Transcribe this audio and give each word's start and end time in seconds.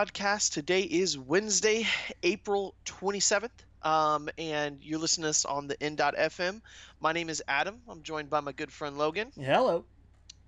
Podcast. 0.00 0.52
Today 0.52 0.80
is 0.80 1.18
Wednesday, 1.18 1.86
April 2.22 2.74
27th, 2.86 3.50
um, 3.82 4.30
and 4.38 4.82
you're 4.82 4.98
listening 4.98 5.24
to 5.24 5.28
us 5.28 5.44
on 5.44 5.66
the 5.66 5.76
N.FM. 5.82 6.62
My 7.00 7.12
name 7.12 7.28
is 7.28 7.42
Adam. 7.46 7.82
I'm 7.86 8.02
joined 8.02 8.30
by 8.30 8.40
my 8.40 8.52
good 8.52 8.72
friend 8.72 8.96
Logan. 8.96 9.30
Hello. 9.36 9.84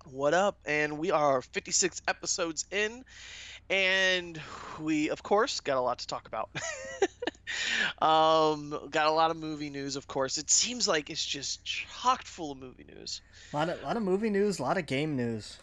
What 0.05 0.33
up? 0.33 0.57
And 0.65 0.97
we 0.97 1.11
are 1.11 1.43
56 1.43 2.01
episodes 2.07 2.65
in, 2.71 3.05
and 3.69 4.41
we, 4.79 5.11
of 5.11 5.21
course, 5.21 5.59
got 5.59 5.77
a 5.77 5.81
lot 5.81 5.99
to 5.99 6.07
talk 6.07 6.27
about. 6.27 6.49
um, 8.01 8.87
got 8.89 9.05
a 9.05 9.11
lot 9.11 9.29
of 9.29 9.37
movie 9.37 9.69
news, 9.69 9.95
of 9.97 10.07
course. 10.07 10.39
It 10.39 10.49
seems 10.49 10.87
like 10.87 11.11
it's 11.11 11.23
just 11.23 11.63
chocked 11.63 12.27
full 12.27 12.53
of 12.53 12.57
movie 12.57 12.87
news. 12.91 13.21
A 13.53 13.57
lot 13.57 13.69
of, 13.69 13.83
lot 13.83 13.97
of 13.97 14.01
movie 14.01 14.31
news, 14.31 14.57
a 14.57 14.63
lot 14.63 14.79
of 14.79 14.87
game 14.87 15.15
news. 15.15 15.59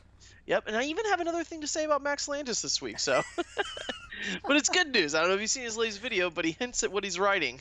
Yep, 0.51 0.65
and 0.67 0.77
I 0.77 0.83
even 0.87 1.05
have 1.07 1.21
another 1.21 1.45
thing 1.45 1.61
to 1.61 1.69
say 1.69 1.85
about 1.85 2.03
Max 2.03 2.27
Landis 2.27 2.61
this 2.61 2.83
week. 2.83 2.99
So, 2.99 3.23
but 3.37 4.57
it's 4.57 4.69
good 4.69 4.93
news. 4.93 5.15
I 5.15 5.21
don't 5.21 5.29
know 5.29 5.37
if 5.37 5.41
you've 5.41 5.49
seen 5.49 5.63
his 5.63 5.77
latest 5.77 6.01
video, 6.01 6.29
but 6.29 6.45
he 6.45 6.57
hints 6.59 6.83
at 6.83 6.91
what 6.91 7.05
he's 7.05 7.21
writing. 7.21 7.61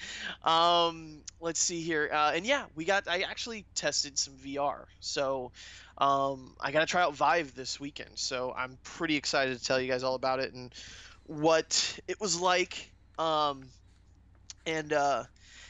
um, 0.42 1.18
let's 1.38 1.60
see 1.60 1.82
here, 1.82 2.08
uh, 2.10 2.32
and 2.34 2.46
yeah, 2.46 2.64
we 2.74 2.86
got. 2.86 3.06
I 3.08 3.20
actually 3.28 3.66
tested 3.74 4.18
some 4.18 4.32
VR, 4.42 4.86
so 5.00 5.52
um, 5.98 6.54
I 6.58 6.72
got 6.72 6.80
to 6.80 6.86
try 6.86 7.02
out 7.02 7.14
Vive 7.14 7.54
this 7.54 7.78
weekend. 7.78 8.12
So 8.14 8.54
I'm 8.56 8.78
pretty 8.84 9.16
excited 9.16 9.58
to 9.58 9.62
tell 9.62 9.78
you 9.78 9.90
guys 9.90 10.02
all 10.02 10.14
about 10.14 10.40
it 10.40 10.54
and 10.54 10.72
what 11.26 12.00
it 12.08 12.18
was 12.22 12.40
like. 12.40 12.90
Um, 13.18 13.64
and 14.64 14.94
uh, 14.94 15.24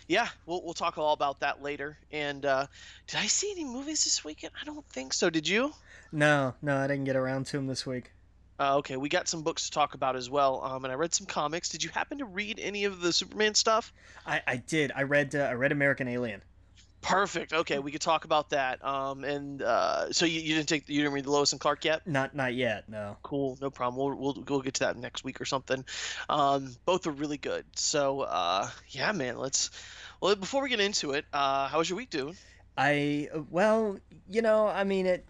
yeah, 0.06 0.28
we'll 0.47 0.62
we'll 0.62 0.75
talk 0.75 0.98
all 0.98 1.14
about 1.14 1.41
that 1.41 1.64
later. 1.64 1.98
And 2.12 2.47
uh, 2.47 2.69
did 3.09 3.19
I 3.19 3.27
see 3.27 3.50
any 3.50 3.64
movies 3.64 4.05
this 4.05 4.25
weekend? 4.25 4.53
I 4.62 4.64
don't 4.64 4.87
think 4.87 5.12
so. 5.14 5.31
Did 5.31 5.48
you? 5.48 5.72
No, 6.12 6.55
no, 6.61 6.77
I 6.77 6.86
didn't 6.86 7.05
get 7.05 7.16
around 7.16 7.47
to 7.47 7.56
them 7.56 7.66
this 7.66 7.86
week. 7.86 8.12
Uh, 8.58 8.77
okay, 8.77 8.97
we 8.97 9.08
got 9.08 9.27
some 9.27 9.42
books 9.42 9.64
to 9.64 9.70
talk 9.70 9.94
about 9.94 10.16
as 10.16 10.28
well. 10.28 10.62
Um, 10.62 10.84
and 10.84 10.92
I 10.92 10.97
read 10.97 11.14
some 11.14 11.27
comics. 11.27 11.70
Did 11.70 11.83
you 11.83 11.89
happen 11.91 12.19
to 12.19 12.27
read 12.27 12.61
any 12.61 12.84
of 12.84 13.00
the 13.00 13.12
Superman 13.12 13.55
stuff? 13.55 13.92
I, 14.27 14.42
I 14.47 14.56
did. 14.56 14.92
I 14.94 15.05
read 15.05 15.34
uh, 15.34 15.41
I 15.44 15.55
read 15.55 15.72
American 15.72 16.08
Alien. 16.08 16.42
Perfect. 17.00 17.55
Okay, 17.55 17.78
we 17.78 17.91
could 17.91 18.03
talk 18.03 18.27
about 18.27 18.50
that. 18.50 18.84
Um, 18.84 19.25
and 19.25 19.62
uh, 19.62 20.12
so 20.12 20.27
you, 20.27 20.41
you 20.41 20.55
didn't 20.56 20.69
take 20.69 20.86
you 20.91 21.00
didn't 21.00 21.14
read 21.14 21.25
the 21.25 21.31
Lois 21.31 21.53
and 21.53 21.61
Clark 21.61 21.86
yet? 21.86 22.06
Not 22.06 22.34
not 22.34 22.53
yet. 22.53 22.86
No. 22.88 23.16
Cool. 23.22 23.56
No 23.62 23.70
problem. 23.70 23.97
We'll 23.98 24.14
we'll, 24.14 24.44
we'll 24.47 24.61
get 24.61 24.75
to 24.75 24.81
that 24.81 24.98
next 24.98 25.25
week 25.25 25.41
or 25.41 25.47
something. 25.47 25.83
Um, 26.28 26.77
both 26.84 27.06
are 27.06 27.12
really 27.12 27.38
good. 27.38 27.64
So 27.77 28.20
uh, 28.20 28.69
yeah, 28.88 29.12
man. 29.12 29.38
Let's. 29.38 29.70
Well, 30.20 30.36
before 30.36 30.62
we 30.62 30.69
get 30.69 30.81
into 30.81 31.12
it, 31.12 31.25
uh, 31.33 31.69
how 31.69 31.78
was 31.78 31.88
your 31.88 31.97
week, 31.97 32.11
dude? 32.11 32.36
I 32.77 33.28
well, 33.50 33.98
you 34.28 34.42
know, 34.42 34.66
I 34.66 34.84
mean 34.84 35.06
it. 35.06 35.27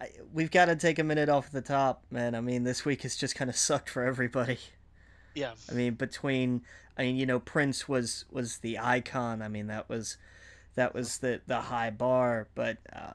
I, 0.00 0.10
we've 0.32 0.50
got 0.50 0.66
to 0.66 0.76
take 0.76 0.98
a 0.98 1.04
minute 1.04 1.28
off 1.28 1.50
the 1.50 1.60
top, 1.60 2.04
man. 2.10 2.34
I 2.34 2.40
mean, 2.40 2.64
this 2.64 2.84
week 2.84 3.02
has 3.02 3.16
just 3.16 3.34
kind 3.34 3.50
of 3.50 3.56
sucked 3.56 3.90
for 3.90 4.02
everybody. 4.02 4.58
Yeah. 5.34 5.52
I 5.70 5.74
mean, 5.74 5.94
between 5.94 6.62
I 7.00 7.04
mean, 7.04 7.16
you 7.16 7.24
know, 7.24 7.40
Prince 7.40 7.88
was 7.88 8.24
was 8.30 8.58
the 8.58 8.78
icon. 8.78 9.42
I 9.42 9.48
mean, 9.48 9.68
that 9.68 9.88
was 9.88 10.16
that 10.74 10.94
was 10.94 11.18
the 11.18 11.40
the 11.46 11.62
high 11.62 11.90
bar. 11.90 12.48
But 12.54 12.78
uh, 12.92 13.12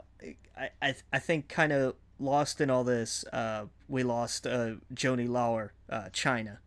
I 0.57 0.69
I 0.81 0.95
I 1.13 1.19
think 1.19 1.50
kind 1.50 1.72
of 1.72 1.95
lost 2.19 2.62
in 2.62 2.69
all 2.69 2.84
this. 2.84 3.25
Uh, 3.31 3.66
we 3.88 4.03
lost 4.03 4.47
uh, 4.47 4.75
Joanie 4.94 5.28
Laurer, 5.28 5.74
uh, 5.90 6.06
Chyna, 6.12 6.57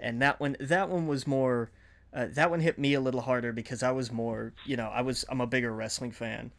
and 0.00 0.20
that 0.22 0.40
one 0.40 0.56
that 0.58 0.88
one 0.88 1.06
was 1.06 1.26
more. 1.26 1.70
Uh, 2.14 2.26
that 2.30 2.50
one 2.50 2.60
hit 2.60 2.78
me 2.78 2.92
a 2.92 3.00
little 3.00 3.22
harder 3.22 3.52
because 3.52 3.82
I 3.82 3.90
was 3.92 4.12
more, 4.12 4.52
you 4.66 4.76
know, 4.76 4.88
I 4.88 5.00
was 5.00 5.24
I'm 5.28 5.40
a 5.40 5.46
bigger 5.46 5.72
wrestling 5.72 6.10
fan. 6.10 6.52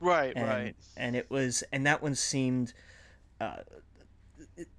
Right, 0.00 0.32
and, 0.34 0.46
right. 0.46 0.76
And 0.96 1.16
it 1.16 1.30
was, 1.30 1.64
and 1.72 1.86
that 1.86 2.02
one 2.02 2.14
seemed 2.14 2.72
uh, 3.40 3.58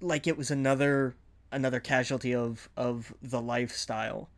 like 0.00 0.26
it 0.26 0.36
was 0.36 0.50
another 0.50 1.16
another 1.52 1.80
casualty 1.80 2.34
of 2.34 2.68
of 2.76 3.12
the 3.22 3.40
lifestyle 3.40 4.30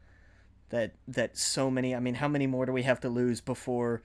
that 0.70 0.94
that 1.08 1.36
so 1.36 1.70
many. 1.70 1.94
I 1.94 2.00
mean, 2.00 2.14
how 2.14 2.28
many 2.28 2.46
more 2.46 2.66
do 2.66 2.72
we 2.72 2.82
have 2.82 3.00
to 3.00 3.08
lose 3.08 3.40
before? 3.40 4.02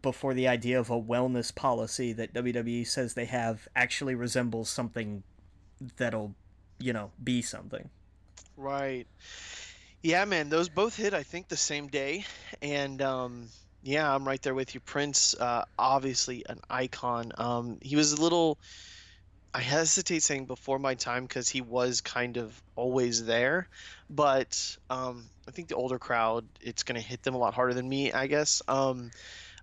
before 0.00 0.32
the 0.32 0.48
idea 0.48 0.80
of 0.80 0.88
a 0.88 1.00
wellness 1.00 1.54
policy 1.54 2.12
that 2.14 2.32
WWE 2.32 2.86
says 2.86 3.12
they 3.12 3.26
have 3.26 3.68
actually 3.76 4.14
resembles 4.14 4.70
something 4.70 5.22
that'll, 5.96 6.34
you 6.78 6.92
know, 6.92 7.10
be 7.22 7.42
something. 7.42 7.90
Right. 8.56 9.06
Yeah, 10.02 10.24
man, 10.24 10.48
those 10.48 10.68
both 10.68 10.96
hit 10.96 11.14
I 11.14 11.22
think 11.22 11.48
the 11.48 11.56
same 11.56 11.88
day 11.88 12.24
and 12.60 13.02
um 13.02 13.48
yeah, 13.82 14.12
I'm 14.12 14.26
right 14.26 14.40
there 14.42 14.54
with 14.54 14.74
you. 14.74 14.80
Prince, 14.80 15.34
uh, 15.38 15.64
obviously 15.78 16.44
an 16.48 16.60
icon. 16.70 17.32
Um, 17.36 17.78
he 17.82 17.96
was 17.96 18.12
a 18.12 18.20
little. 18.20 18.58
I 19.54 19.60
hesitate 19.60 20.22
saying 20.22 20.46
before 20.46 20.78
my 20.78 20.94
time 20.94 21.24
because 21.24 21.48
he 21.48 21.60
was 21.60 22.00
kind 22.00 22.38
of 22.38 22.58
always 22.74 23.26
there, 23.26 23.68
but 24.08 24.76
um, 24.88 25.28
I 25.46 25.50
think 25.50 25.68
the 25.68 25.74
older 25.74 25.98
crowd, 25.98 26.46
it's 26.62 26.84
going 26.84 26.98
to 26.98 27.06
hit 27.06 27.22
them 27.22 27.34
a 27.34 27.38
lot 27.38 27.52
harder 27.52 27.74
than 27.74 27.86
me, 27.86 28.12
I 28.12 28.28
guess. 28.28 28.62
Um, 28.66 29.10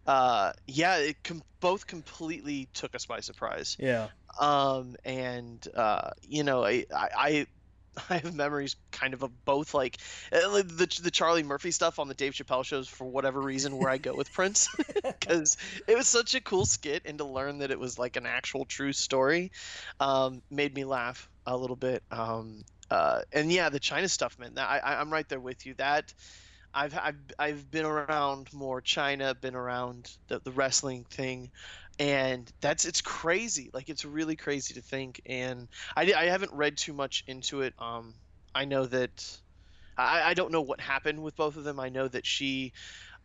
uh, 0.05 0.51
yeah, 0.67 0.97
it 0.97 1.17
com- 1.23 1.41
both 1.59 1.87
completely 1.87 2.69
took 2.75 2.93
us 2.93 3.07
by 3.07 3.19
surprise. 3.21 3.77
Yeah. 3.79 4.09
Um, 4.39 4.95
and 5.05 5.67
uh, 5.75 6.11
you 6.21 6.43
know, 6.43 6.63
I, 6.63 6.85
I 6.95 7.09
I 7.15 7.45
have 8.09 8.33
memories 8.33 8.75
kind 8.91 9.13
of 9.13 9.23
of 9.23 9.45
both 9.45 9.73
like 9.73 9.97
uh, 10.31 10.61
the 10.61 10.99
the 11.01 11.11
Charlie 11.11 11.43
Murphy 11.43 11.71
stuff 11.71 11.99
on 11.99 12.07
the 12.07 12.13
Dave 12.13 12.33
Chappelle 12.33 12.63
shows 12.65 12.87
for 12.87 13.05
whatever 13.05 13.41
reason 13.41 13.77
where 13.77 13.89
I 13.89 13.97
go 13.97 14.13
with 14.15 14.31
Prince 14.31 14.69
because 15.03 15.57
it 15.87 15.95
was 15.95 16.07
such 16.07 16.35
a 16.35 16.41
cool 16.41 16.65
skit 16.65 17.03
and 17.05 17.17
to 17.17 17.25
learn 17.25 17.59
that 17.59 17.71
it 17.71 17.79
was 17.79 17.99
like 17.99 18.15
an 18.15 18.25
actual 18.25 18.65
true 18.65 18.93
story 18.93 19.51
um, 19.99 20.41
made 20.49 20.73
me 20.73 20.85
laugh 20.85 21.29
a 21.45 21.55
little 21.55 21.75
bit. 21.75 22.03
Um, 22.11 22.63
uh, 22.89 23.21
and 23.31 23.51
yeah, 23.51 23.69
the 23.69 23.79
Chyna 23.79 24.09
stuff, 24.09 24.37
man. 24.39 24.53
I, 24.57 24.79
I 24.79 24.99
I'm 24.99 25.11
right 25.11 25.27
there 25.29 25.39
with 25.39 25.65
you. 25.65 25.75
That 25.75 26.13
I've 26.73 26.97
I've 26.97 27.19
I've 27.37 27.71
been 27.71 27.85
around 27.85 28.51
more 28.53 28.81
Chyna, 28.81 29.39
been 29.39 29.55
around 29.55 30.11
the 30.27 30.39
the 30.39 30.51
wrestling 30.51 31.05
thing, 31.05 31.51
and 31.99 32.51
that's 32.61 32.85
it's 32.85 33.01
crazy. 33.01 33.69
Like 33.73 33.89
it's 33.89 34.05
really 34.05 34.37
crazy 34.37 34.73
to 34.75 34.81
think. 34.81 35.21
And 35.25 35.67
I 35.95 36.13
I 36.13 36.25
haven't 36.25 36.53
read 36.53 36.77
too 36.77 36.93
much 36.93 37.25
into 37.27 37.61
it. 37.61 37.73
Um, 37.77 38.13
I 38.55 38.65
know 38.65 38.85
that 38.85 39.39
I 39.97 40.29
I 40.29 40.33
don't 40.33 40.51
know 40.51 40.61
what 40.61 40.79
happened 40.79 41.21
with 41.21 41.35
both 41.35 41.57
of 41.57 41.65
them. 41.65 41.79
I 41.79 41.89
know 41.89 42.07
that 42.07 42.25
she. 42.25 42.73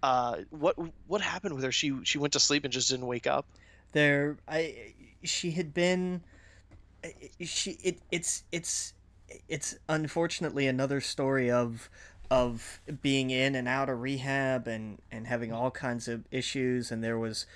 Uh, 0.03 0.39
what 0.51 0.77
what 1.07 1.23
happened 1.23 1.55
with 1.55 1.65
her? 1.65 1.73
She 1.73 1.95
she 2.03 2.19
went 2.19 2.35
to 2.35 2.41
sleep 2.41 2.65
and 2.65 2.73
just 2.73 2.91
didn't 2.91 3.07
wake 3.07 3.27
up. 3.27 3.47
There, 3.93 4.37
I 4.47 4.93
she 5.23 5.53
had 5.53 5.73
been, 5.73 6.21
she 7.41 7.79
it 7.83 8.01
it's 8.11 8.43
it's 8.53 8.93
it's 9.49 9.79
unfortunately 9.89 10.67
another 10.67 11.01
story 11.01 11.51
of 11.51 11.89
of 12.31 12.81
being 13.01 13.31
in 13.31 13.55
and 13.55 13.67
out 13.67 13.89
of 13.89 14.03
rehab 14.03 14.67
and 14.67 14.99
and 15.11 15.27
having 15.27 15.53
all 15.53 15.71
kinds 15.71 16.09
of 16.09 16.25
issues 16.31 16.91
and 16.91 17.03
there 17.03 17.19
was 17.19 17.47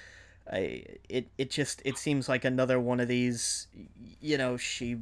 a 0.52 0.98
it 1.08 1.28
it 1.36 1.50
just 1.50 1.82
it 1.84 1.98
seems 1.98 2.28
like 2.28 2.44
another 2.44 2.78
one 2.80 3.00
of 3.00 3.08
these 3.08 3.66
you 4.20 4.38
know 4.38 4.56
she 4.56 4.98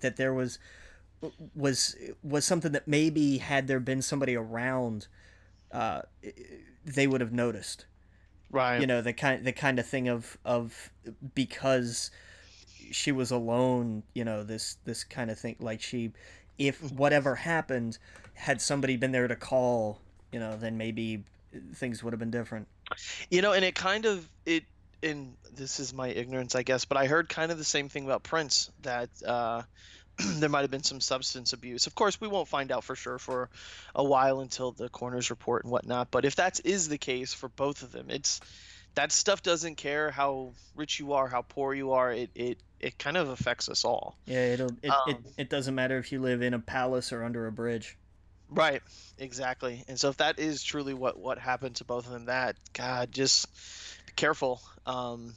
that 0.00 0.16
there 0.16 0.34
was 0.34 0.58
was 1.54 1.96
was 2.22 2.44
something 2.44 2.72
that 2.72 2.86
maybe 2.86 3.38
had 3.38 3.66
there 3.66 3.80
been 3.80 4.02
somebody 4.02 4.36
around 4.36 5.06
uh 5.72 6.02
they 6.84 7.06
would 7.06 7.20
have 7.20 7.32
noticed 7.32 7.86
right 8.50 8.80
you 8.80 8.86
know 8.86 9.00
the 9.00 9.12
kind 9.12 9.44
the 9.44 9.52
kind 9.52 9.78
of 9.78 9.86
thing 9.86 10.08
of 10.08 10.36
of 10.44 10.90
because 11.34 12.10
she 12.90 13.10
was 13.10 13.30
alone 13.30 14.02
you 14.14 14.24
know 14.24 14.42
this 14.42 14.76
this 14.84 15.04
kind 15.04 15.30
of 15.30 15.38
thing 15.38 15.56
like 15.58 15.80
she 15.80 16.12
if 16.58 16.80
whatever 16.92 17.36
happened 17.36 17.98
had 18.34 18.60
somebody 18.60 18.96
been 18.96 19.12
there 19.12 19.28
to 19.28 19.36
call, 19.36 20.00
you 20.32 20.38
know, 20.38 20.56
then 20.56 20.76
maybe 20.76 21.24
things 21.74 22.02
would 22.02 22.12
have 22.12 22.20
been 22.20 22.30
different. 22.30 22.68
You 23.30 23.42
know, 23.42 23.52
and 23.52 23.64
it 23.64 23.74
kind 23.74 24.06
of 24.06 24.28
it 24.44 24.64
and 25.02 25.36
this 25.54 25.80
is 25.80 25.92
my 25.92 26.08
ignorance, 26.08 26.54
I 26.54 26.62
guess, 26.62 26.84
but 26.84 26.96
I 26.98 27.06
heard 27.06 27.28
kind 27.28 27.52
of 27.52 27.58
the 27.58 27.64
same 27.64 27.88
thing 27.88 28.04
about 28.04 28.22
Prince 28.22 28.70
that 28.82 29.10
uh, 29.26 29.62
there 30.18 30.48
might 30.48 30.62
have 30.62 30.70
been 30.70 30.82
some 30.82 31.00
substance 31.00 31.52
abuse. 31.52 31.86
Of 31.86 31.94
course, 31.94 32.20
we 32.20 32.28
won't 32.28 32.48
find 32.48 32.72
out 32.72 32.84
for 32.84 32.96
sure 32.96 33.18
for 33.18 33.50
a 33.94 34.04
while 34.04 34.40
until 34.40 34.72
the 34.72 34.88
coroner's 34.88 35.30
report 35.30 35.64
and 35.64 35.72
whatnot. 35.72 36.10
But 36.10 36.24
if 36.24 36.36
that 36.36 36.60
is 36.64 36.88
the 36.88 36.98
case 36.98 37.34
for 37.34 37.48
both 37.48 37.82
of 37.82 37.92
them, 37.92 38.06
it's 38.10 38.40
that 38.94 39.12
stuff 39.12 39.42
doesn't 39.42 39.76
care 39.76 40.10
how 40.10 40.52
rich 40.74 40.98
you 40.98 41.12
are, 41.12 41.28
how 41.28 41.42
poor 41.42 41.74
you 41.74 41.92
are. 41.92 42.12
It 42.12 42.30
it 42.34 42.58
it 42.80 42.98
kind 42.98 43.16
of 43.16 43.28
affects 43.28 43.68
us 43.68 43.84
all. 43.84 44.16
Yeah, 44.26 44.52
it'll 44.52 44.70
it, 44.82 44.90
um, 44.90 44.98
it, 45.06 45.16
it 45.38 45.50
doesn't 45.50 45.74
matter 45.74 45.98
if 45.98 46.12
you 46.12 46.20
live 46.20 46.42
in 46.42 46.54
a 46.54 46.58
palace 46.58 47.12
or 47.12 47.24
under 47.24 47.46
a 47.46 47.52
bridge. 47.52 47.96
Right, 48.48 48.82
exactly. 49.18 49.84
And 49.88 49.98
so 49.98 50.08
if 50.08 50.18
that 50.18 50.38
is 50.38 50.62
truly 50.62 50.94
what 50.94 51.18
what 51.18 51.38
happened 51.38 51.76
to 51.76 51.84
both 51.84 52.06
of 52.06 52.12
them, 52.12 52.26
that 52.26 52.56
God, 52.72 53.10
just 53.12 53.48
be 54.06 54.12
careful. 54.14 54.60
Um, 54.86 55.34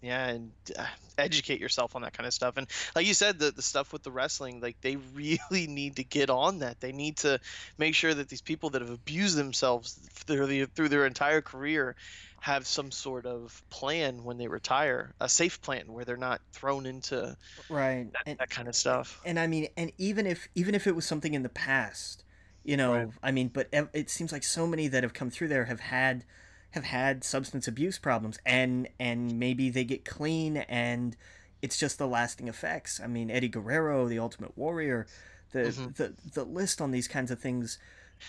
yeah, 0.00 0.28
and 0.28 0.50
uh, 0.76 0.84
educate 1.16 1.60
yourself 1.60 1.94
on 1.94 2.02
that 2.02 2.12
kind 2.12 2.26
of 2.26 2.34
stuff. 2.34 2.56
And 2.56 2.66
like 2.96 3.06
you 3.06 3.14
said, 3.14 3.38
the 3.38 3.50
the 3.50 3.62
stuff 3.62 3.92
with 3.92 4.02
the 4.02 4.10
wrestling, 4.10 4.60
like 4.60 4.80
they 4.80 4.96
really 5.14 5.66
need 5.66 5.96
to 5.96 6.04
get 6.04 6.30
on 6.30 6.60
that. 6.60 6.80
They 6.80 6.92
need 6.92 7.18
to 7.18 7.40
make 7.78 7.94
sure 7.94 8.12
that 8.12 8.28
these 8.28 8.40
people 8.40 8.70
that 8.70 8.82
have 8.82 8.90
abused 8.90 9.36
themselves 9.36 9.94
through 10.12 10.46
the, 10.46 10.64
through 10.66 10.88
their 10.88 11.06
entire 11.06 11.40
career 11.40 11.96
have 12.40 12.66
some 12.66 12.90
sort 12.90 13.24
of 13.24 13.62
plan 13.70 14.24
when 14.24 14.36
they 14.36 14.48
retire, 14.48 15.14
a 15.20 15.28
safe 15.28 15.62
plan 15.62 15.92
where 15.92 16.04
they're 16.04 16.16
not 16.16 16.40
thrown 16.52 16.86
into 16.86 17.36
right 17.68 18.12
that, 18.12 18.22
and, 18.26 18.38
that 18.38 18.50
kind 18.50 18.66
of 18.66 18.74
stuff. 18.74 19.20
and 19.24 19.38
i 19.38 19.46
mean 19.46 19.68
and 19.76 19.92
even 19.96 20.26
if 20.26 20.48
even 20.56 20.74
if 20.74 20.88
it 20.88 20.96
was 20.96 21.04
something 21.06 21.34
in 21.34 21.44
the 21.44 21.48
past 21.48 22.24
you 22.64 22.76
know 22.76 22.92
Right. 22.94 23.08
i 23.22 23.30
mean 23.30 23.48
but 23.48 23.68
it 23.72 24.08
seems 24.10 24.32
like 24.32 24.42
so 24.44 24.66
many 24.66 24.88
that 24.88 25.02
have 25.02 25.14
come 25.14 25.30
through 25.30 25.48
there 25.48 25.64
have 25.66 25.80
had 25.80 26.24
have 26.70 26.84
had 26.84 27.24
substance 27.24 27.66
abuse 27.68 27.98
problems 27.98 28.38
and 28.46 28.88
and 29.00 29.38
maybe 29.38 29.68
they 29.70 29.84
get 29.84 30.04
clean 30.04 30.56
and 30.58 31.16
it's 31.60 31.78
just 31.78 31.98
the 31.98 32.06
lasting 32.06 32.48
effects 32.48 33.00
i 33.02 33.06
mean 33.06 33.30
eddie 33.30 33.48
guerrero 33.48 34.06
the 34.08 34.18
ultimate 34.18 34.56
warrior 34.56 35.06
the 35.52 35.58
Mhm. 35.60 35.96
the 35.96 36.14
the 36.34 36.44
list 36.44 36.80
on 36.80 36.90
these 36.92 37.08
kinds 37.08 37.30
of 37.30 37.38
things 37.40 37.78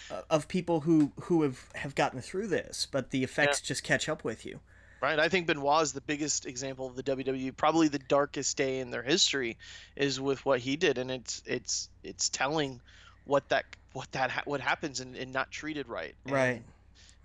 uh, 0.09 0.21
of 0.29 0.47
people 0.47 0.81
who 0.81 1.11
who 1.21 1.43
have 1.43 1.69
have 1.75 1.93
gotten 1.95 2.19
through 2.21 2.47
this 2.47 2.87
but 2.91 3.11
the 3.11 3.23
effects 3.23 3.61
just 3.61 3.83
catch 3.83 4.09
up 4.09 4.23
with 4.23 4.45
you 4.45 4.59
Right. 5.01 5.19
I 5.19 5.27
think 5.27 5.47
Benoit 5.47 5.83
is 5.83 5.91
the 5.91 5.99
biggest 5.99 6.45
example 6.45 6.87
of 6.87 6.95
the 6.95 7.03
WWE. 7.03 7.51
Probably 7.57 7.89
the 7.89 7.99
darkest 7.99 8.55
day 8.55 8.79
in 8.79 8.89
their 8.89 9.03
history 9.03 9.57
is 9.97 10.21
with 10.21 10.45
what 10.45 10.61
he 10.61 10.77
did, 10.77 10.97
and 10.97 11.11
it's 11.11 11.43
it's 11.45 11.89
it's 12.03 12.29
telling 12.29 12.79
what 13.25 13.49
that 13.49 13.65
what 13.93 14.11
that 14.11 14.29
ha- 14.31 14.41
what 14.45 14.59
happens 14.61 14.99
and, 14.99 15.15
and 15.15 15.31
not 15.31 15.49
treated 15.51 15.87
right. 15.87 16.13
and- 16.25 16.33
right 16.33 16.61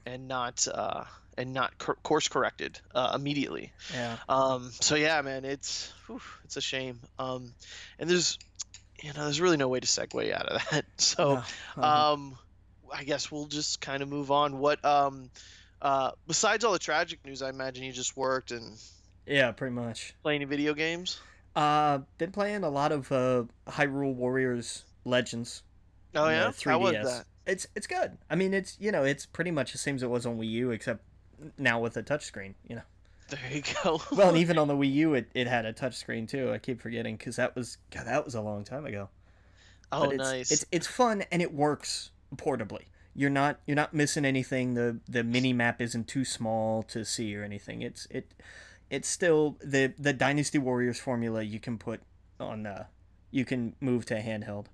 And 0.07 0.29
not 0.29 0.67
uh 0.73 1.05
and 1.37 1.53
not 1.53 1.77
cor- 1.79 1.97
course 2.03 2.27
corrected 2.29 2.81
uh, 2.95 3.13
immediately. 3.15 3.73
yeah 3.93 4.17
Um. 4.29 4.71
So 4.81 4.95
yeah, 4.97 5.21
man, 5.23 5.45
it's 5.45 5.93
whew, 6.07 6.21
it's 6.45 6.57
a 6.57 6.61
shame. 6.61 6.99
Um, 7.19 7.53
and 7.99 8.09
there's 8.11 8.39
you 9.03 9.13
know 9.13 9.23
there's 9.25 9.41
really 9.41 9.57
no 9.57 9.69
way 9.69 9.79
to 9.81 9.87
segue 9.87 10.33
out 10.33 10.47
of 10.47 10.63
that. 10.71 10.85
So. 10.97 11.33
Uh-huh. 11.37 12.13
Um, 12.13 12.39
I 12.91 13.05
guess 13.05 13.31
we'll 13.31 13.45
just 13.47 13.83
kind 13.83 14.03
of 14.03 14.09
move 14.09 14.31
on. 14.31 14.59
What 14.59 14.83
um, 14.85 15.31
uh, 15.83 16.13
besides 16.27 16.65
all 16.65 16.73
the 16.73 16.79
tragic 16.79 17.23
news, 17.25 17.43
I 17.43 17.51
imagine 17.51 17.85
you 17.85 17.93
just 17.93 18.17
worked 18.17 18.51
and 18.51 18.79
yeah 19.27 19.53
pretty 19.53 19.75
much 19.75 20.15
playing 20.23 20.47
video 20.49 20.73
games. 20.75 21.21
Uh, 21.55 21.99
been 22.17 22.33
playing 22.33 22.65
a 22.65 22.69
lot 22.71 22.91
of 22.93 23.13
uh, 23.13 23.45
Hyrule 23.69 24.15
Warriors 24.15 24.85
Legends. 25.05 25.63
Oh 26.15 26.27
the 26.27 26.33
yeah, 26.33 26.53
how 26.65 26.79
was 26.79 26.95
3DS. 26.95 27.05
that? 27.05 27.25
It's 27.47 27.67
it's 27.75 27.87
good. 27.87 28.19
I 28.31 28.35
mean, 28.35 28.53
it's 28.55 28.77
you 28.81 28.93
know, 28.93 29.05
it's 29.05 29.27
pretty 29.27 29.51
much 29.51 29.73
the 29.73 29.79
same 29.79 29.97
as 29.97 30.03
it 30.03 30.11
was 30.11 30.27
on 30.27 30.39
Wii 30.39 30.51
U, 30.51 30.71
except 30.71 31.03
now 31.57 31.81
with 31.81 31.97
a 31.97 32.03
touchscreen. 32.03 32.55
You 32.69 32.77
know, 32.77 32.83
There 33.29 33.41
you 33.51 33.63
go. 33.83 34.01
well, 34.13 34.29
and 34.29 34.39
even 34.45 34.59
on 34.59 34.69
the 34.69 34.75
Wii 34.77 34.93
U, 34.93 35.15
it, 35.15 35.29
it 35.35 35.47
had 35.47 35.65
a 35.67 35.73
touchscreen 35.73 36.29
too. 36.29 36.53
I 36.53 36.59
keep 36.59 36.81
forgetting 36.81 37.17
because 37.17 37.37
that 37.37 37.55
was 37.57 37.79
God, 37.91 38.07
that 38.07 38.25
was 38.25 38.35
a 38.35 38.41
long 38.41 38.65
time 38.65 38.87
ago. 38.87 39.09
oh 39.93 40.01
But 40.01 40.15
it's, 40.15 40.19
nice. 40.19 40.51
It's 40.51 40.65
it's 40.71 40.87
fun 40.87 41.25
and 41.31 41.41
it 41.43 41.55
works 41.55 42.11
portably. 42.37 42.85
You're 43.15 43.31
not 43.31 43.61
you're 43.67 43.77
not 43.77 43.95
missing 43.95 44.25
anything. 44.25 44.75
The 44.75 45.01
the 45.09 45.25
mini 45.25 45.53
map 45.53 45.81
isn't 45.81 46.07
too 46.09 46.25
small 46.25 46.83
to 46.85 47.05
see 47.05 47.35
or 47.37 47.43
anything. 47.43 47.83
It's 47.83 48.07
it 48.11 48.33
it's 48.91 49.09
still 49.09 49.57
the 49.61 49.93
the 49.99 50.13
Dynasty 50.13 50.59
Warriors 50.59 50.99
formula 50.99 51.43
you 51.43 51.59
can 51.61 51.79
put 51.79 52.01
on 52.39 52.67
uh 52.67 52.85
you 53.31 53.45
can 53.45 53.75
move 53.81 54.07
to 54.07 54.21
handheld. 54.21 54.67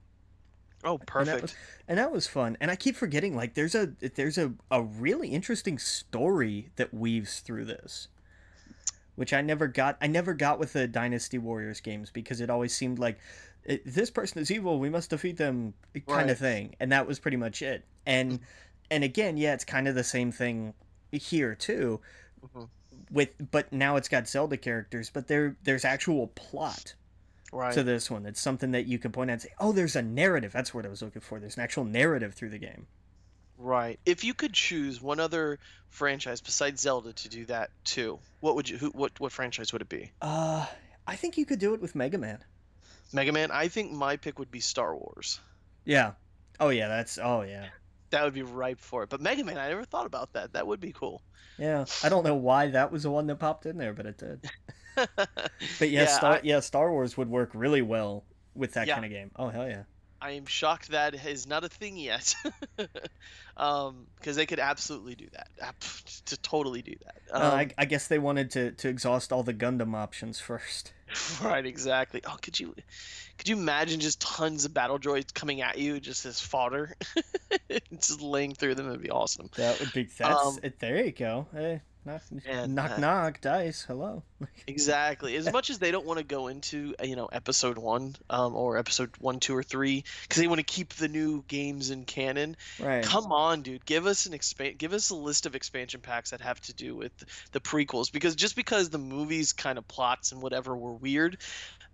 Oh 0.84 0.92
And 0.92 1.00
that 1.00 1.06
perfect. 1.06 1.42
was 1.42 1.54
and 1.88 1.98
that 1.98 2.12
was 2.12 2.26
fun. 2.26 2.56
And 2.60 2.70
I 2.70 2.76
keep 2.76 2.96
forgetting 2.96 3.34
like 3.36 3.54
there's 3.54 3.74
a 3.74 3.86
there's 4.14 4.38
a, 4.38 4.52
a 4.70 4.82
really 4.82 5.28
interesting 5.28 5.78
story 5.78 6.70
that 6.76 6.92
weaves 6.94 7.40
through 7.40 7.64
this. 7.66 8.08
Which 9.16 9.32
I 9.32 9.42
never 9.42 9.68
got 9.68 9.96
I 10.00 10.08
never 10.08 10.34
got 10.34 10.58
with 10.58 10.72
the 10.72 10.88
Dynasty 10.88 11.38
Warriors 11.38 11.80
games 11.80 12.10
because 12.10 12.40
it 12.40 12.50
always 12.50 12.74
seemed 12.74 12.98
like 12.98 13.18
"Eh, 13.66 13.78
this 13.86 14.10
person 14.10 14.40
is 14.40 14.50
evil, 14.50 14.80
we 14.80 14.90
must 14.90 15.10
defeat 15.10 15.36
them 15.36 15.74
kind 15.94 16.06
Right. 16.08 16.30
of 16.30 16.38
thing. 16.38 16.74
And 16.80 16.90
that 16.90 17.06
was 17.06 17.20
pretty 17.20 17.36
much 17.36 17.62
it. 17.62 17.84
And 18.06 18.40
and 18.90 19.04
again, 19.04 19.36
yeah, 19.36 19.54
it's 19.54 19.64
kind 19.64 19.86
of 19.86 19.94
the 19.94 20.02
same 20.04 20.32
thing 20.32 20.74
here 21.12 21.54
too. 21.54 22.00
Mhm. 22.44 22.68
With 23.10 23.28
but 23.52 23.72
now 23.72 23.94
it's 23.96 24.08
got 24.08 24.26
Zelda 24.26 24.56
characters, 24.56 25.10
but 25.10 25.28
there 25.28 25.56
there's 25.62 25.84
actual 25.84 26.26
plot 26.28 26.94
Right. 27.54 27.72
to 27.74 27.84
this 27.84 28.10
one. 28.10 28.26
It's 28.26 28.40
something 28.40 28.72
that 28.72 28.86
you 28.86 28.98
can 28.98 29.12
point 29.12 29.30
out 29.30 29.34
and 29.34 29.42
say, 29.42 29.52
"Oh, 29.60 29.70
there's 29.70 29.94
a 29.94 30.02
narrative." 30.02 30.50
That's 30.52 30.74
what 30.74 30.84
I 30.84 30.88
was 30.88 31.02
looking 31.02 31.22
for. 31.22 31.38
There's 31.38 31.56
an 31.56 31.62
actual 31.62 31.84
narrative 31.84 32.34
through 32.34 32.50
the 32.50 32.58
game. 32.58 32.88
right. 33.58 34.00
If 34.04 34.24
you 34.24 34.34
could 34.34 34.52
choose 34.52 35.00
one 35.00 35.20
other 35.20 35.60
franchise 35.88 36.40
besides 36.40 36.80
Zelda 36.80 37.12
to 37.12 37.28
do 37.28 37.44
that 37.46 37.70
too, 37.84 38.18
what 38.40 38.56
would 38.56 38.68
you? 38.68 38.76
Who? 38.78 38.88
What? 38.90 39.18
What 39.20 39.30
franchise 39.30 39.72
would 39.72 39.82
it 39.82 39.88
be? 39.88 40.10
Uh, 40.20 40.66
I 41.06 41.14
think 41.14 41.38
you 41.38 41.46
could 41.46 41.60
do 41.60 41.74
it 41.74 41.80
with 41.80 41.94
Mega 41.94 42.18
Man. 42.18 42.42
Mega 43.12 43.30
Man. 43.30 43.52
I 43.52 43.68
think 43.68 43.92
my 43.92 44.16
pick 44.16 44.40
would 44.40 44.50
be 44.50 44.58
Star 44.60 44.96
Wars. 44.96 45.38
Yeah. 45.84 46.14
Oh 46.58 46.70
yeah, 46.70 46.88
that's 46.88 47.18
oh 47.22 47.42
yeah. 47.42 47.66
That 48.10 48.24
would 48.24 48.34
be 48.34 48.42
ripe 48.42 48.80
for 48.80 49.04
it. 49.04 49.10
But 49.10 49.20
Mega 49.20 49.44
Man, 49.44 49.58
I 49.58 49.68
never 49.68 49.84
thought 49.84 50.06
about 50.06 50.32
that. 50.32 50.54
That 50.54 50.66
would 50.66 50.80
be 50.80 50.92
cool. 50.92 51.22
Yeah. 51.56 51.84
I 52.02 52.08
don't 52.08 52.24
know 52.24 52.34
why 52.34 52.68
that 52.70 52.90
was 52.90 53.04
the 53.04 53.10
one 53.10 53.28
that 53.28 53.36
popped 53.36 53.66
in 53.66 53.78
there, 53.78 53.92
but 53.92 54.06
it 54.06 54.18
did. 54.18 54.50
But 55.78 55.90
yeah, 55.90 56.02
Yeah, 56.02 56.06
Star 56.06 56.32
I- 56.34 56.40
yeah, 56.42 56.60
Star 56.60 56.90
Wars 56.90 57.16
would 57.16 57.28
work 57.28 57.50
really 57.54 57.82
well 57.82 58.24
with 58.54 58.74
that 58.74 58.86
Yeah. 58.86 58.94
kind 58.94 59.04
of 59.06 59.10
game. 59.10 59.30
Oh 59.36 59.48
hell 59.48 59.68
yeah. 59.68 59.84
I 60.20 60.30
am 60.32 60.46
shocked 60.46 60.90
that 60.92 61.14
is 61.26 61.46
not 61.46 61.64
a 61.64 61.68
thing 61.68 61.98
yet. 61.98 62.34
um, 63.58 64.06
because 64.16 64.36
they 64.36 64.46
could 64.46 64.58
absolutely 64.58 65.14
do 65.14 65.26
that. 65.32 65.48
To 66.26 66.36
totally 66.38 66.80
do 66.80 66.94
that. 67.04 67.16
Um, 67.30 67.42
Uh, 67.42 67.54
I, 67.56 67.68
I 67.76 67.84
guess 67.84 68.08
they 68.08 68.18
wanted 68.18 68.50
to, 68.52 68.70
to 68.72 68.88
exhaust 68.88 69.32
all 69.34 69.42
the 69.42 69.52
Gundam 69.52 69.94
options 69.94 70.40
first. 70.40 70.94
right, 71.42 71.66
exactly. 71.66 72.22
Oh, 72.26 72.36
could 72.40 72.58
you, 72.58 72.74
could 73.36 73.48
you 73.48 73.56
imagine 73.56 74.00
just 74.00 74.18
tons 74.22 74.64
of 74.64 74.72
battle 74.72 74.98
droids 74.98 75.34
coming 75.34 75.60
at 75.60 75.76
you 75.76 76.00
just 76.00 76.24
as 76.24 76.40
fodder, 76.40 76.94
just 77.92 78.22
laying 78.22 78.54
through 78.54 78.76
them? 78.76 78.88
It'd 78.88 79.02
be 79.02 79.10
awesome. 79.10 79.50
That 79.56 79.78
would 79.78 79.92
be 79.92 80.04
that's 80.16 80.46
Um, 80.46 80.58
it. 80.62 80.78
There 80.80 81.04
you 81.04 81.12
go. 81.12 81.46
Hey, 81.52 81.82
knock 82.04 82.22
and, 82.46 82.74
knock 82.74 82.90
uh, 82.92 82.96
knock 82.98 83.40
dice. 83.40 83.82
Hello. 83.82 84.22
Exactly. 84.66 85.36
As 85.36 85.50
much 85.50 85.70
as 85.70 85.78
they 85.78 85.90
don't 85.90 86.06
want 86.06 86.18
to 86.18 86.24
go 86.24 86.48
into 86.48 86.94
uh, 87.00 87.04
you 87.04 87.16
know 87.16 87.26
episode 87.26 87.78
one, 87.78 88.14
um, 88.28 88.54
or 88.54 88.76
episode 88.76 89.10
one, 89.18 89.40
two, 89.40 89.54
or 89.54 89.62
three, 89.62 90.04
because 90.22 90.40
they 90.40 90.46
want 90.46 90.58
to 90.58 90.64
keep 90.64 90.94
the 90.94 91.08
new 91.08 91.42
games 91.48 91.90
in 91.90 92.04
canon. 92.04 92.56
Right. 92.78 93.04
Come 93.04 93.32
on, 93.32 93.62
dude. 93.62 93.84
Give 93.84 94.06
us 94.06 94.26
an 94.26 94.34
expand. 94.34 94.78
Give 94.78 94.92
us 94.92 95.10
a 95.10 95.16
list 95.16 95.46
of 95.46 95.54
expansion 95.54 96.00
packs 96.00 96.30
that 96.30 96.40
have 96.40 96.60
to 96.62 96.74
do 96.74 96.94
with 96.94 97.12
the 97.52 97.60
prequels. 97.60 98.12
Because 98.12 98.34
just 98.36 98.56
because 98.56 98.90
the 98.90 98.98
movies 98.98 99.52
kind 99.52 99.78
of 99.78 99.86
plots 99.88 100.32
and 100.32 100.42
whatever 100.42 100.76
were 100.76 100.94
weird, 100.94 101.38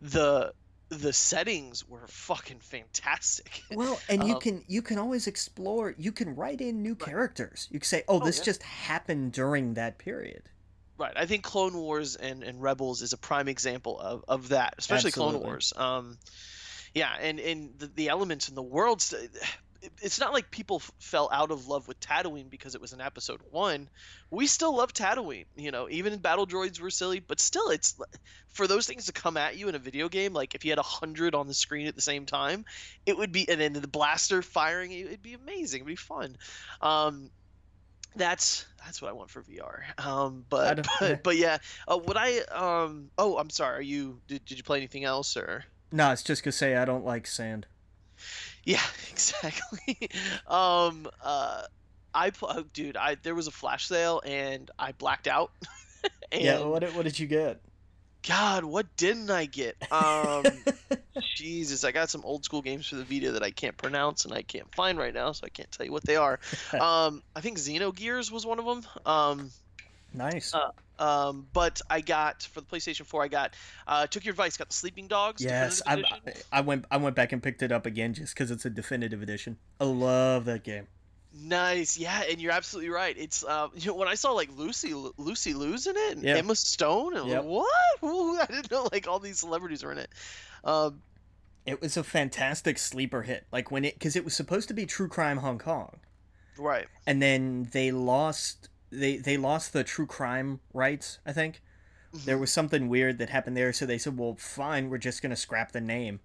the 0.00 0.52
the 0.90 1.12
settings 1.12 1.88
were 1.88 2.06
fucking 2.08 2.58
fantastic. 2.60 3.62
Well, 3.70 3.98
and 4.08 4.24
you 4.24 4.34
Um, 4.34 4.40
can 4.40 4.64
you 4.66 4.82
can 4.82 4.98
always 4.98 5.26
explore. 5.26 5.94
You 5.96 6.12
can 6.12 6.34
write 6.34 6.60
in 6.60 6.82
new 6.82 6.94
characters. 6.96 7.68
You 7.70 7.78
can 7.78 7.86
say, 7.86 8.02
"Oh, 8.08 8.20
Oh, 8.20 8.24
this 8.24 8.38
yeah. 8.38 8.44
just 8.44 8.62
happened 8.62 9.32
during 9.32 9.74
that 9.74 9.98
period." 9.98 10.42
Right. 10.98 11.12
I 11.16 11.24
think 11.24 11.44
Clone 11.44 11.74
Wars 11.74 12.16
and, 12.16 12.42
and 12.42 12.60
Rebels 12.60 13.00
is 13.00 13.14
a 13.14 13.16
prime 13.16 13.48
example 13.48 13.98
of, 13.98 14.22
of 14.28 14.48
that, 14.50 14.74
especially 14.76 15.12
Clone 15.12 15.40
Wars. 15.40 15.72
Um, 15.74 16.18
yeah, 16.92 17.14
and, 17.18 17.40
and 17.40 17.70
the, 17.78 17.86
the 17.86 18.08
elements 18.10 18.50
in 18.50 18.54
the 18.54 18.62
worlds. 18.62 19.14
It- 19.82 19.92
It's 20.02 20.18
not 20.20 20.32
like 20.32 20.50
people 20.50 20.76
f- 20.76 20.92
fell 20.98 21.28
out 21.32 21.50
of 21.50 21.66
love 21.68 21.88
with 21.88 21.98
Tatooine 22.00 22.50
because 22.50 22.74
it 22.74 22.80
was 22.80 22.92
in 22.92 23.00
Episode 23.00 23.40
One. 23.50 23.88
We 24.30 24.46
still 24.46 24.76
love 24.76 24.92
Tatooine. 24.92 25.46
You 25.56 25.70
know, 25.70 25.88
even 25.90 26.18
Battle 26.18 26.46
Droids 26.46 26.80
were 26.80 26.90
silly, 26.90 27.20
but 27.20 27.40
still, 27.40 27.70
it's 27.70 27.94
for 28.48 28.66
those 28.66 28.86
things 28.86 29.06
to 29.06 29.12
come 29.12 29.36
at 29.36 29.56
you 29.56 29.68
in 29.68 29.74
a 29.74 29.78
video 29.78 30.08
game. 30.08 30.32
Like 30.32 30.54
if 30.54 30.64
you 30.64 30.70
had 30.70 30.78
a 30.78 30.82
hundred 30.82 31.34
on 31.34 31.46
the 31.46 31.54
screen 31.54 31.86
at 31.86 31.94
the 31.94 32.02
same 32.02 32.26
time, 32.26 32.64
it 33.06 33.16
would 33.16 33.32
be, 33.32 33.48
and 33.48 33.60
then 33.60 33.72
the 33.72 33.86
blaster 33.88 34.42
firing, 34.42 34.92
it'd 34.92 35.22
be 35.22 35.34
amazing. 35.34 35.78
It'd 35.80 35.86
be 35.86 35.96
fun. 35.96 36.36
Um, 36.80 37.30
that's 38.16 38.66
that's 38.84 39.00
what 39.00 39.08
I 39.08 39.12
want 39.12 39.30
for 39.30 39.42
VR. 39.42 39.82
Um, 40.04 40.44
but 40.48 40.86
but, 41.00 41.22
but 41.22 41.36
yeah, 41.36 41.58
uh, 41.86 41.96
what 41.96 42.16
I 42.16 42.40
um 42.40 43.10
oh 43.18 43.38
I'm 43.38 43.50
sorry. 43.50 43.78
Are 43.78 43.82
you 43.82 44.20
did, 44.26 44.44
did 44.44 44.58
you 44.58 44.64
play 44.64 44.78
anything 44.78 45.04
else 45.04 45.36
or? 45.36 45.64
No, 45.92 46.10
it's 46.12 46.22
just 46.22 46.44
to 46.44 46.52
say 46.52 46.76
I 46.76 46.84
don't 46.84 47.04
like 47.04 47.26
sand. 47.26 47.66
Yeah, 48.64 48.82
exactly. 49.10 49.96
um, 50.46 51.08
uh, 51.22 51.62
I 52.14 52.32
oh, 52.42 52.64
dude, 52.72 52.96
I 52.96 53.16
there 53.22 53.34
was 53.34 53.46
a 53.46 53.52
flash 53.52 53.86
sale 53.86 54.20
and 54.24 54.70
I 54.78 54.92
blacked 54.92 55.28
out. 55.28 55.52
and 56.32 56.42
yeah. 56.42 56.64
What 56.64 56.80
did, 56.80 56.94
what 56.94 57.04
did 57.04 57.18
you 57.18 57.26
get? 57.26 57.60
God, 58.26 58.64
what 58.64 58.86
didn't 58.96 59.30
I 59.30 59.46
get? 59.46 59.76
Um, 59.90 60.44
Jesus, 61.36 61.84
I 61.84 61.92
got 61.92 62.10
some 62.10 62.22
old 62.22 62.44
school 62.44 62.60
games 62.60 62.86
for 62.86 62.96
the 62.96 63.04
Vita 63.04 63.32
that 63.32 63.42
I 63.42 63.50
can't 63.50 63.76
pronounce 63.78 64.26
and 64.26 64.34
I 64.34 64.42
can't 64.42 64.72
find 64.74 64.98
right 64.98 65.14
now, 65.14 65.32
so 65.32 65.46
I 65.46 65.48
can't 65.48 65.70
tell 65.70 65.86
you 65.86 65.92
what 65.92 66.04
they 66.04 66.16
are. 66.16 66.38
um, 66.78 67.22
I 67.34 67.40
think 67.40 67.56
Xenogears 67.56 68.30
was 68.30 68.44
one 68.44 68.58
of 68.58 68.66
them. 68.66 68.82
Um, 69.06 69.50
nice. 70.12 70.52
uh, 70.52 70.70
um, 71.00 71.46
but 71.52 71.80
I 71.90 72.00
got 72.00 72.42
for 72.44 72.60
the 72.60 72.66
PlayStation 72.66 73.04
4, 73.06 73.24
I 73.24 73.28
got 73.28 73.54
uh, 73.86 74.06
took 74.06 74.24
your 74.24 74.32
advice, 74.32 74.56
got 74.56 74.68
the 74.68 74.74
Sleeping 74.74 75.08
Dogs. 75.08 75.42
yes, 75.42 75.82
I, 75.86 76.04
I 76.52 76.60
went 76.60 76.84
I 76.90 76.98
went 76.98 77.16
back 77.16 77.32
and 77.32 77.42
picked 77.42 77.62
it 77.62 77.72
up 77.72 77.86
again 77.86 78.14
just 78.14 78.34
because 78.34 78.50
it's 78.50 78.64
a 78.64 78.70
definitive 78.70 79.22
edition. 79.22 79.56
I 79.80 79.84
love 79.84 80.44
that 80.44 80.62
game. 80.62 80.86
Nice, 81.32 81.96
yeah, 81.96 82.22
and 82.28 82.40
you're 82.40 82.50
absolutely 82.52 82.90
right. 82.90 83.14
It's 83.16 83.44
uh, 83.44 83.68
you 83.74 83.86
know, 83.88 83.94
when 83.94 84.08
I 84.08 84.14
saw 84.14 84.32
like 84.32 84.50
Lucy 84.56 84.94
Lucy 85.16 85.54
Liu's 85.54 85.86
in 85.86 85.96
it, 85.96 86.16
and 86.16 86.22
Yeah. 86.24 86.36
Emma 86.36 86.56
Stone, 86.56 87.16
and 87.16 87.28
Yep. 87.28 87.44
what? 87.44 87.68
Ooh, 88.04 88.36
I 88.38 88.46
didn't 88.46 88.70
know 88.70 88.88
like 88.92 89.06
all 89.06 89.20
these 89.20 89.38
celebrities 89.38 89.84
were 89.84 89.92
in 89.92 89.98
it. 89.98 90.10
Um, 90.64 91.02
It 91.66 91.80
was 91.80 91.96
a 91.96 92.02
fantastic 92.02 92.78
sleeper 92.78 93.22
hit. 93.22 93.46
Like 93.52 93.70
when 93.70 93.84
it 93.84 93.94
because 93.94 94.16
it 94.16 94.24
was 94.24 94.34
supposed 94.34 94.66
to 94.68 94.74
be 94.74 94.86
True 94.86 95.06
Crime 95.06 95.36
Hong 95.36 95.58
Kong, 95.58 96.00
right, 96.58 96.88
and 97.06 97.22
then 97.22 97.68
they 97.72 97.92
lost 97.92 98.68
they 98.90 99.16
they 99.16 99.36
lost 99.36 99.72
the 99.72 99.84
true 99.84 100.06
crime 100.06 100.60
rights. 100.72 101.18
I 101.24 101.32
think 101.32 101.62
there 102.24 102.36
Mhm. 102.36 102.40
was 102.40 102.52
something 102.52 102.88
weird 102.88 103.18
that 103.18 103.30
happened 103.30 103.56
there, 103.56 103.72
so 103.72 103.86
they 103.86 103.98
said, 103.98 104.18
"Well, 104.18 104.34
fine, 104.36 104.90
we're 104.90 104.98
just 104.98 105.22
gonna 105.22 105.36
scrap 105.36 105.72
the 105.72 105.80
name," 105.80 106.20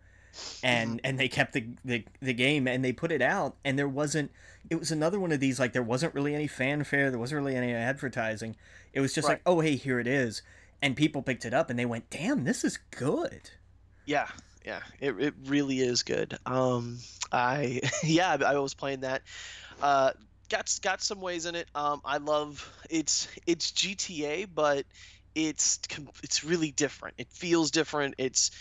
and 0.63 0.99
and 1.03 1.19
they 1.19 1.27
kept 1.27 1.53
the, 1.53 1.67
the 1.83 2.03
the 2.21 2.33
game 2.33 2.67
and 2.67 2.83
they 2.83 2.91
put 2.91 3.11
it 3.11 3.21
out, 3.21 3.55
and 3.63 3.77
there 3.77 3.87
wasn't. 3.87 4.31
It 4.69 4.75
was 4.79 4.91
another 4.91 5.19
one 5.19 5.31
of 5.31 5.39
these 5.39 5.59
like 5.59 5.73
there 5.73 5.83
wasn't 5.83 6.13
really 6.15 6.33
any 6.33 6.47
fanfare, 6.47 7.11
there 7.11 7.19
wasn't 7.19 7.37
really 7.43 7.55
any 7.55 7.71
advertising. 7.73 8.55
It 8.93 8.99
was 9.01 9.13
just 9.13 9.27
Right. 9.27 9.35
like, 9.35 9.41
"Oh, 9.45 9.59
hey, 9.59 9.75
here 9.75 9.99
it 9.99 10.07
is," 10.07 10.41
and 10.81 10.95
people 10.95 11.21
picked 11.21 11.45
it 11.45 11.53
up 11.53 11.69
and 11.69 11.77
they 11.77 11.85
went, 11.85 12.09
"Damn, 12.09 12.45
this 12.45 12.63
is 12.63 12.79
good." 12.91 13.51
Yeah, 14.05 14.27
yeah, 14.65 14.81
it, 14.99 15.11
it 15.19 15.33
really 15.45 15.79
is 15.81 16.01
good. 16.01 16.37
Um, 16.47 16.97
I 17.31 17.81
yeah, 18.03 18.37
I, 18.41 18.53
I 18.53 18.57
was 18.57 18.73
playing 18.73 19.01
that. 19.01 19.21
Uh, 19.81 20.13
got 20.49 20.77
got 20.81 21.01
some 21.01 21.21
ways 21.21 21.45
in 21.45 21.55
it. 21.55 21.67
Um, 21.75 22.01
I 22.05 22.17
love 22.17 22.67
it's 22.89 23.27
it's 23.45 23.71
GTA, 23.71 24.45
but 24.45 24.85
it's 25.33 25.79
it's 26.23 26.43
really 26.43 26.71
different. 26.71 27.15
It 27.17 27.27
feels 27.31 27.71
different. 27.71 28.15
It's 28.17 28.51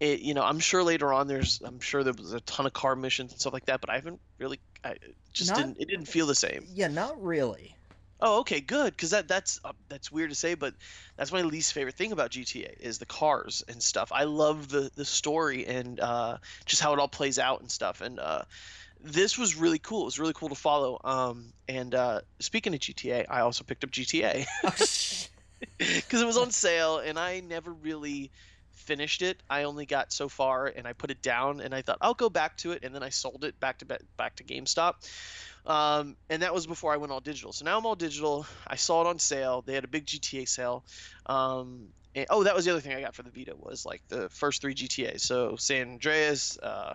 it 0.00 0.20
you 0.20 0.34
know 0.34 0.42
I'm 0.42 0.58
sure 0.58 0.82
later 0.82 1.12
on 1.12 1.26
there's 1.28 1.60
I'm 1.64 1.80
sure 1.80 2.02
there 2.04 2.14
was 2.16 2.32
a 2.32 2.40
ton 2.40 2.66
of 2.66 2.72
car 2.72 2.96
missions 2.96 3.32
and 3.32 3.40
stuff 3.40 3.52
like 3.52 3.66
that, 3.66 3.80
but 3.80 3.90
I 3.90 3.96
haven't 3.96 4.20
really 4.38 4.60
I 4.84 4.96
just 5.32 5.50
Not- 5.50 5.58
didn't 5.58 5.76
it 5.80 5.88
didn't 5.88 6.06
feel 6.06 6.26
the 6.26 6.34
same. 6.34 6.64
Yeah, 6.68 6.88
not 6.88 7.22
really. 7.22 7.76
Oh, 8.24 8.38
okay, 8.40 8.60
good. 8.60 8.92
Because 8.92 9.10
that 9.10 9.26
that's 9.26 9.58
uh, 9.64 9.72
that's 9.88 10.12
weird 10.12 10.30
to 10.30 10.36
say, 10.36 10.54
but 10.54 10.74
that's 11.16 11.32
my 11.32 11.42
least 11.42 11.72
favorite 11.72 11.96
thing 11.96 12.12
about 12.12 12.30
GTA 12.30 12.76
is 12.78 12.98
the 12.98 13.06
cars 13.06 13.64
and 13.66 13.82
stuff. 13.82 14.12
I 14.12 14.24
love 14.24 14.68
the 14.68 14.90
the 14.94 15.04
story 15.04 15.66
and 15.66 15.98
uh, 15.98 16.38
just 16.64 16.80
how 16.80 16.92
it 16.92 17.00
all 17.00 17.08
plays 17.08 17.40
out 17.40 17.60
and 17.62 17.70
stuff. 17.70 18.00
And 18.00 18.20
uh, 18.20 18.42
this 19.02 19.36
was 19.36 19.56
really 19.56 19.78
cool. 19.78 20.02
It 20.02 20.06
was 20.06 20.18
really 20.18 20.32
cool 20.32 20.48
to 20.48 20.54
follow. 20.54 21.00
Um, 21.04 21.52
and 21.68 21.94
uh, 21.94 22.20
speaking 22.38 22.74
of 22.74 22.80
GTA, 22.80 23.26
I 23.28 23.40
also 23.40 23.64
picked 23.64 23.84
up 23.84 23.90
GTA 23.90 24.46
Oh, 24.64 24.70
because 25.78 26.22
it 26.22 26.26
was 26.26 26.36
on 26.36 26.50
sale, 26.50 26.98
and 26.98 27.18
I 27.18 27.40
never 27.40 27.72
really 27.72 28.30
finished 28.72 29.22
it. 29.22 29.42
I 29.50 29.64
only 29.64 29.86
got 29.86 30.12
so 30.12 30.28
far, 30.28 30.66
and 30.66 30.86
I 30.86 30.92
put 30.92 31.10
it 31.10 31.22
down, 31.22 31.60
and 31.60 31.74
I 31.74 31.82
thought 31.82 31.98
I'll 32.00 32.14
go 32.14 32.30
back 32.30 32.56
to 32.58 32.72
it, 32.72 32.84
and 32.84 32.94
then 32.94 33.02
I 33.02 33.08
sold 33.08 33.44
it 33.44 33.58
back 33.60 33.78
to 33.78 33.98
back 34.16 34.36
to 34.36 34.44
GameStop. 34.44 34.94
Um, 35.64 36.16
and 36.28 36.42
that 36.42 36.52
was 36.52 36.66
before 36.66 36.92
I 36.92 36.96
went 36.96 37.12
all 37.12 37.20
digital. 37.20 37.52
So 37.52 37.64
now 37.64 37.78
I'm 37.78 37.86
all 37.86 37.94
digital. 37.94 38.46
I 38.66 38.76
saw 38.76 39.02
it 39.02 39.06
on 39.06 39.18
sale. 39.18 39.62
They 39.62 39.74
had 39.74 39.84
a 39.84 39.88
big 39.88 40.06
GTA 40.06 40.48
sale. 40.48 40.84
Um, 41.26 41.88
and, 42.16 42.26
oh, 42.30 42.42
that 42.42 42.54
was 42.54 42.64
the 42.64 42.72
other 42.72 42.80
thing 42.80 42.94
I 42.94 43.00
got 43.00 43.14
for 43.14 43.22
the 43.22 43.30
Vita 43.30 43.54
was 43.56 43.86
like 43.86 44.02
the 44.08 44.28
first 44.28 44.60
three 44.60 44.74
GTA's. 44.74 45.22
So 45.22 45.56
San 45.56 45.92
Andreas. 45.92 46.58
Uh, 46.58 46.94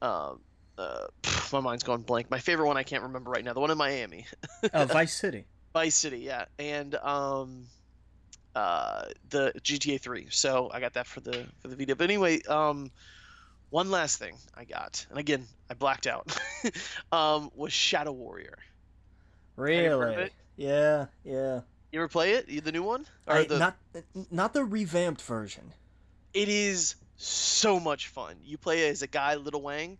um, 0.00 0.40
uh, 0.78 1.06
my 1.52 1.60
mind's 1.60 1.82
going 1.84 2.02
blank. 2.02 2.30
My 2.30 2.38
favorite 2.38 2.66
one 2.66 2.76
I 2.76 2.82
can't 2.82 3.02
remember 3.02 3.30
right 3.30 3.44
now. 3.44 3.52
The 3.52 3.60
one 3.60 3.70
in 3.70 3.78
Miami. 3.78 4.26
uh, 4.72 4.84
Vice 4.86 5.14
City. 5.14 5.44
Vice 5.72 5.94
City, 5.94 6.18
yeah, 6.18 6.44
and 6.58 6.94
um, 6.96 7.64
uh, 8.54 9.04
the 9.30 9.52
GTA 9.62 10.00
3. 10.00 10.26
So 10.30 10.70
I 10.72 10.80
got 10.80 10.94
that 10.94 11.06
for 11.06 11.20
the 11.20 11.46
for 11.60 11.68
the 11.68 11.76
Vita. 11.76 11.96
But 11.96 12.04
anyway, 12.04 12.42
um, 12.42 12.90
one 13.70 13.90
last 13.90 14.18
thing 14.18 14.34
I 14.54 14.64
got, 14.64 15.06
and 15.10 15.18
again 15.18 15.46
I 15.70 15.74
blacked 15.74 16.06
out, 16.06 16.36
um, 17.12 17.50
was 17.54 17.72
Shadow 17.72 18.12
Warrior. 18.12 18.58
you 19.56 19.64
heard 19.64 19.92
of 19.92 20.00
Really? 20.00 20.30
Yeah, 20.56 21.06
yeah. 21.24 21.60
You 21.90 22.00
ever 22.00 22.08
play 22.08 22.32
it? 22.32 22.64
The 22.64 22.72
new 22.72 22.82
one? 22.82 23.06
Or 23.26 23.36
I- 23.36 23.44
the, 23.44 23.58
not 23.58 23.76
not 24.30 24.52
the 24.54 24.64
revamped 24.64 25.22
version. 25.22 25.72
it 26.34 26.48
is 26.48 26.94
so 27.16 27.78
much 27.78 28.08
fun. 28.08 28.36
You 28.44 28.58
play 28.58 28.88
as 28.88 29.02
a 29.02 29.06
guy, 29.06 29.36
Little 29.36 29.62
Wang, 29.62 29.96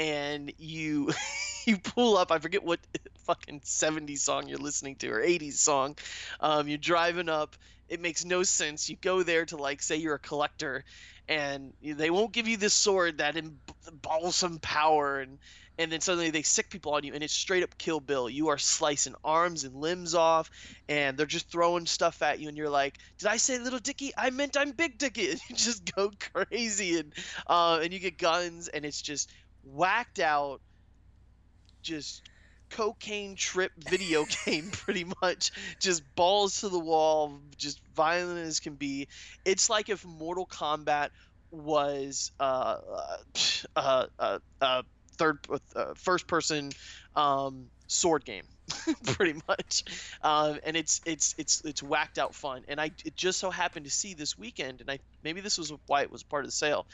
and 0.00 0.52
you 0.56 1.10
you 1.66 1.76
pull 1.78 2.16
up. 2.16 2.32
I 2.32 2.38
forget 2.38 2.64
what 2.64 2.80
fucking 3.26 3.60
70s 3.60 4.16
song 4.16 4.48
you're 4.48 4.58
listening 4.58 4.96
to 4.96 5.10
or 5.10 5.20
80s 5.20 5.58
song. 5.58 5.96
Um, 6.40 6.66
you're 6.68 6.78
driving 6.78 7.28
up. 7.28 7.54
It 7.88 8.00
makes 8.00 8.24
no 8.24 8.42
sense. 8.42 8.88
You 8.88 8.96
go 9.00 9.22
there 9.22 9.44
to 9.46 9.56
like 9.56 9.82
say 9.82 9.96
you're 9.96 10.14
a 10.14 10.18
collector, 10.18 10.84
and 11.28 11.72
they 11.82 12.10
won't 12.10 12.32
give 12.32 12.48
you 12.48 12.56
this 12.56 12.72
sword 12.74 13.18
that 13.18 13.36
embalms 13.36 14.32
some 14.32 14.58
power 14.58 15.20
and. 15.20 15.38
And 15.78 15.90
then 15.90 16.02
suddenly 16.02 16.28
they 16.28 16.42
sick 16.42 16.68
people 16.68 16.92
on 16.92 17.04
you, 17.04 17.14
and 17.14 17.24
it's 17.24 17.32
straight 17.32 17.62
up 17.62 17.78
Kill 17.78 18.00
Bill. 18.00 18.28
You 18.28 18.48
are 18.48 18.58
slicing 18.58 19.14
arms 19.24 19.64
and 19.64 19.74
limbs 19.74 20.14
off, 20.14 20.50
and 20.90 21.16
they're 21.16 21.24
just 21.24 21.50
throwing 21.50 21.86
stuff 21.86 22.20
at 22.20 22.38
you, 22.38 22.48
and 22.48 22.56
you're 22.58 22.68
like, 22.68 22.98
"Did 23.18 23.28
I 23.28 23.38
say 23.38 23.58
little 23.58 23.78
Dicky? 23.78 24.12
I 24.14 24.28
meant 24.28 24.58
I'm 24.58 24.72
Big 24.72 24.98
Dicky." 24.98 25.28
And 25.30 25.40
you 25.48 25.56
just 25.56 25.94
go 25.94 26.10
crazy, 26.20 26.98
and 26.98 27.14
uh, 27.46 27.80
and 27.82 27.94
you 27.94 27.98
get 27.98 28.18
guns, 28.18 28.68
and 28.68 28.84
it's 28.84 29.00
just 29.00 29.32
whacked 29.64 30.18
out, 30.18 30.60
just 31.82 32.22
cocaine 32.70 33.34
trip 33.34 33.72
video 33.78 34.24
game, 34.44 34.70
pretty 34.70 35.06
much. 35.22 35.52
Just 35.80 36.02
balls 36.14 36.60
to 36.60 36.68
the 36.68 36.78
wall, 36.78 37.40
just 37.56 37.80
violent 37.94 38.38
as 38.38 38.60
can 38.60 38.74
be. 38.74 39.08
It's 39.44 39.68
like 39.68 39.88
if 39.88 40.04
Mortal 40.04 40.46
Kombat 40.46 41.10
was 41.50 42.30
uh, 42.40 42.76
uh, 43.76 44.06
uh, 44.18 44.38
uh, 44.60 44.82
third, 45.16 45.38
uh, 45.74 45.94
first 45.94 46.26
person 46.26 46.70
um, 47.16 47.66
sword 47.88 48.24
game. 48.24 48.44
pretty 49.04 49.40
much. 49.48 49.84
Um, 50.22 50.58
and 50.64 50.76
it's 50.76 51.00
it's 51.04 51.34
it's 51.38 51.62
it's 51.64 51.82
whacked 51.82 52.18
out 52.18 52.34
fun. 52.34 52.62
And 52.68 52.80
i 52.80 52.90
it 53.04 53.16
just 53.16 53.38
so 53.38 53.50
happened 53.50 53.84
to 53.84 53.90
see 53.90 54.14
this 54.14 54.38
weekend 54.38 54.80
and 54.80 54.90
i 54.90 54.98
maybe 55.22 55.40
this 55.40 55.58
was 55.58 55.72
why 55.86 56.02
it 56.02 56.10
was 56.10 56.22
part 56.22 56.44
of 56.44 56.48
the 56.48 56.52
sale 56.52 56.86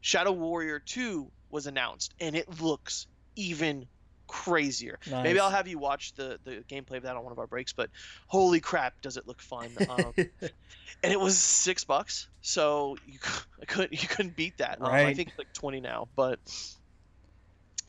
shadow 0.00 0.32
warrior 0.32 0.78
2 0.78 1.30
was 1.50 1.66
announced 1.66 2.14
and 2.20 2.36
it 2.36 2.60
looks 2.60 3.06
even 3.36 3.86
crazier. 4.26 4.98
Maybe 5.10 5.38
i'll 5.38 5.50
have 5.50 5.68
you 5.68 5.78
watch 5.78 6.14
the 6.14 6.38
the 6.44 6.64
gameplay 6.68 6.96
of 6.96 7.02
that 7.02 7.16
on 7.16 7.22
one 7.22 7.32
of 7.32 7.38
our 7.38 7.46
breaks 7.46 7.72
but 7.72 7.90
holy 8.26 8.60
crap 8.60 9.00
does 9.02 9.16
it 9.16 9.26
look 9.26 9.40
fun. 9.40 9.68
Um, 9.88 10.12
and 10.16 11.12
it 11.12 11.20
was 11.20 11.36
six 11.36 11.84
bucks 11.84 12.28
so 12.40 12.96
you, 13.06 13.18
I 13.62 13.64
couldn't 13.66 13.92
you 13.92 14.08
couldn't 14.08 14.36
beat 14.36 14.58
that. 14.58 14.80
Um, 14.80 14.86
i 14.92 15.14
think 15.14 15.28
it's 15.30 15.38
like 15.38 15.52
20 15.52 15.80
now 15.80 16.08
but 16.16 16.38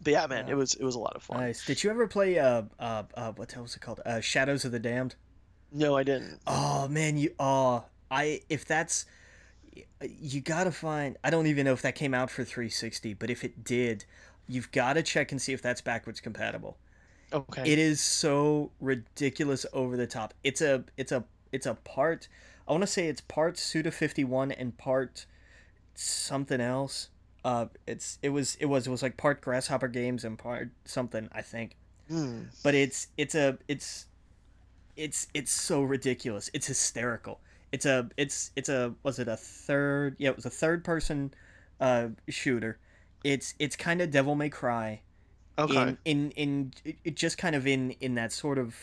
but 0.02 0.12
yeah 0.12 0.28
man 0.28 0.48
it 0.50 0.56
was 0.56 0.74
it 0.76 0.84
was 0.84 0.96
a 0.96 1.00
lot 1.00 1.16
of 1.16 1.24
fun 1.24 1.40
nice. 1.40 1.66
Did 1.66 1.84
you 1.84 1.90
ever 1.90 2.08
play 2.08 2.38
uh 2.40 2.64
uh, 2.80 3.04
uh 3.16 3.32
what 3.34 3.50
the 3.50 3.56
hell 3.56 3.64
was 3.64 3.76
it 3.76 3.82
called? 3.82 4.02
Uh, 4.06 4.20
Shadows 4.22 4.66
of 4.66 4.72
the 4.72 4.80
Damned. 4.80 5.16
no 5.72 5.96
i 5.96 6.04
didn't 6.04 6.40
Oh 6.48 6.88
man, 6.88 7.18
you 7.18 7.34
oh 7.40 7.84
I 8.12 8.42
if 8.50 8.66
that's 8.66 9.06
you 10.02 10.42
gotta 10.42 10.72
find. 10.72 11.18
I 11.24 11.30
don't 11.30 11.48
even 11.48 11.66
know 11.66 11.74
if 11.74 11.82
that 11.82 11.96
came 11.96 12.14
out 12.14 12.30
for 12.30 12.44
360, 12.44 13.14
but 13.16 13.30
if 13.30 13.44
it 13.44 13.64
did, 13.64 14.06
you've 14.48 14.72
got 14.72 14.94
to 14.94 15.04
check 15.04 15.32
and 15.32 15.42
see 15.42 15.54
if 15.54 15.62
that's 15.62 15.82
backwards 15.82 16.22
compatible. 16.22 16.78
okay 17.34 17.66
It 17.66 17.80
is 17.80 18.00
so 18.02 18.72
ridiculous 18.80 19.66
over 19.74 19.98
the 19.98 20.08
top. 20.08 20.34
It's 20.44 20.62
a 20.62 20.86
it's 20.98 21.12
a 21.12 21.26
it's 21.52 21.66
a 21.66 21.76
part. 21.76 22.28
I 22.68 22.72
want 22.72 22.84
to 22.84 22.88
say 22.88 23.08
it's 23.08 23.22
part 23.22 23.58
Suda 23.58 23.92
51 23.92 24.52
and 24.52 24.78
part 24.78 25.26
something 25.94 26.62
else. 26.62 27.10
Uh, 27.46 27.68
it's 27.86 28.18
it 28.24 28.30
was 28.30 28.56
it 28.60 28.66
was 28.66 28.88
it 28.88 28.90
was 28.90 29.04
like 29.04 29.18
part 29.18 29.40
Grasshopper 29.40 29.88
Games 29.88 30.26
and 30.26 30.38
part 30.38 30.72
something 30.84 31.30
I 31.32 31.42
think. 31.44 31.78
Hmm. 32.10 32.46
But 32.64 32.74
it's 32.76 33.08
it's 33.18 33.36
a 33.36 33.58
it's 33.68 34.08
it's 34.98 35.28
it's 35.34 35.52
so 35.52 35.84
ridiculous. 35.84 36.50
It's 36.54 36.66
hysterical. 36.68 37.40
It's 37.72 37.86
a 37.86 38.10
it's 38.18 38.52
it's 38.56 38.68
a 38.70 38.96
was 39.04 39.20
it 39.20 39.28
a 39.28 39.38
third? 39.38 40.16
Yeah, 40.18 40.30
it 40.32 40.36
was 40.36 40.46
a 40.46 40.50
third 40.50 40.84
person 40.84 41.34
uh 41.80 42.08
shooter. 42.28 42.80
It's 43.24 43.54
it's 43.60 43.76
kind 43.76 44.02
of 44.02 44.10
Devil 44.12 44.34
May 44.36 44.50
Cry 44.50 45.02
Okay. 45.60 45.96
in 46.06 46.32
in 46.34 46.74
in 46.84 46.96
it- 47.04 47.16
just 47.16 47.38
kind 47.38 47.56
of 47.56 47.68
in 47.68 47.92
in 48.02 48.16
that 48.16 48.32
sort 48.34 48.58
of 48.58 48.76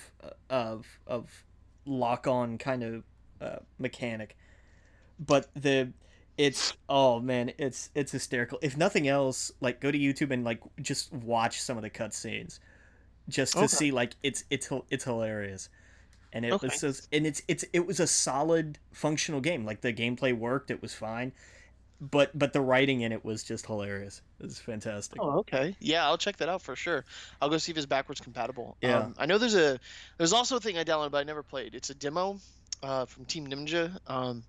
of 0.48 0.86
of 1.06 1.44
lock 1.84 2.26
on 2.28 2.58
kind 2.58 2.84
of 2.84 3.02
uh, 3.40 3.56
mechanic 3.80 4.36
but 5.18 5.48
the 5.54 5.92
it's 6.38 6.74
oh 6.88 7.20
man 7.20 7.52
it's 7.58 7.90
it's 7.94 8.12
hysterical 8.12 8.58
if 8.62 8.76
nothing 8.76 9.06
else 9.06 9.52
like 9.60 9.80
go 9.80 9.90
to 9.90 9.98
youtube 9.98 10.30
and 10.30 10.44
like 10.44 10.60
just 10.80 11.12
watch 11.12 11.60
some 11.60 11.76
of 11.76 11.82
the 11.82 11.90
cutscenes 11.90 12.58
just 13.28 13.58
to 13.58 13.68
Okay. 13.68 13.68
see 13.68 13.90
like 13.90 14.14
it's 14.22 14.44
it's 14.50 14.70
it's 14.90 15.04
hilarious 15.04 15.68
and 16.32 16.44
it 16.44 16.52
Okay. 16.52 16.60
was 16.62 16.80
just, 16.80 17.08
and 17.12 17.26
it's 17.26 17.42
it's 17.48 17.64
it 17.72 17.86
was 17.86 18.00
a 18.00 18.06
solid 18.06 18.78
functional 18.92 19.40
game 19.40 19.64
like 19.64 19.82
the 19.82 19.92
gameplay 19.92 20.36
worked 20.36 20.70
it 20.70 20.82
was 20.82 20.94
fine 20.94 21.32
but 22.00 22.36
but 22.38 22.52
the 22.52 22.60
writing 22.60 23.02
in 23.02 23.12
it 23.12 23.24
was 23.24 23.44
just 23.44 23.66
hilarious 23.66 24.22
it 24.40 24.44
was 24.44 24.58
fantastic 24.60 25.20
Oh, 25.20 25.38
okay. 25.40 25.76
Yeah, 25.78 26.04
I'll 26.06 26.16
check 26.18 26.38
that 26.38 26.48
out 26.48 26.62
for 26.62 26.74
sure. 26.74 27.04
I'll 27.40 27.50
go 27.50 27.58
see 27.58 27.70
if 27.72 27.76
it's 27.76 27.86
backwards 27.86 28.20
compatible. 28.20 28.76
Yeah. 28.80 28.98
Um, 28.98 29.14
I 29.18 29.26
know 29.26 29.38
there's 29.38 29.54
a 29.54 29.78
there's 30.16 30.32
also 30.32 30.56
a 30.56 30.60
thing 30.60 30.78
I 30.78 30.84
downloaded 30.84 31.10
but 31.12 31.18
I 31.18 31.24
never 31.24 31.42
played. 31.42 31.74
It's 31.74 31.90
a 31.90 31.94
demo 31.94 32.38
uh, 32.82 33.04
from 33.04 33.26
Team 33.26 33.46
Ninja. 33.46 33.98
Um, 34.06 34.42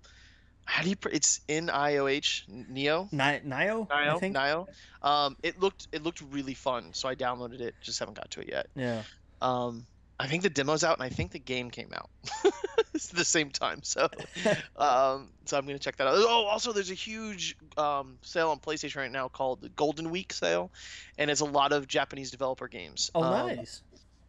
how 0.64 0.82
do 0.82 0.88
you? 0.90 0.96
Pr- 0.96 1.10
it's 1.10 1.40
IOH 1.48 2.44
Neo. 2.48 3.08
Ni- 3.12 3.40
Nioh, 3.40 3.86
I 3.90 4.18
think. 4.18 4.36
Nioh. 4.36 4.66
Um, 5.02 5.36
it 5.42 5.60
looked 5.60 5.88
it 5.92 6.02
looked 6.02 6.22
really 6.30 6.54
fun, 6.54 6.92
so 6.94 7.08
I 7.08 7.14
downloaded 7.14 7.60
it. 7.60 7.74
Just 7.80 7.98
haven't 7.98 8.14
got 8.16 8.30
to 8.32 8.40
it 8.40 8.48
yet. 8.48 8.66
Yeah. 8.74 9.02
Um, 9.42 9.86
I 10.18 10.26
think 10.28 10.42
the 10.42 10.50
demo's 10.50 10.84
out, 10.84 10.96
and 10.96 11.02
I 11.04 11.08
think 11.08 11.32
the 11.32 11.40
game 11.40 11.70
came 11.70 11.90
out 11.92 12.08
it's 12.94 13.08
the 13.08 13.24
same 13.24 13.50
time. 13.50 13.82
So, 13.82 14.08
um, 14.76 15.30
so 15.44 15.58
I'm 15.58 15.66
gonna 15.66 15.78
check 15.78 15.96
that 15.96 16.06
out. 16.06 16.14
Oh, 16.16 16.46
also, 16.46 16.72
there's 16.72 16.90
a 16.90 16.94
huge 16.94 17.56
um, 17.76 18.18
sale 18.22 18.50
on 18.50 18.58
PlayStation 18.60 18.96
right 18.96 19.10
now 19.10 19.28
called 19.28 19.60
the 19.60 19.68
Golden 19.70 20.10
Week 20.10 20.32
sale, 20.32 20.70
and 21.18 21.30
it's 21.30 21.40
a 21.40 21.44
lot 21.44 21.72
of 21.72 21.88
Japanese 21.88 22.30
developer 22.30 22.68
games. 22.68 23.10
Oh, 23.14 23.22
Um, 23.22 23.56
nice. 23.56 23.82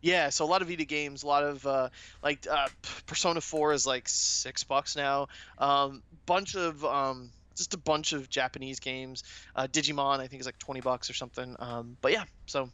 Yeah, 0.06 0.30
so 0.30 0.46
a 0.46 0.48
lot 0.48 0.62
of 0.62 0.68
Vita 0.68 0.86
games, 0.86 1.24
a 1.24 1.28
lot 1.28 1.44
of 1.44 1.66
uh, 1.66 1.90
like 2.22 2.46
uh, 2.48 2.68
Persona 3.08 3.42
4 3.42 3.74
is 3.74 3.88
like 3.88 4.08
six 4.08 4.64
bucks 4.64 4.96
now. 4.96 5.30
Um, 5.58 6.04
bunch 6.28 6.56
of 6.56 6.86
um, 6.86 7.32
just 7.58 7.74
a 7.74 7.80
bunch 7.80 8.14
of 8.14 8.30
Japanese 8.30 8.80
games. 8.80 9.24
Uh, 9.56 9.66
Digimon, 9.66 10.20
I 10.20 10.28
think, 10.28 10.42
is 10.42 10.46
like 10.46 10.60
twenty 10.60 10.80
bucks 10.80 11.10
or 11.10 11.16
something. 11.16 11.56
Um, 11.58 11.98
but 12.02 12.12
yeah, 12.12 12.26
so 12.46 12.70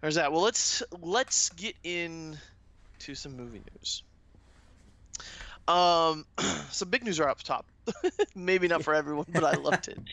there's 0.00 0.14
that. 0.14 0.30
Well, 0.30 0.42
let's 0.42 0.84
let's 1.00 1.48
get 1.48 1.74
in 1.82 2.38
to 3.00 3.16
some 3.16 3.36
movie 3.36 3.62
news. 3.74 4.04
Um, 5.66 6.26
some 6.70 6.90
big 6.90 7.02
news 7.02 7.18
are 7.18 7.28
up 7.28 7.42
top. 7.42 7.66
Maybe 8.34 8.68
not 8.68 8.82
for 8.84 8.94
everyone, 8.94 9.26
but 9.32 9.44
I 9.44 9.54
loved 9.56 9.88
it. 9.88 9.98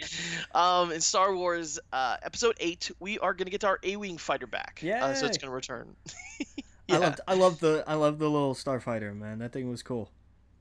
Um, 0.56 0.92
in 0.92 1.00
Star 1.00 1.36
Wars 1.36 1.80
uh, 1.94 2.18
Episode 2.24 2.56
Eight, 2.60 2.90
we 3.00 3.20
are 3.20 3.34
gonna 3.34 3.52
get 3.52 3.64
our 3.64 3.80
A-wing 3.84 4.18
fighter 4.18 4.48
back. 4.48 4.80
Yeah, 4.82 5.06
uh, 5.06 5.14
so 5.14 5.28
it's 5.28 5.38
gonna 5.38 5.54
return. 5.54 5.96
yeah. 6.88 6.96
I 6.96 6.98
loved, 6.98 7.22
I 7.28 7.34
love 7.36 7.60
the, 7.60 7.84
I 7.86 7.94
love 7.94 8.18
the 8.18 8.30
little 8.30 8.56
starfighter, 8.56 9.16
man. 9.16 9.40
That 9.40 9.52
thing 9.54 9.70
was 9.70 9.84
cool. 9.84 10.12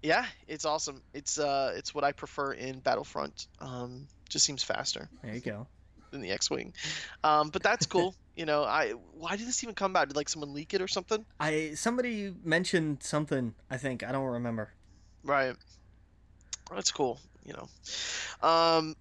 Yeah, 0.02 0.26
it's 0.46 0.64
awesome. 0.64 1.02
It's 1.14 1.38
uh, 1.38 1.72
it's 1.74 1.94
what 1.94 2.04
I 2.04 2.12
prefer 2.12 2.52
in 2.52 2.80
Battlefront. 2.80 3.46
Um, 3.60 4.06
just 4.28 4.44
seems 4.44 4.62
faster. 4.62 5.08
There 5.22 5.34
you 5.34 5.40
go. 5.40 5.66
Than 6.10 6.20
the 6.20 6.30
X-wing, 6.30 6.72
um, 7.24 7.50
but 7.50 7.62
that's 7.62 7.84
cool. 7.84 8.14
you 8.36 8.46
know, 8.46 8.62
I 8.64 8.92
why 9.12 9.36
did 9.36 9.46
this 9.46 9.62
even 9.62 9.74
come 9.74 9.96
out? 9.96 10.08
Did 10.08 10.16
like 10.16 10.28
someone 10.28 10.54
leak 10.54 10.72
it 10.72 10.80
or 10.80 10.88
something? 10.88 11.24
I 11.40 11.72
somebody 11.74 12.34
mentioned 12.44 13.02
something. 13.02 13.54
I 13.70 13.76
think 13.76 14.02
I 14.02 14.12
don't 14.12 14.24
remember. 14.24 14.70
Right. 15.24 15.54
That's 16.74 16.92
cool. 16.92 17.18
You 17.44 17.54
know, 17.54 18.48
um, 18.48 18.96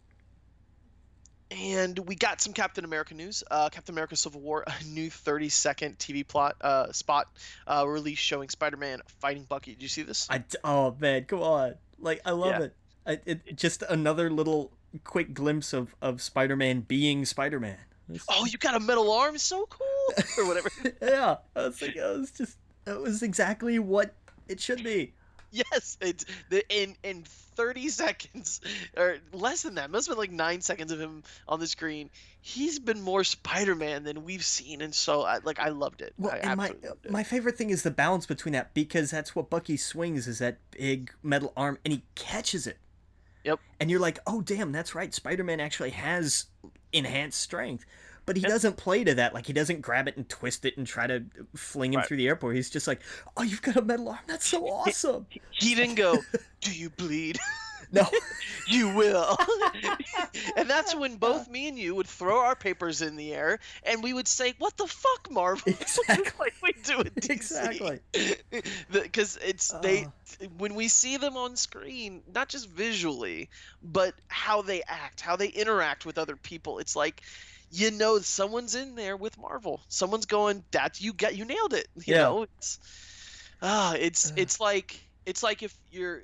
and 1.52 1.98
we 2.00 2.16
got 2.16 2.42
some 2.42 2.54
Captain 2.54 2.86
America 2.86 3.14
news. 3.14 3.44
Uh, 3.50 3.70
Captain 3.70 3.94
America: 3.94 4.16
Civil 4.16 4.42
War, 4.42 4.64
a 4.68 4.84
new 4.86 5.10
30-second 5.10 5.98
TV 5.98 6.28
plot 6.28 6.56
uh, 6.62 6.92
spot 6.92 7.28
uh, 7.68 7.86
release 7.88 8.20
showing 8.20 8.50
Spider-Man 8.50 9.02
fighting 9.20 9.44
Bucky. 9.44 9.74
Did 9.74 9.82
you 9.82 9.90
see 9.90 10.04
this? 10.04 10.28
I 10.30 10.44
oh 10.64 10.96
man, 11.00 11.26
come 11.26 11.42
on! 11.42 11.76
Like 12.00 12.22
I 12.26 12.32
love 12.32 12.60
yeah. 12.60 12.66
it. 12.66 12.76
I, 13.06 13.20
it. 13.26 13.56
Just 13.56 13.84
another 13.84 14.30
little 14.30 14.72
quick 15.04 15.34
glimpse 15.34 15.74
of 15.74 15.96
of 16.02 16.22
Spider-Man 16.22 16.82
being 16.82 17.26
Spider-Man. 17.26 17.78
Oh, 18.30 18.46
you 18.46 18.58
got 18.58 18.76
a 18.76 18.80
metal 18.80 19.12
arm, 19.12 19.38
so 19.38 19.66
cool, 19.66 20.24
or 20.38 20.48
whatever. 20.48 20.70
yeah, 21.02 21.38
I 21.56 21.64
was 21.64 21.82
like, 21.82 21.96
it 21.98 22.18
was 22.18 22.32
just, 22.32 22.58
it 22.86 22.98
was 22.98 23.22
exactly 23.22 23.80
what 23.80 24.14
it 24.48 24.62
should 24.62 24.82
be. 24.82 25.14
Yes, 25.51 25.98
it's 26.01 26.25
the 26.50 26.63
in 26.70 26.96
in 27.04 27.24
30 27.56 27.89
seconds 27.89 28.62
or 28.98 29.18
less 29.32 29.63
than 29.63 29.75
that. 29.75 29.89
Must 29.89 30.08
have 30.08 30.16
been 30.16 30.20
like 30.20 30.32
nine 30.32 30.62
seconds 30.62 30.92
of 30.92 31.00
him 31.00 31.24
on 31.48 31.60
the 31.60 31.68
screen. 31.68 32.10
He's 32.42 32.80
been 32.80 33.01
more 33.01 33.24
Spider-Man 33.24 34.04
than 34.04 34.24
we've 34.24 34.44
seen, 34.44 34.82
and 34.82 34.94
so 34.94 35.22
I, 35.24 35.39
like 35.39 35.60
I 35.60 35.70
loved 35.70 36.01
it. 36.01 36.13
Well, 36.18 36.34
I 36.34 36.38
and 36.39 36.58
my 36.58 36.68
it. 36.68 37.12
my 37.12 37.24
favorite 37.24 37.58
thing 37.58 37.70
is 37.70 37.84
the 37.84 37.92
balance 37.92 38.25
between 38.25 38.54
that 38.54 38.74
because 38.74 39.10
that's 39.10 39.36
what 39.36 39.50
Bucky 39.50 39.77
swings 39.77 40.27
is 40.27 40.39
that 40.39 40.58
big 40.72 41.12
metal 41.24 41.54
arm, 41.56 41.77
and 41.86 41.94
he 41.94 42.04
catches 42.16 42.68
it. 42.68 42.77
Yep. 43.44 43.60
And 43.80 43.89
you're 43.89 44.01
like, 44.01 44.20
oh 44.27 44.42
damn, 44.42 44.72
that's 44.72 44.94
right. 44.94 45.13
Spider-Man 45.13 45.62
actually 45.62 45.92
has 45.92 46.46
enhanced 46.92 47.39
strength 47.39 47.86
but 48.27 48.36
he 48.36 48.43
doesn't 48.43 48.75
play 48.75 49.05
to 49.05 49.15
that. 49.15 49.34
Like 49.34 49.48
he 49.48 49.53
doesn't 49.53 49.81
grab 49.81 50.07
it 50.07 50.17
and 50.17 50.27
twist 50.29 50.65
it 50.65 50.77
and 50.77 50.86
try 50.86 51.07
to 51.07 51.24
fling 51.55 51.93
him 51.93 52.00
right. 52.00 52.07
through 52.07 52.18
the 52.18 52.27
airport. 52.27 52.55
He's 52.55 52.70
just 52.70 52.87
like, 52.87 53.01
"Oh, 53.37 53.42
you've 53.42 53.63
got 53.63 53.77
a 53.77 53.81
metal 53.81 54.09
arm. 54.09 54.20
That's 54.27 54.48
so 54.48 54.68
awesome." 54.68 55.25
He, 55.51 55.74
didn't 55.74 55.96
go, 55.96 56.20
"Do 56.61 56.72
you 56.72 56.92
bleed?" 56.92 57.40
No, 57.90 58.05
you 58.68 58.94
will. 58.94 59.37
and 60.57 60.70
that's 60.70 60.94
when 60.94 61.16
both 61.16 61.50
me 61.50 61.70
and 61.70 61.79
you 61.79 61.96
would 61.96 62.05
throw 62.05 62.40
our 62.40 62.53
papers 62.53 63.01
in 63.01 63.16
the 63.16 63.33
air 63.33 63.59
and 63.83 64.03
we 64.03 64.11
would 64.11 64.27
say, 64.27 64.55
"What 64.57 64.75
the 64.75 64.87
fuck, 64.87 65.31
Marvel?" 65.31 65.72
Exactly. 65.72 66.31
like 66.37 66.53
we 66.61 66.74
do 66.83 67.00
it. 67.00 67.16
DC. 67.16 67.29
Exactly. 67.29 68.00
Because 68.92 69.40
it's 69.42 69.74
uh. 69.74 69.79
they 69.79 70.07
when 70.57 70.75
we 70.75 70.90
see 70.90 71.16
them 71.16 71.37
on 71.37 71.55
screen, 71.55 72.24
not 72.35 72.50
just 72.50 72.70
visually, 72.70 73.50
but 73.81 74.16
how 74.27 74.61
they 74.61 74.83
act, 74.90 75.22
how 75.22 75.37
they 75.37 75.48
interact 75.48 76.05
with 76.05 76.18
other 76.18 76.35
people. 76.35 76.79
It's 76.79 76.98
like 76.98 77.22
you 77.72 77.92
know 77.92 78.20
someone's 78.20 78.75
in 78.75 78.96
there 78.96 79.18
with 79.18 79.38
Marvel. 79.38 79.82
Someone's 79.88 80.25
going, 80.25 80.64
"That 80.72 81.01
you 81.01 81.14
got, 81.14 81.36
you 81.36 81.46
nailed 81.46 81.74
it." 81.74 81.88
You 81.96 82.16
yeah. 82.16 82.24
know, 82.24 82.44
it's 82.44 82.80
ah, 83.62 83.92
uh, 83.92 83.94
it's 83.96 84.34
it's 84.36 84.60
like 84.60 85.00
it's 85.25 85.44
like 85.44 85.64
if 85.64 85.75
you're 85.92 86.22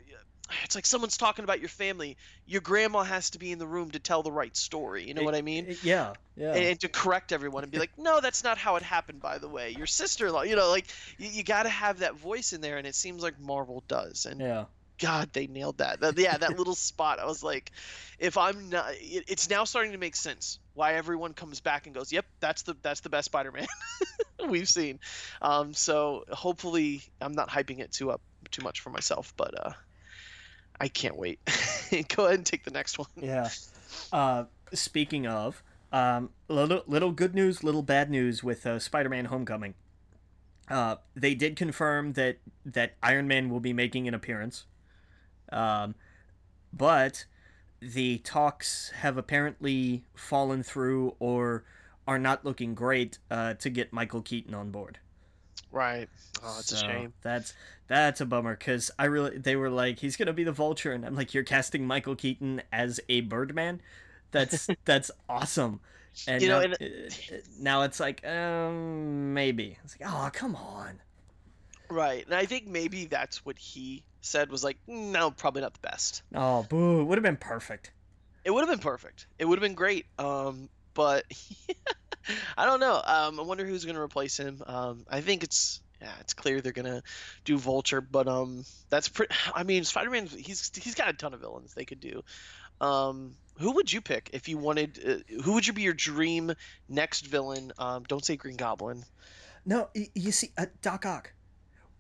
it's 0.63 0.75
like 0.75 0.85
someone's 0.85 1.17
talking 1.17 1.43
about 1.43 1.59
your 1.59 1.69
family. 1.69 2.17
Your 2.45 2.61
grandma 2.61 3.03
has 3.03 3.31
to 3.31 3.39
be 3.39 3.51
in 3.51 3.59
the 3.59 3.65
room 3.65 3.91
to 3.91 3.99
tell 3.99 4.23
the 4.23 4.31
right 4.31 4.55
story. 4.55 5.07
You 5.07 5.13
know 5.13 5.21
it, 5.21 5.25
what 5.25 5.35
I 5.35 5.41
mean? 5.41 5.67
It, 5.67 5.83
yeah, 5.83 6.13
yeah. 6.35 6.53
And, 6.53 6.65
and, 6.65 6.79
to 6.81 6.89
correct 6.89 7.31
everyone 7.31 7.63
and 7.63 7.71
be 7.71 7.79
like, 7.79 7.97
no, 7.97 8.19
that's 8.19 8.43
not 8.43 8.57
how 8.57 8.75
it 8.75 8.83
happened. 8.83 9.21
By 9.21 9.37
the 9.37 9.47
way, 9.47 9.71
your 9.71 9.87
sister-in-law. 9.87 10.43
You 10.43 10.55
know, 10.55 10.69
like 10.69 10.87
you, 11.17 11.29
you 11.29 11.43
got 11.43 11.63
to 11.63 11.69
have 11.69 11.99
that 11.99 12.15
voice 12.15 12.53
in 12.53 12.61
there, 12.61 12.77
and 12.77 12.85
it 12.85 12.95
seems 12.95 13.23
like 13.23 13.39
Marvel 13.39 13.83
does. 13.87 14.25
And 14.25 14.41
yeah. 14.41 14.65
God, 14.99 15.29
they 15.33 15.47
nailed 15.47 15.79
that. 15.79 15.99
that 16.01 16.17
yeah, 16.17 16.37
that 16.37 16.57
little 16.57 16.75
spot. 16.75 17.19
I 17.19 17.25
was 17.25 17.43
like, 17.43 17.71
if 18.19 18.37
I'm 18.37 18.69
not, 18.69 18.93
it, 18.93 19.25
it's 19.27 19.49
now 19.49 19.63
starting 19.63 19.91
to 19.93 19.97
make 19.97 20.15
sense 20.15 20.59
why 20.73 20.93
everyone 20.93 21.33
comes 21.33 21.59
back 21.59 21.85
and 21.85 21.95
goes, 21.95 22.11
"Yep, 22.11 22.25
that's 22.39 22.61
the 22.63 22.75
that's 22.81 23.01
the 23.01 23.09
best 23.09 23.25
Spider-Man 23.25 23.67
we've 24.47 24.69
seen." 24.69 24.99
Um, 25.41 25.73
so 25.73 26.25
hopefully, 26.31 27.01
I'm 27.21 27.33
not 27.33 27.49
hyping 27.49 27.79
it 27.79 27.91
too 27.91 28.11
up 28.11 28.21
too 28.51 28.63
much 28.63 28.81
for 28.81 28.89
myself, 28.91 29.33
but 29.35 29.65
uh, 29.65 29.73
I 30.79 30.87
can't 30.87 31.17
wait. 31.17 31.39
Go 32.15 32.25
ahead 32.25 32.39
and 32.39 32.45
take 32.45 32.63
the 32.63 32.71
next 32.71 32.97
one. 32.97 33.07
Yeah. 33.19 33.49
Uh, 34.11 34.45
speaking 34.73 35.27
of, 35.27 35.63
um, 35.91 36.29
little 36.47 36.83
little 36.87 37.11
good 37.11 37.35
news, 37.35 37.63
little 37.63 37.83
bad 37.83 38.09
news 38.09 38.43
with 38.43 38.65
uh, 38.65 38.79
Spider-Man: 38.79 39.25
Homecoming. 39.25 39.73
Uh, 40.69 40.95
they 41.15 41.35
did 41.35 41.55
confirm 41.55 42.13
that 42.13 42.37
that 42.65 42.93
Iron 43.03 43.27
Man 43.27 43.49
will 43.49 43.59
be 43.59 43.73
making 43.73 44.07
an 44.07 44.13
appearance. 44.13 44.65
Um, 45.51 45.95
but 46.71 47.25
the 47.79 48.19
talks 48.19 48.91
have 49.01 49.17
apparently 49.17 50.03
fallen 50.15 50.63
through 50.63 51.15
or 51.19 51.63
are 52.07 52.19
not 52.19 52.45
looking 52.45 52.73
great 52.75 53.19
uh, 53.29 53.53
to 53.55 53.69
get 53.69 53.93
Michael 53.93 54.21
Keaton 54.21 54.53
on 54.53 54.71
board. 54.71 54.99
Right. 55.71 56.07
Oh, 56.43 56.57
it's 56.59 56.69
so 56.69 56.85
a 56.85 56.89
shame. 56.89 57.13
That's 57.21 57.53
that's 57.87 58.21
a 58.21 58.25
bummer 58.25 58.55
because 58.55 58.91
I 58.99 59.05
really 59.05 59.37
they 59.37 59.55
were 59.55 59.69
like 59.69 59.99
he's 59.99 60.15
gonna 60.15 60.33
be 60.33 60.43
the 60.43 60.51
Vulture 60.51 60.91
and 60.91 61.05
I'm 61.05 61.15
like 61.15 61.33
you're 61.33 61.43
casting 61.43 61.87
Michael 61.87 62.15
Keaton 62.15 62.61
as 62.71 62.99
a 63.09 63.21
Birdman. 63.21 63.81
That's 64.31 64.67
that's 64.85 65.09
awesome. 65.27 65.79
And, 66.27 66.43
you 66.43 66.47
know, 66.47 66.61
now. 66.61 66.75
Uh, 66.79 67.37
now 67.59 67.81
it's 67.81 67.99
like 67.99 68.25
um 68.25 69.33
maybe 69.33 69.77
it's 69.83 69.99
like 69.99 70.09
oh 70.09 70.29
come 70.31 70.55
on. 70.55 71.01
Right, 71.89 72.25
and 72.25 72.35
I 72.35 72.45
think 72.45 72.67
maybe 72.67 73.05
that's 73.05 73.45
what 73.45 73.57
he 73.57 74.03
said 74.23 74.49
was 74.49 74.63
like, 74.63 74.77
no, 74.87 75.31
probably 75.31 75.61
not 75.61 75.73
the 75.73 75.87
best. 75.87 76.23
Oh, 76.33 76.63
boo! 76.63 77.01
It 77.01 77.03
would 77.03 77.17
have 77.17 77.23
been 77.23 77.37
perfect. 77.37 77.91
It 78.43 78.51
would 78.51 78.61
have 78.61 78.69
been 78.69 78.79
perfect. 78.79 79.27
It 79.39 79.45
would 79.45 79.57
have 79.57 79.63
been 79.63 79.75
great. 79.75 80.05
Um, 80.17 80.69
but 80.93 81.25
I 82.57 82.65
don't 82.65 82.79
know. 82.79 82.95
Um, 82.95 83.39
I 83.39 83.43
wonder 83.43 83.65
who's 83.65 83.85
going 83.85 83.95
to 83.95 84.01
replace 84.01 84.37
him. 84.37 84.61
Um, 84.65 85.05
I 85.09 85.21
think 85.21 85.43
it's 85.43 85.81
yeah, 86.01 86.11
it's 86.19 86.33
clear 86.33 86.59
they're 86.59 86.73
gonna 86.73 87.01
do 87.45 87.57
Vulture, 87.57 88.01
but 88.01 88.27
um, 88.27 88.65
that's 88.89 89.07
pretty. 89.07 89.33
I 89.55 89.63
mean, 89.63 89.83
Spider-Man, 89.83 90.27
he's 90.27 90.71
he's 90.75 90.95
got 90.95 91.09
a 91.09 91.13
ton 91.13 91.33
of 91.33 91.39
villains 91.39 91.73
they 91.73 91.85
could 91.85 91.99
do. 91.99 92.23
Um, 92.81 93.35
who 93.59 93.71
would 93.73 93.91
you 93.91 94.01
pick 94.01 94.31
if 94.33 94.49
you 94.49 94.57
wanted? 94.57 94.99
Uh, 95.05 95.41
who 95.43 95.53
would 95.53 95.65
you 95.65 95.73
be 95.73 95.83
your 95.83 95.93
dream 95.93 96.53
next 96.89 97.27
villain? 97.27 97.71
Um, 97.77 98.03
don't 98.03 98.25
say 98.25 98.35
Green 98.35 98.57
Goblin. 98.57 99.05
No, 99.65 99.89
you 99.93 100.33
see, 100.33 100.51
uh, 100.57 100.65
Doc 100.81 101.05
Ock. 101.05 101.31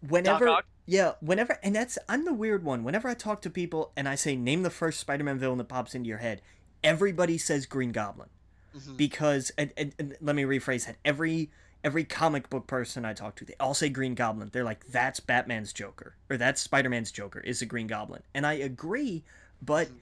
Whenever, 0.07 0.61
yeah, 0.85 1.13
whenever, 1.21 1.59
and 1.63 1.75
that's 1.75 1.97
I'm 2.09 2.25
the 2.25 2.33
weird 2.33 2.63
one. 2.63 2.83
Whenever 2.83 3.07
I 3.07 3.13
talk 3.13 3.41
to 3.43 3.49
people 3.49 3.91
and 3.95 4.07
I 4.07 4.15
say 4.15 4.35
name 4.35 4.63
the 4.63 4.69
first 4.69 4.99
Spider-Man 4.99 5.39
villain 5.39 5.57
that 5.59 5.69
pops 5.69 5.95
into 5.95 6.09
your 6.09 6.17
head, 6.17 6.41
everybody 6.83 7.37
says 7.37 7.65
Green 7.65 7.91
Goblin 7.91 8.29
mm-hmm. 8.75 8.95
because 8.95 9.51
and, 9.57 9.71
and, 9.77 9.93
and, 9.97 10.15
let 10.21 10.35
me 10.35 10.43
rephrase 10.43 10.85
that 10.85 10.97
every 11.05 11.49
every 11.83 12.03
comic 12.03 12.49
book 12.49 12.67
person 12.67 13.05
I 13.05 13.13
talk 13.13 13.35
to 13.37 13.45
they 13.45 13.55
all 13.59 13.73
say 13.73 13.89
Green 13.89 14.15
Goblin 14.15 14.49
they're 14.51 14.63
like 14.63 14.87
that's 14.87 15.19
Batman's 15.19 15.73
Joker 15.73 16.15
or 16.29 16.37
that's 16.37 16.61
Spider-Man's 16.61 17.11
Joker 17.11 17.39
is 17.39 17.61
a 17.61 17.65
Green 17.65 17.87
Goblin 17.87 18.23
and 18.33 18.45
I 18.45 18.53
agree 18.53 19.23
but 19.61 19.87
mm-hmm. 19.87 19.97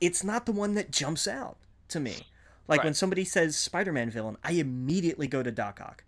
it's 0.00 0.24
not 0.24 0.46
the 0.46 0.52
one 0.52 0.74
that 0.74 0.90
jumps 0.90 1.26
out 1.28 1.56
to 1.88 2.00
me 2.00 2.16
like 2.68 2.78
right. 2.78 2.86
when 2.86 2.94
somebody 2.94 3.24
says 3.24 3.56
Spider-Man 3.56 4.10
villain 4.10 4.36
I 4.42 4.52
immediately 4.52 5.26
go 5.26 5.42
to 5.42 5.50
Doc 5.50 5.80
Ock 5.80 6.04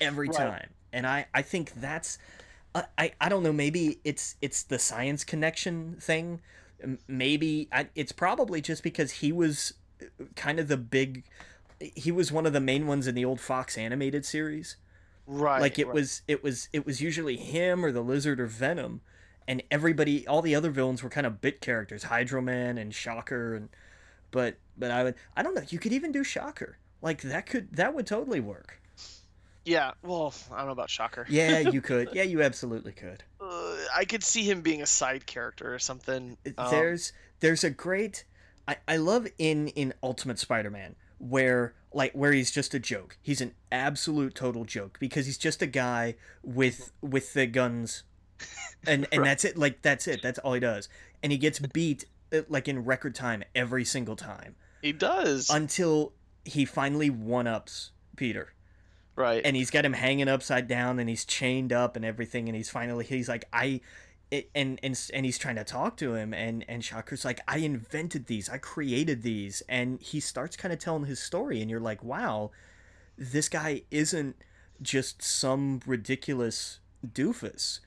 every 0.00 0.28
right. 0.28 0.36
time 0.36 0.70
and 0.92 1.06
I 1.06 1.26
I 1.34 1.42
think 1.42 1.72
that's 1.74 2.18
I, 2.74 3.12
I 3.20 3.28
don't 3.28 3.42
know 3.42 3.52
maybe 3.52 3.98
it's 4.04 4.36
it's 4.40 4.62
the 4.62 4.78
science 4.78 5.24
connection 5.24 5.96
thing 6.00 6.40
maybe 7.08 7.68
I, 7.72 7.88
it's 7.94 8.12
probably 8.12 8.60
just 8.60 8.82
because 8.82 9.12
he 9.12 9.32
was 9.32 9.74
uh, 10.00 10.24
kind 10.36 10.58
of 10.60 10.68
the 10.68 10.76
big 10.76 11.24
he 11.80 12.12
was 12.12 12.30
one 12.30 12.46
of 12.46 12.52
the 12.52 12.60
main 12.60 12.86
ones 12.86 13.06
in 13.06 13.14
the 13.14 13.24
old 13.24 13.40
Fox 13.40 13.78
animated 13.78 14.24
series. 14.24 14.76
Right. 15.26 15.60
Like 15.60 15.78
it 15.78 15.86
right. 15.86 15.94
was 15.94 16.22
it 16.28 16.42
was 16.42 16.68
it 16.72 16.84
was 16.84 17.00
usually 17.00 17.36
him 17.36 17.84
or 17.84 17.92
the 17.92 18.02
lizard 18.02 18.40
or 18.40 18.46
Venom 18.46 19.00
and 19.48 19.62
everybody 19.70 20.26
all 20.26 20.42
the 20.42 20.54
other 20.54 20.70
villains 20.70 21.02
were 21.02 21.10
kind 21.10 21.26
of 21.26 21.40
bit 21.40 21.60
characters, 21.60 22.04
Hydro 22.04 22.42
Man 22.42 22.78
and 22.78 22.94
Shocker 22.94 23.54
and 23.54 23.68
but 24.30 24.56
but 24.76 24.90
I 24.90 25.04
would 25.04 25.14
I 25.36 25.42
don't 25.42 25.54
know, 25.54 25.62
you 25.68 25.78
could 25.78 25.92
even 25.92 26.12
do 26.12 26.24
Shocker. 26.24 26.78
Like 27.02 27.22
that 27.22 27.46
could 27.46 27.76
that 27.76 27.94
would 27.94 28.06
totally 28.06 28.40
work. 28.40 28.79
Yeah, 29.64 29.92
well, 30.02 30.32
I 30.52 30.58
don't 30.58 30.66
know 30.66 30.72
about 30.72 30.90
Shocker. 30.90 31.26
Yeah, 31.28 31.58
you 31.60 31.80
could. 31.82 32.08
Yeah, 32.12 32.22
you 32.22 32.42
absolutely 32.42 32.92
could. 32.92 33.22
Uh, 33.40 33.76
I 33.94 34.04
could 34.04 34.22
see 34.24 34.42
him 34.42 34.62
being 34.62 34.82
a 34.82 34.86
side 34.86 35.26
character 35.26 35.72
or 35.74 35.78
something. 35.78 36.36
Um, 36.56 36.70
there's 36.70 37.12
there's 37.40 37.64
a 37.64 37.70
great 37.70 38.24
I, 38.66 38.76
I 38.88 38.96
love 38.96 39.26
in 39.38 39.68
in 39.68 39.92
Ultimate 40.02 40.38
Spider-Man 40.38 40.94
where 41.18 41.74
like 41.92 42.12
where 42.12 42.32
he's 42.32 42.50
just 42.50 42.72
a 42.74 42.78
joke. 42.78 43.18
He's 43.20 43.40
an 43.40 43.52
absolute 43.70 44.34
total 44.34 44.64
joke 44.64 44.96
because 45.00 45.26
he's 45.26 45.38
just 45.38 45.60
a 45.60 45.66
guy 45.66 46.14
with 46.42 46.92
with 47.02 47.34
the 47.34 47.46
guns 47.46 48.04
and 48.86 49.06
and 49.12 49.20
Right. 49.20 49.24
that's 49.28 49.44
it 49.44 49.58
like 49.58 49.82
that's 49.82 50.06
it. 50.08 50.22
That's 50.22 50.38
all 50.38 50.54
he 50.54 50.60
does. 50.60 50.88
And 51.22 51.32
he 51.32 51.38
gets 51.38 51.58
beat 51.58 52.06
uh, 52.32 52.42
like 52.48 52.68
in 52.68 52.84
record 52.84 53.14
time 53.14 53.42
every 53.54 53.84
single 53.84 54.16
time 54.16 54.54
he 54.80 54.92
does. 54.92 55.50
until 55.50 56.12
he 56.44 56.64
finally 56.64 57.10
one-ups 57.10 57.90
Peter 58.16 58.54
right. 59.20 59.42
and 59.44 59.54
he's 59.56 59.70
got 59.70 59.84
him 59.84 59.92
hanging 59.92 60.28
upside 60.28 60.66
down 60.66 60.98
and 60.98 61.08
he's 61.08 61.24
chained 61.24 61.72
up 61.72 61.96
and 61.96 62.04
everything 62.04 62.48
and 62.48 62.56
he's 62.56 62.70
finally 62.70 63.04
he's 63.04 63.28
like 63.28 63.44
i 63.52 63.80
it, 64.30 64.48
and 64.54 64.78
and 64.82 65.10
and 65.12 65.26
he's 65.26 65.38
trying 65.38 65.56
to 65.56 65.64
talk 65.64 65.96
to 65.96 66.14
him 66.14 66.32
and 66.32 66.64
and 66.68 66.84
Shocker's 66.84 67.24
like 67.24 67.40
I 67.48 67.58
invented 67.58 68.26
these. 68.26 68.48
I 68.48 68.58
created 68.58 69.22
these. 69.22 69.62
And 69.68 70.00
he 70.00 70.20
starts 70.20 70.56
kind 70.56 70.72
of 70.72 70.78
telling 70.78 71.04
his 71.04 71.20
story 71.20 71.60
and 71.60 71.70
you're 71.70 71.80
like 71.80 72.04
wow 72.04 72.50
this 73.18 73.48
guy 73.48 73.82
isn't 73.90 74.36
just 74.80 75.22
some 75.22 75.80
ridiculous 75.84 76.78
doofus. 77.06 77.80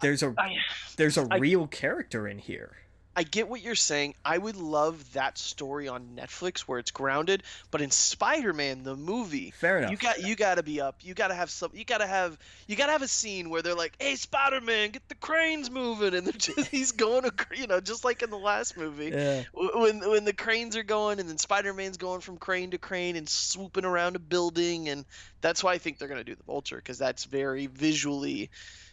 There's 0.00 0.22
a 0.22 0.34
I, 0.38 0.56
there's 0.96 1.18
a 1.18 1.26
I- 1.30 1.36
real 1.36 1.66
character 1.66 2.26
in 2.26 2.38
here 2.38 2.76
I 3.14 3.24
get 3.24 3.48
what 3.48 3.60
you're 3.60 3.74
saying. 3.74 4.14
I 4.24 4.38
would 4.38 4.56
love 4.56 5.12
that 5.12 5.36
story 5.36 5.86
on 5.86 6.16
Netflix 6.16 6.60
where 6.60 6.78
it's 6.78 6.90
grounded, 6.90 7.42
but 7.70 7.82
in 7.82 7.90
Spider-Man 7.90 8.84
the 8.84 8.96
movie, 8.96 9.50
fair 9.50 9.78
enough 9.78 9.90
you 9.90 9.96
got 9.98 10.22
you 10.22 10.34
got 10.34 10.54
to 10.54 10.62
be 10.62 10.80
up. 10.80 10.96
You 11.02 11.12
got 11.12 11.28
to 11.28 11.34
have 11.34 11.50
some. 11.50 11.70
You 11.74 11.84
got 11.84 11.98
to 11.98 12.06
have 12.06 12.38
you 12.66 12.76
got 12.76 12.86
to 12.86 12.92
have 12.92 13.02
a 13.02 13.08
scene 13.08 13.50
where 13.50 13.60
they're 13.60 13.74
like, 13.74 13.94
"Hey, 13.98 14.16
Spider-Man, 14.16 14.90
get 14.90 15.06
the 15.08 15.14
cranes 15.14 15.70
moving," 15.70 16.14
and 16.14 16.26
they're 16.26 16.32
just, 16.38 16.68
he's 16.68 16.92
going, 16.92 17.22
to 17.22 17.32
you 17.54 17.66
know, 17.66 17.80
just 17.80 18.04
like 18.04 18.22
in 18.22 18.30
the 18.30 18.38
last 18.38 18.78
movie. 18.78 19.10
yeah 19.10 19.42
When 19.52 20.00
when 20.08 20.24
the 20.24 20.32
cranes 20.32 20.74
are 20.76 20.82
going, 20.82 21.20
and 21.20 21.28
then 21.28 21.36
Spider-Man's 21.36 21.98
going 21.98 22.22
from 22.22 22.38
crane 22.38 22.70
to 22.70 22.78
crane 22.78 23.16
and 23.16 23.28
swooping 23.28 23.84
around 23.84 24.16
a 24.16 24.20
building, 24.20 24.88
and 24.88 25.04
that's 25.42 25.62
why 25.62 25.74
I 25.74 25.78
think 25.78 25.98
they're 25.98 26.08
gonna 26.08 26.24
do 26.24 26.34
the 26.34 26.44
Vulture 26.44 26.76
because 26.76 26.98
that's 26.98 27.24
very 27.24 27.66
visually, 27.66 28.50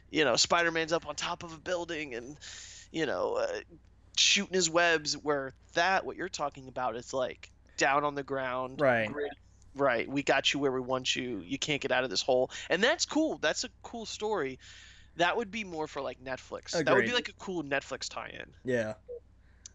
you 0.10 0.26
know, 0.26 0.36
Spider-Man's 0.36 0.92
up 0.92 1.08
on 1.08 1.16
top 1.16 1.44
of 1.44 1.54
a 1.54 1.58
building 1.58 2.16
and, 2.16 2.38
you 2.92 3.06
know, 3.06 3.36
uh, 3.36 3.48
shooting 4.20 4.54
his 4.54 4.70
webs. 4.70 5.16
Where 5.16 5.54
that 5.74 6.06
what 6.06 6.16
you're 6.18 6.30
talking 6.30 6.68
about 6.68 6.96
is 6.96 7.14
like 7.14 7.50
down 7.78 8.04
on 8.04 8.16
the 8.16 8.24
ground, 8.24 8.82
Right. 8.82 9.12
gritty. 9.12 9.36
Right, 9.76 10.10
we 10.10 10.24
got 10.24 10.52
you 10.52 10.60
where 10.60 10.72
we 10.72 10.82
want 10.82 11.16
you. 11.16 11.42
You 11.46 11.58
can't 11.60 11.80
get 11.80 11.92
out 11.92 12.04
of 12.04 12.10
this 12.10 12.24
hole, 12.24 12.50
and 12.70 12.84
that's 12.84 13.06
cool. 13.06 13.38
That's 13.38 13.64
a 13.64 13.70
cool 13.84 14.06
story. 14.06 14.58
That 15.18 15.38
would 15.38 15.52
be 15.52 15.64
more 15.64 15.88
for 15.88 16.02
like 16.02 16.22
Netflix. 16.24 16.72
That 16.72 16.94
would 16.94 17.06
be 17.06 17.14
like 17.14 17.30
a 17.30 17.34
cool 17.34 17.64
Netflix 17.64 18.10
tie-in. 18.10 18.46
yeah 18.66 18.96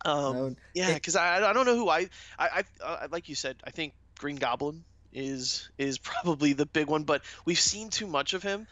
Um, 0.04 0.57
yeah, 0.74 0.94
because 0.94 1.16
I 1.16 1.48
I 1.48 1.52
don't 1.52 1.64
know 1.64 1.76
who 1.76 1.88
I 1.88 2.09
I 2.38 2.64
I 2.83 2.85
uh, 2.85 3.09
like 3.11 3.28
you 3.28 3.35
said. 3.35 3.57
I 3.64 3.70
think 3.70 3.94
Green 4.18 4.37
Goblin 4.37 4.85
is 5.12 5.70
is 5.78 5.98
probably 6.12 6.52
the 6.52 6.66
big 6.66 6.88
one, 6.88 7.04
but 7.04 7.22
we've 7.44 7.61
seen 7.61 7.88
too 7.88 8.07
much 8.07 8.35
of 8.35 8.42
him. 8.42 8.66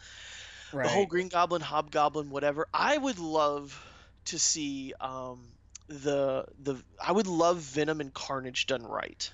right 0.73 0.83
The 0.83 0.89
whole 0.89 1.05
Green 1.05 1.29
Goblin, 1.29 1.61
Hobgoblin, 1.61 2.29
whatever. 2.29 2.67
I 2.73 2.97
would 2.97 3.17
love 3.17 3.81
to 4.25 4.37
see 4.37 4.93
um 4.99 5.39
the 5.87 6.45
the 6.61 6.81
I 7.01 7.11
would 7.11 7.27
love 7.27 7.57
Venom 7.57 8.01
and 8.01 8.13
Carnage 8.13 8.67
done 8.67 8.83
right. 8.83 9.31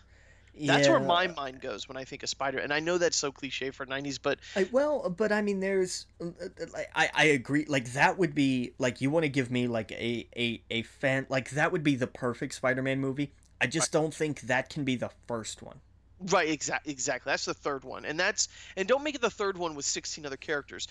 That's 0.68 0.90
where 0.90 1.00
my 1.00 1.28
mind 1.28 1.62
goes 1.62 1.88
when 1.88 1.96
I 1.96 2.04
think 2.04 2.24
of 2.24 2.30
Spider. 2.30 2.60
And 2.60 2.74
I 2.74 2.80
know 2.80 2.98
that's 2.98 3.16
so 3.16 3.32
cliche 3.32 3.72
for 3.72 3.86
'90s, 3.86 4.20
but 4.22 4.40
I, 4.56 4.68
well, 4.72 5.10
but 5.10 5.32
I 5.32 5.42
mean, 5.42 5.60
there's, 5.60 6.06
like, 6.20 6.90
I, 6.96 7.10
I 7.14 7.24
agree. 7.26 7.66
Like 7.66 7.94
that 7.94 8.18
would 8.18 8.36
be 8.36 8.74
like 8.78 9.00
you 9.00 9.10
want 9.10 9.24
to 9.24 9.30
give 9.30 9.52
me 9.52 9.68
like 9.68 9.92
a 9.92 10.28
a 10.36 10.62
a 10.70 10.82
fan 10.84 11.26
like 11.30 11.52
that 11.52 11.72
would 11.72 11.84
be 11.84 11.96
the 11.96 12.08
perfect 12.08 12.54
Spider-Man 12.56 13.00
movie. 13.00 13.32
I 13.62 13.68
just 13.68 13.92
don't 13.92 14.14
think 14.14 14.42
that 14.42 14.70
can 14.70 14.84
be 14.84 14.96
the 14.96 15.12
first 15.28 15.62
one. 15.62 15.80
Right, 16.22 16.50
exactly, 16.50 16.92
exactly. 16.92 17.30
That's 17.30 17.46
the 17.46 17.54
third 17.54 17.86
one, 17.86 18.04
and 18.04 18.20
that's 18.20 18.50
and 18.76 18.88
don't 18.88 19.04
make 19.04 19.16
it 19.16 19.22
the 19.22 19.30
third 19.30 19.58
one 19.58 19.76
with 19.76 19.86
sixteen 19.86 20.26
other 20.26 20.38
characters. 20.38 20.88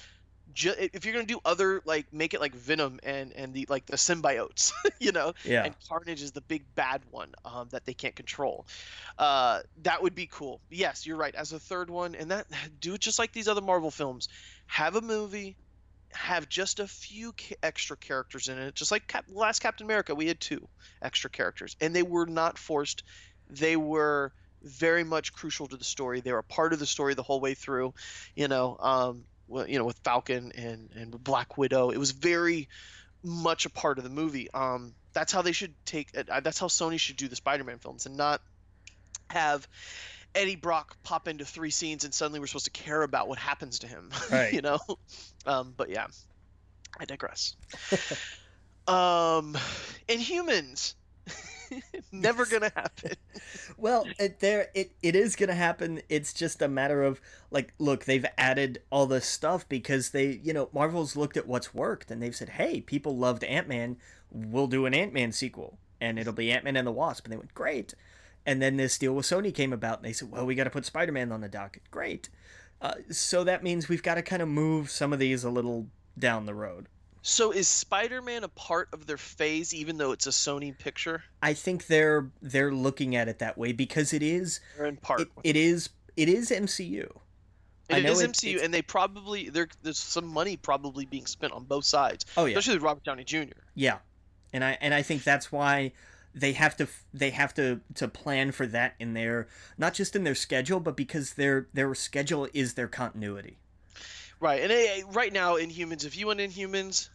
Ju- 0.52 0.74
if 0.78 1.04
you're 1.04 1.12
gonna 1.12 1.26
do 1.26 1.40
other 1.44 1.82
like 1.84 2.12
make 2.12 2.32
it 2.32 2.40
like 2.40 2.54
Venom 2.54 3.00
and 3.02 3.32
and 3.34 3.52
the 3.52 3.66
like 3.68 3.86
the 3.86 3.96
symbiotes, 3.96 4.72
you 5.00 5.12
know, 5.12 5.34
Yeah, 5.42 5.64
and 5.64 5.74
Carnage 5.88 6.22
is 6.22 6.32
the 6.32 6.40
big 6.40 6.74
bad 6.74 7.04
one 7.10 7.32
um, 7.44 7.68
that 7.70 7.84
they 7.84 7.92
can't 7.94 8.16
control. 8.16 8.66
Uh, 9.18 9.62
that 9.76 10.02
would 10.02 10.14
be 10.14 10.26
cool. 10.26 10.62
Yes, 10.70 11.04
you're 11.06 11.16
right. 11.18 11.34
As 11.34 11.52
a 11.52 11.60
third 11.60 11.90
one, 11.90 12.14
and 12.14 12.30
that 12.30 12.46
do 12.80 12.94
it 12.94 13.00
just 13.00 13.18
like 13.18 13.32
these 13.32 13.48
other 13.48 13.60
Marvel 13.60 13.90
films. 13.90 14.28
Have 14.66 14.96
a 14.96 15.02
movie, 15.02 15.58
have 16.12 16.48
just 16.48 16.80
a 16.80 16.88
few 16.88 17.32
ca- 17.34 17.56
extra 17.62 17.96
characters 17.96 18.48
in 18.48 18.58
it, 18.58 18.74
just 18.74 18.90
like 18.90 19.06
Cap- 19.06 19.26
last 19.28 19.60
Captain 19.60 19.86
America. 19.86 20.14
We 20.14 20.26
had 20.28 20.40
two 20.40 20.68
extra 21.02 21.30
characters, 21.30 21.76
and 21.80 21.94
they 21.94 22.02
were 22.02 22.26
not 22.26 22.58
forced. 22.58 23.02
They 23.48 23.76
were 23.76 24.32
very 24.62 25.04
much 25.04 25.32
crucial 25.32 25.66
to 25.68 25.76
the 25.76 25.84
story. 25.84 26.20
They 26.20 26.32
were 26.32 26.38
a 26.38 26.44
part 26.44 26.72
of 26.72 26.78
the 26.78 26.86
story 26.86 27.14
the 27.14 27.22
whole 27.22 27.40
way 27.40 27.54
through. 27.54 27.92
You 28.34 28.48
know, 28.48 28.76
um, 28.80 29.26
you 29.50 29.78
know, 29.78 29.84
with 29.84 29.98
Falcon 29.98 30.52
and 30.54 30.90
and 30.94 31.24
Black 31.24 31.56
Widow, 31.56 31.90
it 31.90 31.98
was 31.98 32.12
very 32.12 32.68
much 33.22 33.66
a 33.66 33.70
part 33.70 33.98
of 33.98 34.04
the 34.04 34.10
movie. 34.10 34.50
Um, 34.52 34.94
that's 35.12 35.32
how 35.32 35.42
they 35.42 35.52
should 35.52 35.74
take. 35.84 36.10
Uh, 36.16 36.40
that's 36.40 36.58
how 36.58 36.66
Sony 36.68 36.98
should 36.98 37.16
do 37.16 37.28
the 37.28 37.36
Spider-Man 37.36 37.78
films, 37.78 38.06
and 38.06 38.16
not 38.16 38.40
have 39.30 39.66
Eddie 40.34 40.56
Brock 40.56 40.96
pop 41.02 41.28
into 41.28 41.44
three 41.44 41.70
scenes 41.70 42.04
and 42.04 42.12
suddenly 42.12 42.40
we're 42.40 42.46
supposed 42.46 42.66
to 42.66 42.70
care 42.70 43.02
about 43.02 43.28
what 43.28 43.38
happens 43.38 43.80
to 43.80 43.86
him. 43.86 44.10
Right. 44.30 44.52
you 44.52 44.62
know. 44.62 44.78
Um, 45.46 45.72
but 45.76 45.88
yeah, 45.88 46.06
I 46.98 47.06
digress. 47.06 47.56
um, 48.88 49.56
Inhumans. 50.08 50.94
Never 52.12 52.46
gonna 52.46 52.72
happen. 52.74 53.12
well, 53.76 54.06
it, 54.18 54.40
there 54.40 54.68
it, 54.74 54.92
it 55.02 55.14
is 55.14 55.36
gonna 55.36 55.54
happen. 55.54 56.00
It's 56.08 56.32
just 56.32 56.62
a 56.62 56.68
matter 56.68 57.02
of 57.02 57.20
like, 57.50 57.74
look, 57.78 58.04
they've 58.04 58.26
added 58.36 58.82
all 58.90 59.06
this 59.06 59.26
stuff 59.26 59.68
because 59.68 60.10
they, 60.10 60.40
you 60.42 60.52
know, 60.52 60.68
Marvel's 60.72 61.16
looked 61.16 61.36
at 61.36 61.46
what's 61.46 61.74
worked 61.74 62.10
and 62.10 62.22
they've 62.22 62.36
said, 62.36 62.50
hey, 62.50 62.80
people 62.80 63.16
loved 63.16 63.44
Ant 63.44 63.68
Man, 63.68 63.96
we'll 64.30 64.66
do 64.66 64.86
an 64.86 64.94
Ant 64.94 65.12
Man 65.12 65.32
sequel, 65.32 65.78
and 66.00 66.18
it'll 66.18 66.32
be 66.32 66.50
Ant 66.52 66.64
Man 66.64 66.76
and 66.76 66.86
the 66.86 66.92
Wasp, 66.92 67.24
and 67.24 67.32
they 67.32 67.38
went 67.38 67.54
great. 67.54 67.94
And 68.46 68.62
then 68.62 68.76
this 68.76 68.96
deal 68.96 69.14
with 69.14 69.26
Sony 69.26 69.54
came 69.54 69.72
about, 69.72 69.98
and 69.98 70.06
they 70.06 70.12
said, 70.12 70.30
well, 70.30 70.46
we 70.46 70.54
got 70.54 70.64
to 70.64 70.70
put 70.70 70.86
Spider 70.86 71.12
Man 71.12 71.32
on 71.32 71.42
the 71.42 71.48
docket. 71.48 71.82
Great. 71.90 72.30
Uh, 72.80 72.94
so 73.10 73.44
that 73.44 73.62
means 73.62 73.88
we've 73.88 74.02
got 74.02 74.14
to 74.14 74.22
kind 74.22 74.40
of 74.40 74.48
move 74.48 74.90
some 74.90 75.12
of 75.12 75.18
these 75.18 75.44
a 75.44 75.50
little 75.50 75.88
down 76.18 76.46
the 76.46 76.54
road. 76.54 76.86
So 77.22 77.50
is 77.52 77.68
Spider-Man 77.68 78.44
a 78.44 78.48
part 78.48 78.88
of 78.92 79.06
their 79.06 79.16
phase, 79.18 79.74
even 79.74 79.98
though 79.98 80.12
it's 80.12 80.26
a 80.26 80.30
Sony 80.30 80.76
picture? 80.76 81.22
I 81.42 81.52
think 81.54 81.86
they're 81.86 82.30
they're 82.40 82.72
looking 82.72 83.16
at 83.16 83.28
it 83.28 83.38
that 83.40 83.58
way 83.58 83.72
because 83.72 84.12
it 84.12 84.22
is 84.22 84.60
Or 84.78 84.86
in 84.86 84.96
part? 84.96 85.20
it, 85.22 85.28
it 85.44 85.56
is 85.56 85.90
it 86.16 86.28
is 86.28 86.50
MCU. 86.50 87.10
I 87.90 87.98
it 87.98 88.04
is 88.06 88.20
it- 88.20 88.32
MCU, 88.32 88.62
and 88.62 88.72
they 88.72 88.82
probably 88.82 89.48
there, 89.48 89.68
there's 89.82 89.98
some 89.98 90.26
money 90.26 90.56
probably 90.56 91.06
being 91.06 91.26
spent 91.26 91.52
on 91.52 91.64
both 91.64 91.84
sides, 91.84 92.24
Oh 92.36 92.44
yeah, 92.44 92.56
especially 92.58 92.74
with 92.78 92.82
Robert 92.84 93.04
Downey 93.04 93.24
Jr. 93.24 93.52
yeah, 93.74 93.98
and 94.52 94.62
I 94.64 94.76
and 94.80 94.92
I 94.94 95.02
think 95.02 95.24
that's 95.24 95.50
why 95.50 95.92
they 96.34 96.52
have 96.52 96.76
to 96.76 96.86
they 97.14 97.30
have 97.30 97.54
to 97.54 97.80
to 97.94 98.06
plan 98.08 98.52
for 98.52 98.66
that 98.66 98.94
in 99.00 99.14
their 99.14 99.48
not 99.78 99.94
just 99.94 100.14
in 100.14 100.24
their 100.24 100.34
schedule 100.34 100.78
but 100.80 100.96
because 100.96 101.34
their 101.34 101.66
their 101.72 101.94
schedule 101.94 102.46
is 102.54 102.74
their 102.74 102.88
continuity. 102.88 103.58
Right, 104.40 104.62
and 104.62 104.72
eh, 104.72 105.02
right 105.12 105.32
now 105.32 105.56
Inhumans, 105.56 106.04
if 106.04 106.16
you 106.16 106.26
want 106.28 106.40
Inhumans, 106.40 107.08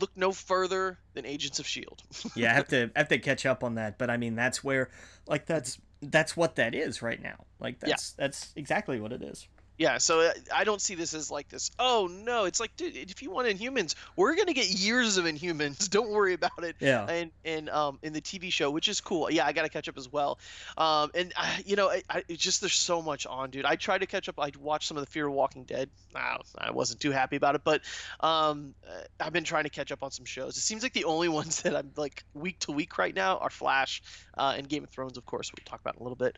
look 0.00 0.10
no 0.16 0.32
further 0.32 0.98
than 1.14 1.26
Agents 1.26 1.58
of 1.58 1.66
Shield. 1.66 2.02
Yeah, 2.34 2.50
I 2.50 2.54
have 2.54 2.68
to 2.68 2.90
I 2.94 2.98
have 2.98 3.08
to 3.08 3.18
catch 3.18 3.46
up 3.46 3.64
on 3.64 3.76
that, 3.76 3.98
but 3.98 4.10
I 4.10 4.16
mean 4.16 4.34
that's 4.34 4.62
where 4.64 4.90
like 5.26 5.46
that's 5.46 5.78
that's 6.02 6.36
what 6.36 6.56
that 6.56 6.74
is 6.74 7.02
right 7.02 7.22
now. 7.22 7.44
Like 7.60 7.76
Yeah. 7.82 7.90
that's 7.90 8.12
that's 8.12 8.52
exactly 8.56 9.00
what 9.00 9.12
it 9.12 9.22
is. 9.22 9.46
Yeah, 9.78 9.98
so 9.98 10.20
uh, 10.20 10.32
I 10.54 10.64
don't 10.64 10.80
see 10.80 10.94
this 10.94 11.12
as 11.12 11.30
like 11.30 11.48
this. 11.48 11.70
Oh 11.78 12.08
no, 12.10 12.44
it's 12.44 12.60
like, 12.60 12.74
dude, 12.76 12.96
if 12.96 13.22
you 13.22 13.30
want 13.30 13.48
Inhumans, 13.48 13.94
we're 14.16 14.34
gonna 14.34 14.54
get 14.54 14.68
years 14.68 15.18
of 15.18 15.26
Inhumans. 15.26 15.90
Don't 15.96 16.10
worry 16.10 16.32
about 16.32 16.64
it. 16.64 16.76
Yeah. 16.80 17.04
And 17.06 17.30
and 17.44 17.68
um 17.68 17.98
in 18.02 18.12
the 18.12 18.20
TV 18.20 18.50
show, 18.50 18.70
which 18.70 18.88
is 18.88 19.00
cool. 19.00 19.30
Yeah, 19.30 19.46
I 19.46 19.52
gotta 19.52 19.68
catch 19.68 19.88
up 19.88 19.98
as 19.98 20.10
well. 20.10 20.38
Um 20.78 21.10
and 21.14 21.32
I, 21.36 21.62
you 21.66 21.76
know, 21.76 21.90
I, 21.90 22.02
I 22.08 22.24
it's 22.28 22.42
just 22.42 22.60
there's 22.60 22.74
so 22.74 23.02
much 23.02 23.26
on, 23.26 23.50
dude. 23.50 23.64
I 23.64 23.76
tried 23.76 23.98
to 23.98 24.06
catch 24.06 24.28
up. 24.28 24.38
I 24.38 24.50
watched 24.58 24.88
some 24.88 24.96
of 24.96 25.04
the 25.04 25.10
Fear 25.10 25.26
of 25.26 25.34
Walking 25.34 25.64
Dead. 25.64 25.90
I, 26.14 26.38
I 26.56 26.70
wasn't 26.70 27.00
too 27.00 27.10
happy 27.10 27.36
about 27.36 27.54
it, 27.54 27.62
but 27.64 27.82
um 28.20 28.74
uh, 28.88 29.02
I've 29.20 29.32
been 29.32 29.44
trying 29.44 29.64
to 29.64 29.70
catch 29.70 29.92
up 29.92 30.02
on 30.02 30.10
some 30.10 30.24
shows. 30.24 30.56
It 30.56 30.60
seems 30.60 30.82
like 30.82 30.94
the 30.94 31.04
only 31.04 31.28
ones 31.36 31.62
that 31.62 31.76
I'm 31.76 31.90
like 31.96 32.24
week 32.32 32.58
to 32.60 32.72
week 32.72 32.96
right 32.98 33.14
now 33.14 33.36
are 33.38 33.50
Flash, 33.50 34.02
uh, 34.38 34.54
and 34.56 34.68
Game 34.68 34.84
of 34.84 34.90
Thrones, 34.90 35.16
of 35.16 35.26
course. 35.26 35.52
We'll 35.52 35.64
talk 35.64 35.80
about 35.80 35.96
in 35.96 36.00
a 36.00 36.02
little 36.02 36.16
bit. 36.16 36.36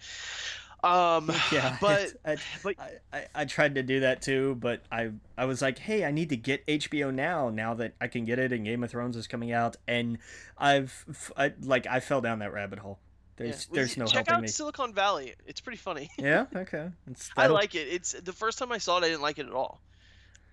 Um, 0.85 1.33
yeah, 1.53 1.77
but 1.81 2.13
I, 2.25 2.37
but 2.63 2.77
I, 3.13 3.27
I, 3.35 3.45
tried 3.47 3.75
to 3.75 3.83
do 3.83 4.01
that 4.01 4.23
too, 4.23 4.57
but 4.61 4.83
I 4.93 5.11
I 5.37 5.47
was 5.47 5.61
like, 5.61 5.79
hey, 5.79 6.05
I 6.05 6.13
need 6.13 6.29
to 6.29 6.37
get 6.37 6.65
HBO 6.67 7.13
now. 7.13 7.51
Now 7.51 7.75
that 7.75 7.95
I 8.01 8.07
can 8.07 8.25
get 8.25 8.39
it, 8.39 8.53
and 8.53 8.65
Game 8.65 8.85
of 8.85 8.91
Thrones 8.91 9.17
is 9.17 9.27
coming 9.27 9.53
out, 9.53 9.77
and 9.89 10.19
I've 10.57 11.05
f- 11.11 11.33
I, 11.37 11.53
like 11.63 11.87
I 11.89 11.99
fell 11.99 12.21
down 12.21 12.39
that 12.41 12.53
rabbit 12.53 12.79
hole. 12.79 13.01
There's 13.37 13.67
Yeah. 13.71 13.75
there's 13.75 13.97
no 13.97 14.07
check 14.07 14.31
out 14.31 14.41
me. 14.41 14.49
Silicon 14.49 14.93
Valley. 14.93 15.35
It's 15.47 15.61
pretty 15.61 15.79
funny. 15.79 16.11
Yeah. 16.17 16.47
Okay. 16.55 16.91
I 17.37 17.49
like 17.49 17.75
it. 17.75 17.89
It's 17.89 18.13
the 18.13 18.33
first 18.33 18.59
time 18.59 18.71
I 18.71 18.79
saw 18.79 18.99
it, 18.99 19.05
I 19.05 19.09
didn't 19.09 19.23
like 19.23 19.39
it 19.39 19.47
at 19.47 19.53
all. 19.53 19.81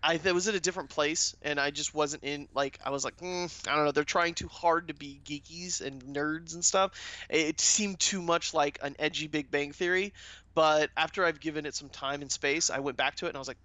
I 0.05 0.17
th- 0.17 0.35
was 0.35 0.47
in 0.47 0.53
a 0.53 0.59
different 0.59 0.89
place, 0.89 1.35
and 1.41 1.59
I 1.59 1.71
just 1.71 1.95
wasn't 1.95 2.23
in. 2.23 2.47
Like 2.53 2.79
I 2.85 2.91
was 2.91 3.03
like, 3.03 3.17
mm, 3.17 3.67
I 3.67 3.75
don't 3.75 3.85
know. 3.85 3.91
They're 3.91 4.03
trying 4.03 4.35
too 4.35 4.47
hard 4.47 4.89
to 4.89 4.93
be 4.93 5.19
geekies 5.25 5.81
and 5.81 6.01
nerds 6.03 6.53
and 6.53 6.63
stuff. 6.63 6.91
It 7.27 7.59
seemed 7.59 7.99
too 7.99 8.21
much 8.21 8.53
like 8.53 8.77
an 8.83 8.95
edgy 8.99 9.25
Big 9.27 9.49
Bang 9.49 9.71
Theory. 9.71 10.13
But 10.53 10.91
after 10.95 11.25
I've 11.25 11.39
given 11.39 11.65
it 11.65 11.73
some 11.75 11.89
time 11.89 12.21
and 12.21 12.31
space, 12.31 12.69
I 12.69 12.79
went 12.79 12.97
back 12.97 13.15
to 13.15 13.25
it, 13.25 13.29
and 13.29 13.35
I 13.35 13.39
was 13.39 13.47
like, 13.47 13.57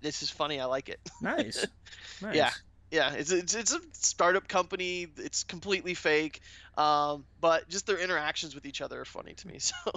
this 0.00 0.22
is 0.22 0.30
funny. 0.30 0.60
I 0.60 0.66
like 0.66 0.88
it. 0.88 1.00
Nice. 1.20 1.66
nice. 2.22 2.36
Yeah. 2.36 2.50
Yeah, 2.92 3.12
it's 3.12 3.30
it's 3.30 3.54
it's 3.54 3.72
a 3.72 3.78
startup 3.92 4.48
company. 4.48 5.06
It's 5.16 5.44
completely 5.44 5.94
fake, 5.94 6.40
um, 6.76 7.24
but 7.40 7.68
just 7.68 7.86
their 7.86 7.98
interactions 7.98 8.52
with 8.52 8.66
each 8.66 8.80
other 8.80 9.00
are 9.00 9.04
funny 9.04 9.34
to 9.34 9.46
me. 9.46 9.58
So, 9.70 9.92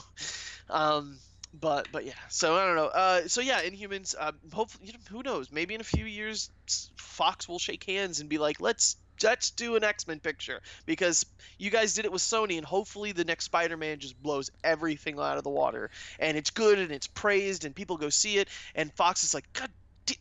um, 0.70 1.18
but 1.54 1.88
but 1.92 2.06
yeah. 2.06 2.14
So 2.30 2.56
I 2.56 2.66
don't 2.66 2.76
know. 2.76 2.88
Uh, 2.88 3.28
so 3.28 3.42
yeah, 3.42 3.62
Inhumans. 3.62 4.16
Uh, 4.20 4.32
hopefully, 4.52 4.88
you 4.88 4.94
know, 4.94 5.00
who 5.10 5.24
knows? 5.24 5.52
Maybe 5.52 5.76
in 5.76 5.82
a 5.82 5.86
few 5.86 6.06
years, 6.06 6.50
Fox 6.98 7.48
will 7.48 7.60
shake 7.60 7.84
hands 7.84 8.20
and 8.20 8.30
be 8.30 8.38
like, 8.38 8.60
let's 8.60 8.98
let's 9.24 9.52
do 9.52 9.76
an 9.76 9.84
X 9.84 10.08
Men 10.08 10.20
picture 10.20 10.62
because 10.86 11.26
you 11.58 11.70
guys 11.70 11.94
did 11.94 12.06
it 12.06 12.12
with 12.12 12.22
Sony, 12.22 12.58
and 12.58 12.66
hopefully 12.66 13.12
the 13.12 13.26
next 13.26 13.46
Spider 13.46 13.78
Man 13.78 14.00
just 14.00 14.22
blows 14.22 14.50
everything 14.64 15.20
out 15.20 15.38
of 15.38 15.44
the 15.44 15.50
water, 15.50 15.90
and 16.20 16.38
it's 16.38 16.50
good 16.50 16.80
and 16.80 16.92
it's 16.92 17.08
praised 17.08 17.66
and 17.66 17.76
people 17.76 17.98
go 17.98 18.10
see 18.10 18.38
it, 18.38 18.50
and 18.76 18.92
Fox 18.94 19.24
is 19.24 19.34
like, 19.34 19.52
God, 19.54 19.70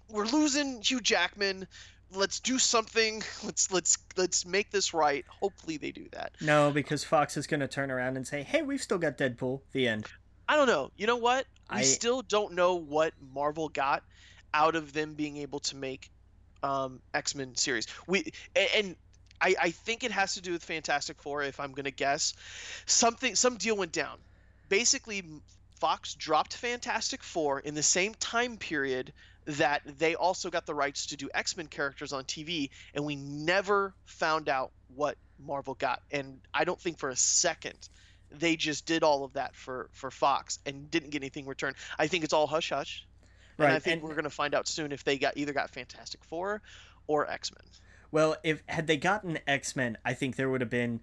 we're 0.09 0.27
losing 0.27 0.83
Hugh 0.83 1.01
Jackman 1.01 1.67
let's 2.15 2.41
do 2.41 2.59
something 2.59 3.23
let's 3.45 3.73
let's 3.73 3.97
let's 4.19 4.45
make 4.45 4.71
this 4.71 4.93
right 4.93 5.25
hopefully 5.29 5.79
they 5.79 5.91
do 5.91 6.07
that 6.13 6.33
No, 6.43 6.71
because 6.71 7.05
Fox 7.05 7.39
is 7.39 7.47
gonna 7.47 7.67
turn 7.69 7.91
around 7.91 8.17
and 8.17 8.27
say, 8.27 8.43
"Hey, 8.43 8.61
we've 8.61 8.83
still 8.83 8.99
got 8.99 9.17
Deadpool." 9.17 9.63
The 9.73 9.89
end. 9.89 10.09
I 10.53 10.57
don't 10.57 10.67
know 10.67 10.91
you 10.97 11.07
know 11.07 11.17
what 11.17 11.47
we 11.71 11.79
I- 11.79 11.83
still 11.83 12.23
don't 12.23 12.53
know 12.53 12.75
what 12.75 13.15
marvel 13.35 13.69
got 13.69 14.03
out 14.55 14.77
of 14.77 14.93
them 14.93 15.15
being 15.15 15.39
able 15.39 15.61
to 15.61 15.77
make 15.77 16.11
um 16.63 17.01
x-men 17.15 17.57
series 17.57 17.87
we 18.07 18.33
a- 18.55 18.77
and 18.77 18.97
I, 19.41 19.57
I 19.61 19.71
think 19.71 20.05
it 20.05 20.13
has 20.13 20.35
to 20.35 20.41
do 20.41 20.53
with 20.53 20.63
Fantastic 20.63 21.21
Four, 21.21 21.43
if 21.43 21.59
I'm 21.59 21.73
gonna 21.73 21.91
guess. 21.91 22.33
Something, 22.87 23.35
some 23.35 23.57
deal 23.57 23.77
went 23.77 23.91
down. 23.91 24.19
Basically, 24.69 25.25
Fox 25.81 26.15
dropped 26.15 26.55
Fantastic 26.55 27.25
Four 27.25 27.59
in 27.59 27.75
the 27.75 27.83
same 27.83 28.15
time 28.15 28.57
period 28.57 29.13
that 29.47 29.83
they 29.99 30.15
also 30.15 30.49
got 30.49 30.65
the 30.65 30.77
rights 30.77 31.07
to 31.07 31.17
do 31.17 31.29
X-Men 31.35 31.67
characters 31.67 32.13
on 32.13 32.23
TV, 32.23 32.71
and 32.95 33.05
we 33.05 33.17
never 33.17 33.93
found 34.05 34.49
out 34.49 34.71
what 34.95 35.19
Marvel 35.45 35.75
got. 35.75 36.01
And 36.13 36.39
I 36.55 36.63
don't 36.63 36.81
think 36.81 36.99
for 37.01 37.09
a 37.09 37.17
second 37.17 37.89
they 38.39 38.57
just 38.57 38.87
did 38.87 39.03
all 39.03 39.25
of 39.25 39.33
that 39.35 39.55
for 39.57 39.89
for 39.93 40.11
Fox 40.11 40.59
and 40.67 40.91
didn't 40.91 41.11
get 41.11 41.23
anything 41.23 41.47
returned. 41.47 41.77
I 41.99 42.07
think 42.07 42.25
it's 42.25 42.33
all 42.33 42.47
hush 42.47 42.71
hush. 42.71 43.07
And 43.59 43.69
I 43.69 43.79
think 43.79 44.01
and- 44.01 44.09
we're 44.09 44.15
gonna 44.15 44.31
find 44.31 44.55
out 44.55 44.67
soon 44.67 44.93
if 44.93 45.05
they 45.05 45.19
got 45.19 45.37
either 45.37 45.53
got 45.53 45.71
Fantastic 45.71 46.25
Four 46.25 46.63
or 47.07 47.29
X-Men. 47.31 47.63
Well, 48.11 48.37
if 48.43 48.63
had 48.67 48.87
they 48.87 48.97
gotten 48.97 49.39
X 49.47 49.75
Men, 49.77 49.97
I 50.05 50.15
think 50.15 50.37
there 50.37 50.49
would 50.51 50.61
have 50.61 50.71
been. 50.71 51.01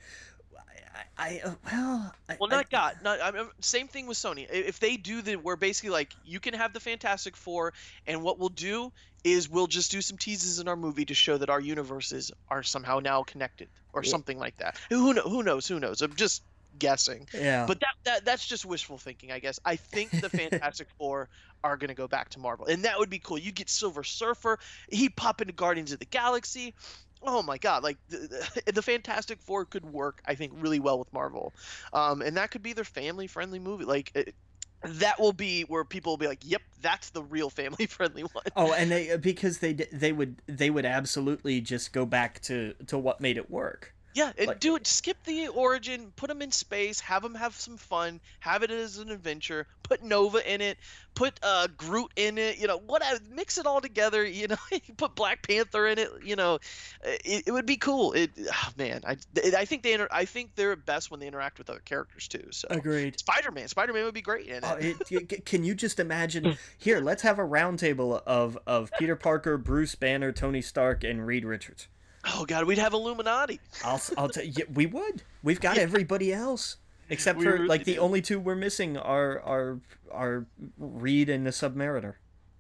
I, 1.18 1.42
I 1.42 1.42
well. 1.72 2.14
I, 2.28 2.38
Well, 2.40 2.50
I- 2.52 2.56
not 2.56 2.70
got. 2.70 3.04
Not 3.04 3.22
I 3.22 3.32
mean, 3.32 3.48
same 3.62 3.88
thing 3.88 4.08
with 4.08 4.18
Sony. 4.18 4.48
If 4.50 4.80
they 4.80 4.98
do 4.98 5.22
the, 5.22 5.36
we're 5.38 5.56
basically 5.56 5.92
like 5.92 6.14
you 6.26 6.40
can 6.40 6.54
have 6.54 6.74
the 6.74 6.80
Fantastic 6.80 7.36
Four, 7.38 7.74
and 8.08 8.24
what 8.24 8.40
we'll 8.40 8.50
do 8.50 8.92
is 9.24 9.50
we'll 9.50 9.68
just 9.68 9.92
do 9.92 10.02
some 10.02 10.18
teases 10.18 10.60
in 10.60 10.68
our 10.68 10.76
movie 10.78 11.06
to 11.06 11.14
show 11.14 11.38
that 11.38 11.50
our 11.50 11.60
universes 11.60 12.32
are 12.50 12.64
somehow 12.64 13.00
now 13.00 13.24
connected, 13.24 13.68
or 13.94 14.04
Yeah. 14.04 14.10
something 14.12 14.38
like 14.40 14.58
that. 14.58 14.78
Who 14.90 15.14
know, 15.14 15.22
Who 15.24 15.44
knows? 15.44 15.68
Who 15.68 15.80
knows? 15.80 16.02
I'm 16.02 16.16
just 16.16 16.42
guessing. 16.78 17.28
Yeah. 17.34 17.66
But 17.66 17.80
that, 17.80 17.96
that 18.04 18.26
that's 18.26 18.46
just 18.46 18.66
wishful 18.66 18.98
thinking, 18.98 19.32
I 19.32 19.40
guess. 19.40 19.60
I 19.66 19.76
think 19.76 20.12
the 20.12 20.30
Fantastic 20.30 20.88
Four 20.98 21.30
are 21.64 21.78
gonna 21.78 21.94
go 21.94 22.08
back 22.08 22.30
to 22.30 22.40
Marvel, 22.40 22.66
and 22.68 22.84
that 22.84 23.00
would 23.00 23.10
be 23.10 23.20
cool. 23.20 23.38
You 23.38 23.52
get 23.52 23.70
Silver 23.70 24.04
Surfer. 24.04 24.60
He'd 24.90 25.16
pop 25.16 25.42
into 25.42 25.54
Guardians 25.54 25.92
of 25.92 26.00
the 26.00 26.06
Galaxy. 26.06 26.74
Oh 27.22 27.44
my 27.44 27.58
God! 27.58 27.84
Like 27.84 27.98
the, 28.10 28.50
the, 28.66 28.72
the 28.74 28.82
Fantastic 28.82 29.42
Four 29.42 29.66
could 29.66 29.86
work, 29.86 30.22
I 30.26 30.36
think, 30.36 30.54
really 30.56 30.80
well 30.80 31.00
with 31.00 31.12
Marvel, 31.12 31.54
um, 31.94 32.22
and 32.22 32.38
that 32.38 32.52
could 32.52 32.64
be 32.64 32.74
their 32.74 32.86
family-friendly 32.86 33.60
movie. 33.60 33.86
Like 33.86 34.12
it, 34.16 34.36
that 34.84 35.20
will 35.20 35.34
be 35.34 35.64
where 35.64 35.84
people 35.84 36.14
will 36.14 36.18
be 36.18 36.28
like, 36.28 36.40
"Yep, 36.44 36.62
that's 36.82 37.10
the 37.10 37.24
real 37.24 37.50
family-friendly 37.50 38.22
one." 38.34 38.46
Oh, 38.56 38.74
and 38.74 38.90
they 38.90 39.18
because 39.18 39.60
they 39.60 39.74
they 39.74 40.12
would 40.12 40.42
they 40.48 40.70
would 40.70 40.86
absolutely 40.86 41.60
just 41.62 41.92
go 41.92 42.06
back 42.06 42.40
to 42.44 42.74
to 42.88 42.98
what 42.98 43.20
made 43.20 43.38
it 43.38 43.50
work. 43.50 43.94
Yeah, 44.14 44.32
and 44.38 44.48
Like- 44.48 44.60
do 44.60 44.76
it. 44.76 44.88
Skip 44.88 45.24
the 45.24 45.50
origin. 45.50 46.12
Put 46.16 46.30
them 46.30 46.42
in 46.42 46.52
space. 46.52 47.00
Have 47.02 47.22
them 47.22 47.36
have 47.36 47.56
some 47.56 47.78
fun. 47.78 48.20
Have 48.40 48.64
it 48.64 48.72
as 48.72 48.98
an 48.98 49.12
adventure. 49.12 49.68
Put 49.84 50.04
Nova 50.04 50.52
in 50.52 50.62
it. 50.62 50.78
Put 51.16 51.40
uh, 51.44 51.68
Groot 51.78 52.12
in 52.16 52.38
it. 52.38 52.58
You 52.60 52.68
know 52.68 52.78
what? 52.78 53.04
Mix 53.32 53.58
it 53.58 53.66
all 53.66 53.82
together. 53.82 54.26
You 54.26 54.48
know, 54.48 54.56
put 54.98 55.16
Black 55.16 55.46
Panther 55.48 55.88
in 55.88 56.00
it. 56.00 56.10
You 56.24 56.36
know, 56.36 56.60
it, 57.04 57.44
it 57.48 57.52
would 57.52 57.66
be 57.66 57.78
cool. 57.78 58.14
It, 58.14 58.32
oh, 58.38 58.70
man, 58.78 59.02
I, 59.06 59.18
I 59.58 59.66
think 59.66 59.84
they 59.84 59.94
inter- 59.94 60.08
I 60.12 60.26
think 60.26 60.56
they're 60.56 60.76
best 60.76 61.12
when 61.12 61.20
they 61.20 61.28
interact 61.28 61.58
with 61.58 61.70
other 61.70 61.82
characters 61.84 62.28
too. 62.28 62.48
So 62.52 62.68
Agreed. 62.70 63.20
Spider-Man, 63.20 63.68
Spider-Man 63.68 64.06
would 64.06 64.14
be 64.14 64.22
great 64.22 64.48
in 64.48 64.56
it. 64.58 64.64
Oh, 64.66 64.76
it, 64.76 64.98
y- 65.12 65.20
c- 65.30 65.42
can 65.42 65.64
you 65.64 65.76
just 65.76 66.00
imagine? 66.00 66.58
Here, 66.78 67.00
let's 67.00 67.22
have 67.24 67.38
a 67.40 67.44
roundtable 67.44 68.22
of 68.26 68.58
of 68.66 68.92
Peter 68.98 69.16
Parker, 69.16 69.58
Bruce 69.58 69.96
Banner, 69.96 70.32
Tony 70.32 70.62
Stark, 70.62 71.04
and 71.04 71.26
Reed 71.28 71.46
Richards. 71.46 71.88
Oh 72.26 72.46
God, 72.46 72.66
we'd 72.66 72.78
have 72.78 72.94
Illuminati. 72.94 73.60
I'll 73.84 74.02
I'll 74.18 74.30
tell 74.30 74.44
you, 74.44 74.66
we 74.74 74.86
would. 74.86 75.24
We've 75.44 75.60
got 75.60 75.78
everybody 75.78 76.34
else 76.34 76.78
except 77.10 77.40
We 77.40 77.46
for 77.46 77.54
really 77.54 77.68
like 77.68 77.86
the 77.86 78.00
only 78.00 78.22
two 78.22 78.40
we're 78.40 78.56
missing 78.56 78.98
are 78.98 79.42
are 79.42 79.80
are 80.12 80.46
Reed 80.78 81.30
and 81.30 81.46
the 81.46 81.52
Submariner. 81.52 82.16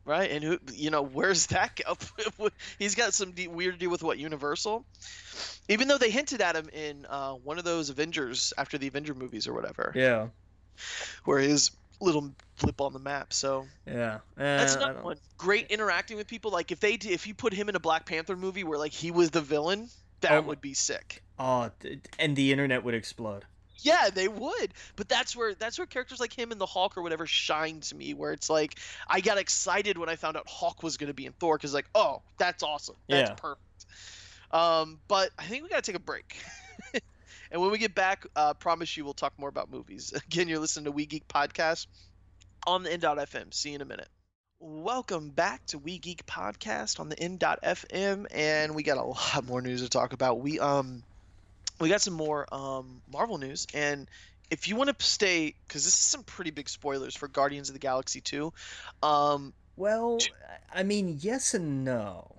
Right, 0.05 0.31
and 0.31 0.43
who 0.43 0.57
you 0.73 0.89
know 0.89 1.03
where's 1.03 1.47
that 1.47 1.79
go? 1.85 2.49
He's 2.79 2.95
got 2.95 3.13
some 3.13 3.31
de- 3.31 3.47
weird 3.47 3.77
deal 3.77 3.91
with 3.91 4.01
what 4.01 4.17
Universal, 4.17 4.83
even 5.67 5.87
though 5.87 5.99
they 5.99 6.09
hinted 6.09 6.41
at 6.41 6.55
him 6.55 6.67
in 6.73 7.05
uh, 7.07 7.33
one 7.33 7.59
of 7.59 7.63
those 7.63 7.89
Avengers 7.91 8.51
after 8.57 8.77
the 8.79 8.87
Avenger 8.87 9.13
movies 9.13 9.47
or 9.47 9.53
whatever, 9.53 9.91
Yeah, 9.95 10.29
where 11.25 11.37
his 11.39 11.71
little 12.01 12.31
blip 12.61 12.79
on 12.81 12.93
the 12.93 12.99
map. 12.99 13.33
So 13.33 13.65
yeah. 13.85 14.19
that's 14.35 14.75
Uh, 14.75 14.79
I 14.79 14.93
not 14.93 15.03
one. 15.03 15.17
Great 15.37 15.67
interacting 15.71 16.17
with 16.17 16.27
people. 16.27 16.51
Like 16.51 16.71
if 16.71 16.79
they 16.79 16.93
if 16.93 17.27
you 17.27 17.33
put 17.33 17.53
him 17.53 17.69
in 17.69 17.75
a 17.75 17.79
Black 17.79 18.05
Panther 18.05 18.35
movie 18.35 18.63
where 18.63 18.77
like 18.79 18.91
he 18.91 19.11
was 19.11 19.31
the 19.31 19.41
villain, 19.41 19.89
that 20.21 20.31
Oh. 20.31 20.41
would 20.41 20.61
be 20.61 20.73
sick. 20.73 21.23
Oh, 21.37 21.71
and 22.17 22.35
the 22.35 22.51
internet 22.51 22.83
would 22.83 22.93
explode. 22.93 23.45
Yeah, 23.81 24.09
they 24.13 24.27
would. 24.27 24.73
But 24.97 25.07
that's 25.07 25.35
where 25.37 25.53
that's 25.55 25.77
where 25.79 25.85
characters 25.87 26.19
like 26.19 26.33
him 26.33 26.51
and 26.51 26.59
the 26.59 26.65
Hulk 26.65 26.97
or 26.97 27.01
whatever 27.01 27.25
shine 27.25 27.79
to 27.81 27.95
me. 27.95 28.13
Where 28.13 28.33
it's 28.33 28.49
like 28.49 28.77
I 29.07 29.21
got 29.21 29.37
excited 29.37 29.97
when 29.97 30.09
I 30.09 30.17
found 30.17 30.35
out 30.35 30.49
Hulk 30.49 30.83
was 30.83 30.97
going 30.97 31.07
to 31.07 31.13
be 31.13 31.25
in 31.25 31.31
Thor 31.33 31.55
because 31.57 31.73
like, 31.73 31.87
oh, 31.95 32.21
that's 32.37 32.61
awesome. 32.61 32.95
That's 33.07 33.29
Yeah. 33.29 33.35
perfect. 33.35 33.85
Um, 34.51 34.99
but 35.07 35.29
I 35.39 35.43
think 35.43 35.63
we 35.63 35.69
got 35.69 35.81
to 35.83 35.91
take 35.91 35.95
a 35.95 36.03
break. 36.03 36.37
and 37.51 37.61
when 37.61 37.71
we 37.71 37.77
get 37.77 37.95
back, 37.95 38.25
uh, 38.35 38.53
promise 38.53 38.95
you 38.95 39.03
we'll 39.03 39.13
talk 39.13 39.33
more 39.37 39.49
about 39.49 39.71
movies. 39.71 40.13
Again, 40.27 40.47
you're 40.47 40.59
listening 40.59 40.85
to 40.85 40.91
We 40.91 41.05
Geek 41.05 41.27
Podcast 41.27 41.87
on 42.67 42.83
the 42.83 42.91
N.FM. 42.91 43.53
See 43.53 43.69
you 43.69 43.75
in 43.75 43.81
a 43.81 43.85
minute. 43.85 44.09
Welcome 44.59 45.29
back 45.29 45.65
to 45.67 45.77
We 45.77 45.99
Geek 45.99 46.25
Podcast 46.25 46.99
on 46.99 47.09
the 47.09 47.17
N.FM, 47.17 48.27
and 48.31 48.75
we 48.75 48.83
got 48.83 48.97
a 48.97 49.03
lot 49.03 49.47
more 49.47 49.61
news 49.61 49.81
to 49.81 49.89
talk 49.89 50.13
about. 50.13 50.41
We 50.41 50.59
um 50.59 51.03
we 51.79 51.87
got 51.87 52.01
some 52.01 52.13
more 52.13 52.45
um, 52.53 53.01
Marvel 53.11 53.37
news, 53.37 53.65
and 53.73 54.09
if 54.51 54.67
you 54.67 54.75
want 54.75 54.97
to 54.97 55.05
stay, 55.05 55.53
because 55.67 55.85
this 55.85 55.93
is 55.93 55.99
some 55.99 56.23
pretty 56.23 56.51
big 56.51 56.67
spoilers 56.67 57.15
for 57.15 57.27
Guardians 57.27 57.69
of 57.69 57.73
the 57.73 57.79
Galaxy 57.79 58.19
2. 58.19 58.51
Um, 59.03 59.53
Well, 59.75 60.19
I 60.73 60.83
mean, 60.83 61.17
yes 61.21 61.53
and 61.53 61.85
no. 61.85 62.35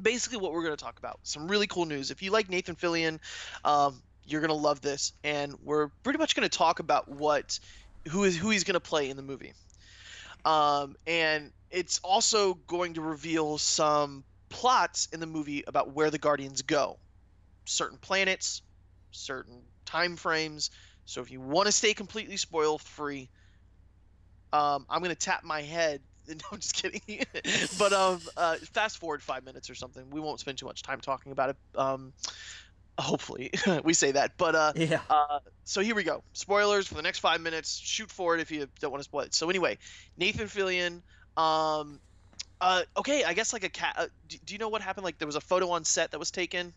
basically, 0.00 0.38
what 0.38 0.52
we're 0.52 0.62
going 0.62 0.76
to 0.76 0.82
talk 0.82 0.98
about, 0.98 1.20
some 1.24 1.48
really 1.48 1.66
cool 1.66 1.84
news. 1.84 2.10
If 2.10 2.22
you 2.22 2.30
like 2.30 2.48
Nathan 2.48 2.76
Fillion, 2.76 3.18
um, 3.64 4.00
you're 4.24 4.40
to 4.48 4.54
love 4.54 4.80
this, 4.80 5.12
and 5.22 5.54
we're 5.62 5.88
pretty 6.02 6.18
much 6.18 6.34
to 6.48 6.56
talk 6.56 6.80
about 6.80 7.08
what 7.08 7.58
who 8.10 8.24
is 8.24 8.36
who 8.36 8.50
he's 8.50 8.64
to 8.74 8.80
play 8.80 9.10
in 9.10 9.16
the 9.16 9.22
movie. 9.22 9.52
Um, 10.44 10.94
and 11.06 11.52
it's 11.70 12.00
also 12.04 12.54
going 12.66 12.94
to 12.94 13.00
reveal 13.00 13.58
some 13.58 14.24
plots 14.50 15.08
in 15.12 15.20
the 15.20 15.26
movie 15.26 15.64
about 15.66 15.92
where 15.94 16.10
the 16.10 16.18
Guardians 16.18 16.62
go, 16.62 16.98
certain 17.64 17.98
planets, 17.98 18.62
certain 19.10 19.62
time 19.86 20.16
frames. 20.16 20.70
So 21.06 21.20
if 21.20 21.30
you 21.30 21.40
want 21.40 21.66
to 21.66 21.72
stay 21.72 21.94
completely 21.94 22.36
spoil 22.36 22.78
free, 22.78 23.30
um, 24.52 24.86
I'm 24.88 25.02
gonna 25.02 25.14
tap 25.14 25.44
my 25.44 25.62
head. 25.62 26.00
No, 26.26 26.36
I'm 26.52 26.58
just 26.58 26.72
kidding. 26.72 27.02
but 27.78 27.92
um, 27.92 28.18
uh, 28.38 28.56
fast 28.72 28.96
forward 28.96 29.22
five 29.22 29.44
minutes 29.44 29.68
or 29.68 29.74
something. 29.74 30.08
We 30.08 30.20
won't 30.20 30.40
spend 30.40 30.56
too 30.56 30.64
much 30.64 30.82
time 30.82 30.98
talking 31.02 31.32
about 31.32 31.50
it. 31.50 31.56
Um, 31.74 32.14
hopefully, 32.98 33.50
we 33.84 33.94
say 33.94 34.12
that. 34.12 34.36
But 34.36 34.54
uh, 34.54 34.72
Yeah. 34.76 35.00
uh, 35.10 35.40
so 35.64 35.80
here 35.80 35.94
we 35.94 36.02
go. 36.04 36.22
Spoilers 36.32 36.86
for 36.86 36.94
the 36.94 37.02
next 37.02 37.18
five 37.20 37.40
minutes. 37.40 37.76
Shoot 37.78 38.10
for 38.10 38.34
it 38.34 38.40
if 38.40 38.50
you 38.50 38.68
don't 38.80 38.90
want 38.90 39.00
to 39.00 39.04
spoil 39.04 39.22
it. 39.22 39.34
So 39.34 39.48
anyway, 39.50 39.78
Nathan 40.16 40.46
Fillion. 40.46 41.02
Um, 41.36 42.00
uh, 42.60 42.82
okay, 42.96 43.24
I 43.24 43.34
guess 43.34 43.52
like 43.52 43.64
a 43.64 43.68
cat. 43.68 43.94
Uh, 43.98 44.06
do, 44.28 44.38
do 44.44 44.54
you 44.54 44.58
know 44.58 44.68
what 44.68 44.80
happened? 44.82 45.04
Like 45.04 45.18
there 45.18 45.26
was 45.26 45.36
a 45.36 45.40
photo 45.40 45.70
on 45.70 45.84
set 45.84 46.12
that 46.12 46.18
was 46.18 46.30
taken. 46.30 46.72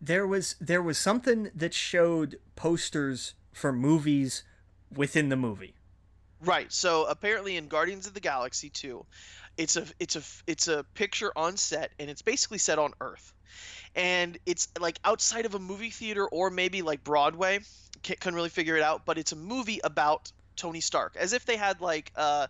There 0.00 0.26
was 0.26 0.56
there 0.60 0.82
was 0.82 0.98
something 0.98 1.50
that 1.54 1.72
showed 1.74 2.38
posters 2.56 3.34
for 3.52 3.72
movies 3.72 4.44
within 4.94 5.28
the 5.28 5.36
movie. 5.36 5.74
Right. 6.40 6.72
So 6.72 7.06
apparently 7.06 7.56
in 7.56 7.68
Guardians 7.68 8.06
of 8.06 8.14
the 8.14 8.20
Galaxy 8.20 8.68
2, 8.68 9.04
it's 9.56 9.76
a 9.76 9.84
it's 10.00 10.16
a 10.16 10.22
it's 10.46 10.68
a 10.68 10.84
picture 10.94 11.32
on 11.36 11.56
set 11.56 11.92
and 11.98 12.10
it's 12.10 12.22
basically 12.22 12.58
set 12.58 12.78
on 12.78 12.92
Earth. 13.00 13.32
And 13.94 14.38
it's 14.46 14.68
like 14.80 14.98
outside 15.04 15.46
of 15.46 15.54
a 15.54 15.58
movie 15.58 15.90
theater 15.90 16.26
or 16.28 16.50
maybe 16.50 16.82
like 16.82 17.04
Broadway. 17.04 17.60
Can't, 18.02 18.18
couldn't 18.18 18.34
really 18.34 18.48
figure 18.48 18.76
it 18.76 18.82
out, 18.82 19.04
but 19.04 19.16
it's 19.18 19.32
a 19.32 19.36
movie 19.36 19.80
about 19.84 20.32
Tony 20.56 20.80
Stark, 20.80 21.16
as 21.16 21.32
if 21.32 21.44
they 21.44 21.56
had 21.56 21.80
like 21.80 22.10
uh, 22.16 22.48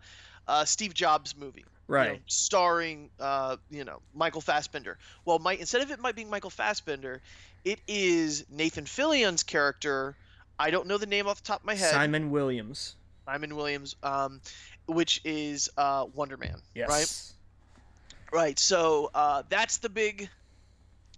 uh, 0.49 0.65
Steve 0.65 0.95
Jobs 0.95 1.37
movie, 1.37 1.65
Right. 1.89 2.07
you 2.07 2.13
know, 2.15 2.19
starring 2.27 3.11
uh, 3.21 3.57
you 3.71 3.85
know 3.85 4.01
Michael 4.15 4.41
Fassbender. 4.41 4.97
Well, 5.27 5.39
Mike 5.39 5.61
instead 5.61 5.83
of 5.83 5.91
it 5.91 6.01
might 6.01 6.15
being 6.17 6.31
Michael 6.31 6.49
Fassbender, 6.51 7.21
it 7.65 7.81
is 7.87 8.47
Nathan 8.51 8.87
Fillion's 8.87 9.43
character. 9.43 10.17
I 10.59 10.71
don't 10.71 10.87
know 10.87 10.97
the 10.97 11.07
name 11.07 11.27
off 11.27 11.43
the 11.43 11.47
top 11.47 11.61
of 11.61 11.67
my 11.67 11.75
head. 11.75 11.91
Simon 11.91 12.31
Williams. 12.31 12.95
Simon 13.27 13.55
Williams, 13.55 13.95
um, 14.03 14.41
which 14.87 15.21
is 15.25 15.69
uh, 15.77 16.07
Wonder 16.15 16.37
Man. 16.37 16.61
Yes. 16.75 16.89
Right. 16.89 18.41
Right. 18.41 18.59
So 18.59 19.11
uh, 19.15 19.43
that's 19.49 19.79
the 19.79 19.89
big 19.89 20.29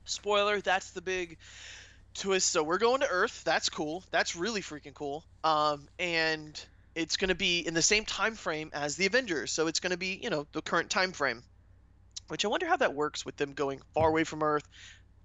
spoiler. 0.04 0.60
That's 0.60 0.90
the 0.90 1.02
big 1.02 1.38
twist. 2.14 2.50
So 2.50 2.62
we're 2.62 2.78
going 2.78 3.00
to 3.00 3.08
Earth. 3.08 3.42
That's 3.44 3.68
cool. 3.68 4.02
That's 4.10 4.36
really 4.36 4.60
freaking 4.60 4.94
cool. 4.94 5.24
Um, 5.42 5.88
and 5.98 6.60
it's 6.94 7.16
going 7.16 7.28
to 7.28 7.34
be 7.34 7.60
in 7.60 7.74
the 7.74 7.82
same 7.82 8.04
time 8.04 8.34
frame 8.34 8.70
as 8.72 8.96
the 8.96 9.06
Avengers. 9.06 9.52
So 9.52 9.66
it's 9.66 9.80
going 9.80 9.90
to 9.90 9.96
be, 9.96 10.18
you 10.22 10.30
know, 10.30 10.46
the 10.52 10.62
current 10.62 10.90
time 10.90 11.12
frame. 11.12 11.42
Which 12.28 12.44
I 12.44 12.48
wonder 12.48 12.66
how 12.66 12.76
that 12.76 12.94
works 12.94 13.26
with 13.26 13.36
them 13.36 13.52
going 13.52 13.82
far 13.92 14.08
away 14.08 14.24
from 14.24 14.42
Earth, 14.42 14.66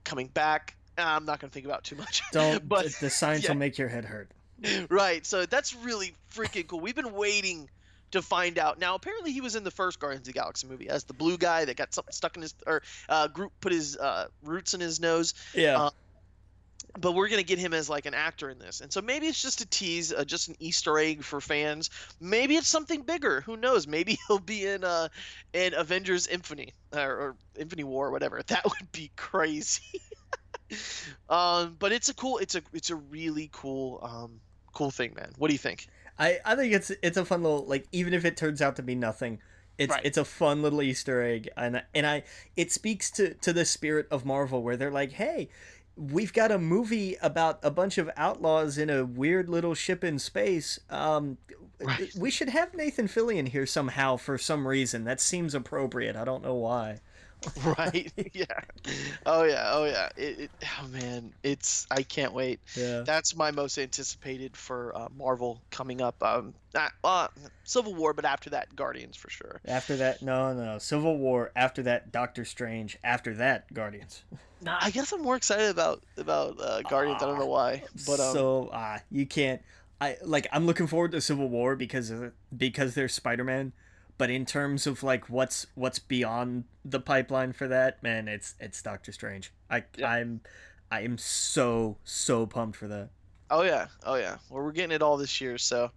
coming 0.03 0.27
back. 0.27 0.75
I'm 0.97 1.23
not 1.23 1.39
going 1.39 1.49
to 1.49 1.53
think 1.53 1.65
about 1.65 1.85
too 1.85 1.95
much. 1.95 2.21
Don't. 2.31 2.67
But- 2.67 2.85
the, 2.85 2.97
the 3.01 3.09
science 3.09 3.43
yeah. 3.43 3.51
will 3.51 3.57
make 3.57 3.77
your 3.77 3.87
head 3.87 4.03
hurt. 4.03 4.29
right. 4.89 5.25
So 5.25 5.45
that's 5.45 5.75
really 5.75 6.13
freaking 6.33 6.67
cool. 6.67 6.81
We've 6.81 6.95
been 6.95 7.13
waiting 7.13 7.69
to 8.11 8.21
find 8.21 8.57
out. 8.57 8.79
Now, 8.79 8.95
apparently, 8.95 9.31
he 9.31 9.41
was 9.41 9.55
in 9.55 9.63
the 9.63 9.71
first 9.71 9.99
Guardians 9.99 10.27
of 10.27 10.33
the 10.33 10.39
Galaxy 10.39 10.67
movie 10.67 10.89
as 10.89 11.03
the 11.03 11.13
blue 11.13 11.37
guy 11.37 11.65
that 11.65 11.77
got 11.77 11.93
something 11.93 12.11
stuck 12.13 12.35
in 12.35 12.41
his 12.41 12.53
or 12.65 12.81
uh, 13.07 13.27
group 13.27 13.51
put 13.61 13.71
his 13.71 13.97
uh, 13.97 14.27
roots 14.43 14.73
in 14.73 14.79
his 14.79 14.99
nose. 14.99 15.33
Yeah. 15.53 15.79
Uh, 15.81 15.89
But 16.99 17.13
we're 17.13 17.29
gonna 17.29 17.43
get 17.43 17.59
him 17.59 17.73
as 17.73 17.87
like 17.87 18.07
an 18.07 18.15
actor 18.15 18.49
in 18.49 18.57
this, 18.57 18.81
and 18.81 18.91
so 18.91 18.99
maybe 18.99 19.27
it's 19.27 19.41
just 19.41 19.61
a 19.61 19.65
tease, 19.67 20.11
uh, 20.11 20.25
just 20.25 20.47
an 20.47 20.55
Easter 20.59 20.97
egg 20.97 21.23
for 21.23 21.39
fans. 21.39 21.91
Maybe 22.19 22.55
it's 22.55 22.67
something 22.67 23.03
bigger. 23.03 23.41
Who 23.41 23.57
knows? 23.57 23.85
Maybe 23.85 24.17
he'll 24.27 24.39
be 24.39 24.65
in 24.65 24.83
uh 24.83 25.09
in 25.53 25.75
Avengers 25.75 26.25
Infinity 26.25 26.73
or, 26.91 27.11
or 27.11 27.35
Infinity 27.55 27.83
War 27.83 28.07
or 28.07 28.11
whatever. 28.11 28.41
That 28.47 28.65
would 28.65 28.91
be 28.91 29.11
crazy. 29.15 30.01
um, 31.29 31.75
but 31.79 31.91
it's 31.91 32.09
a 32.09 32.13
cool. 32.13 32.39
It's 32.39 32.55
a 32.55 32.61
it's 32.73 32.89
a 32.89 32.95
really 32.95 33.49
cool 33.51 33.99
um 34.01 34.39
cool 34.73 34.91
thing, 34.91 35.13
man. 35.15 35.31
What 35.37 35.49
do 35.49 35.53
you 35.53 35.59
think? 35.59 35.87
I, 36.19 36.39
I 36.45 36.55
think 36.55 36.73
it's 36.73 36.91
it's 37.01 37.17
a 37.17 37.25
fun 37.25 37.43
little 37.43 37.65
like 37.65 37.87
even 37.91 38.13
if 38.13 38.25
it 38.25 38.35
turns 38.37 38.61
out 38.61 38.75
to 38.75 38.83
be 38.83 38.93
nothing, 38.95 39.39
it's 39.77 39.91
Right. 39.91 40.05
it's 40.05 40.17
a 40.17 40.25
fun 40.25 40.61
little 40.61 40.81
Easter 40.81 41.21
egg 41.23 41.49
and 41.55 41.81
and 41.95 42.05
I 42.05 42.23
it 42.57 42.71
speaks 42.71 43.09
to 43.11 43.33
to 43.35 43.53
the 43.53 43.65
spirit 43.65 44.07
of 44.11 44.25
Marvel 44.25 44.61
where 44.61 44.75
they're 44.77 44.91
like, 44.91 45.13
hey, 45.13 45.49
we've 45.95 46.33
got 46.33 46.51
a 46.51 46.57
movie 46.59 47.15
about 47.21 47.59
a 47.63 47.71
bunch 47.71 47.97
of 47.97 48.09
outlaws 48.17 48.77
in 48.77 48.89
a 48.89 49.05
weird 49.05 49.49
little 49.49 49.73
ship 49.73 50.03
in 50.03 50.19
space. 50.19 50.79
Um, 50.89 51.37
Right. 51.81 52.13
we 52.17 52.29
should 52.29 52.49
have 52.49 52.73
Nathan 52.73 53.07
Fillion 53.07 53.47
here 53.47 53.65
somehow 53.65 54.17
for 54.17 54.37
some 54.37 54.67
reason. 54.67 55.05
That 55.05 55.21
seems 55.21 55.55
appropriate. 55.55 56.17
I 56.17 56.25
don't 56.25 56.43
know 56.43 56.55
why. 56.55 56.99
right? 57.77 58.11
yeah. 58.33 58.45
Oh 59.25 59.43
yeah. 59.43 59.71
Oh 59.73 59.85
yeah. 59.85 60.09
It, 60.17 60.39
it, 60.39 60.51
oh 60.81 60.87
man, 60.87 61.33
it's 61.43 61.87
I 61.89 62.03
can't 62.03 62.33
wait. 62.33 62.59
Yeah. 62.75 63.01
That's 63.01 63.35
my 63.35 63.51
most 63.51 63.77
anticipated 63.77 64.57
for 64.57 64.95
uh, 64.95 65.07
Marvel 65.17 65.61
coming 65.71 66.01
up. 66.01 66.21
Um, 66.21 66.53
not, 66.73 66.91
uh, 67.03 67.27
Civil 67.63 67.95
War, 67.95 68.13
but 68.13 68.25
after 68.25 68.49
that, 68.51 68.75
Guardians 68.75 69.15
for 69.15 69.29
sure. 69.29 69.61
After 69.65 69.95
that, 69.97 70.21
no, 70.21 70.53
no, 70.53 70.77
Civil 70.77 71.17
War. 71.17 71.51
After 71.55 71.81
that, 71.83 72.11
Doctor 72.11 72.45
Strange. 72.45 72.97
After 73.03 73.33
that, 73.35 73.73
Guardians. 73.73 74.23
Nah, 74.61 74.77
I 74.81 74.91
guess 74.91 75.11
I'm 75.11 75.21
more 75.21 75.35
excited 75.35 75.69
about 75.69 76.03
about 76.17 76.59
uh, 76.59 76.81
Guardians. 76.81 77.23
I 77.23 77.25
don't 77.25 77.39
know 77.39 77.45
why, 77.45 77.83
but 78.05 78.19
um, 78.19 78.33
so 78.33 78.69
ah, 78.73 78.99
you 79.09 79.25
can't. 79.25 79.61
I 80.01 80.17
like. 80.23 80.47
I'm 80.51 80.65
looking 80.65 80.87
forward 80.87 81.11
to 81.13 81.21
Civil 81.21 81.49
War 81.49 81.75
because 81.75 82.09
of 82.09 82.33
because 82.55 82.95
there's 82.95 83.13
Spider 83.13 83.43
Man. 83.43 83.73
But 84.19 84.29
in 84.29 84.45
terms 84.45 84.85
of 84.85 85.01
like 85.01 85.29
what's 85.29 85.65
what's 85.75 85.97
beyond 85.97 86.65
the 86.83 86.99
pipeline 86.99 87.53
for 87.53 87.69
that, 87.69 88.03
man, 88.03 88.27
it's 88.27 88.53
it's 88.59 88.81
Doctor 88.81 89.13
Strange. 89.13 89.51
I 89.69 89.85
Yeah. 89.97 90.11
I'm 90.11 90.41
I 90.91 91.01
am 91.01 91.17
so 91.17 91.95
so 92.03 92.45
pumped 92.45 92.77
for 92.77 92.89
that. 92.89 93.11
oh 93.49 93.61
yeah, 93.61 93.87
oh 94.05 94.15
yeah. 94.15 94.35
Well, 94.49 94.61
we're 94.61 94.73
getting 94.73 94.93
it 94.93 95.01
all 95.01 95.15
this 95.15 95.39
year, 95.39 95.57
so 95.57 95.91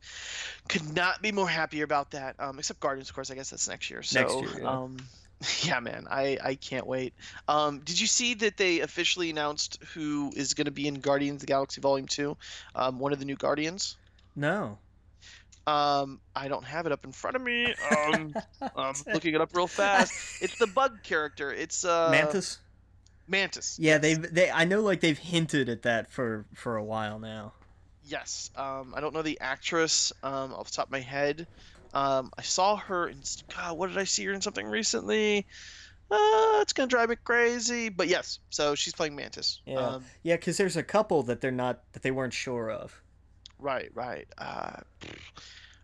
could 0.68 0.94
not 0.94 1.20
be 1.20 1.32
more 1.32 1.48
happier 1.48 1.82
about 1.82 2.12
that. 2.12 2.36
Um, 2.38 2.60
except 2.60 2.78
Guardians, 2.78 3.08
of 3.08 3.16
course. 3.16 3.32
I 3.32 3.34
guess 3.34 3.50
that's 3.50 3.68
next 3.68 3.90
year. 3.90 4.04
So 4.04 4.20
Next 4.20 4.34
year, 4.36 4.62
yeah. 4.62 4.70
um, 4.70 4.98
yeah, 5.62 5.80
man, 5.80 6.06
I 6.08 6.38
I 6.40 6.54
can't 6.54 6.86
wait. 6.86 7.14
Um, 7.48 7.80
did 7.80 8.00
you 8.00 8.06
see 8.06 8.34
that 8.34 8.56
they 8.56 8.80
officially 8.80 9.30
announced 9.30 9.82
who 9.94 10.32
is 10.36 10.54
going 10.54 10.66
to 10.66 10.70
be 10.70 10.86
in 10.86 11.00
Guardians 11.00 11.38
of 11.38 11.40
the 11.40 11.46
Galaxy 11.46 11.80
Volume 11.80 12.06
Two? 12.06 12.36
Um, 12.76 13.00
one 13.00 13.12
of 13.12 13.18
the 13.18 13.24
new 13.24 13.36
Guardians. 13.36 13.96
No. 14.36 14.78
Um, 15.66 16.20
I 16.34 16.48
don't 16.48 16.64
have 16.64 16.86
it 16.86 16.92
up 16.92 17.04
in 17.04 17.12
front 17.12 17.36
of 17.36 17.42
me. 17.42 17.74
Um, 17.92 18.34
I'm 18.76 18.94
looking 19.12 19.34
it 19.34 19.40
up 19.40 19.54
real 19.54 19.66
fast. 19.66 20.42
It's 20.42 20.58
the 20.58 20.66
bug 20.66 21.02
character. 21.02 21.52
It's 21.52 21.84
uh 21.84 22.08
Mantis. 22.10 22.58
Mantis. 23.28 23.78
Yeah, 23.78 23.98
they've 23.98 24.20
they 24.34 24.50
I 24.50 24.64
know 24.64 24.80
like 24.80 25.00
they've 25.00 25.18
hinted 25.18 25.68
at 25.68 25.82
that 25.82 26.10
for 26.10 26.46
for 26.54 26.76
a 26.76 26.84
while 26.84 27.18
now. 27.18 27.52
Yes. 28.04 28.50
Um, 28.56 28.94
I 28.96 29.00
don't 29.00 29.14
know 29.14 29.22
the 29.22 29.38
actress 29.40 30.12
um, 30.22 30.52
off 30.52 30.70
the 30.70 30.76
top 30.76 30.86
of 30.86 30.92
my 30.92 31.00
head. 31.00 31.46
Um, 31.94 32.32
I 32.36 32.42
saw 32.42 32.76
her 32.76 33.08
in. 33.08 33.18
God, 33.56 33.78
what 33.78 33.88
did 33.88 33.98
I 33.98 34.04
see 34.04 34.24
her 34.24 34.32
in 34.32 34.40
something 34.40 34.66
recently? 34.66 35.46
Uh, 36.10 36.58
it's 36.60 36.72
gonna 36.72 36.88
drive 36.88 37.10
me 37.10 37.16
crazy. 37.22 37.88
But 37.88 38.08
yes, 38.08 38.38
so 38.50 38.74
she's 38.74 38.92
playing 38.94 39.14
Mantis. 39.14 39.60
Yeah. 39.66 39.78
Um, 39.78 40.04
Yeah, 40.22 40.36
because 40.36 40.56
there's 40.56 40.76
a 40.76 40.82
couple 40.82 41.22
that 41.24 41.40
they're 41.40 41.50
not 41.50 41.80
that 41.92 42.02
they 42.02 42.10
weren't 42.10 42.34
sure 42.34 42.70
of. 42.70 43.01
Right, 43.62 43.90
right. 43.94 44.26
Uh, 44.36 44.80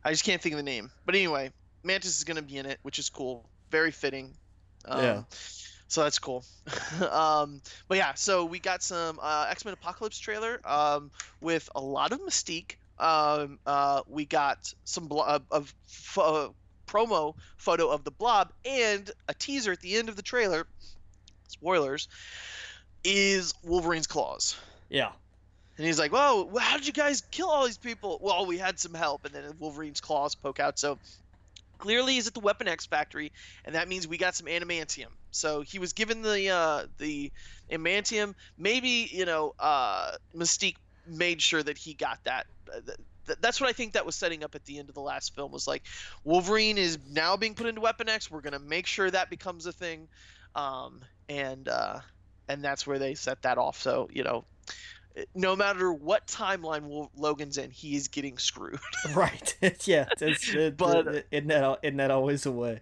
I 0.05 0.11
just 0.11 0.25
can't 0.25 0.41
think 0.43 0.53
of 0.53 0.59
the 0.59 0.62
name. 0.62 0.91
But 1.07 1.14
anyway, 1.14 1.53
Mantis 1.85 2.17
is 2.19 2.25
gonna 2.25 2.43
be 2.43 2.57
in 2.59 2.67
it, 2.67 2.79
which 2.83 2.99
is 2.99 3.09
cool. 3.09 3.49
Very 3.71 3.91
fitting. 3.91 4.35
Um, 4.85 5.01
Yeah. 5.03 5.23
So 5.91 6.03
that's 6.03 6.19
cool. 6.19 6.45
um, 7.11 7.62
but 7.88 7.97
yeah, 7.97 8.12
so 8.14 8.45
we 8.45 8.59
got 8.59 8.83
some 8.83 9.19
uh, 9.23 9.47
X 9.49 9.64
Men 9.64 9.73
Apocalypse 9.73 10.19
trailer 10.19 10.61
um, 10.64 11.11
with 11.41 11.69
a 11.75 11.81
lot 11.81 12.12
of 12.12 12.21
mystique. 12.21 12.77
Um, 12.99 13.59
uh, 13.64 14.03
we 14.07 14.27
got 14.27 14.73
some 14.85 15.09
blo- 15.09 15.23
uh, 15.23 15.38
of 15.51 15.73
f- 15.88 16.19
uh, 16.21 16.49
promo 16.87 17.35
photo 17.57 17.88
of 17.88 18.05
the 18.05 18.11
Blob 18.11 18.53
and 18.64 19.11
a 19.29 19.35
teaser 19.35 19.73
at 19.73 19.81
the 19.81 19.97
end 19.97 20.09
of 20.09 20.17
the 20.17 20.23
trailer. 20.23 20.67
Spoilers 21.49 22.09
is 23.05 23.55
Wolverine's 23.64 24.07
claws. 24.07 24.57
Yeah. 24.91 25.12
And 25.79 25.87
he's 25.87 25.99
like, 25.99 26.12
"Whoa, 26.12 26.51
how 26.59 26.77
did 26.77 26.87
you 26.87 26.93
guys 26.93 27.23
kill 27.31 27.49
all 27.49 27.64
these 27.64 27.79
people?" 27.79 28.19
Well, 28.21 28.47
we 28.47 28.59
had 28.59 28.79
some 28.81 28.95
help, 28.95 29.25
and 29.25 29.33
then 29.33 29.45
Wolverine's 29.59 30.01
claws 30.01 30.35
poke 30.35 30.59
out. 30.59 30.79
So 30.79 30.99
clearly, 31.79 32.14
he's 32.14 32.27
at 32.27 32.35
the 32.35 32.41
Weapon 32.41 32.67
X 32.67 32.85
factory, 32.87 33.33
and 33.64 33.77
that 33.77 33.88
means 33.88 34.07
we 34.07 34.19
got 34.19 34.35
some 34.35 34.49
adamantium. 34.49 35.12
So 35.31 35.61
he 35.61 35.79
was 35.79 35.93
given 35.93 36.23
the 36.23 36.51
uh, 36.51 36.87
the 36.99 37.33
adamantium. 37.71 38.35
Maybe 38.59 39.09
you 39.11 39.25
know, 39.25 39.55
uh, 39.59 40.12
Mystique 40.35 40.76
made 41.07 41.41
sure 41.41 41.62
that 41.62 41.79
he 41.79 41.95
got 41.95 42.18
that. 42.24 42.47
Uh, 42.68 42.81
th- 42.85 42.99
th- 43.26 43.39
that's 43.41 43.61
what 43.61 43.70
I 43.70 43.72
think 43.72 43.93
that 43.93 44.05
was 44.05 44.16
setting 44.16 44.43
up 44.43 44.57
at 44.57 44.64
the 44.64 44.81
end 44.81 44.89
of 44.89 44.97
the 44.97 45.01
last 45.01 45.35
film. 45.37 45.53
Was 45.53 45.68
like, 45.68 45.85
Wolverine 46.24 46.76
is 46.76 46.99
now 47.09 47.37
being 47.37 47.55
put 47.55 47.66
into 47.66 47.81
Weapon 47.81 48.09
X. 48.09 48.31
We're 48.31 48.41
gonna 48.41 48.59
make 48.59 48.87
sure 48.89 49.09
that 49.09 49.31
becomes 49.31 49.66
a 49.66 49.72
thing, 49.72 50.09
um, 50.57 51.05
and 51.29 51.68
uh, 51.68 52.01
and 52.49 52.64
that's 52.64 52.85
where 52.85 52.99
they 52.99 53.14
set 53.14 53.43
that 53.43 53.59
off. 53.59 53.81
So 53.81 54.09
you 54.12 54.24
know, 54.24 54.45
no 55.35 55.57
matter 55.57 55.93
what 55.93 56.27
timeline 56.27 57.09
Logan's 57.17 57.59
in, 57.59 57.71
he 57.71 57.97
is 57.97 58.09
getting 58.09 58.39
screwed. 58.39 58.79
Right. 59.15 59.57
yeah. 59.87 60.07
It's, 60.21 60.55
it, 60.55 60.77
But- 60.77 61.05
but 61.05 61.25
isn't 61.31 61.49
that 61.49 61.79
isn't 61.83 61.97
that 61.97 62.11
always 62.11 62.43
the 62.45 62.53
way? 62.53 62.81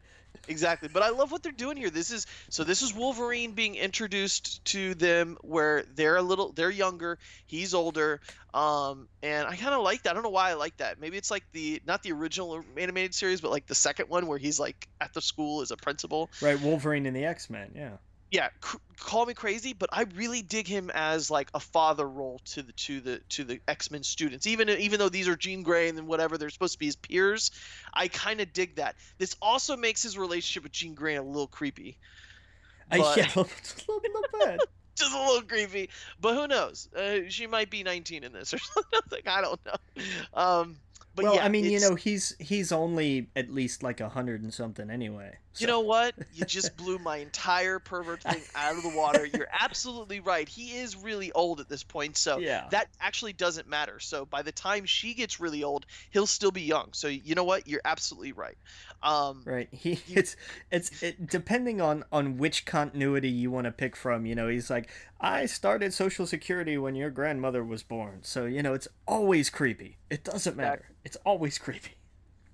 exactly. 0.49 0.89
But 0.93 1.03
I 1.03 1.09
love 1.11 1.33
what 1.33 1.43
they're 1.43 1.51
doing 1.51 1.77
here. 1.77 1.91
This 1.91 2.11
is 2.11 2.27
so 2.51 2.63
this 2.63 2.83
is 2.83 2.95
Wolverine 2.95 3.53
being 3.53 3.75
introduced 3.75 4.65
to 4.67 4.95
them 4.95 5.37
where 5.41 5.85
they're 5.95 6.17
a 6.17 6.23
little 6.23 6.53
they're 6.53 6.71
younger, 6.71 7.19
he's 7.47 7.75
older. 7.75 8.21
Um 8.55 9.09
and 9.23 9.49
I 9.49 9.57
kind 9.57 9.75
of 9.75 9.83
like 9.83 10.03
that. 10.05 10.11
I 10.11 10.15
don't 10.15 10.23
know 10.23 10.29
why 10.31 10.51
I 10.51 10.55
like 10.55 10.77
that. 10.77 11.01
Maybe 11.01 11.17
it's 11.17 11.31
like 11.31 11.45
the 11.53 11.83
not 11.87 12.03
the 12.03 12.13
original 12.13 12.63
animated 12.77 13.15
series, 13.15 13.41
but 13.41 13.51
like 13.51 13.67
the 13.67 13.75
second 13.75 14.09
one 14.09 14.27
where 14.27 14.39
he's 14.39 14.61
like 14.61 14.87
at 15.01 15.13
the 15.15 15.21
school 15.23 15.63
as 15.63 15.71
a 15.71 15.77
principal. 15.77 16.31
Right. 16.41 16.61
Wolverine 16.61 17.07
and 17.07 17.17
the 17.17 17.25
X 17.25 17.49
Men. 17.51 17.73
Yeah. 17.75 17.97
Yeah 18.31 18.49
c- 18.65 18.79
call 18.99 19.27
me 19.27 19.35
crazy 19.35 19.73
but 19.73 19.89
i 19.93 20.05
really 20.15 20.43
dig 20.43 20.67
him 20.67 20.91
as 20.95 21.31
like 21.31 21.49
a 21.55 21.61
father 21.61 22.09
role 22.09 22.41
to 22.45 22.63
the 22.63 22.73
to 22.73 23.01
the 23.01 23.21
to 23.29 23.45
the 23.45 23.61
x-men 23.69 24.03
students 24.03 24.47
even 24.47 24.69
even 24.69 24.99
though 24.99 25.09
these 25.09 25.29
are 25.29 25.37
jean 25.37 25.63
grey 25.63 25.89
and 25.89 26.07
whatever 26.07 26.37
they're 26.37 26.51
supposed 26.51 26.73
to 26.73 26.79
be 26.79 26.87
his 26.87 26.97
peers 26.97 27.51
i 27.95 28.09
kind 28.09 28.41
of 28.41 28.53
dig 28.53 28.75
that 28.77 28.97
this 29.19 29.37
also 29.41 29.77
makes 29.77 30.03
his 30.03 30.19
relationship 30.19 30.63
with 30.63 30.73
jean 30.73 30.95
grey 30.95 31.15
a 31.17 31.23
little 31.23 31.47
creepy 31.47 31.99
I, 32.91 32.99
But- 32.99 33.17
yeah. 33.17 33.25
A 33.35 33.41
little, 33.41 33.49
little 33.89 34.23
bit. 34.45 34.61
just 34.95 35.13
a 35.13 35.19
little 35.19 35.43
creepy. 35.43 35.91
But 36.21 36.35
who 36.35 36.47
knows? 36.47 36.89
Uh, 36.97 37.29
she 37.29 37.47
might 37.47 37.71
be 37.71 37.83
19 37.83 38.25
in 38.25 38.33
this 38.33 38.55
or 38.55 38.59
something. 38.59 39.23
I 39.27 39.41
don't 39.41 39.61
know. 39.67 40.03
Um, 40.35 40.77
but 41.15 41.25
well, 41.25 41.35
yeah, 41.37 41.45
I 41.45 41.49
mean, 41.49 41.65
you 41.65 41.81
know, 41.81 41.95
he's 41.95 42.37
he's 42.39 42.73
only 42.73 43.29
at 43.35 43.51
least 43.51 43.83
like 43.83 44.01
a 44.01 44.09
hundred 44.11 44.43
and 44.43 44.53
something 44.53 44.91
anyway. 44.91 45.37
You 45.61 45.67
know 45.67 45.81
what? 45.81 46.15
You 46.33 46.45
just 46.45 46.77
blew 46.77 46.99
my 46.99 47.19
entire 47.19 47.79
pervert 47.79 48.23
thing 48.23 48.43
out 48.55 48.77
of 48.77 48.83
the 48.83 48.89
water. 48.97 49.25
You're 49.35 49.49
absolutely 49.61 50.21
right. 50.21 50.49
He 50.49 50.77
is 50.77 50.97
really 50.97 51.33
old 51.33 51.61
at 51.61 51.69
this 51.69 51.83
point, 51.83 52.17
so 52.17 52.39
Yeah. 52.39 52.67
that 52.71 52.89
actually 53.01 53.33
doesn't 53.33 53.69
matter. 53.69 53.99
So 54.01 54.25
by 54.27 54.43
the 54.43 54.53
time 54.53 54.85
she 54.87 55.15
gets 55.15 55.41
really 55.41 55.63
old, 55.65 55.87
he'll 56.11 56.27
still 56.27 56.51
be 56.51 56.63
young. 56.63 56.89
So 56.93 57.09
you 57.09 57.35
know 57.35 57.45
what? 57.45 57.67
You're 57.67 57.81
absolutely 57.85 58.33
right. 58.33 58.57
Um, 59.03 59.43
Right. 59.45 59.69
He 59.73 60.01
it's 60.09 60.37
it's 60.71 61.03
it, 61.03 61.27
depending 61.27 61.81
on 61.81 62.05
on 62.13 62.39
which 62.39 62.65
continuity 62.65 63.29
you 63.29 63.51
want 63.51 63.67
to 63.67 63.73
pick 63.73 63.95
from. 63.97 64.27
You 64.27 64.35
know, 64.35 64.49
he's 64.49 64.71
like, 64.71 64.91
I 65.21 65.47
started 65.47 65.93
Social 65.93 66.27
Security 66.27 66.77
when 66.79 66.95
your 66.95 67.11
grandmother 67.11 67.63
was 67.65 67.83
born, 67.83 68.21
so 68.23 68.47
you 68.47 68.63
know 68.63 68.75
it's 68.75 68.89
always 69.07 69.51
creepy. 69.51 69.99
It 70.11 70.25
doesn't 70.25 70.57
matter. 70.57 70.91
It's 71.05 71.17
always 71.25 71.59
creepy. 71.59 71.93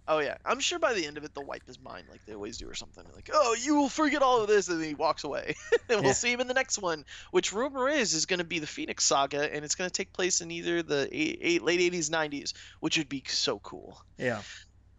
Oh 0.08 0.18
yeah, 0.18 0.36
I'm 0.44 0.58
sure 0.58 0.78
by 0.80 0.94
the 0.94 1.06
end 1.06 1.16
of 1.16 1.24
it 1.24 1.32
they'll 1.34 1.44
wipe 1.46 1.66
his 1.66 1.78
mind 1.80 2.08
like 2.08 2.24
they 2.26 2.34
always 2.34 2.58
do 2.58 2.68
or 2.68 2.74
something. 2.74 3.04
Like, 3.14 3.30
oh, 3.32 3.54
you 3.60 3.76
will 3.76 3.88
forget 3.88 4.20
all 4.22 4.40
of 4.42 4.48
this, 4.48 4.68
and 4.68 4.80
then 4.80 4.88
he 4.88 4.94
walks 4.94 5.22
away. 5.24 5.54
and 5.88 6.00
we'll 6.00 6.08
Yeah. 6.08 6.12
see 6.12 6.32
him 6.32 6.40
in 6.40 6.48
the 6.48 6.54
next 6.54 6.78
one, 6.80 7.04
which 7.30 7.52
rumor 7.52 7.88
is 7.88 8.12
is 8.12 8.26
going 8.26 8.38
to 8.38 8.44
be 8.44 8.58
the 8.58 8.66
Phoenix 8.66 9.04
Saga, 9.04 9.54
and 9.54 9.64
it's 9.64 9.76
going 9.76 9.88
to 9.88 9.94
take 9.94 10.12
place 10.12 10.40
in 10.40 10.50
either 10.50 10.82
the 10.82 11.08
eight, 11.12 11.38
eight, 11.40 11.62
late 11.62 11.80
80s, 11.92 12.10
90s, 12.10 12.52
which 12.80 12.98
would 12.98 13.08
be 13.08 13.22
so 13.28 13.60
cool. 13.60 14.02
Yeah. 14.18 14.42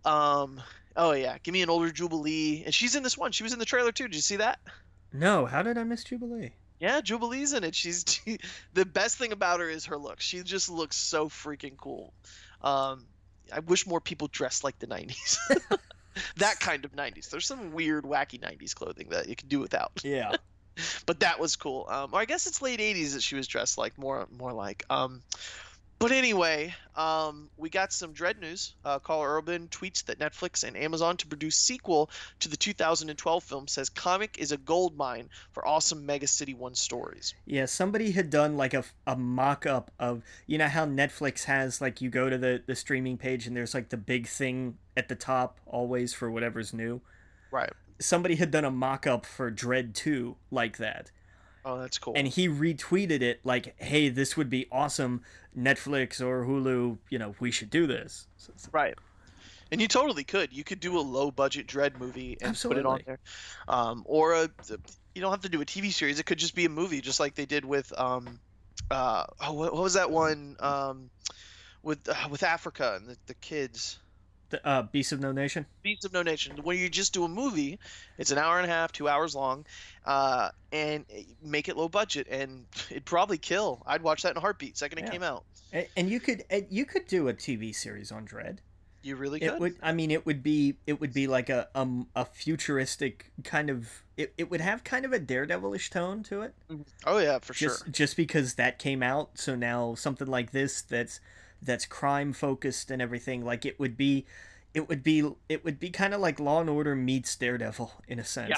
Um, 0.06 0.62
oh 0.95 1.12
yeah, 1.12 1.38
give 1.43 1.54
me 1.54 1.62
an 1.62 1.70
older 1.70 1.91
Jubilee, 1.91 2.64
and 2.66 2.74
she's 2.74 2.95
in 2.95 3.04
this 3.04 3.18
one. 3.18 3.32
She 3.34 3.43
was 3.43 3.54
in 3.54 3.60
the 3.60 3.66
trailer 3.66 3.91
too. 3.91 4.06
Did 4.06 4.16
you 4.16 4.22
see 4.22 4.38
that? 4.38 4.60
No, 5.12 5.45
how 5.45 5.62
did 5.64 5.78
I 5.78 5.84
miss 5.84 6.04
Jubilee? 6.04 6.56
Yeah, 6.80 7.01
Jubilee's 7.01 7.54
in 7.54 7.64
it. 7.64 7.76
She's 7.76 8.04
the 8.74 8.86
best 8.86 9.18
thing 9.18 9.32
about 9.32 9.60
her 9.60 9.70
is 9.70 9.86
her 9.86 9.97
look. 9.97 10.20
She 10.22 10.43
just 10.43 10.70
looks 10.70 10.95
so 10.97 11.30
freaking 11.30 11.78
cool. 11.78 12.14
Um, 12.62 13.06
I 13.52 13.60
wish 13.60 13.86
more 13.88 14.02
people 14.02 14.28
dressed 14.28 14.64
like 14.64 14.80
the 14.80 14.88
'90s. 14.88 15.38
that 16.38 16.60
kind 16.60 16.86
of 16.86 16.94
'90s. 16.94 17.30
There's 17.30 17.46
some 17.48 17.72
weird, 17.74 18.04
wacky 18.04 18.39
'90s 18.39 18.76
clothing 18.76 19.10
that 19.10 19.28
you 19.28 19.36
can 19.36 19.48
do 19.48 19.60
without, 19.60 19.91
Yeah. 20.04 20.36
but 21.06 21.20
that 21.22 21.39
was 21.39 21.56
cool. 21.56 21.86
Um, 21.89 22.12
or 22.14 22.20
I 22.20 22.26
guess 22.26 22.48
it's 22.48 22.62
late 22.62 22.80
'80s 22.80 23.14
that 23.14 23.24
she 23.24 23.36
was 23.36 23.48
dressed 23.48 23.78
like 23.78 23.98
more, 23.98 24.28
more 24.32 24.54
like. 24.54 24.84
Um, 24.89 25.22
but 26.04 26.12
anyway, 26.12 26.76
um, 26.97 27.49
we 27.56 27.70
got 27.70 27.93
some 27.93 28.14
Dredd 28.14 28.38
news. 28.38 28.76
Uh, 28.84 28.99
Karl 28.99 29.24
Urban 29.24 29.70
tweets 29.70 30.04
that 30.04 30.20
Netflix 30.20 30.66
and 30.68 30.76
Amazon 30.76 31.16
to 31.16 31.26
produce 31.26 31.56
sequel 31.56 32.10
to 32.41 32.49
the 32.49 32.58
2012 32.58 33.41
film 33.41 33.70
says 33.70 33.89
comic 33.89 34.38
is 34.38 34.51
a 34.51 34.58
gold 34.58 34.97
mine 34.97 35.30
for 35.54 35.66
awesome 35.66 36.06
Mega 36.06 36.28
City 36.28 36.54
One 36.54 36.76
stories. 36.76 37.34
Yeah, 37.45 37.64
somebody 37.68 38.12
had 38.12 38.30
done 38.30 38.58
like 38.58 38.74
a, 38.74 38.84
a 39.08 39.16
mock 39.16 39.66
up 39.66 39.91
of 39.97 40.24
you 40.45 40.58
know 40.58 40.68
how 40.68 40.86
Netflix 40.86 41.45
has 41.45 41.80
like 41.80 42.01
you 42.01 42.10
go 42.10 42.30
to 42.30 42.38
the, 42.38 42.62
the 42.66 42.76
streaming 42.76 43.18
page 43.18 43.47
and 43.47 43.56
there's 43.56 43.74
like 43.74 43.88
the 43.88 43.95
big 43.95 44.28
thing 44.28 44.78
at 44.97 45.08
the 45.08 45.16
top 45.16 45.58
always 45.66 46.14
for 46.14 46.30
whatever's 46.30 46.74
new. 46.74 46.99
Right. 47.49 47.72
Somebody 48.01 48.36
had 48.36 48.51
done 48.51 48.66
a 48.66 48.72
mock 48.72 49.08
up 49.08 49.26
for 49.26 49.49
Dredd 49.49 49.93
2 49.93 50.36
like 50.51 50.80
that. 50.80 51.12
Oh, 51.66 51.80
that's 51.80 51.97
cool. 51.97 52.14
And 52.16 52.28
he 52.28 52.49
retweeted 52.49 53.22
it 53.22 53.39
like, 53.43 53.74
hey, 53.82 54.09
this 54.09 54.36
would 54.36 54.49
be 54.49 54.68
awesome. 54.72 55.22
Netflix 55.57 56.20
or 56.20 56.45
Hulu, 56.45 56.97
you 57.09 57.20
know, 57.20 57.36
we 57.39 57.51
should 57.51 57.70
do 57.70 57.88
this. 57.88 58.28
So 58.38 58.51
it's- 58.51 58.70
Right. 58.72 58.95
And 59.72 59.82
you 59.82 59.88
totally 59.88 60.24
could. 60.24 60.53
You 60.53 60.64
could 60.64 60.80
do 60.80 60.99
a 60.99 61.01
low 61.01 61.32
budget 61.32 61.66
Dredd 61.68 61.97
movie 61.99 62.38
and 62.41 62.55
put 62.59 62.78
it 62.78 62.86
on 62.86 63.01
there. 63.07 63.20
Um, 63.68 64.03
or 64.05 64.34
a, 64.34 64.49
you 65.16 65.22
don't 65.22 65.32
have 65.32 65.41
to 65.41 65.49
do 65.49 65.61
a 65.61 65.66
TV 65.66 65.91
series. 65.91 66.20
It 66.20 66.26
could 66.28 66.38
just 66.38 66.53
be 66.53 66.66
a 66.66 66.70
movie, 66.70 67.01
just 67.01 67.20
like 67.20 67.34
they 67.34 67.45
did 67.47 67.66
with 67.66 67.91
um, 67.99 68.39
uh, 68.91 69.26
oh, 69.41 69.53
what, 69.53 69.74
what 69.74 69.82
was 69.82 69.93
that 69.95 70.11
one 70.11 70.57
um, 70.59 71.09
with 71.82 72.07
uh, 72.07 72.28
with 72.30 72.43
Africa 72.43 72.93
and 72.97 73.07
the, 73.07 73.18
the 73.26 73.34
kids. 73.36 73.97
Uh, 74.64 74.84
Beast 74.84 75.12
of 75.12 75.20
No 75.20 75.32
Nation? 75.32 75.66
Beasts 75.82 76.06
of 76.06 76.14
No 76.14 76.22
Nation, 76.24 76.58
where 76.64 76.76
you 76.76 76.89
just 76.89 77.14
do 77.14 77.24
a 77.24 77.28
movie, 77.28 77.80
it's 78.18 78.32
an 78.32 78.38
hour 78.38 78.58
and 78.60 78.70
a 78.70 78.74
half, 78.74 78.91
two 78.91 79.08
hours 79.10 79.36
long, 79.36 79.66
uh, 80.06 80.49
and 80.72 81.06
make 81.43 81.68
it 81.70 81.78
low 81.78 81.89
budget, 81.89 82.28
and 82.30 82.66
it'd 82.89 83.06
probably 83.06 83.38
kill. 83.38 83.82
I'd 83.86 84.01
watch 84.01 84.24
that 84.24 84.32
in 84.32 84.38
a 84.38 84.41
heartbeat. 84.41 84.78
Second 84.78 84.99
it 84.99 85.12
came 85.12 85.24
out, 85.24 85.43
A- 85.74 85.88
And 85.97 86.10
you 86.10 86.20
could 86.20 86.43
and 86.49 86.66
you 86.70 86.86
could 86.86 87.08
do 87.08 87.28
a 87.30 87.34
TV 87.34 87.74
series 87.76 88.12
on 88.12 88.28
Dredd. 88.28 88.58
you 89.01 89.16
really 89.16 89.41
It 89.41 89.49
could. 89.51 89.60
would. 89.60 89.76
I 89.82 89.91
mean, 89.93 90.12
it 90.12 90.26
would 90.26 90.41
be. 90.43 90.76
It 90.88 90.99
would 91.01 91.14
be 91.14 91.28
like 91.28 91.49
a 91.49 91.68
um 91.76 92.08
a 92.16 92.26
futuristic 92.26 93.32
kind 93.43 93.70
of. 93.70 93.89
It, 94.16 94.32
it 94.38 94.51
would 94.51 94.62
have 94.62 94.84
kind 94.84 95.06
of 95.06 95.12
a 95.14 95.20
daredevilish 95.20 95.89
tone 95.89 96.22
to 96.24 96.43
it. 96.43 96.54
Oh 97.06 97.18
yeah, 97.18 97.39
for 97.39 97.54
Just 97.54 97.80
sure. 97.84 97.91
just 97.91 98.16
because 98.16 98.54
that 98.56 98.78
came 98.80 99.01
out, 99.01 99.32
so 99.39 99.56
now 99.56 99.95
something 99.95 100.28
like 100.28 100.51
this 100.51 100.82
that's 100.84 101.20
that's 101.64 101.86
crime 101.86 102.34
focused 102.34 102.91
and 102.91 103.01
everything. 103.01 103.43
Like 103.45 103.66
it 103.66 103.80
would 103.80 103.97
be. 103.97 104.26
It 104.74 104.89
would 104.89 105.03
be. 105.03 105.30
It 105.49 105.64
would 105.64 105.80
be 105.80 105.89
kind 105.89 106.14
of 106.14 106.22
like 106.22 106.39
Law 106.39 106.61
and 106.61 106.70
Order 106.70 106.95
meets 106.95 107.36
Daredevil 107.36 107.91
in 108.07 108.20
a 108.20 108.24
sense. 108.24 108.49
Yeah. 108.49 108.57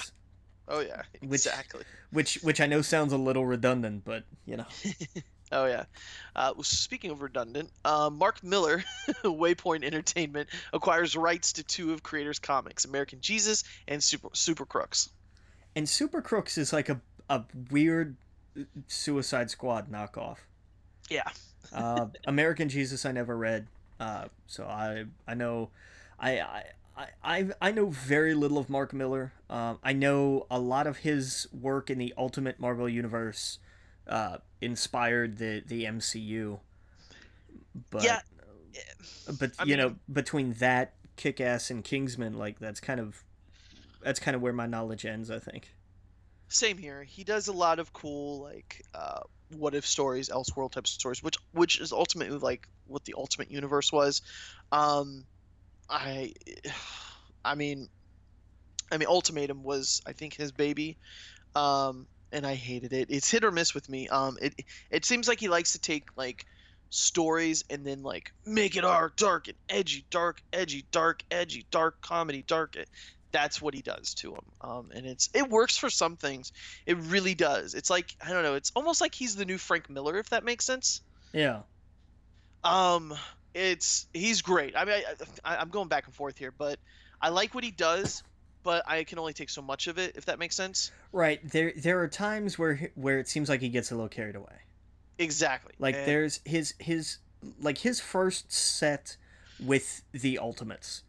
Oh 0.67 0.79
yeah, 0.79 1.03
Which- 1.21 1.45
exactly. 1.45 1.83
Which 2.11 2.35
which 2.41 2.59
I 2.61 2.65
know 2.65 2.81
sounds 2.81 3.13
a 3.13 3.17
little 3.17 3.45
redundant, 3.45 4.03
but 4.05 4.23
you 4.45 4.57
know. 4.57 4.65
Oh 5.51 5.67
yeah. 5.67 5.83
Uh, 6.35 6.53
well, 6.55 6.63
speaking 6.63 7.11
of 7.11 7.21
redundant, 7.21 7.69
uh, 7.85 8.09
Mark 8.11 8.43
Millar, 8.43 8.83
Waypoint 9.23 9.83
Entertainment, 9.83 10.49
acquires 10.73 11.15
rights 11.15 11.53
to 11.53 11.63
two 11.63 11.93
of 11.93 12.01
creators' 12.01 12.39
comics, 12.39 12.83
American 12.83 13.21
Jesus 13.21 13.63
and 13.87 14.03
Super 14.03 14.29
Super 14.33 14.65
Crooks. 14.65 15.09
And 15.75 15.87
Super 15.87 16.23
Crooks 16.23 16.57
is 16.57 16.73
like 16.73 16.89
a 16.89 16.99
a 17.29 17.43
weird 17.69 18.15
Suicide 18.87 19.51
Squad 19.51 19.91
knockoff. 19.91 20.37
Yeah. 21.09 21.29
Uh, 21.73 22.07
American 22.27 22.69
Jesus 22.69 23.05
I 23.05 23.11
never 23.11 23.37
read, 23.37 23.67
uh, 23.99 24.25
so 24.47 24.65
I 24.65 25.05
I 25.27 25.33
know 25.33 25.69
I 26.19 26.39
I. 26.39 26.63
I, 27.21 27.49
I 27.61 27.71
know 27.71 27.87
very 27.87 28.33
little 28.33 28.57
of 28.57 28.69
Mark 28.69 28.93
Millar. 28.93 29.33
Um, 29.49 29.79
I 29.83 29.91
know 29.91 30.47
a 30.49 30.57
lot 30.57 30.87
of 30.87 30.99
his 30.99 31.45
work 31.51 31.89
in 31.89 31.97
the 31.97 32.13
Ultimate 32.17 32.57
Marvel 32.57 32.87
Universe 32.87 33.59
uh, 34.07 34.37
inspired 34.61 35.37
the, 35.37 35.61
the 35.67 35.83
MCU. 35.83 36.59
But, 37.89 38.05
Yeah, 38.75 38.81
but 39.39 39.51
I 39.59 39.63
you 39.63 39.77
know, 39.77 39.95
between 40.11 40.53
that, 40.53 40.93
Kick 41.15 41.39
Ass, 41.39 41.69
and 41.69 41.83
Kingsman, 41.83 42.33
like 42.33 42.59
that's 42.59 42.79
kind 42.79 42.99
of 42.99 43.23
that's 44.03 44.19
kind 44.19 44.35
of 44.35 44.41
where 44.41 44.53
my 44.53 44.65
knowledge 44.65 45.05
ends. 45.05 45.31
I 45.31 45.39
think. 45.39 45.73
Same 46.47 46.77
here. 46.77 47.03
He 47.03 47.23
does 47.23 47.47
a 47.47 47.53
lot 47.53 47.79
of 47.79 47.93
cool 47.93 48.41
like 48.41 48.85
uh, 48.93 49.21
what 49.57 49.75
if 49.75 49.85
stories, 49.85 50.29
Elseworld 50.29 50.71
type 50.71 50.87
stories, 50.87 51.21
which 51.21 51.35
which 51.51 51.79
is 51.79 51.91
ultimately 51.91 52.37
like 52.37 52.67
what 52.87 53.03
the 53.05 53.15
Ultimate 53.17 53.51
Universe 53.51 53.91
was. 53.91 54.21
Um, 54.71 55.25
I, 55.89 56.33
I 57.43 57.55
mean, 57.55 57.87
I 58.91 58.97
mean, 58.97 59.07
Ultimatum 59.07 59.63
was 59.63 60.01
I 60.05 60.13
think 60.13 60.35
his 60.35 60.51
baby, 60.51 60.97
um, 61.55 62.07
and 62.31 62.45
I 62.45 62.55
hated 62.55 62.93
it. 62.93 63.07
It's 63.09 63.29
hit 63.29 63.43
or 63.43 63.51
miss 63.51 63.73
with 63.73 63.89
me. 63.89 64.07
Um, 64.09 64.37
it 64.41 64.53
it 64.91 65.05
seems 65.05 65.27
like 65.27 65.39
he 65.39 65.47
likes 65.47 65.73
to 65.73 65.79
take 65.79 66.07
like 66.15 66.45
stories 66.89 67.63
and 67.69 67.85
then 67.85 68.01
like 68.03 68.31
make 68.45 68.75
it 68.75 68.81
dark, 68.81 69.15
dark 69.17 69.47
and 69.47 69.57
edgy, 69.69 70.05
dark, 70.11 70.41
edgy, 70.53 70.85
dark, 70.91 71.23
edgy, 71.31 71.67
dark 71.71 72.01
comedy, 72.01 72.43
dark. 72.47 72.75
That's 73.35 73.61
what 73.61 73.73
he 73.73 73.81
does 73.81 74.13
to 74.15 74.31
him. 74.31 74.45
Um, 74.61 74.91
and 74.95 75.05
it's 75.05 75.29
it 75.33 75.49
works 75.49 75.75
for 75.77 75.89
some 75.89 76.15
things. 76.15 76.53
It 76.85 76.97
really 76.97 77.35
does. 77.35 77.73
It's 77.75 77.89
like 77.89 78.15
I 78.25 78.31
don't 78.31 78.43
know. 78.43 78.55
It's 78.55 78.71
almost 78.75 79.01
like 79.01 79.13
he's 79.13 79.35
the 79.35 79.43
new 79.43 79.57
Frank 79.57 79.89
Miller, 79.89 80.17
if 80.17 80.29
that 80.29 80.45
makes 80.45 80.63
sense. 80.63 81.01
Yeah. 81.33 81.63
Um, 82.63 83.13
it's 83.53 84.07
he's 84.13 84.41
great. 84.41 84.75
I 84.77 84.85
mean, 84.85 84.95
I, 84.95 85.53
I, 85.53 85.57
I'm 85.57 85.69
going 85.69 85.89
back 85.89 86.05
and 86.05 86.15
forth 86.15 86.37
here, 86.37 86.51
but 86.51 86.79
I 87.21 87.27
like 87.29 87.53
what 87.53 87.65
he 87.65 87.71
does, 87.71 88.23
but 88.63 88.83
I 88.87 89.03
can 89.03 89.19
only 89.19 89.33
take 89.33 89.49
so 89.49 89.61
much 89.61 89.87
of 89.87 89.97
it, 89.97 90.15
if 90.15 90.25
that 90.25 90.39
makes 90.39 90.55
sense. 90.55 90.91
Right. 91.11 91.39
There 91.49 91.73
there 91.75 91.99
are 91.99 92.07
times 92.07 92.57
where 92.57 92.89
where 92.95 93.19
it 93.19 93.27
seems 93.27 93.49
like 93.49 93.59
he 93.59 93.69
gets 93.69 93.91
a 93.91 93.95
little 93.95 94.07
carried 94.07 94.35
away. 94.37 94.61
Exactly. 95.17 95.73
Like 95.77 95.95
And- 95.95 96.07
there's 96.07 96.39
his 96.45 96.73
his 96.79 97.17
like 97.59 97.79
his 97.79 97.99
first 97.99 98.51
set 98.51 99.17
with 99.59 100.03
the 100.11 100.39
Ultimates. 100.39 101.03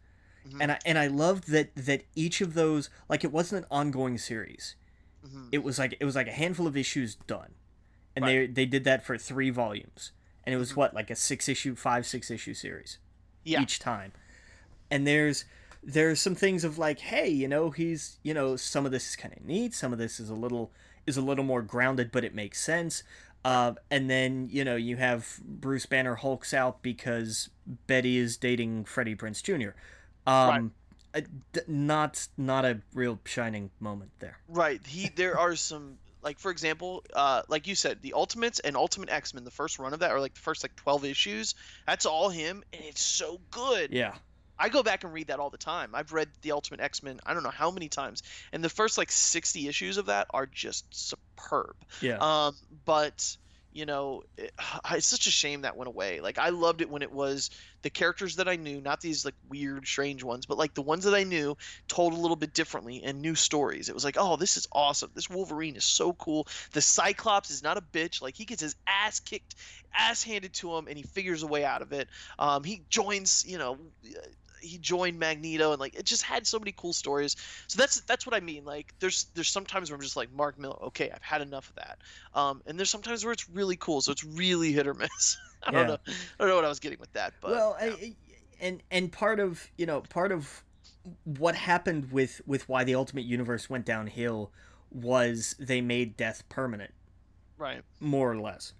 Mhm. 0.47 0.57
And 0.61 0.71
I 0.71 0.79
and 0.85 0.97
I 0.97 1.07
loved 1.07 1.49
that 1.49 1.75
that 1.75 2.03
each 2.15 2.41
of 2.41 2.53
those 2.53 2.89
like 3.09 3.23
it 3.23 3.31
wasn't 3.31 3.63
an 3.63 3.67
ongoing 3.71 4.17
series. 4.17 4.75
Mhm. 5.25 5.49
It 5.51 5.59
was 5.59 5.79
like 5.79 5.95
it 5.99 6.05
was 6.05 6.15
like 6.15 6.27
a 6.27 6.31
handful 6.33 6.67
of 6.67 6.77
issues 6.77 7.15
done. 7.15 7.53
And 8.15 8.25
they 8.25 8.47
they 8.47 8.65
did 8.65 8.83
that 8.85 9.03
for 9.05 9.17
3 9.17 9.49
volumes. 9.49 10.11
And 10.45 10.53
it 10.53 10.57
was 10.57 10.71
Mhm. 10.73 10.77
what 10.77 10.93
like 10.93 11.09
a 11.09 11.15
6 11.15 11.47
issue 11.49 11.75
5 11.75 12.05
6 12.05 12.31
issue 12.31 12.53
series 12.53 12.97
Yeah. 13.43 13.61
each 13.61 13.79
time. 13.79 14.13
And 14.89 15.05
there's 15.05 15.45
there's 15.83 16.19
some 16.19 16.35
things 16.35 16.63
of 16.63 16.77
like 16.77 16.99
hey, 16.99 17.29
you 17.29 17.47
know, 17.47 17.69
he's, 17.71 18.19
you 18.23 18.33
know, 18.33 18.55
some 18.55 18.85
of 18.85 18.91
this 18.91 19.09
is 19.09 19.15
kind 19.15 19.33
of 19.35 19.43
neat, 19.45 19.73
some 19.73 19.93
of 19.93 19.99
this 19.99 20.19
is 20.19 20.29
a 20.29 20.35
little 20.35 20.71
is 21.05 21.17
a 21.17 21.21
little 21.21 21.43
more 21.45 21.61
grounded 21.61 22.11
but 22.11 22.23
it 22.23 22.33
makes 22.35 22.59
sense. 22.61 23.03
Uh, 23.45 23.73
and 23.91 24.09
then 24.09 24.49
you 24.51 24.63
know 24.65 24.75
you 24.75 24.97
have 24.97 25.39
Bruce 25.45 25.85
Banner 25.85 26.15
hulks 26.15 26.53
out 26.53 26.81
because 26.81 27.49
Betty 27.85 28.17
is 28.17 28.35
dating 28.35 28.85
Freddie 28.85 29.15
Prinze 29.15 29.41
Jr. 29.43 29.69
Um, 30.27 30.73
uh, 31.13 31.21
d- 31.53 31.61
not 31.67 32.27
not 32.37 32.65
a 32.65 32.81
real 32.93 33.19
shining 33.25 33.71
moment 33.79 34.11
there. 34.19 34.37
Right. 34.47 34.85
He 34.85 35.09
there 35.09 35.39
are 35.39 35.55
some 35.55 35.97
Like 36.23 36.39
for 36.39 36.51
example, 36.51 37.03
uh, 37.13 37.43
like 37.47 37.67
you 37.67 37.75
said, 37.75 38.01
the 38.01 38.13
Ultimates 38.13 38.59
and 38.59 38.75
Ultimate 38.75 39.09
X 39.09 39.33
Men, 39.33 39.43
the 39.43 39.51
first 39.51 39.79
run 39.79 39.93
of 39.93 39.99
that, 39.99 40.11
or 40.11 40.19
like 40.19 40.33
the 40.33 40.41
first 40.41 40.63
like 40.63 40.75
twelve 40.75 41.05
issues, 41.05 41.55
that's 41.85 42.05
all 42.05 42.29
him, 42.29 42.63
and 42.73 42.83
it's 42.83 43.01
so 43.01 43.39
good. 43.51 43.91
Yeah. 43.93 44.15
I 44.59 44.69
go 44.69 44.81
back 44.81 45.03
and 45.03 45.13
read 45.13 45.27
that 45.27 45.39
all 45.39 45.51
the 45.51 45.57
time. 45.57 45.91
I've 45.93 46.11
read 46.11 46.29
the 46.41 46.51
Ultimate 46.51 46.81
X 46.81 47.03
Men, 47.03 47.19
I 47.25 47.33
don't 47.33 47.43
know 47.43 47.51
how 47.51 47.69
many 47.71 47.87
times, 47.89 48.23
and 48.51 48.63
the 48.63 48.69
first 48.69 48.97
like 48.97 49.11
sixty 49.11 49.67
issues 49.67 49.97
of 49.97 50.07
that 50.07 50.27
are 50.31 50.47
just 50.47 50.85
superb. 50.91 51.75
Yeah. 52.01 52.17
Um, 52.19 52.55
but 52.83 53.37
you 53.77 53.85
know, 53.85 54.23
it, 54.37 54.51
it's 54.91 55.07
such 55.07 55.27
a 55.27 55.31
shame 55.31 55.61
that 55.61 55.77
went 55.77 55.87
away. 55.87 56.19
Like 56.19 56.39
I 56.39 56.49
loved 56.49 56.81
it 56.81 56.89
when 56.89 57.03
it 57.03 57.11
was 57.11 57.51
the 57.83 57.89
characters 57.91 58.37
that 58.37 58.49
I 58.49 58.55
knew, 58.55 58.81
not 58.81 59.01
these 59.01 59.23
like 59.23 59.35
weird, 59.47 59.87
strange 59.87 60.23
ones, 60.23 60.47
but 60.47 60.57
like 60.57 60.73
the 60.73 60.81
ones 60.81 61.03
that 61.03 61.13
I 61.13 61.23
knew 61.23 61.55
told 61.87 62.13
a 62.13 62.17
little 62.17 62.35
bit 62.35 62.53
differently 62.53 63.03
and 63.03 63.21
new 63.21 63.35
stories. 63.35 63.87
It 63.87 63.93
was 63.93 64.03
like, 64.03 64.17
oh, 64.17 64.35
this 64.35 64.57
is 64.57 64.67
awesome. 64.71 65.11
This 65.13 65.29
Wolverine 65.29 65.75
is 65.75 65.85
so 65.85 66.13
cool. 66.13 66.47
The 66.73 66.81
Cyclops 66.81 67.51
is 67.51 67.61
not 67.61 67.77
a 67.77 67.81
bitch. 67.81 68.21
Like 68.21 68.35
he 68.35 68.45
gets 68.45 68.61
his 68.61 68.75
ass 68.87 69.19
kicked, 69.19 69.55
ass 69.93 70.23
handed 70.23 70.53
to 70.55 70.75
him, 70.75 70.87
and 70.87 70.97
he 70.97 71.03
figures 71.03 71.43
a 71.43 71.47
way 71.47 71.63
out 71.63 71.83
of 71.83 71.93
it. 71.93 72.09
Um, 72.39 72.63
he 72.63 72.81
joins, 72.89 73.45
you 73.47 73.59
know, 73.59 73.77
he 74.61 74.77
joined 74.77 75.19
Magneto 75.19 75.71
and 75.71 75.79
like 75.79 75.95
it 75.95 76.05
just 76.05 76.23
had 76.23 76.45
so 76.45 76.59
many 76.59 76.71
cool 76.71 76.93
stories. 76.93 77.35
So 77.67 77.77
that's 77.77 78.01
that's 78.01 78.25
what 78.25 78.35
I 78.35 78.39
mean. 78.39 78.65
Like 78.65 78.93
there's 78.99 79.25
there's 79.33 79.49
sometimes 79.49 79.89
where 79.89 79.95
I'm 79.95 80.01
just 80.01 80.15
like 80.15 80.31
Mark 80.33 80.59
Millar, 80.59 80.81
okay, 80.85 81.11
I've 81.11 81.21
had 81.21 81.41
enough 81.41 81.69
of 81.69 81.75
that. 81.75 81.99
Um, 82.33 82.61
and 82.65 82.77
there's 82.77 82.89
sometimes 82.89 83.23
where 83.23 83.33
it's 83.33 83.49
really 83.49 83.75
cool. 83.75 84.01
So 84.01 84.11
it's 84.11 84.23
really 84.23 84.71
hit 84.71 84.87
or 84.87 84.93
miss. 84.93 85.37
I 85.63 85.71
don't 85.71 85.87
know. 85.87 85.97
I 86.07 86.13
don't 86.39 86.49
know 86.49 86.55
what 86.55 86.65
I 86.65 86.69
was 86.69 86.79
getting 86.79 86.99
with 86.99 87.11
that, 87.13 87.33
but 87.41 87.51
well, 87.51 87.77
yeah. 87.81 87.93
I- 88.01 88.15
and 88.59 88.81
and 88.89 89.11
part 89.11 89.39
of 89.39 89.67
you 89.77 89.85
know 89.85 90.01
part 90.01 90.31
of 90.31 90.63
what 91.23 91.55
happened 91.55 92.11
with 92.11 92.41
with 92.45 92.67
why 92.67 92.83
the 92.83 92.95
Ultimate 92.95 93.25
Universe 93.25 93.69
went 93.69 93.85
downhill 93.85 94.51
was 94.91 95.55
they 95.59 95.81
made 95.81 96.17
death 96.17 96.43
permanent, 96.49 96.93
right. 97.57 97.81
more 97.99 98.31
or 98.31 98.39
less. 98.39 98.73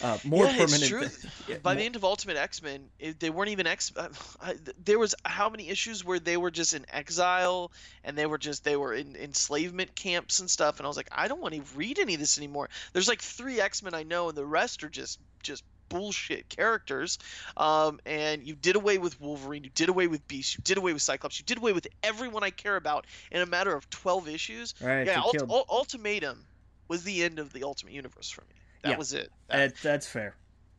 Uh, 0.00 0.18
more 0.24 0.46
yeah, 0.46 0.52
permanent. 0.52 0.82
It's 0.82 0.88
true. 0.88 1.06
yeah, 1.48 1.56
By 1.62 1.74
mo- 1.74 1.80
the 1.80 1.86
end 1.86 1.96
of 1.96 2.04
Ultimate 2.04 2.36
X 2.36 2.62
Men, 2.62 2.88
they 3.18 3.30
weren't 3.30 3.50
even 3.50 3.66
X. 3.66 3.92
uh, 3.96 4.08
I, 4.40 4.54
there 4.84 4.98
was 4.98 5.14
how 5.24 5.48
many 5.48 5.68
issues 5.68 6.04
where 6.04 6.18
they 6.18 6.36
were 6.36 6.50
just 6.50 6.74
in 6.74 6.84
exile 6.92 7.72
and 8.02 8.16
they 8.16 8.26
were 8.26 8.38
just 8.38 8.64
they 8.64 8.76
were 8.76 8.94
in 8.94 9.16
enslavement 9.16 9.94
camps 9.94 10.40
and 10.40 10.50
stuff. 10.50 10.78
And 10.78 10.86
I 10.86 10.88
was 10.88 10.96
like, 10.96 11.08
I 11.12 11.28
don't 11.28 11.40
want 11.40 11.54
to 11.54 11.62
read 11.76 11.98
any 11.98 12.14
of 12.14 12.20
this 12.20 12.38
anymore. 12.38 12.68
There's 12.92 13.08
like 13.08 13.22
three 13.22 13.60
X 13.60 13.82
Men 13.82 13.94
I 13.94 14.02
know, 14.02 14.28
and 14.28 14.36
the 14.36 14.46
rest 14.46 14.84
are 14.84 14.88
just 14.88 15.18
just 15.42 15.64
bullshit 15.88 16.48
characters. 16.48 17.18
Um, 17.56 18.00
and 18.04 18.42
you 18.42 18.54
did 18.54 18.76
away 18.76 18.98
with 18.98 19.20
Wolverine, 19.20 19.64
you 19.64 19.70
did 19.74 19.88
away 19.88 20.06
with 20.06 20.26
Beast, 20.26 20.56
you 20.56 20.62
did 20.64 20.78
away 20.78 20.92
with 20.92 21.02
Cyclops, 21.02 21.38
you 21.38 21.44
did 21.44 21.58
away 21.58 21.72
with 21.72 21.86
everyone 22.02 22.42
I 22.42 22.50
care 22.50 22.76
about 22.76 23.06
in 23.30 23.40
a 23.40 23.46
matter 23.46 23.74
of 23.74 23.88
12 23.90 24.28
issues. 24.28 24.74
right, 24.80 25.06
yeah, 25.06 25.20
Ult- 25.20 25.68
Ultimatum 25.68 26.44
was 26.88 27.04
the 27.04 27.22
end 27.22 27.38
of 27.38 27.52
the 27.52 27.64
Ultimate 27.64 27.92
Universe 27.92 28.30
for 28.30 28.42
me. 28.42 28.54
That 28.84 28.90
Yeah. 28.90 28.96
was 28.98 29.12
it. 29.12 29.32
That- 29.48 29.74
that, 29.74 29.82
that's 29.82 30.06
fair. 30.06 30.36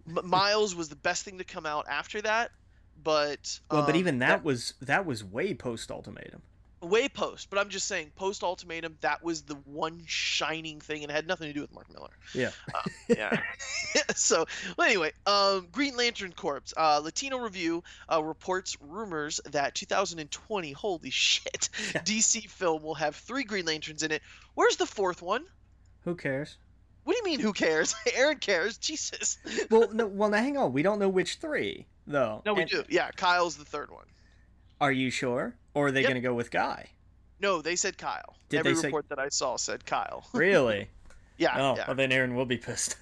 M- 0.07 0.19
Miles 0.29 0.73
was 0.75 0.87
the 0.89 0.95
best 0.95 1.23
thing 1.25 1.39
to 1.39 1.43
come 1.43 1.65
out 1.65 1.87
after 1.89 2.21
that, 2.21 2.51
but 3.03 3.59
Well, 3.71 3.81
but 3.81 3.91
um, 3.95 3.99
even 3.99 4.19
that 4.19 4.43
was 4.43 4.75
that 4.81 5.05
was 5.05 5.23
way 5.23 5.53
post 5.55 5.89
ultimatum. 5.91 6.41
way 6.81 7.09
post. 7.09 7.49
But 7.49 7.57
I'm 7.57 7.69
just 7.69 7.87
saying, 7.87 8.11
post 8.15 8.43
ultimatum, 8.43 8.97
that 9.01 9.23
was 9.23 9.41
the 9.41 9.55
one 9.65 10.03
shining 10.05 10.79
thing, 10.79 11.01
and 11.01 11.09
it 11.11 11.15
had 11.15 11.25
nothing 11.25 11.47
to 11.47 11.53
do 11.53 11.61
with 11.61 11.73
Mark 11.73 11.91
Millar. 11.91 12.11
Yeah. 12.35 12.51
Yeah. 13.07 13.41
so 14.15 14.45
well, 14.77 14.87
anyway, 14.87 15.11
um, 15.25 15.67
Green 15.71 15.95
Lantern 15.97 16.33
Corps. 16.33 16.61
Uh, 16.77 16.99
Latino 17.03 17.37
Review 17.39 17.83
uh, 18.11 18.23
reports 18.23 18.77
rumors 18.81 19.39
that 19.45 19.73
2020, 19.75 20.71
holy 20.73 21.09
shit, 21.09 21.69
Yeah. 21.95 22.01
DC 22.01 22.47
film 22.49 22.83
will 22.83 22.95
have 22.95 23.15
three 23.15 23.43
Green 23.43 23.65
Lanterns 23.65 24.03
in 24.03 24.11
it. 24.11 24.21
Where's 24.53 24.77
the 24.77 24.85
fourth 24.85 25.21
one? 25.23 25.45
Who 26.03 26.15
cares? 26.15 26.57
What 27.05 27.13
do 27.13 27.17
you 27.17 27.23
mean? 27.23 27.39
Who 27.39 27.53
cares? 27.53 27.95
Aaron 28.13 28.37
cares. 28.39 28.77
Jesus. 28.77 29.37
Well, 29.71 29.87
no, 29.93 30.07
well, 30.07 30.29
now 30.29 30.37
hang 30.37 30.57
on. 30.57 30.73
We 30.73 30.81
don't 30.83 30.99
know 30.99 31.07
which 31.09 31.35
three 31.35 31.85
though. 32.05 32.41
No, 32.45 32.53
we 32.53 32.61
And 32.63 32.69
do. 32.69 32.83
Yeah, 32.89 33.09
Kyle's 33.11 33.55
the 33.55 33.63
third 33.65 33.89
one. 33.91 34.05
Are 34.81 34.91
you 34.91 35.09
sure, 35.09 35.55
or 35.73 35.87
are 35.87 35.91
they 35.91 36.01
Yep. 36.01 36.09
going 36.09 36.21
to 36.21 36.27
go 36.27 36.33
with 36.33 36.51
Guy? 36.51 36.89
No, 37.39 37.61
they 37.61 37.75
said 37.75 37.97
Kyle. 37.97 38.35
Did 38.49 38.59
Every 38.59 38.73
they 38.73 38.81
say- 38.81 38.87
report 38.89 39.07
that 39.09 39.19
I 39.19 39.29
saw 39.29 39.55
said 39.57 39.85
Kyle. 39.85 40.25
Really? 40.33 40.89
Yeah, 41.37 41.53
oh, 41.55 41.75
yeah, 41.77 41.83
well 41.87 41.95
then 41.95 42.11
Aaron 42.11 42.35
will 42.35 42.45
be 42.45 42.57
pissed. 42.57 42.95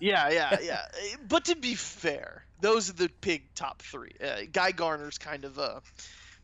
yeah, 0.00 0.28
yeah, 0.30 0.56
yeah. 0.62 0.82
Eh, 1.12 1.16
But 1.28 1.44
to 1.46 1.56
be 1.56 1.74
fair, 1.74 2.44
those 2.60 2.88
are 2.88 2.92
the 2.94 3.10
big 3.20 3.42
top 3.54 3.82
three. 3.82 4.12
Uh, 4.22 4.42
Guy 4.52 4.72
Gardner's 4.72 5.18
kind 5.18 5.44
of 5.44 5.58
uh 5.58 5.80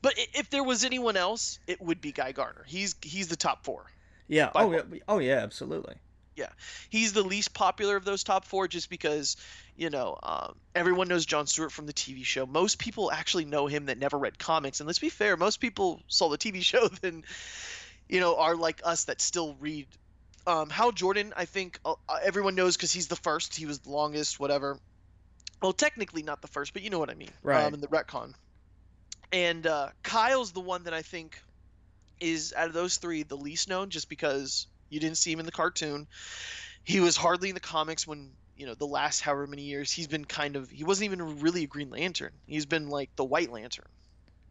But 0.03 0.15
if 0.35 0.51
there 0.51 0.65
was 0.65 0.85
anyone 0.85 1.17
else, 1.17 1.59
it 1.67 1.81
would 1.81 2.01
be 2.01 2.13
Guy 2.13 2.33
Gardner. 2.33 2.65
He's 2.67 2.95
he's 3.03 3.29
the 3.29 3.37
top 3.37 3.65
four. 3.65 3.87
Yeah. 4.29 4.51
Oh, 4.55 4.73
yeah. 4.73 4.83
Oh, 5.09 5.19
yeah. 5.21 5.37
Absolutely. 5.39 5.95
Yeah, 6.37 6.49
he's 6.91 7.13
the 7.13 7.23
least 7.23 7.55
popular 7.55 7.97
of 7.97 8.05
those 8.05 8.23
top 8.23 8.45
four, 8.45 8.69
just 8.69 8.91
because 8.91 9.37
you 9.75 9.91
know 9.91 10.19
um, 10.23 10.55
everyone 10.75 11.09
knows 11.09 11.25
John 11.25 11.47
Stewart 11.47 11.73
from 11.73 11.87
the 11.87 11.93
TV 11.93 12.25
show. 12.25 12.45
Most 12.47 12.79
people 12.79 13.11
actually 13.11 13.47
know 13.47 13.67
him 13.67 13.87
that 13.87 13.99
never 13.99 14.19
read 14.19 14.39
comics, 14.39 14.81
and 14.81 14.87
let's 14.87 14.99
be 14.99 15.09
fair, 15.09 15.37
most 15.37 15.61
people 15.61 16.03
saw 16.09 16.29
the 16.29 16.39
TV 16.39 16.63
show 16.63 16.89
then 16.89 17.25
you 18.09 18.21
know 18.21 18.37
are 18.37 18.55
like 18.55 18.81
us 18.85 19.05
that 19.05 19.21
still 19.21 19.57
read. 19.61 19.87
Um, 20.47 20.71
Hal 20.71 20.93
Jordan, 20.93 21.33
I 21.37 21.45
think 21.45 21.81
uh, 21.85 21.95
uh, 22.09 22.19
everyone 22.23 22.55
knows 22.55 22.77
because 22.77 22.93
he's 22.93 23.09
the 23.09 23.17
first. 23.17 23.57
He 23.57 23.67
was 23.67 23.81
the 23.81 23.91
longest, 23.91 24.39
whatever. 24.39 24.79
Well, 25.61 25.73
technically 25.73 26.23
not 26.23 26.43
the 26.43 26.49
first, 26.49 26.73
but 26.73 26.83
you 26.83 26.91
know 26.91 26.99
what 26.99 27.11
I 27.11 27.15
mean. 27.15 27.31
Right. 27.43 27.65
Um, 27.65 27.75
in 27.75 27.81
the 27.81 27.89
retcon. 27.89 28.35
And 29.33 29.67
uh, 29.67 29.89
Kyle's 30.03 30.53
the 30.53 30.61
one 30.61 30.85
that 30.85 30.95
I 30.95 31.03
think 31.03 31.41
is 32.21 32.55
out 32.57 32.69
of 32.69 32.75
those 32.75 32.97
three 32.97 33.23
the 33.23 33.37
least 33.37 33.69
known, 33.69 33.91
just 33.91 34.09
because 34.09 34.67
you 34.89 35.01
didn't 35.01 35.19
see 35.19 35.33
him 35.33 35.41
in 35.41 35.47
the 35.47 35.53
cartoon. 35.53 36.07
He 36.85 37.01
was 37.01 37.17
hardly 37.17 37.49
in 37.49 37.55
the 37.55 37.61
comics 37.61 38.07
when 38.07 38.31
you 38.57 38.67
know 38.67 38.75
the 38.75 38.87
last 38.87 39.21
however 39.21 39.47
many 39.47 39.63
years 39.63 39.91
he's 39.93 40.07
been 40.07 40.25
kind 40.25 40.57
of 40.57 40.71
he 40.71 40.85
wasn't 40.85 41.07
even 41.07 41.41
really 41.41 41.65
a 41.65 41.67
Green 41.67 41.91
Lantern. 41.91 42.33
He's 42.47 42.67
been 42.67 42.89
like 42.89 43.11
the 43.17 43.25
White 43.25 43.51
Lantern 43.53 43.89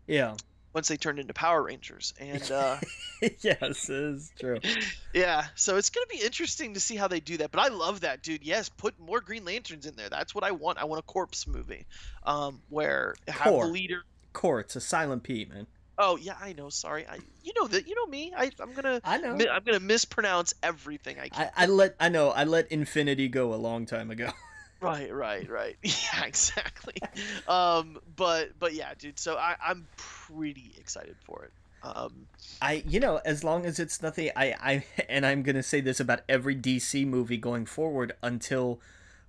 Yeah. 0.08 0.36
once 0.74 0.88
they 0.90 0.98
turned 0.98 1.18
into 1.18 1.34
Power 1.34 1.64
Rangers, 1.64 2.14
and 2.20 2.52
uh, 2.52 2.78
yes, 3.40 3.90
it 3.90 3.96
is 3.96 4.32
true. 4.40 4.60
yeah, 5.14 5.46
so 5.56 5.78
it's 5.78 5.90
gonna 5.90 6.06
be 6.08 6.20
interesting 6.20 6.74
to 6.76 6.80
see 6.80 6.96
how 6.98 7.08
they 7.08 7.20
do 7.22 7.38
that. 7.38 7.52
But 7.52 7.62
I 7.62 7.70
love 7.70 8.02
that, 8.02 8.22
dude. 8.22 8.44
Yes, 8.44 8.68
put 8.70 9.00
more 9.00 9.22
Green 9.22 9.46
Lanterns 9.46 9.86
in 9.86 9.96
there. 9.96 10.10
That's 10.10 10.36
what 10.36 10.44
I 10.44 10.52
want. 10.52 10.78
I 10.78 10.84
want 10.84 11.00
a 11.00 11.04
corpse 11.04 11.48
movie, 11.48 11.86
um, 12.24 12.62
where 12.70 13.16
have 13.28 13.54
the 13.54 13.66
leader. 13.68 14.04
Court's 14.34 14.76
a 14.76 14.82
silent 14.82 15.24
P, 15.24 15.46
man. 15.46 15.66
Oh 15.98 16.18
yeah, 16.18 16.36
I 16.42 16.54
know. 16.54 16.70
Sorry, 16.70 17.06
I 17.08 17.20
you 17.44 17.54
know 17.60 17.68
that 17.68 17.88
you 17.88 17.96
know 17.96 18.06
me. 18.06 18.34
I 18.36 18.52
I'm 18.60 18.74
gonna 18.74 19.02
I 19.04 19.18
know. 19.18 19.36
mi- 19.36 19.48
I'm 19.50 19.64
gonna 19.64 19.80
mispronounce 19.80 20.54
everything 20.62 21.20
I 21.20 21.30
can. 21.30 21.50
I, 21.56 21.64
I 21.64 21.66
let 21.68 21.96
I 22.00 22.10
know 22.10 22.30
I 22.30 22.44
let 22.44 22.72
Infinity 22.72 23.28
go 23.28 23.54
a 23.54 23.56
long 23.56 23.86
time 23.86 24.12
ago. 24.12 24.30
Right, 24.82 25.12
right, 25.12 25.50
right. 25.50 25.78
Yeah, 25.84 26.26
exactly. 26.26 26.96
um, 27.48 27.98
but 28.16 28.50
but 28.60 28.74
yeah, 28.74 28.94
dude. 28.98 29.18
So 29.18 29.36
I 29.36 29.56
I'm 29.66 29.88
pretty 29.98 30.74
excited 30.78 31.16
for 31.24 31.46
it. 31.46 31.52
Um, 31.82 32.28
I 32.62 32.84
you 32.88 33.00
know 33.00 33.22
as 33.26 33.44
long 33.44 33.66
as 33.66 33.80
it's 33.80 34.02
nothing 34.02 34.30
I 34.36 34.54
I 34.62 34.86
and 35.10 35.26
I'm 35.26 35.44
gonna 35.44 35.64
say 35.64 35.82
this 35.82 36.00
about 36.00 36.22
every 36.28 36.56
DC 36.56 37.08
movie 37.08 37.38
going 37.38 37.66
forward 37.66 38.14
until 38.22 38.80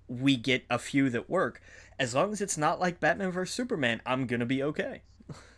we 0.08 0.36
get 0.36 0.64
a 0.68 0.78
few 0.78 1.08
that 1.10 1.30
work. 1.30 1.62
As 1.98 2.14
long 2.14 2.32
as 2.32 2.40
it's 2.40 2.58
not 2.58 2.78
like 2.80 3.00
Batman 3.00 3.30
vs 3.30 3.54
Superman, 3.54 4.02
I'm 4.04 4.26
gonna 4.26 4.46
be 4.46 4.62
okay. 4.62 5.02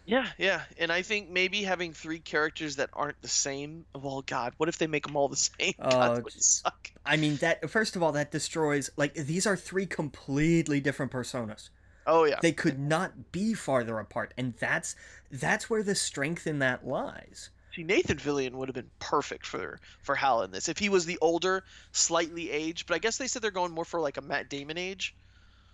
Yeah, 0.09 0.27
yeah. 0.39 0.63
And 0.79 0.91
I 0.91 1.03
think 1.03 1.29
maybe 1.29 1.63
having 1.63 1.93
three 1.93 2.19
characters 2.19 2.77
that 2.77 2.89
aren't 2.95 3.21
the 3.21 3.29
same. 3.29 3.85
Well, 3.95 4.23
God, 4.23 4.55
what 4.57 4.69
if 4.69 4.79
they 4.79 4.87
make 4.87 5.07
them 5.07 5.17
all 5.17 5.29
the 5.29 5.37
same? 5.59 5.75
Oh, 5.79 5.91
God, 5.91 6.11
uh, 6.11 6.15
that 6.15 6.25
would 6.25 6.33
suck. 6.33 6.91
I 7.05 7.17
mean 7.17 7.37
that 7.37 7.69
first 7.71 7.95
of 7.95 8.03
all 8.03 8.13
that 8.13 8.31
destroys 8.31 8.91
like 8.97 9.15
these 9.15 9.47
are 9.47 9.57
three 9.57 9.87
completely 9.87 10.81
different 10.81 11.13
personas. 11.13 11.69
Oh 12.07 12.25
yeah. 12.25 12.39
They 12.41 12.53
could 12.53 12.79
not 12.79 13.33
be 13.33 13.53
farther 13.53 13.99
apart, 13.99 14.33
and 14.39 14.55
that's 14.59 14.97
that's 15.31 15.69
where 15.69 15.83
the 15.83 15.95
strength 15.95 16.47
in 16.47 16.59
that 16.61 16.87
lies. 16.87 17.51
See, 17.75 17.83
Nathan 17.85 18.17
Fillion 18.17 18.53
would 18.53 18.69
have 18.69 18.75
been 18.75 18.91
perfect 18.99 19.47
for 19.47 19.79
for 20.03 20.15
Hal 20.15 20.43
in 20.43 20.51
this 20.51 20.71
if 20.71 20.79
he 20.79 20.89
was 20.89 21.05
the 21.05 21.19
older, 21.21 21.65
slightly 21.93 22.51
aged. 22.51 22.87
But 22.87 22.95
I 22.95 22.99
guess 22.99 23.19
they 23.19 23.27
said 23.27 23.43
they're 23.43 23.51
going 23.51 23.73
more 23.73 23.85
for 23.85 24.01
like 24.01 24.17
a 24.17 24.23
Matt 24.23 24.49
Damon 24.49 24.79
age. 24.79 25.15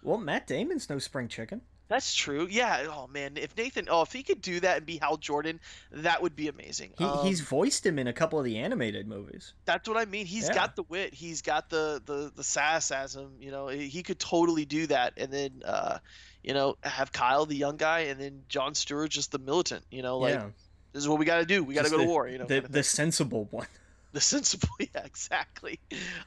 Well, 0.02 0.18
Matt 0.18 0.48
Damon's 0.48 0.90
no 0.90 0.98
spring 0.98 1.28
chicken. 1.28 1.62
That's 1.88 2.14
true. 2.14 2.48
Yeah. 2.50 2.86
Oh 2.88 3.06
man, 3.08 3.36
if 3.36 3.56
Nathan, 3.56 3.88
oh, 3.90 4.02
if 4.02 4.12
he 4.12 4.22
could 4.22 4.40
do 4.40 4.58
that 4.60 4.78
and 4.78 4.86
be 4.86 4.96
Hal 4.98 5.18
Jordan, 5.18 5.60
that 5.92 6.22
would 6.22 6.34
be 6.34 6.48
amazing. 6.48 6.92
He, 6.98 7.04
Um, 7.04 7.26
he's 7.26 7.40
voiced 7.40 7.84
him 7.84 7.98
in 7.98 8.06
a 8.06 8.12
couple 8.12 8.38
of 8.38 8.44
the 8.46 8.56
animated 8.58 9.06
movies. 9.06 9.52
That's 9.66 9.86
what 9.88 9.98
I 9.98 10.06
mean. 10.06 10.24
He's 10.26 10.48
Yeah. 10.48 10.54
got 10.54 10.76
the 10.76 10.82
wit. 10.84 11.12
He's 11.12 11.42
got 11.42 11.68
the 11.68 12.00
the 12.04 12.32
the 12.34 12.42
sass 12.44 12.90
as 12.90 13.14
him. 13.14 13.32
You 13.38 13.50
know, 13.50 13.68
he 13.68 14.02
could 14.02 14.18
totally 14.18 14.64
do 14.64 14.86
that. 14.86 15.12
And 15.18 15.30
then, 15.30 15.62
uh, 15.64 15.98
you 16.42 16.54
know, 16.54 16.76
have 16.82 17.12
Kyle 17.12 17.44
the 17.44 17.56
young 17.56 17.76
guy, 17.76 18.00
and 18.00 18.18
then 18.18 18.44
John 18.48 18.74
Stewart 18.74 19.10
just 19.10 19.30
the 19.30 19.38
militant. 19.38 19.84
You 19.90 20.02
know, 20.02 20.18
like 20.18 20.34
yeah, 20.34 20.46
this 20.92 21.02
is 21.02 21.08
what 21.08 21.18
we 21.18 21.26
got 21.26 21.38
to 21.38 21.46
do. 21.46 21.62
We 21.62 21.74
got 21.74 21.84
to 21.84 21.90
go 21.90 21.98
to 21.98 22.04
war. 22.04 22.26
You 22.28 22.38
know, 22.38 22.46
the 22.46 22.54
kind 22.56 22.64
of 22.64 22.72
the 22.72 22.82
sensible 22.82 23.46
one. 23.50 23.66
the 24.12 24.20
sensible. 24.22 24.68
Yeah, 24.78 25.04
exactly. 25.04 25.80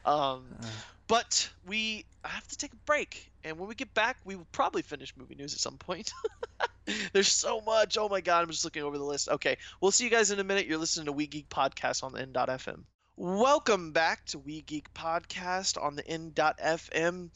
Um, 0.05 0.45
Uh, 0.61 0.65
but 1.07 1.49
we 1.65 2.05
have 2.23 2.47
to 2.47 2.57
take 2.57 2.73
a 2.73 2.77
break, 2.85 3.31
and 3.43 3.57
when 3.57 3.69
we 3.69 3.75
get 3.75 3.93
back, 3.93 4.17
we 4.25 4.35
will 4.35 4.47
probably 4.51 4.81
finish 4.81 5.13
movie 5.17 5.35
news 5.35 5.53
at 5.53 5.59
some 5.59 5.77
point. 5.77 6.11
There's 7.13 7.31
so 7.31 7.61
much. 7.61 7.97
Oh 7.97 8.09
my 8.09 8.21
god, 8.21 8.43
I'm 8.43 8.49
just 8.49 8.63
looking 8.63 8.83
over 8.83 8.97
the 8.97 9.03
list. 9.03 9.29
Okay, 9.29 9.57
we'll 9.81 9.91
see 9.91 10.03
you 10.05 10.09
guys 10.09 10.31
in 10.31 10.39
a 10.39 10.43
minute. 10.43 10.67
You're 10.67 10.77
listening 10.77 11.05
to 11.07 11.11
We 11.11 11.27
Geek 11.27 11.49
Podcast 11.49 12.03
on 12.03 12.13
the 12.13 12.21
N.FM. 12.21 12.83
Welcome 13.19 13.93
back 13.93 14.25
to 14.25 14.39
We 14.39 14.61
Geek 14.61 14.93
Podcast 14.93 15.81
on 15.81 15.95
the 15.95 16.07
N.FM. 16.07 17.29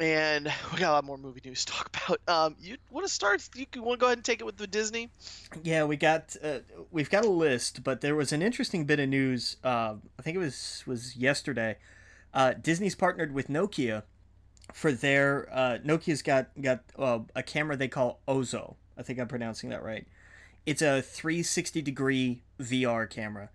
And 0.00 0.52
we 0.72 0.78
got 0.78 0.90
a 0.90 0.94
lot 0.94 1.04
more 1.04 1.16
movie 1.16 1.40
news 1.44 1.64
to 1.64 1.72
talk 1.72 1.90
about. 1.96 2.20
Um, 2.28 2.56
you 2.60 2.76
want 2.90 3.06
to 3.06 3.12
start? 3.12 3.48
You 3.54 3.66
want 3.82 3.98
to 3.98 4.00
go 4.00 4.06
ahead 4.06 4.18
and 4.18 4.24
take 4.24 4.40
it 4.40 4.44
with 4.44 4.56
the 4.56 4.66
Disney? 4.66 5.10
Yeah, 5.62 5.84
we 5.84 5.96
got 5.96 6.36
uh, 6.42 6.58
we've 6.90 7.10
got 7.10 7.24
a 7.24 7.30
list, 7.30 7.82
but 7.84 8.00
there 8.00 8.14
was 8.14 8.32
an 8.32 8.42
interesting 8.42 8.84
bit 8.84 9.00
of 9.00 9.08
news. 9.08 9.56
Uh, 9.62 9.94
I 10.18 10.22
think 10.22 10.36
it 10.36 10.40
was 10.40 10.82
was 10.86 11.16
yesterday. 11.16 11.76
Uh, 12.34 12.52
Disney's 12.52 12.94
partnered 12.94 13.32
with 13.32 13.48
Nokia 13.48 14.02
for 14.72 14.92
their 14.92 15.48
uh, 15.52 15.78
Nokia's 15.84 16.22
got 16.22 16.48
got 16.60 16.80
uh, 16.98 17.20
a 17.34 17.42
camera 17.42 17.76
they 17.76 17.88
call 17.88 18.20
Ozo. 18.28 18.76
I 18.96 19.02
think 19.02 19.18
I'm 19.18 19.28
pronouncing 19.28 19.70
that 19.70 19.82
right. 19.82 20.06
It's 20.66 20.82
a 20.82 21.00
360 21.00 21.80
degree 21.82 22.42
VR 22.60 23.08
camera, 23.08 23.50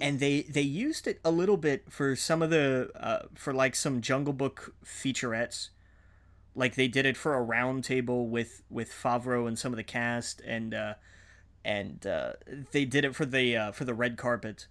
and 0.00 0.18
they 0.18 0.42
they 0.42 0.62
used 0.62 1.06
it 1.06 1.20
a 1.24 1.30
little 1.30 1.56
bit 1.56 1.84
for 1.90 2.16
some 2.16 2.42
of 2.42 2.50
the 2.50 2.90
uh, 2.96 3.26
for 3.34 3.52
like 3.52 3.76
some 3.76 4.00
Jungle 4.00 4.32
Book 4.32 4.74
featurettes. 4.84 5.68
Like 6.56 6.74
they 6.74 6.88
did 6.88 7.06
it 7.06 7.16
for 7.16 7.34
a 7.34 7.42
round 7.42 7.84
table 7.84 8.26
with 8.26 8.62
with 8.68 8.90
Favreau 8.90 9.46
and 9.46 9.58
some 9.58 9.72
of 9.72 9.76
the 9.76 9.84
cast, 9.84 10.40
and 10.40 10.74
uh, 10.74 10.94
and 11.64 12.04
uh, 12.06 12.32
they 12.72 12.84
did 12.84 13.04
it 13.04 13.14
for 13.14 13.24
the 13.24 13.56
uh, 13.56 13.72
for 13.72 13.84
the 13.84 13.94
red 13.94 14.16
carpet. 14.16 14.66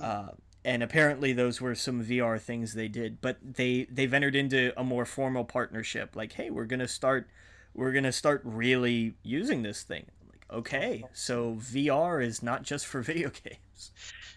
Uh, 0.00 0.28
and 0.64 0.82
apparently 0.82 1.32
those 1.32 1.60
were 1.60 1.74
some 1.74 2.04
VR 2.04 2.40
things 2.40 2.74
they 2.74 2.88
did, 2.88 3.20
but 3.20 3.38
they 3.42 3.86
they've 3.90 4.12
entered 4.12 4.36
into 4.36 4.72
a 4.78 4.84
more 4.84 5.04
formal 5.04 5.44
partnership. 5.44 6.14
Like, 6.14 6.32
hey, 6.32 6.50
we're 6.50 6.66
gonna 6.66 6.88
start 6.88 7.28
we're 7.74 7.92
gonna 7.92 8.12
start 8.12 8.42
really 8.44 9.14
using 9.22 9.62
this 9.62 9.82
thing. 9.82 10.06
Like, 10.28 10.46
okay, 10.50 11.04
so 11.12 11.54
VR 11.54 12.24
is 12.24 12.42
not 12.42 12.62
just 12.62 12.86
for 12.86 13.00
video 13.02 13.30
games. 13.30 13.90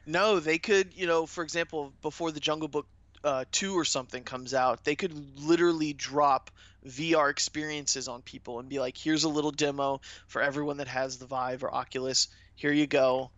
No, 0.08 0.40
they 0.40 0.58
could, 0.58 0.94
you 0.94 1.08
know, 1.08 1.26
for 1.26 1.44
example, 1.44 1.92
before 2.02 2.32
the 2.32 2.40
Jungle 2.40 2.68
Book 2.68 2.88
uh, 3.24 3.46
2 3.52 3.74
or 3.74 3.84
something 3.86 4.24
comes 4.24 4.54
out, 4.54 4.84
they 4.84 4.96
could 4.96 5.40
literally 5.40 5.94
drop 5.94 6.52
VR 6.86 7.32
experiences 7.32 8.08
on 8.08 8.22
people 8.22 8.60
and 8.60 8.70
be 8.70 8.80
like, 8.80 8.96
here's 8.96 9.24
a 9.24 9.30
little 9.30 9.52
demo 9.52 10.02
for 10.28 10.44
everyone 10.44 10.78
that 10.78 10.88
has 10.88 11.18
the 11.18 11.26
Vive 11.26 11.64
or 11.64 11.74
Oculus. 11.74 12.28
Here 12.56 12.72
you 12.72 12.86
go. 12.86 13.32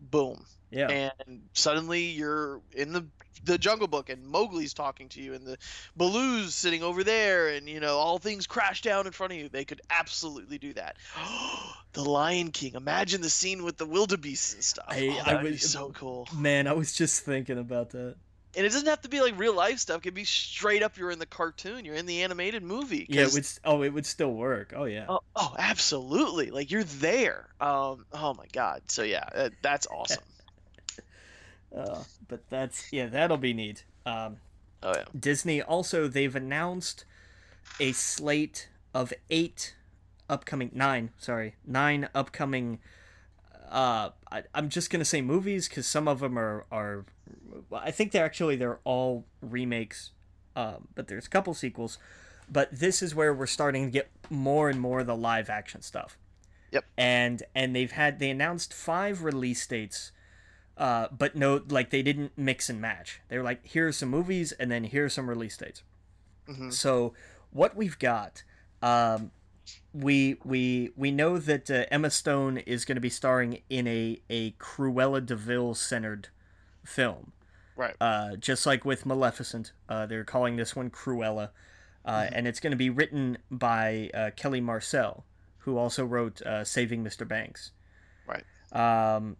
Boom. 0.00 0.44
Yeah. 0.70 0.88
And 1.26 1.42
suddenly 1.52 2.06
you're 2.06 2.60
in 2.74 2.92
the 2.92 3.06
the 3.44 3.56
Jungle 3.56 3.86
Book 3.86 4.08
and 4.10 4.26
Mowgli's 4.26 4.74
talking 4.74 5.08
to 5.10 5.22
you 5.22 5.34
and 5.34 5.46
the 5.46 5.56
Baloo's 5.96 6.54
sitting 6.54 6.82
over 6.82 7.04
there 7.04 7.48
and 7.48 7.68
you 7.68 7.80
know 7.80 7.96
all 7.96 8.18
things 8.18 8.46
crash 8.46 8.82
down 8.82 9.06
in 9.06 9.12
front 9.12 9.32
of 9.32 9.38
you. 9.38 9.48
They 9.48 9.64
could 9.64 9.80
absolutely 9.90 10.58
do 10.58 10.72
that. 10.74 10.96
the 11.92 12.04
Lion 12.04 12.50
King. 12.50 12.74
Imagine 12.74 13.20
the 13.20 13.30
scene 13.30 13.64
with 13.64 13.76
the 13.76 13.86
wildebeests 13.86 14.54
and 14.54 14.64
stuff. 14.64 14.86
I- 14.88 15.22
oh, 15.26 15.30
I 15.30 15.42
would 15.42 15.52
be 15.52 15.58
so 15.58 15.90
cool. 15.90 16.28
Man, 16.36 16.66
I 16.66 16.72
was 16.72 16.92
just 16.92 17.24
thinking 17.24 17.58
about 17.58 17.90
that. 17.90 18.16
And 18.56 18.64
it 18.66 18.70
doesn't 18.70 18.88
have 18.88 19.02
to 19.02 19.08
be 19.08 19.20
like 19.20 19.38
real 19.38 19.54
life 19.54 19.78
stuff. 19.78 19.98
It 19.98 20.02
could 20.04 20.14
be 20.14 20.24
straight 20.24 20.82
up. 20.82 20.96
You're 20.96 21.10
in 21.10 21.18
the 21.18 21.26
cartoon. 21.26 21.84
You're 21.84 21.94
in 21.94 22.06
the 22.06 22.22
animated 22.22 22.62
movie. 22.62 23.06
Yeah, 23.08 23.22
it 23.22 23.32
would. 23.32 23.46
Oh, 23.64 23.82
it 23.82 23.90
would 23.92 24.06
still 24.06 24.32
work. 24.32 24.72
Oh 24.74 24.84
yeah. 24.84 25.04
Oh, 25.08 25.20
oh, 25.36 25.54
absolutely! 25.58 26.50
Like 26.50 26.70
you're 26.70 26.82
there. 26.82 27.48
Um. 27.60 28.06
Oh 28.12 28.34
my 28.36 28.46
God. 28.52 28.82
So 28.88 29.02
yeah, 29.02 29.28
uh, 29.34 29.50
that's 29.62 29.86
awesome. 29.92 30.24
Uh, 31.74 32.02
but 32.28 32.48
that's 32.50 32.92
yeah, 32.92 33.06
that'll 33.06 33.36
be 33.36 33.52
neat. 33.52 33.84
Um, 34.06 34.38
Oh 34.82 34.92
yeah. 34.94 35.04
Disney 35.18 35.60
also 35.60 36.06
they've 36.06 36.36
announced 36.36 37.04
a 37.80 37.90
slate 37.92 38.68
of 38.94 39.12
eight 39.28 39.74
upcoming 40.30 40.70
nine 40.72 41.10
sorry 41.18 41.56
nine 41.66 42.08
upcoming 42.14 42.78
uh 43.70 44.10
I, 44.30 44.44
i'm 44.54 44.68
just 44.68 44.88
gonna 44.90 45.04
say 45.04 45.20
movies 45.20 45.68
because 45.68 45.86
some 45.86 46.06
of 46.06 46.20
them 46.20 46.38
are 46.38 46.64
are 46.70 47.06
well, 47.70 47.80
i 47.84 47.90
think 47.90 48.12
they're 48.12 48.24
actually 48.24 48.54
they're 48.56 48.78
all 48.84 49.24
remakes 49.42 50.10
um, 50.54 50.88
but 50.94 51.08
there's 51.08 51.26
a 51.26 51.30
couple 51.30 51.54
sequels 51.54 51.98
but 52.50 52.68
this 52.70 53.02
is 53.02 53.14
where 53.14 53.34
we're 53.34 53.46
starting 53.46 53.86
to 53.86 53.90
get 53.90 54.10
more 54.30 54.68
and 54.70 54.80
more 54.80 55.00
of 55.00 55.06
the 55.06 55.16
live 55.16 55.50
action 55.50 55.82
stuff 55.82 56.16
Yep. 56.70 56.84
and 56.96 57.42
and 57.54 57.74
they've 57.74 57.92
had 57.92 58.18
they 58.20 58.30
announced 58.30 58.72
five 58.74 59.22
release 59.24 59.66
dates 59.66 60.12
uh, 60.78 61.08
but 61.10 61.36
no, 61.36 61.60
like 61.68 61.90
they 61.90 62.02
didn't 62.02 62.32
mix 62.38 62.70
and 62.70 62.80
match. 62.80 63.20
They 63.28 63.36
were 63.36 63.44
like, 63.44 63.60
here's 63.66 63.96
some 63.98 64.08
movies, 64.08 64.52
and 64.52 64.70
then 64.70 64.84
here's 64.84 65.12
some 65.12 65.28
release 65.28 65.56
dates. 65.56 65.82
Mhm. 66.48 66.72
So 66.72 67.12
what 67.50 67.76
we've 67.76 67.98
got, 67.98 68.42
um, 68.80 69.30
we 69.92 70.36
we 70.44 70.90
we 70.96 71.10
know 71.10 71.36
that 71.38 71.70
uh, 71.70 71.84
Emma 71.90 72.10
Stone 72.10 72.58
is 72.58 72.84
going 72.86 72.96
to 72.96 73.00
be 73.02 73.10
starring 73.10 73.60
in 73.68 73.86
a 73.86 74.20
a 74.30 74.52
Cruella 74.52 75.24
de 75.24 75.36
Vil 75.36 75.74
centered 75.74 76.28
film, 76.84 77.32
Right. 77.76 77.94
uh, 78.00 78.36
just 78.36 78.64
like 78.64 78.84
with 78.84 79.04
Maleficent. 79.04 79.72
Uh, 79.88 80.06
they're 80.06 80.24
calling 80.24 80.56
this 80.56 80.74
one 80.76 80.88
Cruella, 80.90 81.50
uh, 82.04 82.28
and 82.32 82.46
it's 82.46 82.60
going 82.60 82.70
to 82.70 82.76
be 82.76 82.88
written 82.88 83.38
by 83.50 84.10
uh, 84.14 84.30
Kelly 84.36 84.60
Marcel, 84.60 85.24
who 85.58 85.76
also 85.76 86.04
wrote 86.04 86.40
uh, 86.42 86.64
Saving 86.64 87.04
Mr. 87.04 87.26
Banks. 87.28 87.72
Right. 88.26 88.44
Um, 88.72 89.36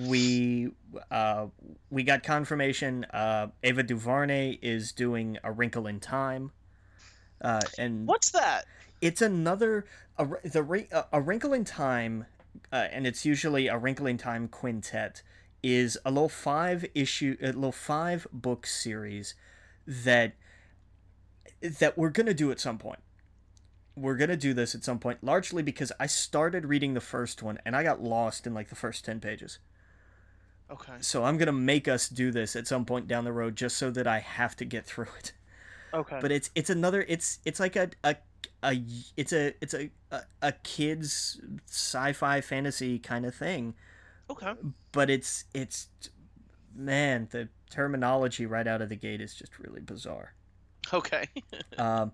we 0.00 0.70
uh, 1.10 1.46
we 1.90 2.02
got 2.02 2.22
confirmation. 2.22 3.04
Uh, 3.12 3.48
Ava 3.62 3.82
DuVernay 3.82 4.58
is 4.62 4.92
doing 4.92 5.38
A 5.44 5.52
Wrinkle 5.52 5.86
in 5.86 6.00
Time, 6.00 6.52
uh, 7.40 7.60
and 7.78 8.06
What's 8.06 8.30
that? 8.30 8.64
it's 9.00 9.20
another 9.20 9.84
a, 10.18 10.26
the 10.44 11.06
a, 11.12 11.20
Wrinkle 11.20 11.52
in 11.52 11.64
Time, 11.64 12.26
uh, 12.72 12.86
and 12.90 13.06
it's 13.06 13.24
usually 13.24 13.68
a 13.68 13.76
Wrinkle 13.76 14.06
in 14.06 14.16
Time 14.18 14.48
quintet 14.48 15.22
is 15.62 15.98
a 16.04 16.10
little 16.10 16.28
five 16.28 16.84
issue, 16.94 17.36
a 17.42 17.46
little 17.46 17.72
five 17.72 18.26
book 18.32 18.66
series 18.66 19.34
that 19.86 20.34
that 21.60 21.98
we're 21.98 22.10
gonna 22.10 22.34
do 22.34 22.50
at 22.50 22.60
some 22.60 22.78
point. 22.78 23.00
We're 23.96 24.16
gonna 24.16 24.36
do 24.36 24.54
this 24.54 24.74
at 24.74 24.84
some 24.84 24.98
point, 24.98 25.22
largely 25.22 25.62
because 25.62 25.92
I 26.00 26.06
started 26.06 26.66
reading 26.66 26.94
the 26.94 27.00
first 27.00 27.42
one 27.42 27.58
and 27.64 27.76
I 27.76 27.82
got 27.84 28.02
lost 28.02 28.46
in 28.46 28.54
like 28.54 28.68
the 28.68 28.74
first 28.74 29.04
ten 29.04 29.20
pages. 29.20 29.58
Okay. 30.70 30.94
So 31.00 31.24
I'm 31.24 31.36
gonna 31.36 31.52
make 31.52 31.88
us 31.88 32.08
do 32.08 32.30
this 32.30 32.56
at 32.56 32.66
some 32.66 32.84
point 32.84 33.06
down 33.06 33.24
the 33.24 33.32
road, 33.32 33.56
just 33.56 33.76
so 33.76 33.90
that 33.90 34.06
I 34.06 34.20
have 34.20 34.56
to 34.56 34.64
get 34.64 34.86
through 34.86 35.08
it 35.18 35.32
Okay. 35.92 36.20
but 36.20 36.32
it's 36.32 36.50
it's 36.56 36.70
another 36.70 37.04
it's 37.08 37.38
it's 37.44 37.60
like 37.60 37.76
a 37.76 37.90
a, 38.04 38.16
a 38.64 38.82
it's 39.16 39.32
a 39.32 39.54
it's 39.60 39.74
a, 39.74 39.90
a 40.10 40.22
a 40.42 40.52
kids 40.52 41.40
sci-fi 41.68 42.40
fantasy 42.40 42.98
kind 42.98 43.24
of 43.26 43.34
thing 43.34 43.74
okay. 44.30 44.54
but 44.92 45.10
it's 45.10 45.44
it's 45.54 45.88
man 46.74 47.28
the 47.30 47.48
terminology 47.70 48.46
right 48.46 48.66
out 48.66 48.82
of 48.82 48.88
the 48.88 48.96
gate 48.96 49.20
is 49.20 49.34
just 49.34 49.58
really 49.58 49.80
bizarre 49.80 50.34
Okay. 50.92 51.28
um 51.78 52.12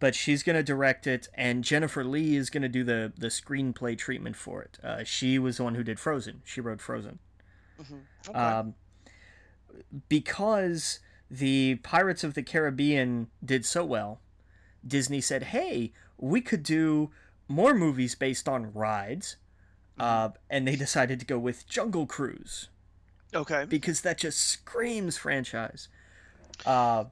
but 0.00 0.14
she's 0.14 0.42
gonna 0.42 0.62
direct 0.62 1.06
it 1.06 1.28
and 1.34 1.64
jennifer 1.64 2.04
lee 2.04 2.36
is 2.36 2.50
gonna 2.50 2.68
do 2.68 2.84
the 2.84 3.12
the 3.16 3.28
screenplay 3.28 3.96
treatment 3.96 4.36
for 4.36 4.62
it 4.62 4.78
uh, 4.84 5.02
she 5.04 5.38
was 5.38 5.56
the 5.58 5.64
one 5.64 5.74
who 5.74 5.82
did 5.84 5.98
frozen 5.98 6.40
she 6.44 6.60
wrote 6.60 6.80
frozen 6.80 7.18
Mhm. 7.80 8.00
Okay. 8.28 8.38
um, 8.38 8.74
because 10.08 11.00
the 11.30 11.76
Pirates 11.76 12.24
of 12.24 12.34
the 12.34 12.42
Caribbean 12.42 13.28
did 13.44 13.64
so 13.64 13.84
well, 13.84 14.20
Disney 14.86 15.20
said, 15.20 15.44
"Hey, 15.44 15.92
we 16.16 16.40
could 16.40 16.62
do 16.62 17.10
more 17.46 17.74
movies 17.74 18.14
based 18.14 18.48
on 18.48 18.72
rides," 18.72 19.36
uh, 19.98 20.30
and 20.50 20.66
they 20.66 20.76
decided 20.76 21.20
to 21.20 21.26
go 21.26 21.38
with 21.38 21.68
Jungle 21.68 22.06
Cruise 22.06 22.68
okay. 23.34 23.64
because 23.68 24.00
that 24.02 24.18
just 24.18 24.40
screams 24.40 25.16
franchise. 25.16 25.88
Uh, 26.66 27.04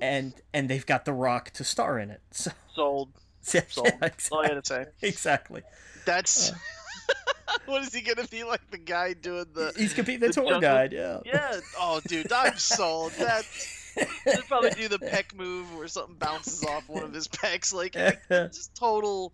and 0.00 0.34
and 0.52 0.68
they've 0.68 0.86
got 0.86 1.04
The 1.04 1.12
Rock 1.12 1.50
to 1.52 1.64
star 1.64 1.98
in 1.98 2.10
it. 2.10 2.20
So 2.30 2.50
Sold. 2.74 3.08
yeah, 3.54 3.62
Sold. 3.68 3.92
That's 4.00 4.30
all 4.30 4.40
I 4.40 4.46
exactly. 4.46 4.54
gotta 4.54 4.66
say. 4.66 5.08
exactly. 5.08 5.62
That's. 6.04 6.52
what 7.66 7.82
is 7.82 7.94
he 7.94 8.02
gonna 8.02 8.26
be 8.28 8.44
like? 8.44 8.70
The 8.70 8.78
guy 8.78 9.14
doing 9.14 9.46
the. 9.54 9.72
He's 9.76 9.94
gonna 9.94 10.06
be 10.06 10.16
the, 10.16 10.28
the 10.28 10.32
tour 10.32 10.44
jungle- 10.44 10.60
guide. 10.60 10.92
Yeah. 10.92 11.20
Yeah. 11.24 11.60
Oh, 11.78 12.00
dude, 12.06 12.32
I'm 12.32 12.56
sold. 12.58 13.12
That's. 13.18 13.76
They'd 14.24 14.46
probably 14.46 14.70
do 14.70 14.86
the 14.88 14.98
peck 14.98 15.34
move 15.34 15.74
where 15.76 15.88
something 15.88 16.14
bounces 16.16 16.64
off 16.64 16.88
one 16.88 17.02
of 17.02 17.12
his 17.12 17.26
pecs. 17.26 17.74
Like, 17.74 17.94
just 18.28 18.74
total 18.76 19.32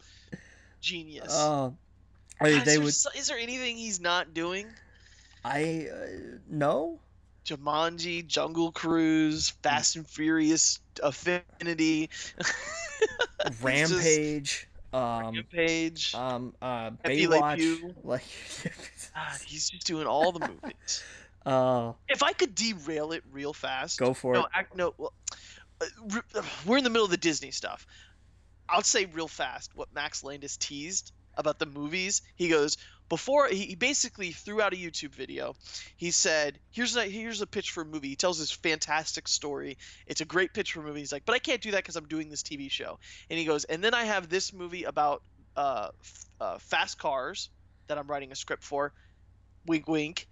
genius. 0.80 1.28
Oh, 1.30 1.74
I 2.40 2.44
mean, 2.44 2.58
God, 2.58 2.64
they 2.64 2.72
is, 2.72 2.76
there, 2.76 2.80
would. 3.12 3.18
is 3.18 3.28
there 3.28 3.38
anything 3.38 3.76
he's 3.76 4.00
not 4.00 4.32
doing? 4.32 4.66
I 5.44 5.88
uh, 5.92 6.06
no. 6.48 6.98
Jumanji, 7.44 8.26
Jungle 8.26 8.72
Cruise, 8.72 9.50
Fast 9.62 9.96
and 9.96 10.06
Furious, 10.06 10.80
Affinity, 11.02 12.10
It's 12.38 12.52
just- 13.42 13.62
Rampage. 13.62 14.68
Um. 14.92 15.34
Rampage. 15.34 16.14
Um. 16.14 16.54
Uh. 16.62 16.90
Baywatch. 17.04 17.94
Like. 18.04 18.22
God, 19.14 19.40
he's 19.46 19.68
just 19.70 19.86
doing 19.86 20.06
all 20.06 20.32
the 20.32 20.40
movies. 20.40 21.02
uh. 21.44 21.92
if 22.08 22.22
I 22.22 22.32
could 22.32 22.54
derail 22.54 23.12
it 23.12 23.22
real 23.32 23.52
fast, 23.52 23.98
Go 23.98 24.14
for 24.14 24.34
no, 24.34 24.40
it. 24.44 24.50
act, 24.54 24.76
no. 24.76 24.94
Well, 24.96 25.12
uh, 25.80 26.42
we're 26.64 26.78
in 26.78 26.84
the 26.84 26.90
middle 26.90 27.04
of 27.04 27.10
the 27.10 27.16
Disney 27.16 27.50
stuff. 27.50 27.86
I'll 28.68 28.82
say 28.82 29.04
real 29.06 29.28
fast 29.28 29.72
what 29.74 29.92
Max 29.94 30.22
Landis 30.24 30.56
teased 30.56 31.12
about 31.36 31.58
the 31.58 31.66
movies. 31.66 32.22
He 32.36 32.48
goes, 32.48 32.76
before 33.08 33.48
he, 33.48 33.74
basically 33.74 34.32
threw 34.32 34.60
out 34.60 34.72
a 34.72 34.76
YouTube 34.76 35.14
video. 35.14 35.54
He 35.96 36.10
said, 36.10 36.58
"Here's 36.70 36.96
a 36.96 37.04
here's 37.04 37.40
a 37.40 37.46
pitch 37.46 37.70
for 37.70 37.82
a 37.82 37.84
movie." 37.84 38.08
He 38.08 38.16
tells 38.16 38.38
this 38.38 38.50
fantastic 38.50 39.28
story. 39.28 39.76
It's 40.06 40.20
a 40.20 40.24
great 40.24 40.54
pitch 40.54 40.72
for 40.72 40.80
a 40.80 40.82
movie. 40.82 41.00
He's 41.00 41.12
like, 41.12 41.24
"But 41.24 41.34
I 41.34 41.38
can't 41.38 41.60
do 41.60 41.72
that 41.72 41.78
because 41.78 41.96
I'm 41.96 42.08
doing 42.08 42.30
this 42.30 42.42
TV 42.42 42.70
show." 42.70 42.98
And 43.28 43.38
he 43.38 43.44
goes, 43.44 43.64
"And 43.64 43.84
then 43.84 43.94
I 43.94 44.04
have 44.04 44.28
this 44.28 44.52
movie 44.52 44.84
about 44.84 45.22
uh, 45.56 45.90
uh, 46.40 46.58
fast 46.58 46.98
cars 46.98 47.50
that 47.88 47.98
I'm 47.98 48.06
writing 48.06 48.32
a 48.32 48.36
script 48.36 48.62
for." 48.62 48.92
Wink, 49.66 49.88
wink. 49.88 50.26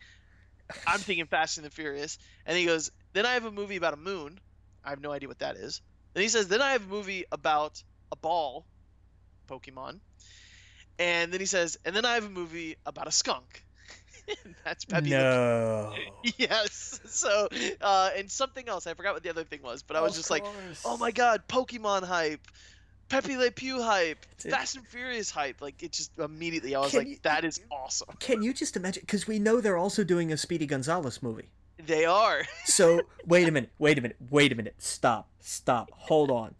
I'm 0.86 1.00
thinking 1.06 1.26
Fast 1.26 1.58
and 1.58 1.66
the 1.66 1.70
Furious. 1.70 2.18
And 2.46 2.56
he 2.56 2.64
goes, 2.64 2.90
"Then 3.12 3.26
I 3.26 3.34
have 3.34 3.44
a 3.44 3.52
movie 3.52 3.76
about 3.76 3.94
a 3.94 3.98
moon." 3.98 4.40
I 4.84 4.90
have 4.90 5.00
no 5.00 5.12
idea 5.12 5.28
what 5.28 5.38
that 5.40 5.56
is. 5.56 5.80
Then 6.14 6.22
he 6.22 6.28
says, 6.28 6.48
"Then 6.48 6.62
I 6.62 6.72
have 6.72 6.84
a 6.84 6.88
movie 6.88 7.24
about 7.30 7.82
a 8.10 8.16
ball, 8.16 8.66
Pokemon." 9.48 10.00
And 10.98 11.32
then 11.32 11.40
he 11.40 11.46
says, 11.46 11.78
and 11.84 11.94
then 11.96 12.04
I 12.04 12.14
have 12.14 12.24
a 12.24 12.28
movie 12.30 12.76
about 12.86 13.08
a 13.08 13.10
skunk. 13.12 13.64
that's 14.64 14.84
Pepe 14.84 15.10
no. 15.10 15.92
Pew. 16.22 16.32
Yes. 16.38 17.00
So, 17.06 17.48
uh, 17.80 18.10
and 18.16 18.30
something 18.30 18.68
else. 18.68 18.86
I 18.86 18.94
forgot 18.94 19.14
what 19.14 19.22
the 19.22 19.30
other 19.30 19.44
thing 19.44 19.62
was, 19.62 19.82
but 19.82 19.96
I 19.96 20.00
was 20.00 20.12
Of 20.12 20.18
just 20.18 20.30
like, 20.30 20.44
oh 20.84 20.96
my 20.96 21.10
god, 21.10 21.42
Pokemon 21.48 22.04
hype, 22.04 22.40
Pepe 23.08 23.36
Le 23.36 23.50
Pew 23.50 23.82
hype, 23.82 24.24
Dude. 24.38 24.52
Fast 24.52 24.76
and 24.76 24.86
Furious 24.86 25.30
hype. 25.30 25.60
Like 25.60 25.82
it 25.82 25.92
just 25.92 26.16
immediately, 26.18 26.74
I 26.76 26.80
was 26.80 26.90
Can 26.92 26.98
like, 27.00 27.08
you- 27.08 27.18
that 27.22 27.44
is 27.44 27.60
awesome. 27.70 28.14
Can 28.20 28.42
you 28.42 28.52
just 28.54 28.76
imagine? 28.76 29.00
Because 29.00 29.26
we 29.26 29.38
know 29.38 29.60
they're 29.60 29.76
also 29.76 30.04
doing 30.04 30.32
a 30.32 30.36
Speedy 30.36 30.66
Gonzales 30.66 31.20
movie. 31.22 31.48
They 31.84 32.04
are. 32.04 32.42
So 32.64 33.02
wait 33.26 33.48
a 33.48 33.50
minute, 33.50 33.70
wait 33.78 33.98
a 33.98 34.00
minute, 34.00 34.16
wait 34.30 34.52
a 34.52 34.54
minute. 34.54 34.76
Stop, 34.78 35.28
stop, 35.40 35.90
hold 35.92 36.30
on. 36.30 36.54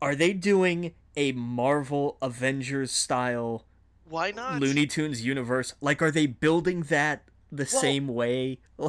Are 0.00 0.14
they 0.14 0.32
doing 0.32 0.94
a 1.16 1.32
Marvel 1.32 2.16
Avengers 2.22 2.90
style 2.92 3.64
Why 4.08 4.30
not? 4.30 4.60
Looney 4.60 4.86
Tunes 4.86 5.24
universe? 5.24 5.74
Like, 5.80 6.02
are 6.02 6.10
they 6.10 6.26
building 6.26 6.82
that 6.84 7.22
the 7.50 7.68
Well- 7.72 7.80
same 7.80 8.08
way? 8.08 8.58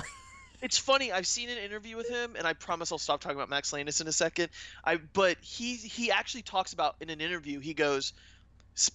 It's 0.61 0.79
funny. 0.79 1.11
I've 1.11 1.27
seen 1.27 1.49
an 1.49 1.59
interview 1.59 1.95
with 1.95 2.09
him, 2.09 2.35
and 2.35 2.47
I 2.47 2.53
promise 2.53 2.91
I'll 2.91 2.97
stop 2.97 3.21
talking 3.21 3.35
about 3.37 3.49
Max 3.49 3.71
Landis 3.71 4.01
in 4.01 4.07
a 4.07 4.11
second. 4.11 4.49
I 4.83 4.95
but 4.95 5.37
he 5.39 5.75
he 5.75 6.09
actually 6.09 6.41
talks 6.41 6.73
about 6.73 6.95
in 7.01 7.11
an 7.11 7.21
interview. 7.21 7.59
He 7.59 7.75
goes, 7.75 8.13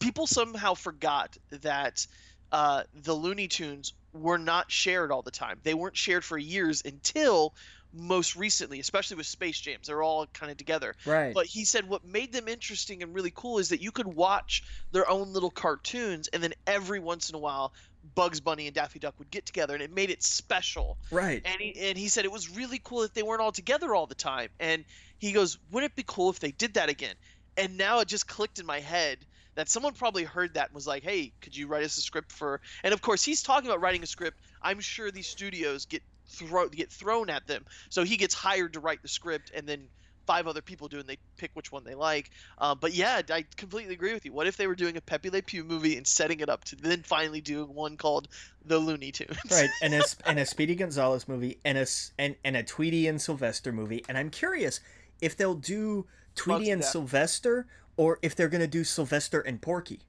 people 0.00 0.26
somehow 0.26 0.74
forgot 0.74 1.36
that 1.50 2.04
uh, 2.50 2.82
the 3.04 3.14
Looney 3.14 3.46
Tunes 3.46 3.92
were 4.12 4.38
not 4.38 4.72
shared 4.72 5.12
all 5.12 5.22
the 5.22 5.30
time. 5.30 5.60
They 5.62 5.74
weren't 5.74 5.96
shared 5.96 6.24
for 6.24 6.36
years 6.36 6.82
until 6.84 7.54
most 7.92 8.36
recently, 8.36 8.80
especially 8.80 9.16
with 9.16 9.26
Space 9.26 9.58
Jams. 9.58 9.86
They're 9.86 10.02
all 10.02 10.26
kind 10.26 10.50
of 10.50 10.58
together. 10.58 10.94
right. 11.04 11.34
But 11.34 11.46
he 11.46 11.64
said 11.64 11.88
what 11.88 12.04
made 12.04 12.32
them 12.32 12.48
interesting 12.48 13.02
and 13.02 13.14
really 13.14 13.32
cool 13.34 13.58
is 13.58 13.70
that 13.70 13.80
you 13.80 13.90
could 13.90 14.06
watch 14.06 14.62
their 14.92 15.08
own 15.08 15.32
little 15.32 15.50
cartoons, 15.50 16.28
and 16.28 16.42
then 16.42 16.52
every 16.66 17.00
once 17.00 17.28
in 17.30 17.34
a 17.34 17.38
while, 17.38 17.72
Bugs 18.14 18.40
Bunny 18.40 18.66
and 18.66 18.74
Daffy 18.74 18.98
Duck 18.98 19.14
would 19.18 19.30
get 19.30 19.44
together, 19.44 19.74
and 19.74 19.82
it 19.82 19.92
made 19.92 20.10
it 20.10 20.22
special 20.22 20.96
right. 21.10 21.42
and 21.44 21.60
he, 21.60 21.74
and 21.78 21.98
he 21.98 22.08
said 22.08 22.24
it 22.24 22.32
was 22.32 22.50
really 22.50 22.80
cool 22.82 23.02
that 23.02 23.14
they 23.14 23.22
weren't 23.22 23.40
all 23.40 23.52
together 23.52 23.94
all 23.94 24.06
the 24.06 24.14
time 24.14 24.48
and 24.58 24.84
he 25.18 25.32
goes 25.32 25.58
wouldn't 25.70 25.92
it 25.92 25.96
be 25.96 26.04
cool 26.06 26.30
if 26.30 26.40
they 26.40 26.52
did 26.52 26.74
that 26.74 26.88
again 26.88 27.14
and 27.56 27.76
now 27.76 28.00
it 28.00 28.08
just 28.08 28.26
clicked 28.26 28.58
in 28.58 28.66
my 28.66 28.80
head 28.80 29.18
that 29.54 29.68
someone 29.68 29.92
probably 29.92 30.24
heard 30.24 30.54
that 30.54 30.68
and 30.68 30.74
was 30.74 30.86
like 30.86 31.02
hey 31.02 31.32
could 31.40 31.56
you 31.56 31.66
write 31.66 31.84
us 31.84 31.96
a 31.98 32.00
script 32.00 32.32
for 32.32 32.60
and 32.82 32.94
of 32.94 33.02
course 33.02 33.22
he's 33.22 33.42
talking 33.42 33.68
about 33.68 33.80
writing 33.80 34.02
a 34.02 34.06
script 34.06 34.38
i'm 34.62 34.80
sure 34.80 35.10
these 35.10 35.26
studios 35.26 35.86
get 35.86 36.02
throw 36.30 36.68
get 36.68 36.90
thrown 36.90 37.30
at 37.30 37.46
them. 37.46 37.64
So 37.88 38.04
he 38.04 38.16
gets 38.16 38.34
hired 38.34 38.74
to 38.74 38.80
write 38.80 39.02
the 39.02 39.08
script 39.08 39.50
and 39.54 39.66
then 39.66 39.88
five 40.26 40.46
other 40.46 40.62
people 40.62 40.86
do 40.86 41.00
and 41.00 41.08
they 41.08 41.18
pick 41.36 41.50
which 41.54 41.72
one 41.72 41.82
they 41.82 41.94
like. 41.94 42.30
Uh, 42.58 42.74
but 42.74 42.94
yeah 42.94 43.20
i 43.30 43.44
completely 43.56 43.94
agree 43.94 44.14
with 44.14 44.24
you. 44.24 44.32
What 44.32 44.46
if 44.46 44.56
they 44.56 44.66
were 44.66 44.74
doing 44.74 44.96
a 44.96 45.00
pepe 45.00 45.30
le 45.30 45.42
pew 45.42 45.64
movie 45.64 45.96
and 45.96 46.06
setting 46.06 46.40
it 46.40 46.48
up 46.48 46.64
to 46.66 46.76
then 46.76 47.02
finally 47.02 47.40
do 47.40 47.64
one 47.64 47.96
called 47.96 48.28
the 48.64 48.78
looney 48.78 49.12
tunes? 49.12 49.38
Right 49.50 49.70
and 49.82 49.94
a, 49.94 50.02
and 50.26 50.38
a 50.38 50.46
speedy 50.46 50.76
gonzales 50.76 51.26
movie 51.26 51.58
and 51.64 51.78
a 51.78 51.86
and, 52.18 52.36
and 52.44 52.56
a 52.56 52.62
tweety 52.62 53.08
and 53.08 53.20
sylvester 53.20 53.72
movie. 53.72 54.04
And 54.08 54.16
i'm 54.16 54.30
curious 54.30 54.80
if 55.20 55.36
they'll 55.36 55.54
do 55.54 56.06
tweety 56.36 56.66
do 56.66 56.72
and 56.72 56.82
that. 56.82 56.86
sylvester 56.86 57.66
or 57.96 58.18
if 58.22 58.36
they're 58.36 58.48
going 58.48 58.60
to 58.60 58.68
do 58.68 58.84
sylvester 58.84 59.40
and 59.40 59.60
porky 59.60 60.00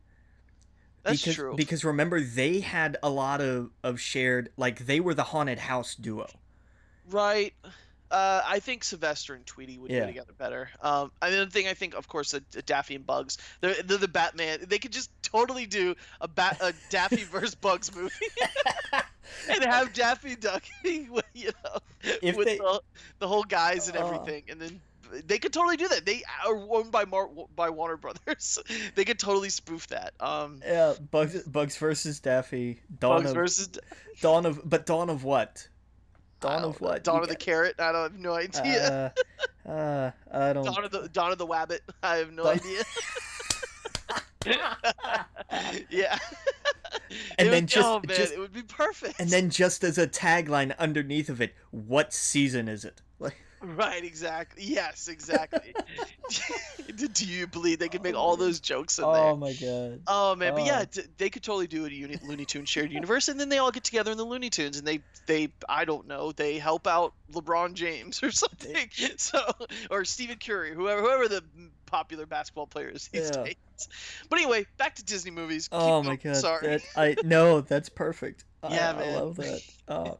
that's 1.03 1.21
because, 1.21 1.35
true 1.35 1.55
because 1.55 1.83
remember 1.83 2.21
they 2.21 2.59
had 2.59 2.97
a 3.03 3.09
lot 3.09 3.41
of, 3.41 3.69
of 3.83 3.99
shared 3.99 4.49
like 4.57 4.85
they 4.85 4.99
were 4.99 5.13
the 5.13 5.23
haunted 5.23 5.59
house 5.59 5.95
duo 5.95 6.27
Right. 7.09 7.53
Uh, 8.09 8.41
I 8.45 8.59
think 8.59 8.83
Sylvester 8.83 9.33
and 9.35 9.45
Tweety 9.45 9.77
would 9.77 9.89
Yeah. 9.91 10.05
together 10.05 10.33
better. 10.37 10.69
Um, 10.81 11.11
the 11.21 11.47
thing 11.47 11.67
I 11.67 11.73
think, 11.73 11.93
of 11.93 12.07
course, 12.09 12.33
uh, 12.33 12.39
Daffy 12.65 12.95
and 12.95 13.05
Bugs. 13.05 13.37
They're, 13.61 13.81
they're 13.83 13.97
the 13.97 14.07
Batman. 14.07 14.59
They 14.67 14.79
could 14.79 14.91
just 14.91 15.09
totally 15.21 15.65
do 15.65 15.95
a 16.21 16.27
bat 16.27 16.57
a 16.61 16.73
Daffy 16.89 17.23
versus 17.31 17.55
Bugs 17.55 17.93
movie, 17.95 18.13
and 19.49 19.63
have 19.63 19.93
Daffy 19.93 20.35
Duck, 20.35 20.63
you 20.83 21.07
know, 21.35 21.79
If 22.21 22.35
with 22.35 22.47
they- 22.47 22.57
the, 22.57 22.81
the 23.19 23.27
whole 23.27 23.43
guys 23.43 23.87
and 23.87 23.97
Uh. 23.97 24.05
everything, 24.05 24.43
and 24.49 24.59
then 24.61 24.81
they 25.25 25.37
could 25.39 25.53
totally 25.53 25.77
do 25.77 25.87
that. 25.89 26.05
They 26.05 26.23
are 26.45 26.55
owned 26.55 26.91
by 26.91 27.05
Mar- 27.05 27.29
by 27.55 27.69
Warner 27.69 27.97
Brothers. 27.97 28.59
they 28.95 29.05
could 29.05 29.19
totally 29.19 29.49
spoof 29.49 29.87
that. 29.87 30.13
Um, 30.19 30.61
yeah 30.65 30.93
bugs 31.11 31.41
bugs 31.43 31.77
versus 31.77 32.19
daffy 32.19 32.81
dawn 32.99 33.17
Bugs 33.19 33.29
of 33.31 33.35
versus 33.35 33.69
dawn 34.21 34.45
of 34.45 34.61
but 34.69 34.85
dawn 34.85 35.09
of 35.09 35.23
what 35.23 35.67
dawn 36.39 36.63
of 36.63 36.79
what 36.81 37.03
Dawn 37.03 37.17
You 37.17 37.21
of 37.23 37.27
the 37.29 37.35
got- 37.35 37.39
Carrot. 37.39 37.75
I 37.79 37.91
don't 37.91 38.03
have 38.11 38.19
no 38.19 38.33
idea. 38.33 39.13
uh, 39.65 39.69
uh, 39.69 40.11
i 40.33 40.53
don't 40.53 40.65
Dawn 40.65 40.83
of 40.85 40.91
the 40.91 41.07
Dawn 41.09 41.31
of 41.31 41.37
the 41.37 41.45
Wabbit. 41.47 41.79
I 42.03 42.17
have 42.17 42.31
no 42.31 42.43
Dawn- 42.43 42.55
idea. 42.55 42.83
yeah. 45.89 46.17
And 47.37 47.47
It 47.47 47.51
then 47.51 47.63
would- 47.63 47.67
just- 47.67 47.87
oh, 47.87 48.01
man, 48.05 48.17
just- 48.17 48.33
it 48.33 48.39
would 48.39 48.53
be 48.53 48.63
perfect. 48.63 49.19
and 49.19 49.29
then 49.29 49.49
just 49.49 49.83
as 49.83 49.97
a 49.97 50.07
tagline 50.07 50.75
underneath 50.77 51.29
of 51.29 51.41
it 51.41 51.53
what 51.71 52.13
season 52.13 52.67
is 52.67 52.83
it 52.85 53.01
right, 53.61 54.03
exactly. 54.03 54.63
Yes, 54.63 55.07
exactly. 55.07 55.73
Do 57.13 57.25
you 57.25 57.47
believe 57.47 57.79
they 57.79 57.89
could 57.89 58.03
make 58.03 58.15
all 58.15 58.35
those 58.35 58.59
jokes 58.59 58.97
in 58.99 59.03
there? 59.05 59.13
oh 59.13 59.35
my 59.35 59.53
god 59.53 60.01
Oh 60.07 60.35
man, 60.35 60.53
but 60.53 60.65
yeah, 60.65 60.83
Oh. 60.97 61.01
they 61.17 61.29
could 61.29 61.43
totally 61.43 61.67
do 61.67 61.85
a 61.85 61.89
uni- 61.89 62.17
Looney 62.23 62.45
Tunes 62.45 62.69
shared 62.69 62.91
universe, 62.91 63.27
and 63.27 63.39
then 63.39 63.49
they 63.49 63.57
all 63.57 63.71
get 63.71 63.83
together 63.83 64.11
in 64.11 64.17
the 64.17 64.23
Looney 64.25 64.49
Tunes, 64.49 64.77
and 64.77 64.87
they 64.87 64.99
they 65.27 65.49
I 65.69 65.85
don't 65.85 66.07
know, 66.07 66.31
they 66.31 66.57
help 66.59 66.87
out 66.87 67.13
LeBron 67.31 67.73
James 67.73 68.21
or 68.23 68.31
something, 68.31 68.89
so 69.17 69.39
or 69.89 70.05
Stephen 70.05 70.37
Curry, 70.37 70.73
whoever 70.73 71.01
whoever 71.01 71.27
the 71.27 71.43
popular 71.85 72.25
basketball 72.25 72.67
player 72.67 72.89
is 72.89 73.07
these 73.09 73.31
Yeah. 73.33 73.43
days. 73.43 73.55
But 74.29 74.39
anyway, 74.39 74.65
back 74.77 74.95
to 74.95 75.03
Disney 75.03 75.31
movies. 75.31 75.67
Keep 75.67 75.79
oh 75.79 76.03
my 76.03 76.15
going, 76.15 76.19
god 76.23 76.35
sorry. 76.37 76.67
that, 76.67 76.81
i 76.95 77.15
no 77.23 77.61
that's 77.61 77.89
perfect 77.89 78.43
I- 78.63 78.75
Yeah, 78.75 78.91
I, 78.91 78.93
man. 78.99 79.15
love 79.19 79.35
that 79.37 79.61
uh 79.87 80.11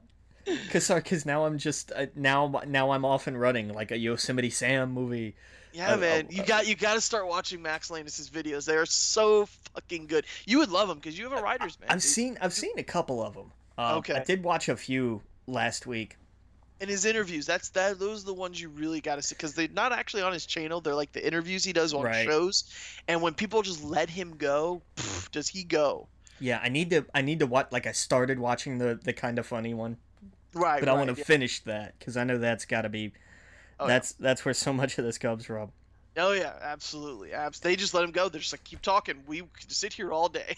Cause, 0.72 0.86
sorry, 0.86 1.02
cause 1.02 1.26
now 1.26 1.46
I'm 1.46 1.58
just 1.58 1.92
uh, 1.96 2.08
now 2.16 2.62
now 2.68 2.92
I'm 2.92 3.06
off 3.06 3.28
and 3.28 3.39
running 3.39 3.70
like 3.74 3.92
a 3.92 3.98
Yosemite 3.98 4.50
Sam 4.50 4.92
movie. 4.92 5.36
Yeah, 5.74 5.94
Uh, 5.94 5.98
man, 5.98 6.26
uh, 6.26 6.30
you 6.30 6.42
uh, 6.42 6.46
got 6.46 6.68
you 6.68 6.76
got 6.76 6.96
to 6.96 7.02
start 7.02 7.28
watching 7.28 7.62
Max 7.62 7.89
Landis's 7.89 8.30
videos. 8.30 8.66
They 8.66 8.76
are 8.76 8.86
so 8.86 9.46
fucking 9.74 10.08
good. 10.08 10.26
You 10.46 10.58
would 10.60 10.70
love 10.72 10.88
them 10.89 10.98
because 10.98 11.18
you 11.18 11.30
have 11.30 11.38
a 11.38 11.42
writer's 11.42 11.80
man. 11.80 11.89
I've 11.89 11.96
dude. 12.02 12.04
seen 12.04 12.38
I've 12.42 12.54
seen 12.54 12.78
a 12.78 12.84
couple 12.84 13.24
of 13.24 13.34
them. 13.36 13.52
Um, 13.78 14.04
I 14.14 14.20
did 14.20 14.44
watch 14.44 14.68
a 14.70 14.76
few 14.76 15.22
last 15.48 15.88
week. 15.88 16.18
and 16.82 16.89
his 16.89 17.06
interviews. 17.06 17.46
That's 17.46 17.70
that. 17.70 18.00
Those 18.00 18.24
are 18.24 18.28
the 18.28 18.34
ones 18.34 18.60
you 18.60 18.70
really 18.70 19.02
got 19.02 19.16
to 19.16 19.22
see 19.22 19.36
because 19.36 19.54
they're 19.54 19.68
not 19.70 19.92
actually 19.94 20.24
on 20.24 20.34
his 20.34 20.46
channel. 20.46 20.82
They're 20.82 20.96
like 20.96 21.12
the 21.14 21.26
interviews 21.26 21.64
he 21.64 21.74
does 21.74 21.94
on 21.94 22.04
Right. 22.04 22.26
shows. 22.26 22.66
And 23.08 23.22
when 23.22 23.34
people 23.34 23.62
just 23.62 23.84
let 23.84 24.10
him 24.10 24.36
go, 24.38 24.82
pff, 24.98 25.32
does 25.32 25.48
he 25.48 25.64
go? 25.64 26.08
Yeah, 26.39 26.60
I 26.62 26.70
need 26.70 26.89
to 26.89 27.06
I 27.14 27.22
need 27.22 27.39
to 27.39 27.46
watch. 27.48 27.68
Like 27.72 27.88
I 27.88 27.92
started 27.94 28.39
watching 28.39 28.78
the 28.80 29.00
the 29.02 29.14
kind 29.14 29.39
of 29.39 29.46
funny 29.46 29.74
one, 29.74 29.98
Right. 30.54 30.80
but 30.80 30.89
I 30.89 30.93
right, 30.93 30.97
want 30.97 31.16
to 31.16 31.20
yeah. 31.20 31.26
finish 31.26 31.62
that 31.62 31.97
because 31.97 32.18
I 32.18 32.24
know 32.24 32.38
that's 32.38 32.66
got 32.66 32.82
to 32.82 32.89
be. 32.89 33.14
Oh, 33.80 33.86
yeah. 33.86 33.93
that's 33.93 34.14
that's 34.14 34.45
where 34.45 34.54
so 34.54 34.74
much 34.74 34.97
of 34.97 35.06
this 35.06 35.18
comes 35.18 35.45
from. 35.45 35.72
Oh 36.18 36.34
yeah, 36.34 36.54
absolutely. 36.62 37.34
Abs- 37.34 37.60
they 37.60 37.76
just 37.76 37.93
let 37.93 38.04
him 38.04 38.12
go. 38.12 38.28
They're 38.28 38.41
just 38.41 38.54
like, 38.54 38.64
keep 38.64 38.82
talking. 38.82 39.24
We 39.28 39.41
could 39.41 39.72
sit 39.72 39.93
here 39.93 40.12
all 40.12 40.28
day. 40.28 40.56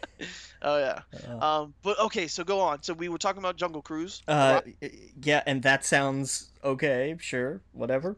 oh 0.62 0.78
yeah. 0.78 1.00
Uh, 1.28 1.62
Um. 1.62 1.74
But 1.82 1.98
okay, 1.98 2.26
so 2.26 2.44
go 2.44 2.60
on. 2.60 2.82
So 2.82 2.92
we 2.92 3.08
were 3.08 3.18
talking 3.18 3.40
about 3.40 3.56
Jungle 3.56 3.82
Cruise. 3.82 4.22
Uh, 4.28 4.60
yeah, 5.22 5.42
and 5.46 5.62
that 5.62 5.84
sounds 5.84 6.50
okay. 6.62 7.16
Sure, 7.18 7.60
whatever. 7.72 8.16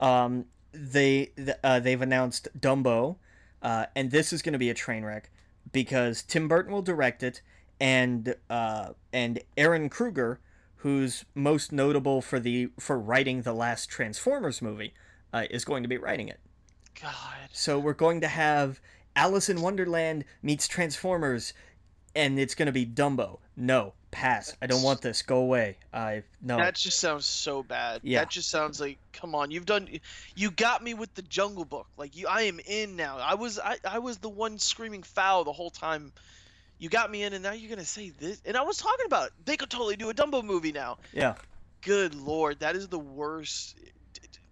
Um, 0.00 0.46
they 0.72 1.26
th- 1.36 1.58
uh, 1.62 1.80
they've 1.80 2.00
announced 2.00 2.48
Dumbo, 2.58 3.16
uh, 3.62 3.86
and 3.94 4.10
this 4.10 4.32
is 4.32 4.42
going 4.42 4.54
to 4.54 4.58
be 4.58 4.70
a 4.70 4.74
train 4.74 5.04
wreck 5.04 5.30
because 5.72 6.22
Tim 6.22 6.48
Burton 6.48 6.72
will 6.72 6.82
direct 6.82 7.22
it, 7.22 7.42
and 7.80 8.34
uh, 8.48 8.90
and 9.12 9.40
Ehren 9.58 9.90
Kruger, 9.90 10.40
who's 10.84 11.24
most 11.34 11.72
notable 11.72 12.20
for 12.20 12.38
the 12.38 12.68
for 12.78 12.98
writing 12.98 13.40
the 13.40 13.54
last 13.54 13.88
Transformers 13.88 14.60
movie, 14.60 14.92
uh, 15.32 15.44
is 15.50 15.64
going 15.64 15.82
to 15.82 15.88
be 15.88 15.96
writing 15.96 16.28
it. 16.28 16.38
God. 17.00 17.48
So 17.52 17.78
we're 17.78 17.94
going 17.94 18.20
to 18.20 18.28
have 18.28 18.82
Alice 19.16 19.48
in 19.48 19.62
Wonderland 19.62 20.26
meets 20.42 20.68
Transformers, 20.68 21.54
and 22.14 22.38
it's 22.38 22.54
going 22.54 22.66
to 22.66 22.72
be 22.72 22.84
Dumbo. 22.84 23.38
No, 23.56 23.94
pass. 24.10 24.54
I 24.60 24.66
don't 24.66 24.82
want 24.82 25.00
this. 25.00 25.22
Go 25.22 25.38
away. 25.38 25.78
I 25.90 26.22
no. 26.42 26.58
That 26.58 26.74
just 26.74 27.00
sounds 27.00 27.24
so 27.24 27.62
bad. 27.62 28.02
Yeah. 28.04 28.18
That 28.18 28.28
just 28.28 28.50
sounds 28.50 28.78
like, 28.78 28.98
come 29.14 29.34
on, 29.34 29.50
you've 29.50 29.64
done, 29.64 29.88
you 30.36 30.50
got 30.50 30.84
me 30.84 30.92
with 30.92 31.14
the 31.14 31.22
Jungle 31.22 31.64
Book. 31.64 31.86
Like 31.96 32.14
you, 32.14 32.26
I 32.28 32.42
am 32.42 32.60
in 32.60 32.94
now. 32.94 33.16
I 33.16 33.36
was, 33.36 33.58
I, 33.58 33.78
I 33.88 34.00
was 34.00 34.18
the 34.18 34.28
one 34.28 34.58
screaming 34.58 35.02
foul 35.02 35.44
the 35.44 35.52
whole 35.52 35.70
time. 35.70 36.12
You 36.78 36.88
got 36.88 37.10
me 37.10 37.22
in, 37.22 37.32
and 37.32 37.42
now 37.42 37.52
you're 37.52 37.70
gonna 37.70 37.84
say 37.84 38.10
this. 38.10 38.40
And 38.44 38.56
I 38.56 38.62
was 38.62 38.78
talking 38.78 39.06
about 39.06 39.30
they 39.44 39.56
could 39.56 39.70
totally 39.70 39.96
do 39.96 40.10
a 40.10 40.14
Dumbo 40.14 40.44
movie 40.44 40.72
now. 40.72 40.98
Yeah. 41.12 41.34
Good 41.82 42.14
lord, 42.14 42.60
that 42.60 42.76
is 42.76 42.88
the 42.88 42.98
worst. 42.98 43.76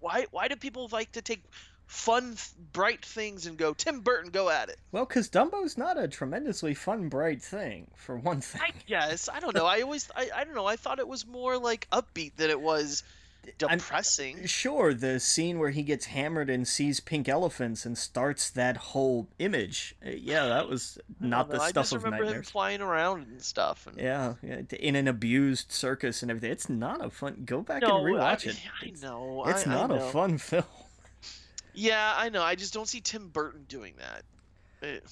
Why 0.01 0.27
why 0.31 0.49
do 0.49 0.57
people 0.57 0.89
like 0.93 1.13
to 1.13 1.23
take 1.23 1.43
fun, 1.87 2.37
bright 2.73 3.05
things 3.05 3.47
and 3.47 3.57
go 3.57 3.75
Tim 3.75 4.01
Burton, 4.01 4.31
go 4.31 4.49
at 4.49 4.69
it? 4.71 4.79
Well, 4.93 5.05
because 5.05 5.29
Dumbo's 5.29 5.77
not 5.77 5.99
a 5.99 6.09
tremendously 6.09 6.75
fun, 6.75 7.09
bright 7.09 7.43
thing, 7.43 7.91
for 7.97 8.17
one 8.17 8.41
thing. 8.41 8.63
I 8.63 8.73
guess 8.87 9.29
I 9.29 9.41
don't 9.41 9.55
know. 9.55 9.67
I 9.67 9.83
always 9.83 10.11
I, 10.17 10.31
I 10.35 10.45
don't 10.45 10.55
know. 10.55 10.67
I 10.67 10.77
thought 10.77 10.99
it 10.99 11.09
was 11.09 11.27
more 11.27 11.59
like 11.59 11.89
upbeat 11.91 12.37
than 12.37 12.51
it 12.51 12.61
was 12.61 13.03
I'm- 13.69 13.79
depressing. 13.79 14.47
Sure, 14.47 14.95
the 14.95 15.19
scene 15.19 15.59
where 15.59 15.71
he 15.71 15.83
gets 15.83 16.07
hammered 16.07 16.49
and 16.49 16.67
sees 16.67 17.01
pink 17.01 17.29
elephants 17.29 17.85
and 17.85 17.99
starts 17.99 18.49
that 18.51 18.77
whole 18.77 19.29
image. 19.41 19.97
uh, 20.07 20.11
Yeah, 20.11 20.47
that 20.47 20.69
was 20.69 20.99
I 21.21 21.27
not 21.27 21.49
don't 21.49 21.55
know, 21.55 21.59
the 21.59 21.65
I 21.65 21.69
stuff 21.71 21.83
just 21.87 21.93
of 21.95 22.05
remember 22.05 22.25
him 22.33 22.43
flying 22.45 22.81
around 22.81 23.27
and 23.27 23.43
stuff. 23.43 23.87
And, 23.89 23.99
Yeah, 23.99 24.35
yeah, 24.43 24.63
in 24.79 24.95
an 24.95 25.09
abused 25.09 25.73
circus 25.73 26.23
and 26.23 26.31
everything. 26.31 26.53
It's 26.53 26.69
not 26.69 27.05
a 27.05 27.11
fun. 27.11 27.43
Go 27.45 27.63
back 27.63 27.83
no, 27.83 27.99
and 27.99 28.07
rewatch 28.15 28.47
I, 28.47 28.51
it. 28.51 28.61
I 28.83 28.87
It's, 28.87 29.03
know. 29.03 29.45
it's 29.49 29.67
I- 29.67 29.71
I 29.71 29.75
not 29.75 29.91
a 29.91 29.97
know. 29.97 30.09
fun 30.11 30.39
film. 30.39 30.65
Yeah, 31.75 32.15
I 32.17 32.29
know. 32.29 32.43
I 32.43 32.55
just 32.55 32.73
don't 32.75 32.87
see 32.89 33.01
Tim 33.01 33.29
Burton 33.29 33.65
doing 33.69 33.95
that. 33.99 34.25
It- 34.87 35.05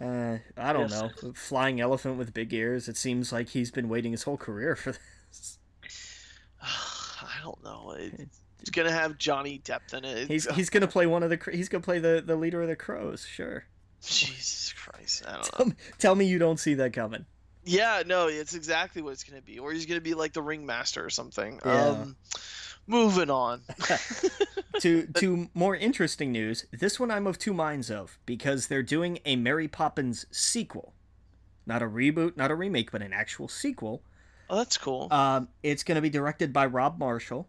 Uh, 0.00 0.38
I 0.56 0.72
don't 0.72 0.88
Yes. 0.88 1.02
know. 1.22 1.32
Flying 1.34 1.80
elephant 1.80 2.16
with 2.16 2.32
big 2.32 2.54
ears. 2.54 2.88
It 2.88 2.96
seems 2.96 3.32
like 3.32 3.50
he's 3.50 3.70
been 3.70 3.88
waiting 3.90 4.12
his 4.12 4.22
whole 4.22 4.38
career 4.38 4.76
for 4.76 4.92
this. 4.92 5.58
I 7.22 7.42
don't 7.42 7.62
know. 7.62 7.94
It, 7.98 8.28
it's 8.60 8.70
gonna 8.70 8.92
have 8.92 9.18
Johnny 9.18 9.60
Depp 9.64 9.94
in 9.94 10.04
it. 10.04 10.28
He's 10.28 10.50
he's 10.54 10.70
gonna 10.70 10.86
play 10.88 11.06
one 11.06 11.22
of 11.22 11.30
the. 11.30 11.38
He's 11.52 11.68
gonna 11.68 11.82
play 11.82 11.98
the 11.98 12.22
the 12.24 12.36
leader 12.36 12.62
of 12.62 12.68
the 12.68 12.76
crows. 12.76 13.26
Sure. 13.26 13.64
Jesus 14.02 14.72
Christ. 14.72 15.24
I 15.26 15.32
don't 15.32 15.42
know. 15.44 15.50
Tell 15.56 15.66
me, 15.66 15.74
tell 15.98 16.14
me 16.14 16.24
you 16.26 16.38
don't 16.38 16.58
see 16.58 16.74
that 16.74 16.92
coming. 16.92 17.24
Yeah, 17.64 18.02
no, 18.06 18.28
it's 18.28 18.54
exactly 18.54 19.02
what 19.02 19.12
it's 19.12 19.24
gonna 19.24 19.42
be. 19.42 19.58
Or 19.58 19.72
he's 19.72 19.86
gonna 19.86 20.00
be 20.00 20.14
like 20.14 20.32
the 20.32 20.42
ringmaster 20.42 21.04
or 21.04 21.10
something. 21.10 21.60
Yeah. 21.64 21.86
Um, 21.86 22.16
moving 22.86 23.30
on. 23.30 23.62
to 24.80 25.06
to 25.06 25.48
more 25.54 25.76
interesting 25.76 26.32
news, 26.32 26.66
this 26.72 26.98
one 26.98 27.10
I'm 27.10 27.26
of 27.26 27.38
two 27.38 27.54
minds 27.54 27.90
of 27.90 28.18
because 28.26 28.66
they're 28.66 28.82
doing 28.82 29.18
a 29.24 29.36
Mary 29.36 29.68
Poppins 29.68 30.26
sequel, 30.30 30.94
not 31.66 31.82
a 31.82 31.86
reboot, 31.86 32.36
not 32.36 32.50
a 32.50 32.54
remake, 32.54 32.90
but 32.90 33.02
an 33.02 33.12
actual 33.12 33.48
sequel. 33.48 34.02
Oh, 34.50 34.56
that's 34.56 34.76
cool. 34.76 35.08
Um, 35.12 35.48
it's 35.62 35.84
going 35.84 35.94
to 35.96 36.02
be 36.02 36.10
directed 36.10 36.52
by 36.52 36.66
Rob 36.66 36.98
Marshall. 36.98 37.48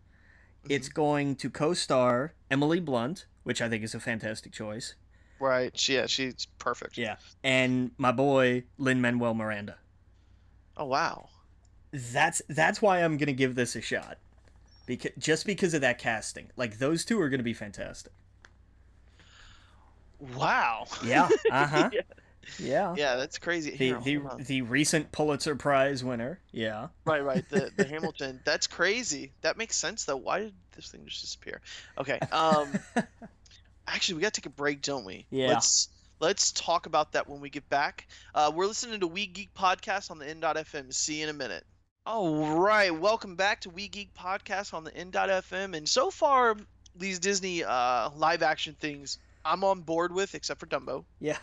It's 0.69 0.87
Mm-hmm. 0.87 0.93
going 0.93 1.35
to 1.37 1.49
co-star 1.49 2.33
Emily 2.51 2.79
Blunt, 2.79 3.25
which 3.43 3.61
I 3.61 3.67
think 3.67 3.83
is 3.83 3.95
a 3.95 3.99
fantastic 3.99 4.51
choice. 4.53 4.93
right. 5.39 5.75
She, 5.77 5.95
yeah, 5.95 6.05
she's 6.05 6.45
perfect. 6.59 6.97
Yeah, 6.99 7.15
and 7.43 7.91
my 7.97 8.11
boy 8.11 8.63
Lin 8.77 9.01
Manuel 9.01 9.33
Miranda. 9.33 9.77
Oh 10.77 10.85
wow. 10.85 11.29
That's 11.91 12.41
that's 12.47 12.81
why 12.81 12.99
I'm 13.03 13.17
going 13.17 13.27
to 13.27 13.33
give 13.33 13.55
this 13.55 13.75
a 13.75 13.81
shot. 13.81 14.19
Because 14.85 15.11
just 15.17 15.45
because 15.45 15.73
of 15.73 15.81
that 15.81 15.97
casting, 15.97 16.51
like 16.55 16.77
those 16.77 17.03
two 17.03 17.19
are 17.19 17.29
going 17.29 17.39
to 17.39 17.43
be 17.43 17.53
fantastic. 17.53 18.13
Wow. 20.35 20.85
Yeah. 21.03 21.27
Uh 21.51 21.67
huh. 21.67 21.89
Yeah. 21.91 22.01
Yeah. 22.59 22.93
Yeah, 22.97 23.15
that's 23.15 23.37
crazy. 23.37 23.71
the 23.71 23.77
Here, 23.77 23.99
the, 23.99 24.43
the 24.43 24.61
recent 24.61 25.11
Pulitzer 25.11 25.55
Prize 25.55 26.03
winner. 26.03 26.39
Yeah. 26.51 26.87
Right, 27.05 27.23
right. 27.23 27.47
The 27.49 27.71
the 27.75 27.85
Hamilton. 27.89 28.39
That's 28.43 28.67
crazy. 28.67 29.31
That 29.41 29.57
makes 29.57 29.75
sense 29.75 30.05
though. 30.05 30.17
Why 30.17 30.39
did 30.39 30.53
this 30.75 30.89
thing 30.89 31.01
just 31.05 31.21
disappear? 31.21 31.61
Okay. 31.97 32.19
Um 32.31 32.69
actually 33.87 34.15
we 34.15 34.21
gotta 34.21 34.39
take 34.39 34.45
a 34.45 34.49
break, 34.49 34.81
don't 34.81 35.05
we? 35.05 35.25
Yeah. 35.29 35.49
Let's 35.49 35.89
let's 36.19 36.51
talk 36.51 36.85
about 36.85 37.13
that 37.13 37.27
when 37.27 37.41
we 37.41 37.49
get 37.49 37.67
back. 37.69 38.07
Uh 38.33 38.51
we're 38.53 38.67
listening 38.67 38.99
to 39.01 39.07
We 39.07 39.25
Geek 39.25 39.53
Podcast 39.53 40.11
on 40.11 40.19
the 40.19 40.27
N.FM. 40.27 40.93
See 40.93 41.17
you 41.17 41.23
in 41.23 41.29
a 41.29 41.33
minute. 41.33 41.63
All 42.03 42.57
right, 42.57 42.89
welcome 42.89 43.35
back 43.35 43.61
to 43.61 43.69
We 43.69 43.87
Geek 43.87 44.11
Podcast 44.15 44.73
on 44.73 44.83
the 44.83 44.95
N.FM. 44.95 45.77
And 45.77 45.87
so 45.87 46.09
far, 46.09 46.57
these 46.95 47.19
Disney 47.19 47.63
uh, 47.63 48.09
live 48.15 48.41
action 48.41 48.75
things, 48.79 49.19
I'm 49.45 49.63
on 49.63 49.81
board 49.81 50.11
with, 50.11 50.33
except 50.33 50.59
for 50.59 50.65
Dumbo. 50.65 51.05
Yeah. 51.19 51.37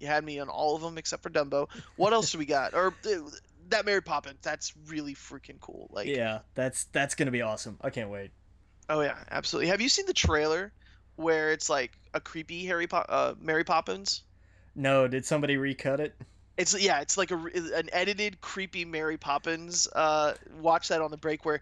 You 0.00 0.06
had 0.06 0.24
me 0.24 0.38
on 0.38 0.48
all 0.48 0.76
of 0.76 0.82
them 0.82 0.98
except 0.98 1.22
for 1.22 1.30
Dumbo. 1.30 1.68
What 1.96 2.12
else 2.12 2.32
do 2.32 2.38
we 2.38 2.46
got? 2.46 2.74
Or 2.74 2.88
uh, 2.88 3.30
that 3.70 3.84
Mary 3.84 4.02
Poppins. 4.02 4.38
That's 4.42 4.72
really 4.88 5.14
freaking 5.14 5.60
cool. 5.60 5.88
Like, 5.92 6.06
Yeah. 6.06 6.40
That's 6.54 6.84
that's 6.84 7.14
gonna 7.14 7.30
be 7.30 7.42
awesome. 7.42 7.78
I 7.80 7.90
can't 7.90 8.10
wait. 8.10 8.30
oh 8.88 9.00
yeah, 9.00 9.16
absolutely. 9.30 9.68
Have 9.68 9.80
you 9.80 9.88
seen 9.88 10.06
the 10.06 10.14
trailer 10.14 10.72
where 11.16 11.52
it's 11.52 11.68
like 11.68 11.92
a 12.14 12.20
creepy 12.20 12.64
Harry 12.66 12.86
po- 12.86 13.04
uh, 13.08 13.34
Mary 13.40 13.64
Poppins? 13.64 14.22
No, 14.74 15.08
did 15.08 15.24
somebody 15.26 15.56
recut 15.56 15.98
it? 16.00 16.14
It's 16.56 16.80
yeah, 16.80 17.00
it's 17.00 17.16
like 17.16 17.30
a 17.30 17.36
an 17.36 17.88
edited 17.92 18.40
creepy 18.40 18.84
Mary 18.84 19.16
Poppins. 19.16 19.88
Uh, 19.94 20.34
watch 20.60 20.88
that 20.88 21.00
on 21.00 21.10
the 21.10 21.16
break 21.16 21.44
where 21.44 21.60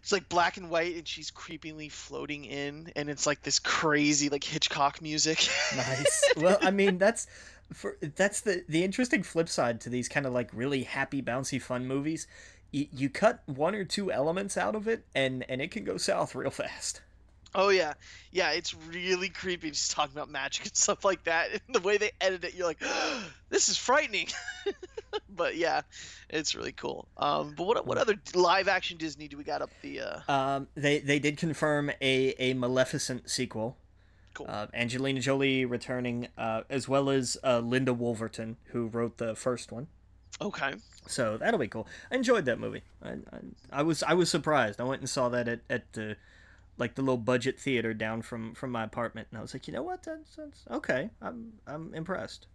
it's 0.00 0.10
like 0.10 0.28
black 0.28 0.56
and 0.56 0.70
white 0.70 0.96
and 0.96 1.06
she's 1.06 1.30
creepily 1.30 1.90
floating 1.90 2.44
in, 2.46 2.90
and 2.96 3.10
it's 3.10 3.26
like 3.26 3.42
this 3.42 3.58
crazy 3.58 4.28
like 4.30 4.42
Hitchcock 4.44 5.02
music. 5.02 5.46
Nice. 5.76 6.24
well, 6.38 6.58
I 6.62 6.70
mean 6.70 6.96
that's 6.98 7.26
for 7.72 7.96
that's 8.16 8.40
the 8.40 8.64
the 8.68 8.84
interesting 8.84 9.22
flip 9.22 9.48
side 9.48 9.80
to 9.82 9.90
these 9.90 10.08
kind 10.08 10.26
of 10.26 10.32
like 10.32 10.50
really 10.52 10.84
happy, 10.84 11.22
bouncy, 11.22 11.60
fun 11.60 11.86
movies. 11.86 12.26
You, 12.70 12.86
you 12.90 13.10
cut 13.10 13.42
one 13.46 13.74
or 13.74 13.84
two 13.84 14.10
elements 14.10 14.56
out 14.56 14.74
of 14.74 14.88
it, 14.88 15.04
and 15.14 15.44
and 15.48 15.60
it 15.60 15.70
can 15.70 15.84
go 15.84 15.96
south 15.96 16.34
real 16.34 16.50
fast. 16.50 17.02
Oh 17.54 17.68
yeah, 17.68 17.94
yeah, 18.30 18.52
it's 18.52 18.74
really 18.74 19.28
creepy 19.28 19.70
just 19.70 19.90
talking 19.90 20.12
about 20.12 20.30
magic 20.30 20.64
and 20.66 20.76
stuff 20.76 21.04
like 21.04 21.24
that. 21.24 21.50
And 21.52 21.74
the 21.74 21.80
way 21.80 21.98
they 21.98 22.12
edit 22.20 22.44
it, 22.44 22.54
you're 22.54 22.66
like, 22.66 22.82
this 23.50 23.68
is 23.68 23.76
frightening. 23.76 24.28
but 25.28 25.56
yeah, 25.56 25.82
it's 26.30 26.54
really 26.54 26.72
cool. 26.72 27.08
Um, 27.16 27.54
but 27.56 27.66
what 27.66 27.86
what 27.86 27.98
other 27.98 28.16
live 28.34 28.68
action 28.68 28.96
Disney 28.96 29.28
do 29.28 29.36
we 29.36 29.44
got 29.44 29.62
up 29.62 29.70
the? 29.82 30.00
Uh... 30.00 30.32
Um, 30.32 30.68
they 30.74 31.00
they 31.00 31.18
did 31.18 31.36
confirm 31.36 31.90
a 32.00 32.34
a 32.38 32.54
Maleficent 32.54 33.28
sequel. 33.30 33.76
Cool. 34.34 34.46
Uh, 34.48 34.66
Angelina 34.72 35.20
Jolie 35.20 35.64
returning, 35.64 36.28
uh, 36.38 36.62
as 36.70 36.88
well 36.88 37.10
as 37.10 37.36
uh, 37.44 37.58
Linda 37.58 37.92
Woolverton, 37.92 38.56
who 38.66 38.86
wrote 38.86 39.18
the 39.18 39.34
first 39.34 39.72
one. 39.72 39.88
Okay. 40.40 40.74
So 41.06 41.36
that'll 41.36 41.60
be 41.60 41.68
cool. 41.68 41.86
I 42.10 42.16
enjoyed 42.16 42.44
that 42.46 42.58
movie. 42.58 42.82
I, 43.02 43.10
I, 43.10 43.38
I 43.72 43.82
was 43.82 44.02
I 44.02 44.14
was 44.14 44.30
surprised. 44.30 44.80
I 44.80 44.84
went 44.84 45.00
and 45.00 45.10
saw 45.10 45.28
that 45.28 45.48
at, 45.48 45.60
at 45.68 45.92
the 45.92 46.16
like 46.78 46.94
the 46.94 47.02
little 47.02 47.18
budget 47.18 47.58
theater 47.58 47.92
down 47.92 48.22
from 48.22 48.54
from 48.54 48.70
my 48.70 48.84
apartment, 48.84 49.28
and 49.30 49.38
I 49.38 49.42
was 49.42 49.54
like, 49.54 49.66
you 49.66 49.74
know 49.74 49.82
what? 49.82 50.02
That's, 50.04 50.36
that's 50.36 50.64
okay. 50.70 51.10
I'm 51.20 51.52
I'm 51.66 51.94
impressed. 51.94 52.46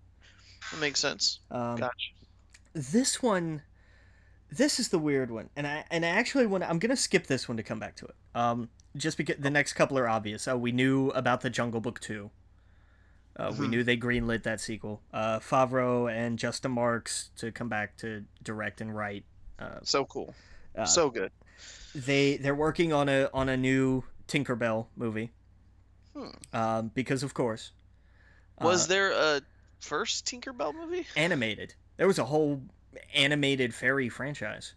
That 0.71 0.79
makes 0.79 0.99
sense. 0.99 1.39
Um, 1.51 1.77
Gotcha. 1.77 1.93
this 2.73 3.21
one, 3.21 3.61
this 4.51 4.79
is 4.79 4.89
the 4.89 4.99
weird 4.99 5.29
one, 5.29 5.49
and 5.55 5.67
I 5.67 5.85
and 5.91 6.05
I 6.05 6.09
actually 6.09 6.47
want 6.47 6.63
I'm 6.63 6.79
gonna 6.79 6.95
skip 6.95 7.27
this 7.27 7.47
one 7.47 7.57
to 7.57 7.63
come 7.63 7.79
back 7.79 7.95
to 7.97 8.05
it. 8.05 8.15
Um, 8.33 8.69
just 8.97 9.17
because 9.17 9.37
the 9.37 9.49
next 9.49 9.73
couple 9.73 9.97
are 9.97 10.07
obvious. 10.09 10.47
Uh, 10.47 10.57
we 10.57 10.71
knew 10.71 11.09
about 11.11 11.41
the 11.41 11.49
Jungle 11.49 11.79
Book 11.81 11.99
two. 11.99 12.31
Uh, 13.35 13.53
We 13.57 13.67
Mhm. 13.67 13.69
knew 13.69 13.83
they 13.83 13.97
greenlit 13.97 14.43
that 14.43 14.59
sequel. 14.59 15.01
Uh, 15.13 15.37
Favreau 15.39 16.11
and 16.11 16.39
Justin 16.39 16.71
Marks 16.71 17.29
to 17.37 17.51
come 17.51 17.69
back 17.69 17.95
to 17.97 18.25
direct 18.41 18.81
and 18.81 18.95
write. 18.95 19.25
Uh, 19.59 19.79
So 19.83 20.05
cool. 20.05 20.33
uh, 20.75 20.85
so 20.85 21.09
good. 21.09 21.31
they 21.95 22.37
they're 22.37 22.53
working 22.55 22.93
on 22.93 23.09
a 23.09 23.29
on 23.33 23.49
a 23.49 23.57
new 23.57 24.03
Tinkerbell 24.27 24.87
movie. 24.95 25.31
Hmm. 26.13 26.29
Um, 26.53 26.87
because 26.93 27.21
of 27.23 27.33
course. 27.33 27.71
Was 28.59 28.85
uh, 28.85 28.87
there 28.87 29.11
a 29.11 29.41
first 29.79 30.25
Tinkerbell 30.25 30.73
movie? 30.73 31.05
animated? 31.15 31.75
There 31.97 32.07
was 32.07 32.17
a 32.19 32.25
whole 32.25 32.63
animated 33.13 33.73
fairy 33.75 34.09
franchise. 34.09 34.73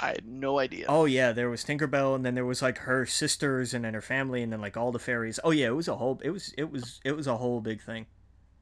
I 0.00 0.08
had 0.08 0.26
no 0.26 0.58
idea. 0.58 0.86
Oh 0.88 1.04
yeah, 1.06 1.32
there 1.32 1.50
was 1.50 1.64
Tinkerbell, 1.64 2.14
and 2.14 2.24
then 2.24 2.34
there 2.34 2.44
was 2.46 2.62
like 2.62 2.78
her 2.78 3.06
sisters, 3.06 3.74
and 3.74 3.84
then 3.84 3.94
her 3.94 4.00
family, 4.02 4.42
and 4.42 4.52
then 4.52 4.60
like 4.60 4.76
all 4.76 4.92
the 4.92 4.98
fairies. 4.98 5.40
Oh 5.42 5.50
yeah, 5.50 5.66
it 5.66 5.74
was 5.76 5.88
a 5.88 5.96
whole. 5.96 6.20
It 6.22 6.30
was 6.30 6.54
it 6.56 6.70
was 6.70 7.00
it 7.04 7.12
was 7.16 7.26
a 7.26 7.36
whole 7.36 7.60
big 7.60 7.82
thing. 7.82 8.06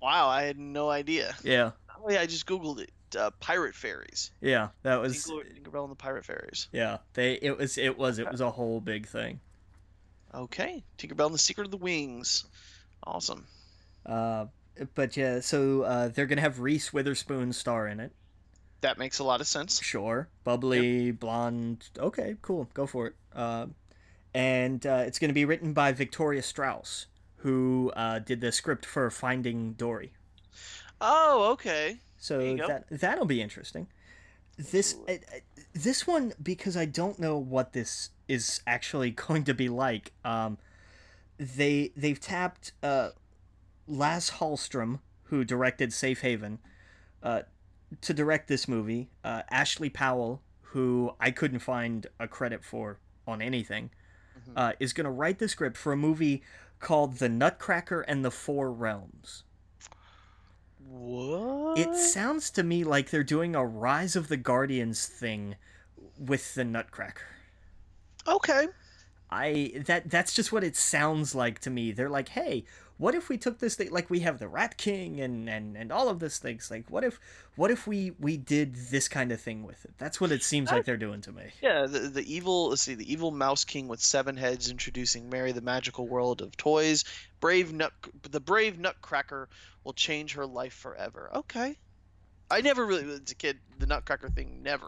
Wow, 0.01 0.29
I 0.29 0.43
had 0.45 0.59
no 0.59 0.89
idea. 0.91 1.35
Yeah, 1.43 1.73
Oh 2.01 2.09
yeah, 2.11 2.21
I 2.21 2.27
just 2.27 2.47
googled 2.47 2.81
it. 2.81 2.91
Uh, 3.19 3.31
pirate 3.41 3.75
fairies. 3.75 4.31
yeah, 4.41 4.69
that 4.83 5.01
was. 5.01 5.25
Tinker- 5.25 5.45
Tinkerbell 5.71 5.83
and 5.85 5.91
the 5.91 5.97
Pirate 5.97 6.25
Fairies. 6.27 6.69
Yeah, 6.73 6.99
they. 7.15 7.35
It 7.35 7.57
was. 7.59 7.79
It 7.79 7.99
was. 7.99 8.19
It 8.19 8.31
was 8.31 8.41
a 8.43 8.51
whole 8.51 8.81
big 8.81 9.07
thing. 9.07 9.41
Okay, 10.35 10.85
Tinkerbell 10.99 11.27
and 11.27 11.35
the 11.35 11.39
Secret 11.39 11.65
of 11.65 11.71
the 11.71 11.79
Wings. 11.79 12.45
Awesome. 13.03 13.47
Uh, 14.05 14.47
but 14.95 15.17
yeah, 15.17 15.41
so 15.41 15.83
uh, 15.83 16.09
they're 16.09 16.27
gonna 16.27 16.43
have 16.43 16.61
Reese 16.61 16.93
Witherspoon 16.93 17.53
star 17.55 17.87
in 17.89 17.99
it. 17.99 18.13
That 18.81 18.99
makes 18.99 19.19
a 19.19 19.25
lot 19.25 19.41
of 19.41 19.47
sense. 19.47 19.83
Sure, 19.83 20.29
bubbly, 20.45 21.11
blonde. 21.11 21.89
Okay, 21.99 22.37
cool, 22.43 22.69
go 22.75 22.87
for 22.87 23.09
it. 23.09 23.15
Uh, 23.35 23.67
and 24.35 24.85
uh, 24.87 25.03
it's 25.07 25.19
going 25.19 25.31
to 25.31 25.35
be 25.35 25.45
written 25.45 25.73
by 25.73 25.93
Victoria 25.93 26.43
Strouse, 26.43 27.07
who 27.39 27.93
uh, 27.97 28.21
did 28.21 28.41
the 28.41 28.53
script 28.53 28.87
for 28.87 29.11
Finding 29.11 29.73
Dory. 29.73 30.13
Oh, 31.01 31.51
okay. 31.53 31.99
So 32.19 32.39
There 32.39 32.49
you 32.49 32.57
go. 32.59 32.67
that 32.69 32.85
that'll 32.91 33.27
be 33.27 33.41
interesting. 33.41 33.89
This 34.57 34.97
uh, 35.09 35.13
uh, 35.13 35.17
this 35.73 36.07
one 36.07 36.33
because 36.43 36.77
I 36.77 36.85
don't 36.85 37.19
know 37.19 37.39
what 37.39 37.73
this 37.73 38.11
is 38.27 38.61
actually 38.67 39.11
going 39.27 39.45
to 39.45 39.55
be 39.55 39.69
like. 39.69 40.13
Um, 40.25 40.59
they 41.39 41.93
they've 41.97 42.21
tapped 42.21 42.73
uh, 42.83 43.11
Lasse 43.87 44.31
Hallstrom, 44.33 44.99
who 45.25 45.45
directed 45.45 45.93
Safe 45.93 46.21
Haven, 46.21 46.59
uh, 47.23 47.43
to 48.03 48.13
direct 48.15 48.49
this 48.49 48.69
movie, 48.69 49.09
uh, 49.25 49.43
Ashley 49.51 49.89
Powell, 49.91 50.43
who 50.63 51.15
I 51.21 51.31
couldn't 51.31 51.61
find 51.61 52.07
a 52.21 52.29
credit 52.29 52.65
for 52.65 52.99
on 53.27 53.41
anything, 53.43 53.91
Mhm. 54.49 54.53
uh, 54.57 54.73
is 54.81 54.93
going 54.93 55.05
to 55.07 55.11
write 55.11 55.39
the 55.39 55.49
script 55.49 55.77
for 55.77 55.93
a 55.93 55.97
movie 55.97 56.43
called 56.81 57.19
The 57.19 57.29
Nutcracker 57.29 58.03
and 58.03 58.25
the 58.25 58.31
Four 58.31 58.71
Realms. 58.73 59.45
What? 60.79 61.79
It 61.79 61.95
sounds 61.97 62.51
to 62.53 62.63
me 62.63 62.85
like 62.85 63.11
they're 63.11 63.25
doing 63.25 63.55
a 63.55 63.65
Rise 63.67 64.17
of 64.17 64.29
the 64.29 64.37
Guardians 64.37 65.07
thing 65.07 65.57
with 66.19 66.55
the 66.55 66.65
Nutcracker. 66.65 67.23
okay. 68.27 68.69
I 69.31 69.83
that 69.85 70.09
that's 70.09 70.33
just 70.33 70.53
what 70.53 70.65
it 70.65 70.75
sounds 70.75 71.35
like 71.35 71.59
to 71.61 71.71
me. 71.71 71.93
They're 71.93 72.09
like, 72.09 72.31
hey, 72.31 72.65
what 72.99 73.15
if 73.15 73.29
we 73.29 73.39
took 73.39 73.59
this 73.59 73.77
thing 73.77 73.91
like 73.91 74.11
we 74.11 74.21
have 74.21 74.39
the 74.39 74.49
Rat 74.49 74.77
King 74.77 75.21
and 75.21 75.49
and 75.49 75.77
and 75.77 75.93
all 75.93 76.09
of 76.09 76.19
this 76.19 76.39
things. 76.39 76.71
Like, 76.71 76.91
what 76.91 77.05
if 77.05 77.21
what 77.57 77.71
if 77.71 77.87
we 77.87 78.13
we 78.21 78.37
did 78.37 78.75
this 78.75 79.09
kind 79.09 79.33
of 79.33 79.41
thing 79.41 79.63
with 79.63 79.85
it? 79.85 79.93
That's 79.99 80.21
what 80.21 80.33
it 80.33 80.43
seems 80.43 80.71
like 80.71 80.85
they're 80.85 80.97
doing 80.97 81.21
to 81.23 81.33
me. 81.33 81.45
Yeah, 81.63 81.87
the, 81.87 82.01
the 82.01 82.33
evil. 82.33 82.71
Let's 82.71 82.83
see, 82.83 82.95
the 82.95 83.11
evil 83.11 83.31
Mouse 83.31 83.65
King 83.65 83.89
with 83.89 84.01
seven 84.01 84.37
heads, 84.37 84.71
introducing 84.71 85.31
Mary 85.31 85.53
the 85.53 85.61
magical 85.61 86.07
world 86.09 86.43
of 86.43 86.57
toys. 86.57 87.05
Brave 87.41 87.73
nut, 87.73 87.93
the 88.29 88.41
brave 88.41 88.79
Nutcracker 88.79 89.49
will 89.85 89.93
change 89.93 90.35
her 90.35 90.45
life 90.45 90.75
forever. 90.75 91.31
Okay, 91.35 91.77
I 92.51 92.61
never 92.63 92.85
really, 92.85 93.05
as 93.05 93.31
a 93.31 93.35
kid, 93.35 93.59
the 93.79 93.87
Nutcracker 93.87 94.29
thing 94.31 94.63
never. 94.63 94.87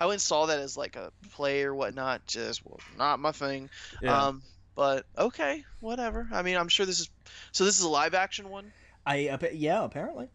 I 0.00 0.06
went 0.06 0.14
and 0.14 0.22
saw 0.22 0.46
that 0.46 0.58
as 0.58 0.76
like 0.76 0.96
a 0.96 1.12
play 1.32 1.62
or 1.62 1.74
whatnot. 1.74 2.26
Just 2.26 2.66
well, 2.66 2.80
not 2.98 3.18
my 3.18 3.32
thing. 3.32 3.70
Um, 4.06 4.42
but 4.80 5.04
okay, 5.18 5.62
whatever. 5.80 6.26
I 6.32 6.40
mean, 6.40 6.56
I'm 6.56 6.68
sure 6.68 6.86
this 6.86 7.00
is. 7.00 7.10
So 7.52 7.66
this 7.66 7.78
is 7.78 7.84
a 7.84 7.88
live 7.90 8.14
action 8.14 8.48
one. 8.48 8.72
I 9.04 9.38
yeah, 9.52 9.84
apparently. 9.84 10.28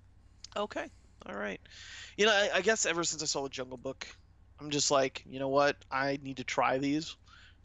Okay. 0.56 0.86
All 1.26 1.36
right. 1.36 1.60
You 2.16 2.28
know, 2.28 2.32
I, 2.32 2.58
I 2.58 2.62
guess 2.62 2.86
ever 2.86 3.04
since 3.04 3.24
I 3.24 3.26
saw 3.26 3.42
the 3.42 3.50
Jungle 3.50 3.78
Book, 3.78 4.06
I'm 4.60 4.70
just 4.70 4.92
like, 4.92 5.24
you 5.28 5.40
know 5.40 5.48
what? 5.48 5.78
I 5.90 6.20
need 6.22 6.38
to 6.38 6.44
try 6.44 6.78
these 6.78 7.16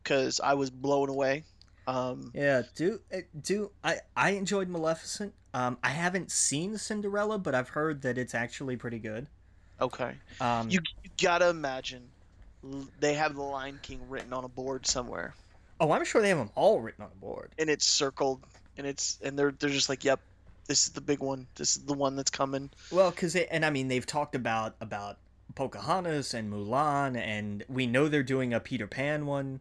because 0.03 0.41
I 0.41 0.55
was 0.55 0.71
blown 0.71 1.11
away. 1.11 1.45
Um, 1.87 2.31
Yeah, 2.33 2.63
do 2.75 2.99
uh, 3.13 3.19
do 3.43 3.73
I 3.85 3.99
I 4.17 4.31
enjoyed 4.31 4.71
Maleficent. 4.71 5.35
Um, 5.53 5.77
I 5.85 5.91
haven't 5.91 6.31
seen 6.31 6.79
Cinderella, 6.79 7.39
but 7.39 7.55
I've 7.55 7.69
heard 7.69 8.01
that 8.03 8.17
it's 8.17 8.35
actually 8.35 8.79
pretty 8.79 9.01
good. 9.01 9.27
okay. 9.83 10.15
Um, 10.41 10.71
You, 10.71 10.81
you 11.05 11.11
gotta 11.21 11.51
imagine 11.51 12.09
they 13.01 13.13
have 13.13 13.35
the 13.35 13.43
Lion 13.43 13.79
King 13.83 14.01
written 14.09 14.33
on 14.33 14.45
a 14.45 14.49
board 14.49 14.87
somewhere, 14.87 15.35
oh, 15.81 15.91
I'm 15.93 16.05
sure 16.05 16.21
they 16.23 16.29
have 16.29 16.39
them 16.39 16.51
all 16.55 16.81
written 16.81 17.03
on 17.03 17.11
the 17.11 17.17
board. 17.17 17.51
and 17.59 17.69
it's 17.71 17.87
circled, 17.87 18.47
and 18.77 18.87
it's 18.87 19.19
and 19.23 19.39
they're 19.39 19.53
they're 19.53 19.71
just 19.71 19.89
like, 19.89 20.05
yep, 20.05 20.21
this 20.67 20.87
is 20.87 20.93
the 20.93 21.01
big 21.01 21.21
one. 21.21 21.47
This 21.57 21.77
is 21.77 21.85
the 21.85 21.95
one 21.95 22.15
that's 22.17 22.31
coming. 22.31 22.71
Well, 22.93 23.11
because 23.11 23.35
and 23.35 23.65
I 23.65 23.71
mean 23.71 23.89
they've 23.89 24.07
talked 24.07 24.35
about 24.35 24.77
about 24.81 25.19
Pocahontas 25.57 26.35
and 26.35 26.53
Mulan, 26.53 27.17
and 27.17 27.65
we 27.69 27.87
know 27.87 28.09
they're 28.09 28.23
doing 28.23 28.55
a 28.55 28.61
Peter 28.61 28.87
Pan 28.87 29.27
one. 29.27 29.61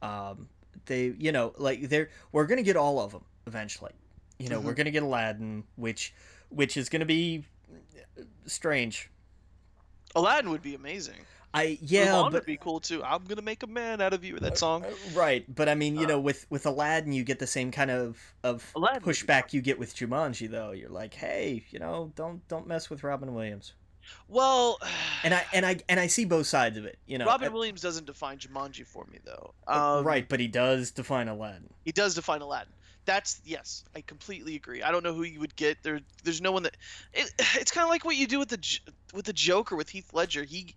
Um, 0.00 0.48
they, 0.86 1.14
you 1.18 1.32
know, 1.32 1.52
like 1.58 1.88
they're 1.88 2.08
we're 2.32 2.46
gonna 2.46 2.62
get 2.62 2.76
all 2.76 3.00
of 3.00 3.12
them 3.12 3.24
eventually. 3.46 3.92
You 4.38 4.48
know, 4.48 4.60
we're 4.60 4.72
Mhm. 4.72 4.76
gonna 4.76 4.90
get 4.92 5.02
Aladdin, 5.02 5.64
which 5.76 6.14
which 6.50 6.76
is 6.76 6.88
gonna 6.88 7.04
be 7.04 7.44
strange. 8.46 9.10
Aladdin 10.14 10.50
would 10.50 10.62
be 10.62 10.74
amazing. 10.74 11.16
I 11.54 11.78
yeah, 11.80 12.08
Mulan 12.08 12.24
but 12.24 12.32
would 12.32 12.44
be 12.46 12.56
cool 12.58 12.78
too. 12.80 13.02
I'm 13.02 13.24
gonna 13.24 13.42
make 13.42 13.62
a 13.62 13.66
man 13.66 14.00
out 14.00 14.12
of 14.12 14.22
you. 14.24 14.34
With 14.34 14.42
that 14.42 14.58
song. 14.58 14.84
Uh, 14.84 14.90
right, 15.14 15.44
but 15.54 15.68
I 15.68 15.74
mean, 15.74 15.96
you 15.96 16.04
Uh, 16.04 16.08
know, 16.10 16.20
with 16.20 16.46
with 16.50 16.66
Aladdin, 16.66 17.12
you 17.12 17.24
get 17.24 17.38
the 17.38 17.46
same 17.46 17.70
kind 17.70 17.90
of 17.90 18.18
of 18.42 18.70
Aladdin 18.76 19.02
pushback 19.02 19.52
you 19.52 19.60
get 19.62 19.78
with 19.78 19.96
Jumanji, 19.96 20.50
though. 20.50 20.72
You're 20.72 20.90
like, 20.90 21.14
hey, 21.14 21.64
you 21.70 21.78
know, 21.78 22.12
don't 22.16 22.46
don't 22.48 22.66
mess 22.66 22.90
with 22.90 23.02
Robin 23.02 23.34
Williams. 23.34 23.72
Well, 24.28 24.78
And 25.24 25.34
I 25.34 25.44
and 25.52 25.64
I 25.66 25.76
and 25.88 25.98
I 25.98 26.06
see 26.06 26.24
both 26.24 26.46
sides 26.46 26.76
of 26.78 26.84
it. 26.84 26.98
You 27.06 27.18
know, 27.18 27.24
Robin 27.26 27.48
I- 27.48 27.50
Williams 27.52 27.80
doesn't 27.80 28.04
define 28.06 28.38
Jumanji 28.38 28.86
for 28.86 29.04
me 29.10 29.18
though. 29.24 29.54
uh, 29.66 29.98
Um, 29.98 30.04
right, 30.04 30.28
but 30.28 30.40
he 30.40 30.48
does 30.48 30.90
define 30.90 31.28
Aladdin. 31.28 31.68
He 31.84 31.92
does 31.92 32.14
define 32.14 32.40
Aladdin. 32.42 32.72
That's 33.06 33.40
yes, 33.46 33.84
I 33.96 34.02
completely 34.02 34.54
agree. 34.54 34.82
I 34.82 34.92
don't 34.92 35.02
know 35.02 35.14
who 35.14 35.22
you 35.22 35.40
would 35.40 35.56
get 35.56 35.82
there. 35.82 36.00
There's 36.24 36.42
no 36.42 36.52
one 36.52 36.62
that. 36.64 36.76
It, 37.14 37.32
it's 37.56 37.70
kind 37.70 37.84
of 37.84 37.88
like 37.88 38.04
what 38.04 38.16
you 38.16 38.26
do 38.26 38.38
with 38.38 38.50
the 38.50 38.78
with 39.14 39.24
the 39.24 39.32
Joker 39.32 39.76
with 39.76 39.88
Heath 39.88 40.12
Ledger. 40.12 40.44
He, 40.44 40.74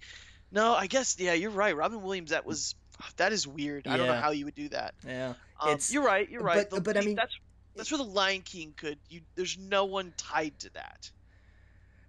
no, 0.51 0.73
I 0.73 0.87
guess 0.87 1.15
yeah, 1.19 1.33
you're 1.33 1.51
right. 1.51 1.75
Robin 1.75 2.01
Williams. 2.01 2.31
That 2.31 2.45
was 2.45 2.75
that 3.17 3.33
is 3.33 3.47
weird. 3.47 3.87
I 3.87 3.97
don't 3.97 4.07
know 4.07 4.13
how 4.15 4.31
you 4.31 4.45
would 4.45 4.55
do 4.55 4.69
that. 4.69 4.93
Yeah, 5.05 5.33
Um, 5.59 5.77
you're 5.89 6.03
right. 6.03 6.29
You're 6.29 6.41
right. 6.43 6.69
but- 6.69 6.75
The- 6.77 6.81
but 6.81 6.97
I 6.97 7.01
mean- 7.01 7.15
that's 7.15 7.33
that's 7.75 7.89
where 7.91 7.97
the 7.99 8.03
Lion 8.03 8.41
King 8.41 8.73
could. 8.75 8.99
You 9.09 9.21
there's 9.35 9.57
no 9.57 9.85
one 9.85 10.13
tied 10.17 10.59
to 10.59 10.69
that. 10.73 11.09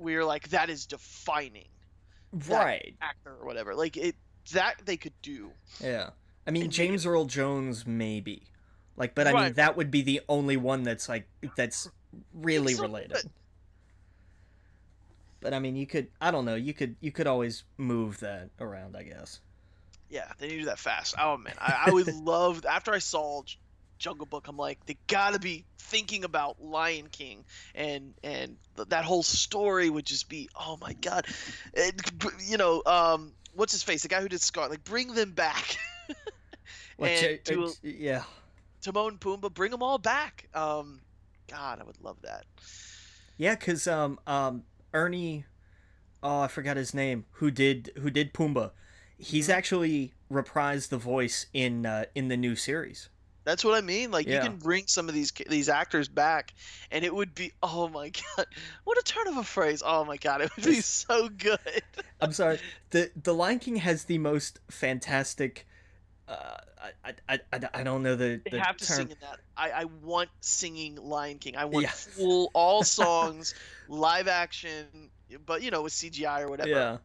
You're 0.04 0.24
like 0.24 0.48
that 0.48 0.68
is 0.68 0.86
defining 0.86 1.68
right. 2.48 2.94
actor 3.00 3.36
or 3.40 3.46
whatever. 3.46 3.74
Like 3.74 3.96
it 3.96 4.16
that 4.52 4.74
they 4.84 4.96
could 4.96 5.12
do. 5.22 5.52
Yeah, 5.80 6.10
I 6.46 6.50
mean 6.50 6.64
And 6.64 6.72
James 6.72 7.06
Earl 7.06 7.26
Jones 7.26 7.86
maybe, 7.86 8.42
like, 8.96 9.14
but 9.14 9.28
I 9.28 9.32
mean 9.32 9.52
that 9.54 9.76
would 9.76 9.90
be 9.92 10.02
the 10.02 10.20
only 10.28 10.56
one 10.56 10.82
that's 10.82 11.08
like 11.08 11.28
that's 11.56 11.88
really 12.34 12.74
so 12.74 12.82
related. 12.82 13.12
good. 13.12 13.30
But 15.42 15.52
I 15.54 15.58
mean, 15.58 15.76
you 15.76 15.86
could 15.86 16.08
I 16.20 16.30
don't 16.30 16.44
know 16.44 16.54
you 16.54 16.72
could 16.72 16.96
you 17.00 17.12
could 17.12 17.26
always 17.26 17.64
move 17.76 18.20
that 18.20 18.50
around, 18.60 18.96
I 18.96 19.02
guess. 19.02 19.40
Yeah, 20.08 20.30
they 20.38 20.46
need 20.48 20.54
to 20.54 20.60
do 20.60 20.66
that 20.66 20.78
fast. 20.78 21.14
Oh 21.20 21.36
man, 21.36 21.54
I, 21.58 21.84
I 21.86 21.90
would 21.90 22.06
love 22.24 22.64
after 22.66 22.92
I 22.92 22.98
saw 22.98 23.42
Jungle 23.98 24.26
Book. 24.26 24.46
I'm 24.48 24.56
like, 24.56 24.84
they 24.86 24.96
gotta 25.06 25.38
be 25.38 25.64
thinking 25.78 26.24
about 26.24 26.62
Lion 26.62 27.08
King, 27.10 27.44
and 27.74 28.14
and 28.22 28.56
th- 28.76 28.88
that 28.88 29.04
whole 29.04 29.22
story 29.22 29.90
would 29.90 30.06
just 30.06 30.28
be, 30.28 30.48
oh 30.54 30.76
my 30.80 30.92
god, 30.94 31.26
It- 31.74 32.00
you 32.46 32.56
know, 32.56 32.82
um, 32.86 33.32
what's 33.54 33.72
his 33.72 33.82
face, 33.82 34.02
the 34.02 34.08
guy 34.08 34.20
who 34.20 34.28
did 34.28 34.40
Scar, 34.40 34.68
like 34.68 34.84
bring 34.84 35.14
them 35.14 35.32
back. 35.32 35.76
And 36.98 37.18
J- 37.18 37.40
do 37.44 37.64
uh, 37.64 37.70
yeah. 37.82 38.22
Timon 38.80 39.18
Pumbaa, 39.18 39.52
bring 39.52 39.70
them 39.70 39.82
all 39.82 39.98
back. 39.98 40.46
Um, 40.54 41.00
God, 41.48 41.80
I 41.80 41.84
would 41.84 42.00
love 42.00 42.16
that. 42.22 42.44
Yeah, 43.38 43.54
cause 43.56 43.86
um 43.88 44.20
um 44.26 44.62
Ernie, 44.94 45.44
oh 46.22 46.40
I 46.40 46.48
forgot 46.48 46.76
his 46.76 46.94
name. 46.94 47.24
Who 47.32 47.50
did 47.50 47.90
who 47.98 48.10
did 48.10 48.32
Pumbaa? 48.34 48.72
He's 49.18 49.48
Mhm. 49.48 49.54
actually 49.54 50.14
reprised 50.30 50.88
the 50.88 50.98
voice 50.98 51.46
in 51.52 51.86
uh, 51.86 52.04
in 52.14 52.28
the 52.28 52.36
new 52.36 52.56
series. 52.56 53.08
That's 53.44 53.64
what 53.64 53.74
I 53.74 53.80
mean. 53.80 54.10
Like 54.12 54.26
Yeah. 54.26 54.36
you 54.44 54.48
can 54.50 54.58
bring 54.58 54.86
some 54.86 55.08
of 55.08 55.14
these 55.14 55.32
these 55.48 55.68
actors 55.68 56.08
back, 56.08 56.54
and 56.90 57.04
it 57.04 57.14
would 57.14 57.34
be 57.34 57.52
oh 57.62 57.88
my 57.88 58.10
god, 58.36 58.46
what 58.84 58.98
a 58.98 59.02
turn 59.02 59.26
of 59.28 59.36
a 59.36 59.44
phrase. 59.44 59.82
Oh 59.84 60.04
my 60.04 60.16
god, 60.16 60.40
it 60.42 60.50
would 60.56 60.64
be 60.64 60.80
so 60.80 61.28
good. 61.28 61.58
I'm 62.20 62.32
sorry. 62.32 62.60
the 62.90 63.10
The 63.20 63.34
Lion 63.34 63.58
King 63.58 63.76
has 63.76 64.04
the 64.04 64.18
most 64.18 64.60
fantastic. 64.70 65.66
Uh, 66.28 66.58
I, 67.04 67.14
I, 67.28 67.40
I, 67.52 67.60
I 67.74 67.82
don't 67.84 68.02
know 68.02 68.16
the, 68.16 68.40
They 68.44 68.50
the 68.50 68.60
have 68.60 68.76
to 68.78 68.86
term. 68.86 68.96
sing 68.96 69.10
in 69.10 69.16
that. 69.20 69.38
I, 69.56 69.70
I 69.70 69.84
want 69.84 70.30
singing 70.40 70.96
Lion 70.96 71.38
King. 71.38 71.56
I 71.56 71.66
want 71.66 71.84
Yeah. 71.84 71.90
full 71.90 72.50
all 72.54 72.82
songs, 72.98 73.54
live 73.88 74.26
action, 74.28 75.10
but 75.44 75.62
you 75.62 75.70
know 75.70 75.82
with 75.82 75.92
CGI 75.92 76.42
or 76.42 76.48
whatever. 76.48 76.68
Yeah. 76.68 76.96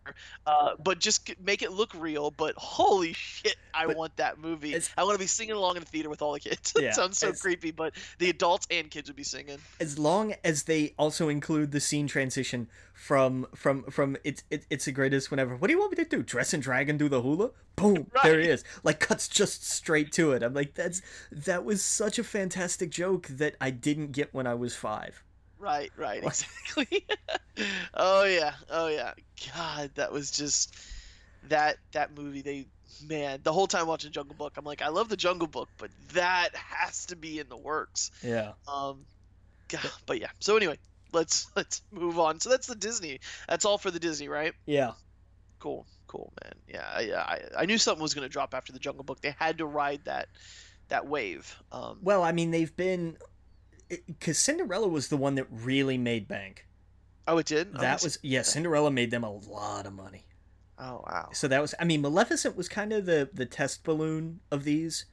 Uh, 0.45 0.75
but 0.83 0.99
just 0.99 1.31
make 1.39 1.61
it 1.61 1.71
look 1.71 1.91
real. 1.95 2.31
But 2.31 2.55
holy 2.55 3.13
shit, 3.13 3.55
I 3.73 3.85
But 3.85 3.97
want 3.97 4.17
that 4.17 4.39
movie. 4.39 4.75
I 4.97 5.03
want 5.03 5.15
to 5.15 5.19
be 5.19 5.27
singing 5.27 5.55
along 5.55 5.77
in 5.77 5.83
the 5.83 5.89
theater 5.89 6.09
with 6.09 6.21
all 6.21 6.33
the 6.33 6.39
kids. 6.39 6.73
Yeah, 6.77 6.89
it 6.89 6.95
sounds 6.95 7.17
so 7.17 7.33
creepy, 7.33 7.71
but 7.71 7.93
the 8.19 8.29
adults 8.29 8.67
and 8.69 8.91
kids 8.91 9.09
would 9.09 9.15
be 9.15 9.23
singing. 9.23 9.57
As 9.79 9.97
long 9.97 10.35
as 10.43 10.63
they 10.63 10.93
also 10.97 11.27
include 11.27 11.71
the 11.71 11.79
scene 11.79 12.07
transition 12.07 12.69
from 12.93 13.47
from 13.55 13.83
from 13.83 14.17
it's 14.23 14.43
it, 14.49 14.65
it's 14.69 14.85
the 14.85 14.91
greatest 14.91 15.31
whenever. 15.31 15.55
What 15.55 15.67
do 15.67 15.73
you 15.73 15.79
want 15.79 15.97
me 15.97 16.03
to 16.03 16.09
do? 16.09 16.23
Dress 16.23 16.53
and 16.53 16.61
dragon 16.61 16.97
do 16.97 17.09
the 17.09 17.21
hula? 17.21 17.51
Boom! 17.75 18.07
There 18.23 18.39
he 18.39 18.47
is. 18.47 18.63
Like 18.83 18.99
cuts 18.99 19.27
just 19.27 19.67
straight 19.67 20.11
to 20.13 20.31
it. 20.33 20.43
I'm 20.43 20.53
like 20.53 20.73
that's 20.75 21.01
that 21.31 21.63
was 21.63 21.83
such 21.83 22.19
a 22.19 22.23
fantastic 22.23 22.91
joke 22.91 23.27
that 23.27 23.55
I 23.61 23.69
didn't 23.71 24.11
get 24.11 24.33
when 24.33 24.47
I 24.47 24.53
was 24.53 24.75
five. 24.75 25.23
Right, 25.59 25.91
right, 25.97 26.23
exactly. 26.23 27.05
oh 27.93 28.23
yeah, 28.25 28.53
oh 28.69 28.87
yeah. 28.87 29.13
God, 29.55 29.91
that 29.95 30.11
was 30.11 30.31
just 30.31 30.75
that 31.49 31.77
that 31.93 32.15
movie. 32.15 32.41
They 32.41 32.67
man, 33.07 33.39
the 33.43 33.53
whole 33.53 33.67
time 33.67 33.87
watching 33.87 34.11
Jungle 34.11 34.35
Book, 34.35 34.53
I'm 34.57 34.65
like, 34.65 34.81
I 34.81 34.89
love 34.89 35.09
the 35.09 35.17
Jungle 35.17 35.47
Book, 35.47 35.69
but 35.77 35.89
that 36.13 36.49
has 36.55 37.07
to 37.07 37.15
be 37.15 37.39
in 37.39 37.49
the 37.49 37.57
works. 37.57 38.11
Yeah. 38.21 38.53
Um, 38.67 39.05
God, 39.67 39.91
but 40.05 40.19
yeah. 40.19 40.29
So 40.39 40.57
anyway, 40.57 40.77
let's 41.13 41.47
let's 41.55 41.81
move 41.91 42.19
on. 42.19 42.39
So 42.39 42.49
that's 42.49 42.67
the 42.67 42.75
Disney. 42.75 43.19
That's 43.47 43.65
all 43.65 43.77
for 43.77 43.91
the 43.91 43.99
Disney, 43.99 44.29
right? 44.29 44.53
Yeah. 44.65 44.91
Cool, 45.59 45.87
cool, 46.07 46.31
man. 46.43 46.53
Yeah, 46.67 46.99
yeah. 46.99 47.21
I, 47.21 47.41
I 47.57 47.65
knew 47.65 47.77
something 47.77 48.01
was 48.01 48.13
gonna 48.13 48.29
drop 48.29 48.53
after 48.53 48.71
the 48.73 48.79
Jungle 48.79 49.03
Book. 49.03 49.21
They 49.21 49.35
had 49.37 49.57
to 49.57 49.65
ride 49.65 50.01
that 50.05 50.27
that 50.89 51.07
wave. 51.07 51.53
Um, 51.71 51.99
Well, 52.01 52.23
I 52.23 52.31
mean, 52.31 52.51
they've 52.51 52.75
been 52.75 53.17
because 53.89 54.37
Cinderella 54.37 54.87
was 54.87 55.07
the 55.09 55.17
one 55.17 55.35
that 55.35 55.47
really 55.49 55.97
made 55.97 56.27
bank. 56.27 56.65
oh, 57.27 57.37
it 57.37 57.45
did. 57.45 57.69
Oh, 57.75 57.79
That 57.81 58.03
was 58.03 58.17
yeah. 58.21 58.41
Cinderella 58.41 58.91
made 58.91 59.11
them 59.11 59.23
a 59.23 59.31
lot 59.31 59.85
of 59.85 59.93
money. 59.93 60.25
Oh 60.79 61.03
wow. 61.07 61.29
So 61.33 61.47
that 61.47 61.61
was 61.61 61.73
I 61.79 61.85
mean, 61.85 62.01
Maleficent 62.01 62.55
was 62.55 62.69
kind 62.69 62.93
of 62.93 63.05
the 63.05 63.29
the 63.33 63.45
test 63.45 63.83
balloon 63.83 64.39
of 64.51 64.63
these, 64.63 65.05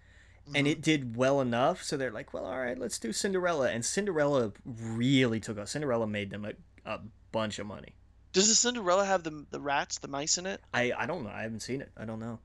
and 0.54 0.66
Mhm. 0.66 0.70
it 0.70 0.80
did 0.82 1.16
well 1.16 1.40
enough. 1.40 1.82
So 1.82 1.96
they're 1.96 2.10
like, 2.10 2.32
well, 2.34 2.44
all 2.44 2.58
right, 2.60 2.78
let's 2.78 2.98
do 2.98 3.12
Cinderella, 3.12 3.70
and 3.70 3.84
Cinderella 3.84 4.52
really 4.64 5.40
took 5.40 5.58
off. 5.58 5.68
Cinderella 5.68 6.06
made 6.06 6.30
them 6.30 6.44
a, 6.44 6.52
a 6.84 7.00
bunch 7.32 7.58
of 7.58 7.66
money. 7.66 7.96
Does 8.32 8.48
the 8.48 8.54
Cinderella 8.54 9.04
have 9.06 9.22
the 9.22 9.46
the 9.50 9.60
rats, 9.60 9.98
the 9.98 10.08
mice 10.08 10.36
in 10.38 10.46
it? 10.46 10.60
I 10.74 10.92
I 10.96 11.06
don't 11.06 11.24
know. 11.24 11.30
I 11.30 11.42
haven't 11.42 11.60
seen 11.60 11.80
it. 11.80 11.90
I 11.96 12.04
don't 12.04 12.20
know. 12.20 12.40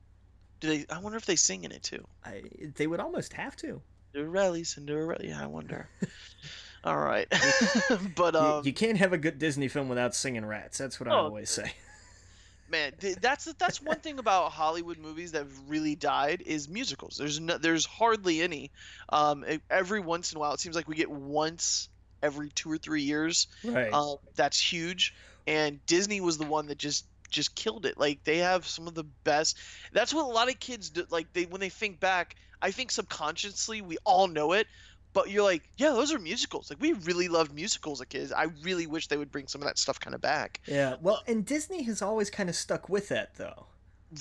Do 0.62 0.68
they? 0.70 0.86
I 0.94 1.00
wonder 1.00 1.18
if 1.18 1.26
they 1.26 1.36
sing 1.36 1.64
in 1.64 1.72
it 1.72 1.84
too. 1.84 2.06
I 2.24 2.44
they 2.76 2.88
would 2.88 3.00
almost 3.00 3.34
have 3.34 3.56
to. 3.58 3.82
Cinderella, 4.14 4.64
Cinderella. 4.66 5.18
Yeah, 5.24 5.42
I 5.42 5.46
wonder. 5.48 5.88
All 6.84 6.98
right, 6.98 7.28
but 8.16 8.34
You- 8.34 8.40
um, 8.40 8.66
you, 8.66 8.72
can't 8.74 8.98
have 8.98 9.12
a 9.12 9.18
good 9.18 9.38
Disney 9.38 9.68
film 9.68 9.90
without 9.90 10.16
singing 10.16 10.46
rats. 10.46 10.78
That's 10.78 11.00
what 11.00 11.10
I 11.10 11.14
Oh, 11.14 11.26
always 11.26 11.50
say. 11.50 11.74
man, 12.72 12.94
th- 13.02 13.18
that's 13.18 13.52
that's 13.54 13.82
one 13.82 14.00
thing 14.00 14.18
about 14.18 14.52
Hollywood 14.54 14.98
movies 14.98 15.34
that 15.34 15.46
really 15.68 15.96
died 15.96 16.42
is 16.46 16.70
musicals. 16.70 17.18
There's 17.18 17.40
no, 17.40 17.58
there's 17.58 17.86
hardly 17.86 18.42
any. 18.42 18.72
Um, 19.10 19.44
every 19.70 20.00
once 20.00 20.32
in 20.32 20.38
a 20.38 20.40
while, 20.40 20.54
it 20.54 20.62
seems 20.62 20.76
like 20.76 20.88
we 20.88 20.96
get 20.96 21.12
once 21.12 21.90
every 22.24 22.50
two 22.50 22.72
or 22.72 22.78
three 22.78 23.02
years. 23.02 23.48
Right. 23.64 23.92
Um, 23.92 24.16
that's 24.36 24.58
huge, 24.60 25.14
and 25.48 25.86
Disney 25.86 26.22
was 26.22 26.38
the 26.38 26.46
one 26.46 26.68
that 26.68 26.78
just 26.78 27.06
just 27.30 27.56
killed 27.56 27.86
it. 27.86 28.00
Like 28.00 28.24
they 28.24 28.38
have 28.38 28.66
some 28.66 28.88
of 28.88 28.96
the 28.96 29.04
best. 29.26 29.58
That's 29.92 30.14
what 30.14 30.24
a 30.24 30.28
lot 30.30 30.48
of 30.50 30.60
kids 30.62 30.90
do. 30.92 31.06
Like 31.10 31.34
they 31.34 31.44
when 31.44 31.60
they 31.60 31.70
think 31.70 32.00
back, 32.00 32.38
I 32.62 32.72
think 32.72 32.92
subconsciously 32.92 33.82
we 33.82 33.98
all 34.04 34.28
know 34.28 34.54
it, 34.54 34.68
but 35.14 35.30
you're 35.30 35.44
like, 35.44 35.64
yeah, 35.78 35.90
those 35.92 36.14
are 36.14 36.20
musicals. 36.20 36.70
Like 36.70 36.82
we 36.82 36.94
really 36.94 37.28
loved 37.28 37.54
musicals 37.54 38.02
as 38.02 38.08
kids. 38.08 38.32
I 38.32 38.48
really 38.64 38.88
wish 38.88 39.08
they 39.08 39.18
would 39.18 39.32
bring 39.32 39.48
some 39.48 39.62
of 39.62 39.68
that 39.68 39.78
stuff 39.78 40.00
kind 40.00 40.14
of 40.14 40.22
back. 40.22 40.62
yeah. 40.68 40.96
Well, 41.02 41.22
and 41.28 41.46
Disney 41.46 41.84
has 41.84 42.02
always 42.02 42.30
kind 42.30 42.50
of 42.50 42.56
stuck 42.56 42.90
with 42.90 43.10
that 43.10 43.36
though. 43.36 43.66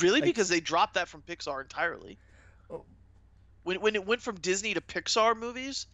Really, 0.01 0.21
Like- 0.21 0.29
because 0.29 0.49
they 0.49 0.61
dropped 0.61 0.95
that 0.95 1.09
from 1.09 1.23
Pixar 1.23 1.61
entirely. 1.63 2.19
Oh. 2.71 2.85
When 3.65 3.81
when 3.81 3.95
it 3.97 4.07
went 4.07 4.23
from 4.23 4.37
Disney 4.37 4.75
to 4.75 4.81
Pixar 4.81 5.37
movies. 5.37 5.87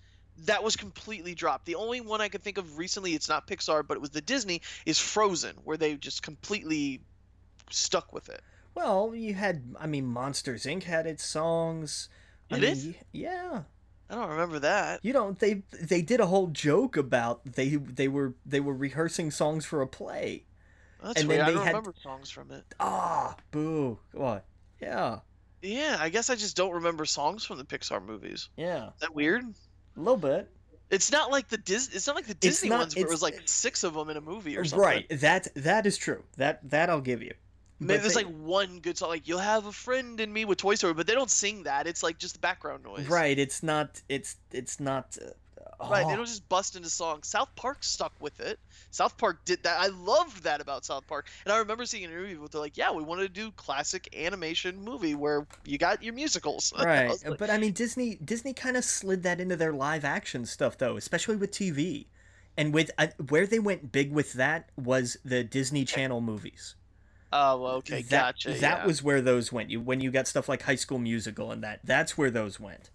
That 0.47 0.65
was 0.65 0.75
completely 0.75 1.33
dropped. 1.37 1.65
The 1.65 1.77
only 1.77 2.01
one 2.01 2.21
I 2.21 2.29
can 2.29 2.41
think 2.41 2.59
of 2.59 2.77
recently, 2.77 3.15
it's 3.15 3.29
not 3.29 3.47
Pixar, 3.47 3.87
but 3.87 3.97
it 3.97 4.01
was 4.01 4.11
the 4.11 4.21
Disney, 4.21 4.63
is 4.85 4.99
Frozen, 4.99 5.55
where 5.63 5.77
they 5.77 5.95
just 5.95 6.25
completely 6.25 7.01
stuck 7.71 8.13
with 8.13 8.29
it. 8.29 8.43
Well, 8.75 9.15
you 9.15 9.35
had 9.35 9.63
I 9.79 9.87
mean 9.87 10.07
Monsters 10.07 10.65
Inc 10.65 10.83
had 10.83 11.07
its 11.07 11.25
songs. 11.25 12.09
I 12.51 12.59
Did 12.59 12.77
mean, 12.79 12.91
it? 12.91 13.07
Yeah. 13.13 13.63
I 14.11 14.15
don't 14.17 14.29
remember 14.31 14.59
that. 14.61 15.01
You 15.03 15.13
know, 15.13 15.33
they 15.33 15.63
they 15.81 16.03
did 16.03 16.21
a 16.21 16.27
whole 16.27 16.49
joke 16.49 16.97
about 16.97 17.45
they 17.45 17.71
they 17.77 18.09
were 18.09 18.35
they 18.45 18.61
were 18.61 18.75
rehearsing 18.75 19.31
songs 19.31 19.65
for 19.65 19.81
a 19.83 19.87
play. 19.87 20.45
That's 21.03 21.21
And 21.21 21.29
weird. 21.29 21.41
then 21.41 21.49
I 21.49 21.53
don't 21.53 21.63
had- 21.65 21.69
remember 21.69 21.95
songs 22.03 22.31
from 22.31 22.51
it. 22.51 22.65
Ah, 22.81 23.37
boo. 23.51 23.99
What? 24.13 24.45
Yeah. 24.81 25.21
Yeah, 25.63 25.97
I 25.99 26.11
guess 26.11 26.29
I 26.29 26.35
just 26.35 26.57
don't 26.57 26.73
remember 26.73 27.07
songs 27.07 27.45
from 27.45 27.57
the 27.59 27.65
Pixar 27.65 28.05
movies. 28.05 28.51
Yeah. 28.57 28.89
Is 28.89 29.01
that 29.01 29.15
weird? 29.15 29.43
A 29.45 29.99
little 30.01 30.17
bit. 30.19 30.51
It's 30.91 31.11
not 31.11 31.31
like 31.31 31.49
the 31.49 31.57
Dis. 31.57 31.89
It's 31.95 32.07
not 32.07 32.15
like 32.15 32.27
the 32.27 32.35
Disney 32.35 32.69
not- 32.69 32.81
ones 32.81 32.95
where 32.97 33.07
it 33.07 33.11
was 33.11 33.23
like 33.23 33.41
six 33.47 33.83
of 33.85 33.95
them 33.95 34.11
in 34.11 34.19
a 34.19 34.21
movie 34.21 34.57
or 34.59 34.65
something. 34.65 34.85
Right. 34.85 35.09
That 35.21 35.49
that 35.55 35.87
is 35.87 35.97
true. 35.97 36.23
That 36.37 36.61
that 36.71 36.91
I'll 36.91 37.01
give 37.01 37.23
you. 37.23 37.33
Maybe 37.81 38.01
there's 38.01 38.15
they- 38.15 38.25
like 38.25 38.35
one 38.35 38.81
good 38.81 38.97
song, 38.97 39.09
like 39.09 39.27
"You'll 39.27 39.39
Have 39.39 39.67
a 39.67 39.73
Friend 39.73 40.19
in 40.21 40.33
Me" 40.33 40.45
with 40.45 40.59
Toy 40.59 40.75
Story, 40.77 40.95
but 40.95 41.07
they 41.07 41.15
don't 41.15 41.31
sing 41.31 41.65
that. 41.65 41.87
It's 41.87 42.03
like 42.03 42.19
just 42.19 42.35
the 42.35 42.41
background 42.41 42.85
noise. 42.85 43.07
Right. 43.09 43.39
It's 43.39 43.63
not. 43.63 44.01
It's 44.09 44.37
it's 44.53 44.81
not. 44.81 45.19
Uh, 45.21 45.31
Right. 45.81 46.07
They 46.07 46.13
oh, 46.13 46.17
don't 46.17 46.27
just 46.27 46.49
bust 46.49 46.77
into 46.77 46.89
songs. 46.89 47.29
South 47.29 47.49
Park 47.57 47.83
stuck 47.83 48.13
with 48.21 48.41
it. 48.41 48.59
South 48.91 49.17
Park 49.19 49.45
did 49.45 49.63
that. 49.65 49.81
I 49.81 49.89
loved 49.89 50.45
that 50.45 50.61
about 50.61 50.85
South 50.85 51.07
Park. 51.07 51.27
And 51.45 51.53
I 51.53 51.59
remember 51.59 51.85
seeing 51.85 52.05
an 52.05 52.11
interview 52.11 52.39
where 52.39 52.49
they're 52.49 52.61
like, 52.61 52.77
"Yeah, 52.77 52.93
we 52.93 53.03
wanted 53.03 53.23
to 53.23 53.41
do 53.41 53.51
classic 53.53 54.15
animation 54.17 54.83
movie 54.83 55.15
where 55.15 55.47
you 55.65 55.79
got 55.79 56.03
your 56.03 56.15
musicals." 56.15 56.73
Right. 56.85 57.09
was 57.09 57.25
like, 57.25 57.39
But 57.39 57.51
I 57.51 57.59
mean, 57.59 57.73
Disney 57.73 58.17
Disney 58.17 58.53
kind 58.53 58.77
of 58.77 58.85
slid 58.85 59.23
that 59.23 59.41
into 59.41 59.57
their 59.57 59.73
live 59.73 60.05
action 60.05 60.47
stuff 60.47 60.79
though, 60.79 60.97
especially 60.97 61.37
with 61.37 61.51
TV, 61.51 62.07
and 62.57 62.73
with 62.73 62.91
uh, 62.99 63.09
where 63.29 63.47
they 63.47 63.59
went 63.59 63.91
big 63.91 64.13
with 64.13 64.35
that 64.35 64.71
was 64.77 65.17
the 65.25 65.43
Disney 65.43 65.85
Channel 65.85 66.21
movies. 66.21 66.77
Oh, 67.33 67.67
okay, 67.79 68.03
that, 68.03 68.11
gotcha. 68.37 68.51
That 68.61 68.79
yeah. 68.81 68.87
was 68.87 69.03
where 69.03 69.21
those 69.21 69.53
went. 69.53 69.71
You 69.71 69.81
when 69.81 70.01
you 70.01 70.11
got 70.11 70.27
stuff 70.27 70.49
like 70.49 70.63
High 70.63 70.75
School 70.77 70.99
Musical 70.99 71.51
and 71.53 71.63
that. 71.63 71.81
That's 71.85 72.17
where 72.19 72.31
those 72.31 72.59
went. 72.61 72.91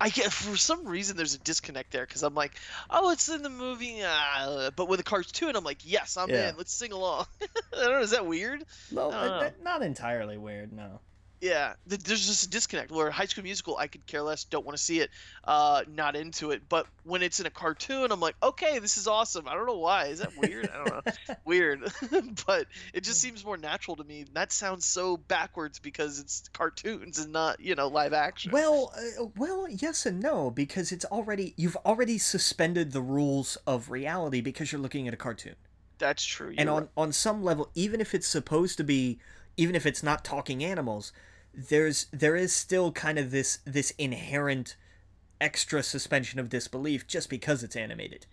I 0.00 0.08
get 0.08 0.32
for 0.32 0.56
some 0.56 0.86
reason 0.86 1.16
there's 1.16 1.34
a 1.34 1.38
disconnect 1.38 1.92
there 1.92 2.06
because 2.06 2.22
I'm 2.22 2.34
like, 2.34 2.52
oh, 2.88 3.10
it's 3.10 3.28
in 3.28 3.42
the 3.42 3.50
movie, 3.50 4.00
uh, 4.02 4.70
but 4.74 4.88
with 4.88 4.98
the 4.98 5.04
cartoon, 5.04 5.54
I'm 5.54 5.64
like, 5.64 5.78
yes, 5.84 6.16
I'm 6.16 6.30
Yeah. 6.30 6.50
in. 6.50 6.56
Let's 6.56 6.72
sing 6.72 6.92
along. 6.92 7.26
I 7.42 7.46
don't 7.82 7.92
know. 7.92 8.00
Is 8.00 8.10
that 8.12 8.24
weird? 8.26 8.64
No, 8.90 9.10
uh, 9.10 9.40
that- 9.40 9.62
not 9.62 9.82
entirely 9.82 10.38
weird. 10.38 10.72
No. 10.72 11.00
Yeah, 11.42 11.74
there's 11.88 12.24
just 12.24 12.46
a 12.46 12.48
disconnect 12.48 12.92
where 12.92 13.10
High 13.10 13.24
School 13.24 13.42
Musical, 13.42 13.76
I 13.76 13.88
could 13.88 14.06
care 14.06 14.22
less, 14.22 14.44
don't 14.44 14.64
want 14.64 14.78
to 14.78 14.82
see 14.82 15.00
it, 15.00 15.10
uh, 15.42 15.82
not 15.92 16.14
into 16.14 16.52
it. 16.52 16.62
But 16.68 16.86
when 17.02 17.20
it's 17.20 17.40
in 17.40 17.46
a 17.46 17.50
cartoon, 17.50 18.12
I'm 18.12 18.20
like, 18.20 18.36
okay, 18.44 18.78
this 18.78 18.96
is 18.96 19.08
awesome. 19.08 19.48
I 19.48 19.54
don't 19.54 19.66
know 19.66 19.78
why. 19.78 20.04
Is 20.04 20.20
that 20.20 20.30
weird? 20.38 20.70
I 20.72 20.76
don't 20.76 21.04
know. 21.04 21.34
weird, 21.44 21.92
but 22.46 22.68
it 22.94 23.02
just 23.02 23.20
seems 23.20 23.44
more 23.44 23.56
natural 23.56 23.96
to 23.96 24.04
me. 24.04 24.24
That 24.34 24.52
sounds 24.52 24.86
so 24.86 25.16
backwards 25.16 25.80
because 25.80 26.20
it's 26.20 26.48
cartoons 26.52 27.18
and 27.18 27.32
not, 27.32 27.58
you 27.58 27.74
know, 27.74 27.88
live 27.88 28.12
action. 28.12 28.52
Well, 28.52 28.92
uh, 28.96 29.24
well, 29.36 29.66
yes 29.68 30.06
and 30.06 30.20
no 30.20 30.48
because 30.48 30.92
it's 30.92 31.06
already 31.06 31.54
you've 31.56 31.76
already 31.84 32.18
suspended 32.18 32.92
the 32.92 33.02
rules 33.02 33.58
of 33.66 33.90
reality 33.90 34.40
because 34.40 34.70
you're 34.70 34.80
looking 34.80 35.08
at 35.08 35.14
a 35.14 35.16
cartoon. 35.16 35.56
That's 35.98 36.24
true. 36.24 36.54
and 36.56 36.68
on 36.68 36.82
right. 36.82 36.90
on 36.96 37.12
some 37.12 37.42
level 37.42 37.70
even 37.74 38.00
if 38.00 38.14
it's 38.14 38.28
supposed 38.28 38.76
to 38.76 38.84
be 38.84 39.18
even 39.56 39.74
if 39.74 39.86
it's 39.86 40.02
not 40.02 40.24
talking 40.24 40.64
animals 40.64 41.12
there's 41.54 42.06
there 42.12 42.36
is 42.36 42.52
still 42.52 42.92
kind 42.92 43.18
of 43.18 43.30
this 43.30 43.58
this 43.64 43.92
inherent 43.98 44.76
extra 45.40 45.82
suspension 45.82 46.38
of 46.38 46.48
disbelief 46.48 47.06
just 47.06 47.28
because 47.28 47.62
it's 47.62 47.76
animated 47.76 48.26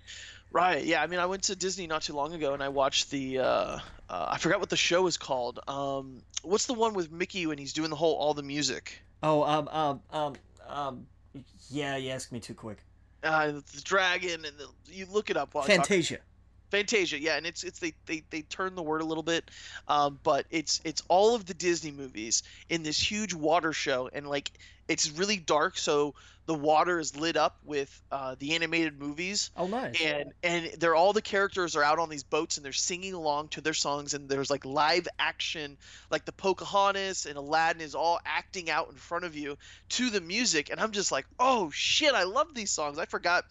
Right. 0.51 0.83
Yeah. 0.83 1.03
I 1.03 1.05
mean, 1.05 1.19
I 1.19 1.27
went 1.27 1.43
to 1.43 1.55
Disney 1.55 1.85
not 1.85 2.01
too 2.01 2.13
long 2.13 2.33
ago, 2.33 2.55
and 2.55 2.63
I 2.63 2.69
watched 2.69 3.11
the. 3.11 3.37
Uh, 3.37 3.43
uh, 3.43 3.79
I 4.09 4.39
forgot 4.39 4.59
what 4.59 4.71
the 4.71 4.75
show 4.75 5.05
is 5.05 5.15
called. 5.15 5.59
Um, 5.67 6.23
what's 6.41 6.65
the 6.65 6.73
one 6.73 6.95
with 6.95 7.11
Mickey 7.11 7.45
when 7.45 7.59
he's 7.59 7.71
doing 7.71 7.91
the 7.91 7.95
whole 7.95 8.15
all 8.15 8.33
the 8.33 8.41
music? 8.41 8.99
oh 9.23 9.43
um 9.43 9.67
um 9.71 10.01
um 10.11 10.33
um 10.67 11.05
yeah 11.69 11.97
you 11.97 12.09
asked 12.09 12.31
me 12.31 12.39
too 12.39 12.53
quick 12.53 12.77
Uh, 13.23 13.51
the 13.51 13.81
dragon 13.83 14.45
and 14.45 14.57
the, 14.57 14.67
you 14.85 15.05
look 15.11 15.29
it 15.29 15.37
up 15.37 15.53
while 15.53 15.63
fantasia 15.63 16.19
Fantasia, 16.69 17.19
yeah, 17.19 17.37
and 17.37 17.45
it's 17.45 17.63
it's 17.63 17.79
they 17.79 17.93
they 18.05 18.23
they 18.29 18.41
turn 18.43 18.75
the 18.75 18.83
word 18.83 19.01
a 19.01 19.05
little 19.05 19.23
bit, 19.23 19.49
um, 19.87 20.19
but 20.23 20.45
it's 20.51 20.81
it's 20.83 21.01
all 21.07 21.35
of 21.35 21.45
the 21.45 21.53
Disney 21.53 21.91
movies 21.91 22.43
in 22.69 22.83
this 22.83 22.99
huge 22.99 23.33
water 23.33 23.73
show, 23.73 24.09
and 24.11 24.27
like 24.27 24.51
it's 24.87 25.11
really 25.11 25.37
dark, 25.37 25.77
so 25.77 26.15
the 26.45 26.53
water 26.55 26.99
is 26.99 27.15
lit 27.15 27.37
up 27.37 27.57
with 27.63 28.01
uh, 28.11 28.35
the 28.39 28.55
animated 28.55 28.99
movies, 28.99 29.51
oh 29.55 29.67
nice 29.67 29.99
and 30.01 30.31
and 30.43 30.71
they're 30.79 30.95
all 30.95 31.13
the 31.13 31.21
characters 31.21 31.75
are 31.75 31.83
out 31.83 31.99
on 31.99 32.09
these 32.09 32.23
boats 32.23 32.57
and 32.57 32.65
they're 32.65 32.71
singing 32.71 33.13
along 33.13 33.49
to 33.49 33.61
their 33.61 33.73
songs, 33.73 34.13
and 34.13 34.29
there's 34.29 34.49
like 34.49 34.65
live 34.65 35.07
action, 35.19 35.77
like 36.09 36.25
the 36.25 36.31
Pocahontas 36.31 37.25
and 37.25 37.37
Aladdin 37.37 37.81
is 37.81 37.95
all 37.95 38.19
acting 38.25 38.69
out 38.69 38.89
in 38.89 38.95
front 38.95 39.25
of 39.25 39.35
you 39.35 39.57
to 39.89 40.09
the 40.09 40.21
music, 40.21 40.69
and 40.71 40.79
I'm 40.79 40.91
just 40.91 41.11
like, 41.11 41.25
oh 41.39 41.69
shit, 41.71 42.13
I 42.13 42.23
love 42.23 42.53
these 42.53 42.71
songs. 42.71 42.97
I 42.99 43.05
forgot 43.05 43.45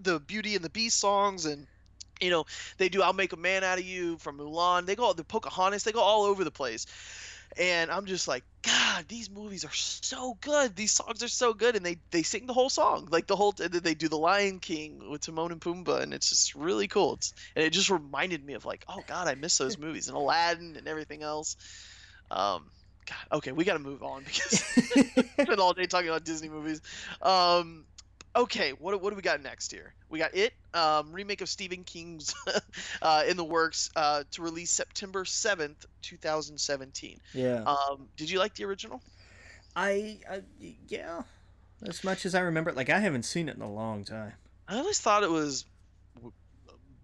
the 0.00 0.20
Beauty 0.20 0.54
and 0.54 0.64
the 0.64 0.70
Beast 0.70 1.00
songs 1.00 1.46
and 1.46 1.66
you 2.20 2.30
know 2.30 2.44
they 2.78 2.88
do 2.88 3.02
i'll 3.02 3.12
make 3.12 3.32
a 3.32 3.36
man 3.36 3.64
out 3.64 3.78
of 3.78 3.84
you 3.84 4.16
from 4.18 4.38
mulan. 4.38 4.86
They 4.86 4.96
go 4.96 5.12
the 5.12 5.24
pocahontas 5.24 5.84
they 5.84 5.92
go 5.92 6.00
all 6.00 6.24
over 6.24 6.44
the 6.44 6.50
place. 6.50 6.86
And 7.58 7.90
i'm 7.90 8.06
just 8.06 8.26
like 8.26 8.44
god 8.62 9.04
these 9.08 9.30
movies 9.30 9.64
are 9.64 9.72
so 9.72 10.36
good. 10.40 10.74
These 10.74 10.92
songs 10.92 11.22
are 11.22 11.28
so 11.28 11.54
good. 11.54 11.76
And 11.76 11.84
they 11.84 11.98
they 12.10 12.22
sing 12.22 12.46
the 12.46 12.52
whole 12.52 12.70
song 12.70 13.08
like 13.10 13.26
the 13.26 13.36
whole 13.36 13.54
and 13.62 13.72
then 13.72 13.82
they 13.82 13.94
do 13.94 14.08
the 14.08 14.18
lion 14.18 14.58
king 14.58 15.10
with 15.10 15.22
timon 15.22 15.52
and 15.52 15.60
pumbaa 15.60 16.02
and 16.02 16.14
it's 16.14 16.28
just 16.30 16.54
really 16.54 16.88
cool. 16.88 17.14
It's, 17.14 17.32
and 17.54 17.64
it 17.64 17.72
just 17.72 17.90
reminded 17.90 18.44
me 18.44 18.54
of 18.54 18.64
like 18.64 18.84
oh 18.88 19.02
god 19.06 19.28
i 19.28 19.34
miss 19.34 19.58
those 19.58 19.78
movies 19.86 20.08
and 20.08 20.16
aladdin 20.16 20.76
and 20.76 20.88
everything 20.88 21.22
else. 21.22 21.56
Um 22.30 22.70
god 23.06 23.36
okay 23.38 23.52
we 23.52 23.64
gotta 23.64 23.78
move 23.78 24.02
on 24.02 24.24
because 24.26 24.58
spent 25.40 25.60
all 25.60 25.74
day 25.74 25.86
talking 25.86 26.08
about 26.08 26.24
disney 26.24 26.48
movies. 26.48 26.80
Um 27.22 27.84
okay, 28.36 28.70
what, 28.78 29.00
what 29.00 29.10
do 29.10 29.16
we 29.16 29.22
got 29.22 29.42
next 29.42 29.72
here? 29.72 29.94
We 30.08 30.18
got 30.18 30.34
it, 30.34 30.52
um, 30.74 31.12
remake 31.12 31.40
of 31.40 31.48
Stephen 31.48 31.84
King's 31.84 32.34
uh, 33.02 33.24
in 33.28 33.36
the 33.36 33.44
works 33.44 33.90
uh, 33.96 34.24
to 34.32 34.42
release 34.42 34.70
September 34.70 35.24
seventh, 35.24 35.84
two 36.02 36.16
thousand 36.16 36.58
seventeen. 36.60 37.18
yeah 37.34 37.64
Um, 37.66 38.08
did 38.16 38.30
you 38.30 38.38
like 38.38 38.54
the 38.54 38.64
original? 38.64 39.00
I, 39.74 40.20
I 40.30 40.42
yeah 40.88 41.22
as 41.86 42.02
much 42.02 42.24
as 42.24 42.34
i 42.34 42.40
remember 42.40 42.72
like 42.72 42.88
i 42.88 43.00
haven't 43.00 43.24
seen 43.24 43.48
it 43.48 43.56
in 43.56 43.62
a 43.62 43.70
long 43.70 44.04
time 44.04 44.32
I 44.68 44.78
always 44.78 44.98
thought 44.98 45.22
it 45.22 45.30
was 45.30 45.64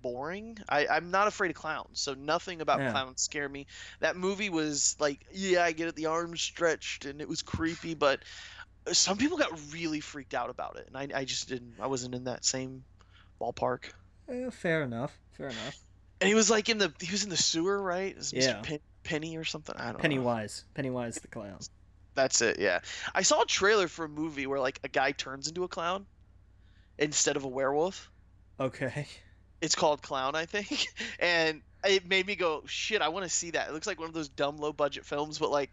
boring. 0.02 0.58
I, 0.68 0.86
I'm 0.88 1.10
not 1.10 1.28
afraid 1.28 1.50
of 1.50 1.56
clowns, 1.56 2.00
so 2.00 2.14
nothing 2.14 2.60
about 2.60 2.80
Yeah. 2.80 2.90
clowns 2.90 3.22
scare 3.22 3.48
me. 3.48 3.66
That 4.00 4.16
movie 4.16 4.50
was 4.50 4.96
like, 4.98 5.24
yeah, 5.32 5.62
I 5.62 5.72
get 5.72 5.88
it, 5.88 5.94
the 5.94 6.06
arms 6.06 6.42
stretched 6.42 7.04
and 7.04 7.20
it 7.20 7.28
was 7.28 7.42
creepy, 7.42 7.94
but 7.94 8.24
some 8.90 9.16
people 9.16 9.38
got 9.38 9.52
really 9.72 10.00
freaked 10.00 10.34
out 10.34 10.50
about 10.50 10.76
it, 10.76 10.88
and 10.88 10.96
I, 10.96 11.20
I 11.20 11.24
just 11.24 11.48
didn't. 11.48 11.74
I 11.80 11.86
wasn't 11.86 12.14
in 12.14 12.24
that 12.24 12.44
same 12.44 12.84
ballpark. 13.40 13.84
Eh, 14.28 14.50
fair 14.50 14.82
enough 14.82 15.18
fair 15.32 15.48
enough 15.48 15.78
And 16.20 16.28
he 16.28 16.34
was 16.34 16.48
like 16.50 16.68
in 16.68 16.78
the 16.78 16.92
he 17.00 17.10
was 17.10 17.24
in 17.24 17.30
the 17.30 17.36
sewer, 17.36 17.82
right? 17.82 18.12
It 18.12 18.16
was 18.18 18.32
Mr. 18.32 18.42
Yeah. 18.42 18.60
Pen- 18.62 18.80
Penny 19.02 19.36
or 19.36 19.44
something. 19.44 19.74
I 19.76 19.86
don't 19.86 19.94
know. 19.94 19.98
pennywise 19.98 20.64
pennywise 20.74 21.16
the 21.16 21.28
clown 21.28 21.58
That's 22.14 22.40
it. 22.40 22.60
Yeah, 22.60 22.80
I 23.14 23.22
saw 23.22 23.42
a 23.42 23.46
trailer 23.46 23.88
for 23.88 24.04
a 24.04 24.08
movie 24.08 24.46
where 24.46 24.60
like 24.60 24.78
a 24.84 24.88
guy 24.88 25.12
turns 25.12 25.48
into 25.48 25.64
a 25.64 25.68
clown 25.68 26.06
instead 26.98 27.36
of 27.36 27.44
a 27.44 27.48
werewolf. 27.48 28.10
okay 28.60 29.08
It's 29.60 29.74
called 29.74 30.02
Clown, 30.02 30.34
I 30.34 30.46
think. 30.46 30.86
And 31.18 31.62
it 31.84 32.06
made 32.06 32.26
me 32.26 32.36
go, 32.36 32.62
shit, 32.66 33.02
I 33.02 33.08
want 33.08 33.24
to 33.24 33.28
see 33.30 33.52
that. 33.52 33.68
It 33.68 33.72
looks 33.72 33.86
like 33.86 33.98
one 33.98 34.08
of 34.08 34.14
those 34.14 34.28
dumb 34.28 34.56
low 34.56 34.72
budget 34.72 35.04
films, 35.04 35.38
but 35.38 35.50
like, 35.50 35.70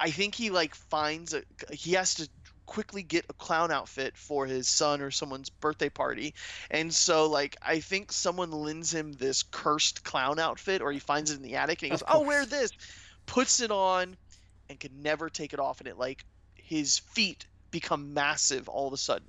I 0.00 0.10
think 0.10 0.34
he 0.34 0.50
like 0.50 0.74
finds 0.74 1.34
a 1.34 1.42
he 1.70 1.92
has 1.92 2.14
to 2.16 2.28
quickly 2.66 3.02
get 3.02 3.24
a 3.28 3.32
clown 3.34 3.70
outfit 3.70 4.16
for 4.16 4.46
his 4.46 4.68
son 4.68 5.00
or 5.00 5.10
someone's 5.10 5.50
birthday 5.50 5.88
party. 5.88 6.34
And 6.70 6.92
so 6.92 7.28
like 7.28 7.56
I 7.62 7.80
think 7.80 8.12
someone 8.12 8.50
lends 8.50 8.92
him 8.92 9.12
this 9.12 9.42
cursed 9.42 10.04
clown 10.04 10.38
outfit 10.38 10.82
or 10.82 10.92
he 10.92 10.98
finds 10.98 11.30
it 11.30 11.36
in 11.36 11.42
the 11.42 11.56
attic 11.56 11.82
and 11.82 11.86
he 11.86 11.90
goes, 11.90 12.02
Of 12.02 12.16
"Oh, 12.16 12.20
wear 12.20 12.46
this." 12.46 12.70
Puts 13.26 13.60
it 13.60 13.70
on 13.70 14.16
and 14.68 14.78
can 14.78 15.02
never 15.02 15.28
take 15.28 15.52
it 15.52 15.60
off 15.60 15.80
and 15.80 15.88
it 15.88 15.98
like 15.98 16.24
his 16.54 16.98
feet 16.98 17.46
become 17.70 18.14
massive 18.14 18.68
all 18.68 18.86
of 18.86 18.92
a 18.92 18.96
sudden 18.96 19.26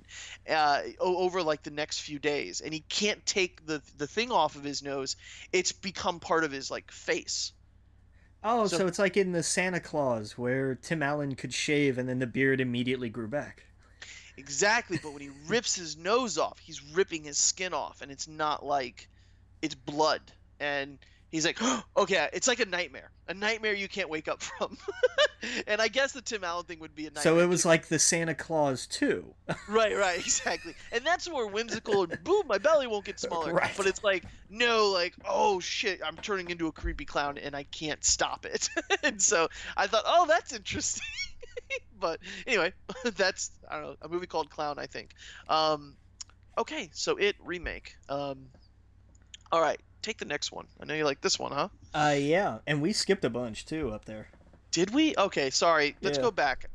uh, 0.48 0.80
over 1.00 1.42
like 1.42 1.64
the 1.64 1.70
next 1.70 2.00
few 2.00 2.18
days 2.20 2.60
and 2.60 2.72
he 2.72 2.80
can't 2.88 3.26
take 3.26 3.66
the 3.66 3.82
the 3.98 4.06
thing 4.06 4.30
off 4.30 4.54
of 4.54 4.62
his 4.62 4.84
nose 4.84 5.16
it's 5.52 5.72
become 5.72 6.20
part 6.20 6.44
of 6.44 6.52
his 6.52 6.70
like 6.70 6.90
face 6.92 7.52
Oh, 8.48 8.66
so, 8.68 8.78
So- 8.78 8.86
it's 8.86 8.98
like 9.00 9.16
in 9.16 9.32
the 9.32 9.42
Santa 9.42 9.80
Claus 9.80 10.38
where 10.38 10.76
Tim 10.76 11.02
Allen 11.02 11.34
could 11.34 11.52
shave 11.52 11.98
and 11.98 12.08
then 12.08 12.20
the 12.20 12.26
beard 12.28 12.60
immediately 12.60 13.08
grew 13.08 13.26
back. 13.26 13.64
Exactly, 14.36 15.00
but 15.02 15.12
when 15.12 15.22
he 15.22 15.30
rips 15.48 15.74
his 15.74 15.96
nose 15.96 16.38
off, 16.38 16.58
he's 16.60 16.80
ripping 16.94 17.24
his 17.24 17.38
skin 17.38 17.74
off, 17.74 18.02
and 18.02 18.12
it's 18.12 18.28
not 18.28 18.64
like 18.64 19.08
it's 19.62 19.74
blood. 19.74 20.20
And 20.60 20.98
he's 21.30 21.44
like, 21.44 21.58
okay, 21.96 22.28
it's 22.32 22.48
like 22.48 22.60
a 22.60 22.66
nightmare, 22.66 23.10
a 23.28 23.34
nightmare 23.34 23.74
you 23.74 23.88
can't 23.88 24.08
wake 24.08 24.28
up 24.28 24.42
from. 24.42 24.76
and 25.66 25.80
I 25.80 25.88
guess 25.88 26.12
the 26.12 26.22
Tim 26.22 26.44
Allen 26.44 26.64
thing 26.64 26.80
would 26.80 26.94
be 26.94 27.04
a 27.04 27.10
nightmare. 27.10 27.22
So 27.22 27.38
it 27.40 27.46
was 27.46 27.64
like 27.64 27.88
the 27.88 27.98
Santa 27.98 28.34
Claus 28.34 28.86
too. 28.86 29.34
right, 29.68 29.96
right, 29.96 30.18
exactly. 30.18 30.74
And 30.92 31.04
that's 31.04 31.28
more 31.28 31.46
whimsical 31.46 32.04
and 32.04 32.24
boom, 32.24 32.46
my 32.46 32.58
belly 32.58 32.86
won't 32.86 33.04
get 33.04 33.20
smaller. 33.20 33.54
Right. 33.56 33.72
But 33.76 33.86
it's 33.86 34.04
like, 34.04 34.24
no, 34.50 34.90
like, 34.90 35.14
oh 35.24 35.60
shit, 35.60 36.00
I'm 36.04 36.16
turning 36.16 36.50
into 36.50 36.66
a 36.66 36.72
creepy 36.72 37.06
clown 37.06 37.38
and 37.38 37.56
I 37.56 37.62
can't 37.62 38.04
stop 38.04 38.44
it. 38.44 38.68
and 39.02 39.20
so 39.20 39.48
I 39.76 39.86
thought, 39.86 40.04
oh, 40.06 40.26
that's 40.26 40.52
interesting. 40.52 41.04
but 41.98 42.20
anyway, 42.46 42.72
that's 43.16 43.50
I 43.68 43.80
don't 43.80 43.84
know 43.84 43.96
a 44.02 44.08
movie 44.08 44.26
called 44.26 44.50
Clown, 44.50 44.78
I 44.78 44.86
think. 44.86 45.14
Um, 45.48 45.96
okay, 46.58 46.90
so 46.92 47.16
it 47.16 47.36
remake. 47.42 47.96
Um, 48.08 48.48
all 49.52 49.60
right, 49.60 49.80
take 50.06 50.18
the 50.18 50.24
next 50.24 50.52
one. 50.52 50.66
I 50.80 50.84
know 50.86 50.94
you 50.94 51.04
like 51.04 51.20
this 51.20 51.38
one, 51.38 51.52
huh? 51.52 51.68
Uh, 51.92 52.14
yeah, 52.18 52.58
and 52.66 52.80
we 52.80 52.92
skipped 52.92 53.24
a 53.24 53.30
bunch 53.30 53.66
too 53.66 53.90
up 53.90 54.04
there. 54.06 54.28
Did 54.70 54.94
we? 54.94 55.14
Okay, 55.16 55.50
sorry. 55.50 55.96
Let's 56.00 56.18
Yeah. 56.18 56.22
go 56.24 56.30
back. 56.30 56.70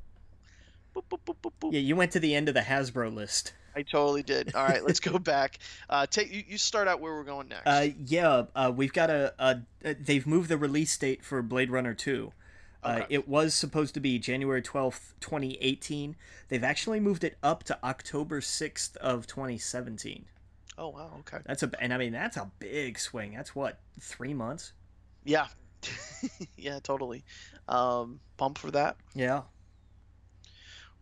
Boop, 0.95 1.03
boop, 1.09 1.35
boop. 1.61 1.73
Yeah, 1.73 1.79
you 1.79 1.95
went 1.95 2.11
to 2.11 2.19
the 2.19 2.35
end 2.35 2.47
of 2.49 2.53
the 2.53 2.61
Hasbro 2.61 3.13
list. 3.13 3.53
I 3.75 3.83
totally 3.83 4.23
did. 4.23 4.53
All 4.53 4.65
right, 4.65 4.83
let's 4.83 4.99
go 4.99 5.17
back. 5.33 5.59
Uh, 5.89 6.05
take 6.05 6.31
you, 6.33 6.43
you 6.45 6.57
start 6.57 6.89
out 6.89 6.99
where 6.99 7.13
we're 7.13 7.23
going 7.23 7.47
next. 7.47 7.65
Uh, 7.65 7.87
yeah, 8.05 8.43
uh, 8.53 8.71
we've 8.75 8.91
got 8.91 9.09
a, 9.09 9.33
a. 9.39 9.61
uh, 9.85 9.93
They've 9.99 10.27
moved 10.27 10.49
the 10.49 10.57
release 10.57 10.97
date 10.97 11.23
for 11.23 11.41
Blade 11.41 11.71
Runner 11.71 11.93
Two. 11.93 12.33
Uh, 12.83 12.97
Okay. 13.03 13.05
it 13.15 13.27
was 13.29 13.53
supposed 13.53 13.93
to 13.93 13.99
be 14.01 14.19
January 14.19 14.61
twelfth, 14.61 15.13
twenty 15.21 15.57
eighteen. 15.61 16.15
They've 16.49 16.63
actually 16.63 16.99
moved 16.99 17.23
it 17.23 17.37
up 17.41 17.63
to 17.65 17.77
October 17.83 18.41
sixth 18.41 18.97
of 18.97 19.27
twenty 19.27 19.57
seventeen. 19.57 20.25
Oh 20.77 20.89
wow, 20.89 21.11
okay. 21.19 21.39
That's 21.45 21.63
a, 21.63 21.71
and 21.79 21.93
I 21.93 21.97
mean 21.97 22.13
that's 22.13 22.37
a 22.37 22.51
big 22.59 22.99
swing. 22.99 23.33
That's 23.35 23.55
what 23.55 23.79
three 23.99 24.33
months. 24.33 24.73
Yeah, 25.23 25.47
yeah, 26.57 26.79
totally. 26.79 27.23
Um, 27.67 28.19
pump 28.37 28.57
for 28.57 28.71
that. 28.71 28.97
Yeah. 29.13 29.43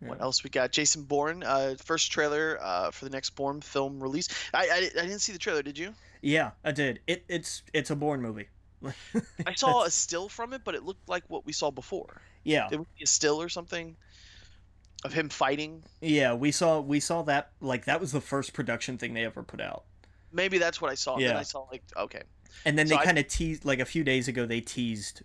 What 0.00 0.18
Yeah. 0.18 0.24
else 0.24 0.42
we 0.42 0.50
got? 0.50 0.72
Jason 0.72 1.02
Bourne, 1.04 1.42
uh, 1.42 1.74
first 1.78 2.10
trailer 2.10 2.58
uh, 2.60 2.90
for 2.90 3.04
the 3.04 3.10
next 3.10 3.30
Bourne 3.30 3.60
film 3.60 4.02
release. 4.02 4.28
I, 4.54 4.68
I, 4.68 4.76
I 5.00 5.06
didn't 5.06 5.20
see 5.20 5.32
the 5.32 5.38
trailer. 5.38 5.62
Did 5.62 5.78
you? 5.78 5.94
Yeah, 6.22 6.52
I 6.64 6.72
did. 6.72 7.00
It 7.06 7.24
it's 7.28 7.62
it's 7.72 7.90
a 7.90 7.96
Bourne 7.96 8.22
movie. 8.22 8.48
I 9.46 9.54
saw 9.54 9.84
a 9.84 9.90
still 9.90 10.28
from 10.28 10.52
it, 10.54 10.62
but 10.64 10.74
it 10.74 10.84
looked 10.84 11.08
like 11.08 11.24
what 11.28 11.44
we 11.46 11.52
saw 11.52 11.70
before. 11.70 12.22
Yeah, 12.44 12.68
It 12.70 12.78
would 12.78 12.88
be 12.96 13.04
a 13.04 13.06
still 13.06 13.40
or 13.42 13.48
something 13.50 13.96
of 15.04 15.12
him 15.12 15.28
fighting. 15.28 15.82
yeah. 16.00 16.34
We 16.34 16.50
saw 16.50 16.80
we 16.80 17.00
saw 17.00 17.22
that 17.22 17.50
like 17.60 17.84
that 17.86 18.00
was 18.00 18.12
the 18.12 18.20
first 18.20 18.52
production 18.52 18.98
thing 18.98 19.14
they 19.14 19.24
ever 19.24 19.42
put 19.42 19.60
out. 19.60 19.84
Maybe 20.32 20.58
that's 20.58 20.80
what 20.80 20.90
I 20.90 20.94
saw. 20.94 21.18
Yeah. 21.18 21.38
I 21.38 21.42
saw 21.42 21.66
like 21.70 21.82
okay. 21.96 22.22
And 22.64 22.78
then 22.78 22.86
So 22.86 22.96
they 22.96 23.04
kind 23.04 23.18
of 23.18 23.28
teased 23.28 23.64
like 23.64 23.80
a 23.80 23.84
few 23.84 24.04
days 24.04 24.28
ago. 24.28 24.46
They 24.46 24.60
teased 24.60 25.22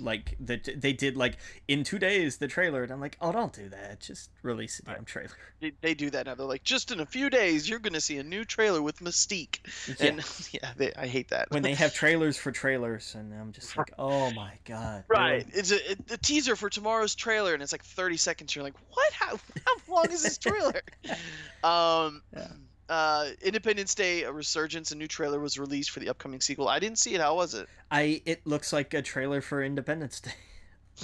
like 0.00 0.36
that 0.40 0.80
they 0.80 0.92
did 0.92 1.16
like 1.16 1.36
in 1.68 1.84
two 1.84 1.98
days 1.98 2.38
the 2.38 2.48
trailer, 2.48 2.82
and 2.82 2.90
I'm 2.92 3.00
like, 3.00 3.16
oh, 3.20 3.32
don't 3.32 3.52
do 3.52 3.68
that. 3.68 4.00
Just 4.00 4.30
release 4.42 4.78
the 4.78 4.92
damn 4.92 5.04
trailer. 5.04 5.30
They, 5.60 5.72
they 5.80 5.94
do 5.94 6.10
that 6.10 6.26
now. 6.26 6.34
They're 6.34 6.46
like, 6.46 6.64
just 6.64 6.92
in 6.92 7.00
a 7.00 7.06
few 7.06 7.30
days, 7.30 7.68
you're 7.68 7.78
gonna 7.78 8.00
see 8.00 8.18
a 8.18 8.22
new 8.22 8.44
trailer 8.44 8.80
with 8.82 9.00
Mystique. 9.00 9.58
Yeah. 10.00 10.06
And 10.08 10.48
yeah, 10.52 10.72
they, 10.76 10.92
I 10.94 11.06
hate 11.06 11.28
that. 11.30 11.50
when 11.50 11.62
they 11.62 11.74
have 11.84 11.92
trailers 11.94 12.36
for 12.36 12.52
trailers, 12.52 13.14
and 13.14 13.32
I'm 13.34 13.52
just 13.52 13.76
like, 13.76 13.92
oh 13.98 14.30
my 14.32 14.52
god. 14.64 15.04
Right. 15.08 15.46
really? 15.46 15.58
It's 15.58 15.70
a, 15.72 15.90
it- 15.92 16.10
a 16.10 16.18
teaser 16.18 16.56
for 16.56 16.70
tomorrow's 16.70 17.14
trailer, 17.14 17.52
and 17.54 17.62
it's 17.62 17.72
like 17.72 17.84
30 17.84 18.16
seconds. 18.16 18.54
You're 18.54 18.64
like, 18.64 18.74
what? 18.90 19.12
How, 19.12 19.36
how 19.66 19.92
long 19.94 20.10
is 20.10 20.22
this 20.22 20.38
trailer? 20.38 20.80
um, 21.64 22.22
Yeah. 22.34 22.48
Uh, 22.88 23.30
Independence 23.42 23.94
Day, 23.94 24.22
a 24.22 24.32
resurgence, 24.32 24.92
a 24.92 24.96
new 24.96 25.08
trailer 25.08 25.40
was 25.40 25.58
released 25.58 25.90
for 25.90 26.00
the 26.00 26.08
upcoming 26.08 26.40
sequel. 26.40 26.68
I 26.68 26.78
didn't 26.78 26.98
see 26.98 27.14
it. 27.14 27.20
How 27.20 27.34
was 27.34 27.54
it? 27.54 27.68
I 27.90 28.22
it 28.24 28.46
looks 28.46 28.72
like 28.72 28.94
a 28.94 29.02
trailer 29.02 29.40
for 29.40 29.62
Independence 29.62 30.20
Day. 30.20 30.32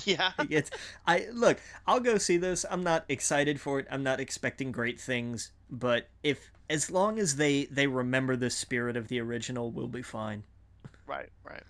Yeah. 0.04 0.32
it's 0.48 0.70
I 1.06 1.26
look, 1.32 1.58
I'll 1.86 2.00
go 2.00 2.16
see 2.16 2.38
this. 2.38 2.64
I'm 2.70 2.82
not 2.82 3.04
excited 3.10 3.60
for 3.60 3.78
it. 3.78 3.86
I'm 3.90 4.02
not 4.02 4.20
expecting 4.20 4.72
great 4.72 4.98
things, 4.98 5.52
but 5.70 6.08
if 6.22 6.50
as 6.70 6.90
long 6.90 7.18
as 7.18 7.36
they 7.36 7.66
they 7.66 7.86
remember 7.86 8.34
the 8.34 8.48
spirit 8.48 8.96
of 8.96 9.08
the 9.08 9.20
original, 9.20 9.70
we'll 9.70 9.88
be 9.88 10.00
fine. 10.00 10.44
right. 11.06 11.28
Right. 11.44 11.62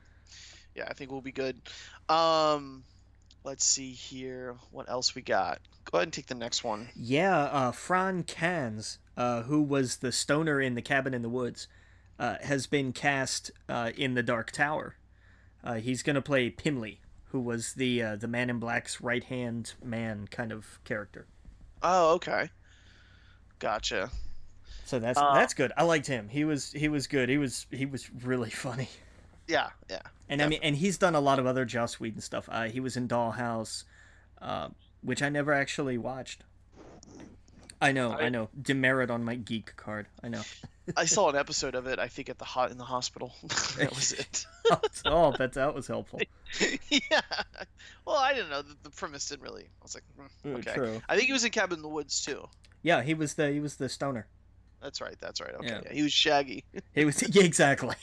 Yeah, 0.77 0.85
I 0.89 0.95
think 0.95 1.11
we'll 1.11 1.21
be 1.21 1.33
good. 1.33 1.61
Um, 2.09 2.85
let's 3.43 3.65
see 3.65 3.91
here. 3.91 4.55
What 4.71 4.89
else 4.89 5.17
we 5.17 5.23
got? 5.23 5.59
Go 5.91 5.99
ahead 5.99 6.07
and 6.07 6.13
take 6.13 6.27
the 6.27 6.35
next 6.37 6.63
one. 6.63 6.89
Yeah, 6.95 7.37
uh, 7.43 7.73
Fran 7.73 8.23
Kranz, 8.23 8.99
uh, 9.17 9.43
who 9.43 9.63
was 9.63 9.97
the 9.97 10.13
stoner 10.13 10.61
in 10.61 10.75
the 10.75 10.83
cabin 10.83 11.15
in 11.15 11.23
the 11.23 11.29
woods, 11.29 11.69
uh, 12.19 12.37
has 12.43 12.67
been 12.67 12.93
cast 12.93 13.51
uh, 13.69 13.91
in 13.97 14.15
the 14.15 14.23
Dark 14.23 14.53
Tower. 14.53 14.97
Uh, 15.65 15.75
he's 15.75 16.03
gonna 16.03 16.23
play 16.23 16.51
Pimley, 16.51 17.01
who 17.27 17.41
was 17.41 17.75
the 17.75 18.03
uh, 18.03 18.17
the 18.17 18.29
Man 18.29 18.51
in 18.51 18.59
Black's 18.59 19.01
right 19.01 19.25
hand 19.25 19.75
man 19.83 20.29
kind 20.31 20.53
of 20.53 20.81
character. 20.85 21.27
Oh, 21.83 22.15
okay. 22.15 22.51
Gotcha. 23.59 24.11
So 24.85 24.99
that's 24.99 25.19
that's 25.19 25.55
good. 25.55 25.73
I 25.77 25.85
liked 25.85 26.07
him. 26.07 26.29
He 26.29 26.45
was 26.45 26.73
he 26.73 26.89
was 26.89 27.07
good. 27.07 27.29
He 27.29 27.39
was 27.39 27.67
he 27.71 27.87
was 27.87 28.11
really 28.23 28.51
funny. 28.67 28.89
Yeah. 29.47 29.71
Yeah. 29.91 30.03
And 30.29 30.41
I 30.41 30.49
mean, 30.49 30.61
and 30.63 30.77
he's 30.77 30.99
done 30.99 31.15
a 31.15 31.21
lot 31.21 31.39
of 31.39 31.47
other 31.47 31.65
Joss 31.65 32.01
Whedon 32.01 32.21
stuff. 32.21 32.49
Uh, 32.51 32.65
he 32.65 32.81
was 32.81 32.97
in 32.97 33.09
Dollhouse, 33.09 33.85
uh, 34.41 34.69
which 35.03 35.23
I 35.23 35.29
never 35.29 35.53
actually 35.53 35.99
watched. 35.99 36.45
I 37.83 37.93
know, 37.93 38.13
I, 38.13 38.23
I- 38.23 38.29
know. 38.29 38.49
Demerit 38.61 39.11
on 39.11 39.25
my 39.25 39.35
geek 39.35 39.75
card. 39.77 40.07
I 40.23 40.29
know. 40.29 40.43
I 40.97 41.05
saw 41.05 41.29
an 41.31 41.37
episode 41.37 41.75
of 41.75 41.87
it. 41.87 41.99
I 41.99 42.09
think 42.09 42.29
at 42.29 42.39
the 42.39 42.45
hot 42.45 42.71
in 42.71 42.79
the 42.79 42.85
hospital. 42.85 43.35
that 43.79 43.91
was 43.95 44.13
it. 44.19 44.47
oh, 45.05 45.33
but 45.37 45.53
that 45.53 45.75
was 45.75 45.87
helpful. 45.87 46.21
yeah. 46.91 47.21
Well, 48.05 48.17
I 48.17 48.35
didn't 48.35 48.51
know. 48.51 48.63
The, 48.63 48.77
the 48.83 48.91
premise 48.91 49.29
didn't 49.29 49.43
really. 49.43 49.63
I 49.65 49.83
was 49.83 49.95
like, 49.95 50.05
hmm, 50.17 50.49
Mm, 50.55 50.59
okay. 50.59 50.75
True. 50.75 51.03
I 51.09 51.15
think 51.15 51.27
he 51.27 51.33
was 51.33 51.45
in 51.45 51.51
Cabin 51.53 51.79
in 51.79 51.83
the 51.83 51.89
Woods 51.89 52.25
too. 52.25 52.49
Yeah, 52.83 53.03
he 53.03 53.15
was 53.15 53.35
the 53.35 53.51
he 53.53 53.61
was 53.61 53.77
the 53.77 53.89
stoner. 53.89 54.27
That's 54.83 55.01
right. 55.01 55.15
That's 55.21 55.41
right. 55.41 55.55
Okay. 55.55 55.69
Yeah. 55.69 55.81
Yeah. 55.87 55.93
He 55.93 56.03
was 56.03 56.13
Shaggy. 56.13 56.65
He 56.95 57.05
was 57.05 57.23
yeah, 57.35 57.45
exactly. 57.45 57.95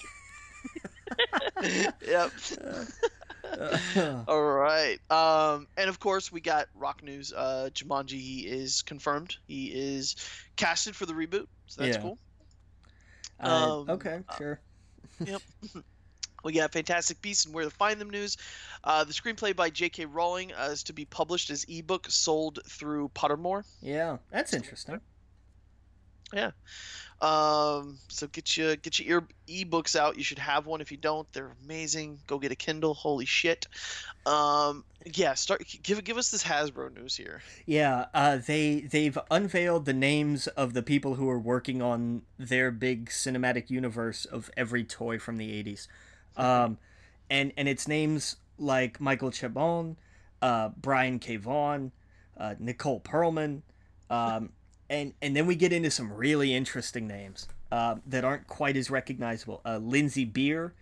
yep. 2.08 2.32
Uh, 2.64 2.86
All 4.28 4.42
right. 4.42 5.00
Um, 5.10 5.68
and 5.78 5.90
of 5.90 6.00
course 6.00 6.32
we 6.32 6.42
got 6.42 6.68
rock 6.76 7.04
news. 7.04 7.34
Uh, 7.36 7.70
Jumanji 7.74 8.20
he 8.20 8.40
is 8.48 8.82
confirmed. 8.82 9.36
He 9.48 9.68
is 9.68 10.16
casted 10.56 10.96
for 10.96 11.06
the 11.06 11.14
reboot. 11.14 11.48
So 11.68 11.82
that's 11.82 11.98
Yeah. 11.98 12.02
cool. 12.02 12.18
uh, 13.40 13.80
Um, 13.82 13.90
okay, 13.90 14.20
sure. 14.38 14.60
Yep. 15.26 15.42
We 16.42 16.54
got 16.54 16.72
Fantastic 16.72 17.22
Beasts 17.22 17.44
and 17.46 17.54
Where 17.54 17.66
to 17.66 17.70
Find 17.70 18.00
Them 18.00 18.10
news. 18.10 18.38
Uh, 18.86 19.04
the 19.04 19.12
screenplay 19.12 19.54
by 19.54 19.70
J.K. 19.70 20.06
Rowling 20.06 20.54
uh, 20.54 20.70
is 20.72 20.84
to 20.84 20.94
be 20.94 21.04
published 21.04 21.50
as 21.50 21.66
ebook, 21.68 22.10
sold 22.10 22.60
through 22.66 23.10
Pottermore. 23.10 23.66
Yeah, 23.82 24.20
that's 24.32 24.54
interesting. 24.54 25.02
Um, 27.22 27.98
so 28.08 28.28
get 28.28 28.56
you 28.56 28.78
get 28.78 28.98
your 29.00 29.20
ear 29.20 29.28
ebooks 29.66 29.96
out. 29.98 30.18
You 30.18 30.24
should 30.24 30.40
have 30.40 30.66
one. 30.66 30.80
If 30.80 30.90
you 30.90 30.98
don't, 30.98 31.32
they're 31.34 31.52
amazing. 31.66 32.20
Go 32.28 32.40
get 32.40 32.52
a 32.52 32.56
Kindle. 32.56 32.94
Holy 32.94 33.26
shit. 33.26 33.68
Um, 34.26 34.86
yeah. 35.06 35.34
Start 35.34 35.64
give 35.84 36.02
give 36.04 36.18
us 36.18 36.32
this 36.32 36.44
Hasbro 36.44 36.96
news 36.96 37.18
here. 37.18 37.42
Yeah, 37.66 38.06
uh, 38.14 38.38
they 38.38 38.82
they've 38.82 39.18
unveiled 39.30 39.86
the 39.86 39.94
names 39.94 40.48
of 40.48 40.74
the 40.74 40.82
people 40.82 41.16
who 41.16 41.30
are 41.30 41.40
working 41.40 41.82
on 41.82 42.22
their 42.38 42.72
big 42.72 43.10
cinematic 43.10 43.70
universe 43.70 44.24
of 44.24 44.50
every 44.56 44.86
toy 44.86 45.20
from 45.20 45.36
the 45.36 45.64
'80s, 45.64 45.88
um, 46.38 46.78
and 47.30 47.52
and 47.58 47.68
it's 47.68 47.86
names 47.86 48.38
like 48.58 49.02
Michael 49.02 49.32
Chabon, 49.32 49.98
uh, 50.42 50.70
Brian 50.78 51.20
K. 51.20 51.36
Vaughan, 51.36 51.92
uh, 52.38 52.56
Nicole 52.60 53.02
Perlman, 53.02 53.62
um, 54.10 54.52
and 54.90 55.14
and 55.22 55.36
then 55.36 55.46
we 55.46 55.56
get 55.56 55.72
into 55.72 55.92
some 55.92 56.12
really 56.12 56.54
interesting 56.54 57.08
names 57.08 57.48
uh, 57.72 57.96
that 58.08 58.26
aren't 58.26 58.48
quite 58.48 58.76
as 58.76 58.90
recognizable. 58.90 59.62
Uh, 59.66 59.78
Lindsey 59.78 60.26
Beer, 60.26 60.74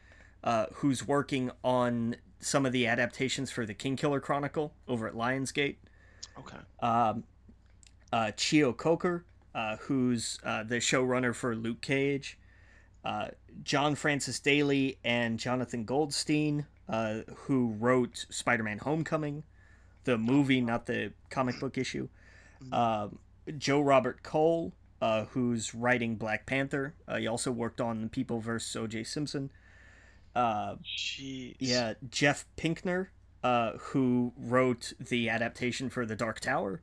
uh, 0.44 0.68
who's 0.76 1.08
working 1.08 1.52
on 1.64 2.16
some 2.40 2.66
of 2.66 2.72
the 2.72 2.88
adaptations 2.88 3.52
for 3.52 3.66
the 3.66 3.74
Kingkiller 3.74 4.22
Chronicle 4.22 4.74
over 4.88 5.08
at 5.08 5.14
Lionsgate. 5.14 5.76
Okay. 6.38 6.58
Um, 6.82 7.24
uh, 8.14 8.32
Cheo 8.38 8.76
Coker, 8.76 9.26
uh, 9.54 9.78
who's 9.78 10.40
uh, 10.44 10.64
the 10.64 10.78
showrunner 10.78 11.36
for 11.36 11.56
Luke 11.56 11.82
Cage. 11.82 12.38
Uh, 13.04 13.30
John 13.64 13.96
Francis 13.96 14.40
Daly 14.40 14.98
and 15.04 15.40
Jonathan 15.40 15.86
Goldstein, 15.86 16.66
uh, 16.90 17.20
who 17.36 17.74
wrote 17.80 18.26
Spider-Man: 18.30 18.80
Homecoming, 18.80 19.44
the 20.04 20.18
movie, 20.18 20.62
not 20.62 20.86
the 20.86 21.14
comic 21.30 21.60
book 21.60 21.78
issue. 21.78 22.10
Um, 22.72 23.20
Joe 23.58 23.82
Robert 23.82 24.24
Cole, 24.24 24.74
uh, 25.02 25.26
who's 25.26 25.74
writing 25.76 26.16
Black 26.16 26.46
Panther. 26.46 26.96
Uh, 27.08 27.18
he 27.18 27.28
also 27.28 27.52
worked 27.52 27.82
on 27.82 28.10
People 28.10 28.40
vs. 28.40 28.76
O.J. 28.76 29.04
Simpson. 29.04 29.52
Uh, 30.36 30.76
Jeez. 30.84 31.56
yeah, 31.60 31.94
Jeff 32.10 32.46
Pinkner, 32.58 33.08
uh, 33.44 33.74
who 33.78 34.34
wrote 34.38 34.94
the 35.00 35.30
adaptation 35.30 35.90
for 35.90 36.06
The 36.06 36.16
Dark 36.16 36.40
Tower. 36.40 36.82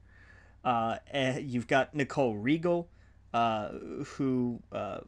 Uh, 0.65 0.97
eh, 1.11 1.39
you've 1.39 1.67
got 1.67 1.95
Nicole 1.95 2.37
Riegel, 2.37 2.89
uh, 3.33 3.69
who 4.17 4.61
uh, 4.73 5.01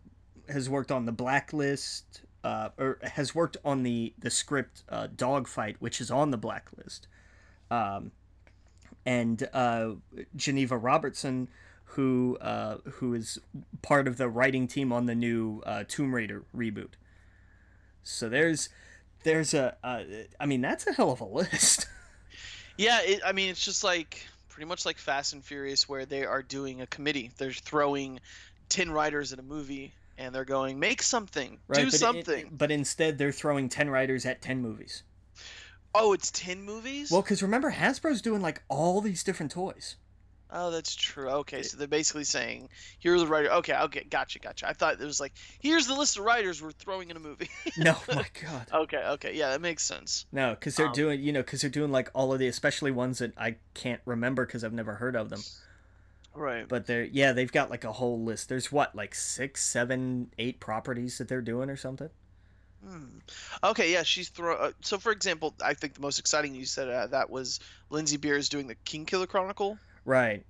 has 0.49 0.69
worked 0.69 0.93
on 0.93 1.07
The 1.07 1.13
Blacklist, 1.13 2.23
uh, 2.45 2.69
or 2.79 2.99
has 3.03 3.35
worked 3.35 3.57
on 3.65 3.83
the 3.83 4.15
the 4.19 4.31
script 4.31 4.85
uh, 4.89 5.09
Dogfight, 5.15 5.77
which 5.81 6.01
is 6.01 6.11
on 6.11 6.31
the 6.31 6.37
Blacklist. 6.37 7.09
Um, 7.71 8.13
and 9.07 9.49
uh, 9.55 9.93
Geneva 10.35 10.77
Robertson, 10.77 11.49
who 11.85 12.37
uh, 12.43 12.79
who 12.85 13.15
is 13.15 13.39
part 13.81 14.07
of 14.09 14.19
the 14.19 14.29
writing 14.29 14.67
team 14.67 14.93
on 14.93 15.07
the 15.07 15.15
new 15.15 15.63
uh, 15.65 15.85
Tomb 15.89 16.15
Raider 16.15 16.43
reboot. 16.55 16.91
So 18.03 18.29
there's 18.29 18.69
there's 19.23 19.55
a 19.55 19.77
uh, 19.83 20.03
I 20.39 20.47
mean 20.47 20.61
that's 20.61 20.87
a 20.87 20.93
hell 20.93 21.13
of 21.13 21.21
a 21.21 21.25
list. 21.41 21.87
Yeah, 22.77 23.01
it, 23.03 23.21
I 23.25 23.33
mean, 23.33 23.49
it's 23.49 23.65
just 23.65 23.83
like 23.85 24.27
pretty 24.51 24.67
much 24.69 24.85
like 24.85 24.99
Fast 24.99 25.33
and 25.33 25.43
Furious, 25.43 25.89
where 25.89 26.05
they 26.05 26.25
are 26.25 26.43
doing 26.43 26.83
a 26.83 26.87
committee. 26.89 27.31
They're 27.39 27.53
throwing 27.53 28.21
ten 28.69 28.91
writers 28.91 29.33
in 29.33 29.39
a 29.39 29.43
movie, 29.43 29.95
and 30.19 30.35
they're 30.35 30.45
going, 30.45 30.79
"Make 30.79 31.03
something, 31.03 31.53
do 31.53 31.59
but 31.69 31.79
it- 31.79 31.93
something." 31.93 32.49
but 32.53 32.71
instead 32.71 33.17
they're 33.19 33.33
throwing 33.33 33.69
ten 33.69 33.89
writers 33.89 34.27
at 34.27 34.43
ten 34.43 34.61
movies. 34.61 35.05
Oh, 35.97 36.13
it's 36.13 36.31
ten 36.31 36.63
movies. 36.63 37.11
Well, 37.11 37.23
because 37.23 37.43
remember 37.43 37.73
Hasbro's 37.73 38.23
doing 38.23 38.43
like 38.43 38.63
all 38.69 39.01
these 39.01 39.25
different 39.25 39.53
toys. 39.53 39.97
oh, 40.51 40.71
that's 40.71 40.95
true. 40.95 41.29
Okay, 41.29 41.63
so 41.63 41.77
they're 41.77 41.89
basically 41.89 42.23
saying, 42.25 42.69
"Here 42.99 43.15
are 43.15 43.19
the 43.19 43.27
writers." 43.27 43.51
Okay, 43.51 43.77
okay, 43.77 44.05
gotcha, 44.09 44.39
gotcha. 44.39 44.69
I 44.69 44.73
thought 44.75 45.01
it 45.01 45.05
was 45.05 45.21
like, 45.21 45.33
"Here's 45.61 45.87
the 45.87 45.95
list 45.95 46.19
of 46.19 46.25
writers 46.25 46.63
we're 46.63 46.71
throwing 46.71 47.11
in 47.11 47.17
a 47.17 47.21
movie." 47.21 47.51
No, 47.77 47.97
my 48.09 48.27
God. 48.43 48.67
okay, 48.73 49.03
okay, 49.15 49.35
yeah, 49.35 49.51
that 49.51 49.61
makes 49.61 49.83
sense. 49.85 50.25
No, 50.33 50.51
because 50.51 50.77
they're 50.77 50.87
Um, 50.87 50.93
doing, 50.93 51.21
you 51.21 51.33
know, 51.33 51.41
because 51.43 51.61
they're 51.63 51.71
doing 51.71 51.91
like 51.91 52.11
all 52.15 52.33
of 52.33 52.39
the, 52.39 52.47
especially 52.47 52.91
ones 52.93 53.19
that 53.19 53.33
I 53.37 53.57
can't 53.75 54.01
remember 54.05 54.47
because 54.47 54.63
I've 54.65 54.73
never 54.73 54.95
heard 54.95 55.17
of 55.17 55.31
them. 55.31 55.41
Right. 56.35 56.69
But 56.69 56.87
they're, 56.87 57.05
yeah, 57.05 57.33
they've 57.33 57.51
got 57.51 57.71
like 57.71 57.85
a 57.85 57.93
whole 57.93 58.23
list. 58.23 58.49
There's 58.51 58.71
what, 58.71 58.95
like 58.95 59.15
six, 59.15 59.65
seven, 59.65 60.31
eight 60.39 60.61
properties 60.61 61.17
that 61.19 61.29
they're 61.29 61.41
doing 61.43 61.69
or 61.71 61.77
something. 61.77 62.11
Hmm. 62.85 63.19
Okay, 63.65 63.93
yeah, 63.93 64.03
she's 64.03 64.29
throw. 64.29 64.57
Uh, 64.57 64.73
so, 64.83 64.99
for 64.99 65.13
example, 65.13 65.55
I 65.63 65.75
think 65.75 65.95
the 65.95 66.01
most 66.01 66.19
exciting 66.19 66.55
you 66.55 66.67
said 66.67 66.89
uh, 66.89 67.07
that 67.09 67.31
was 67.31 67.61
Lindsey 67.91 68.17
Beers 68.17 68.49
doing 68.49 68.67
the 68.67 68.77
Kingkiller 68.85 69.29
Chronicle. 69.29 69.79
Right. 70.05 70.45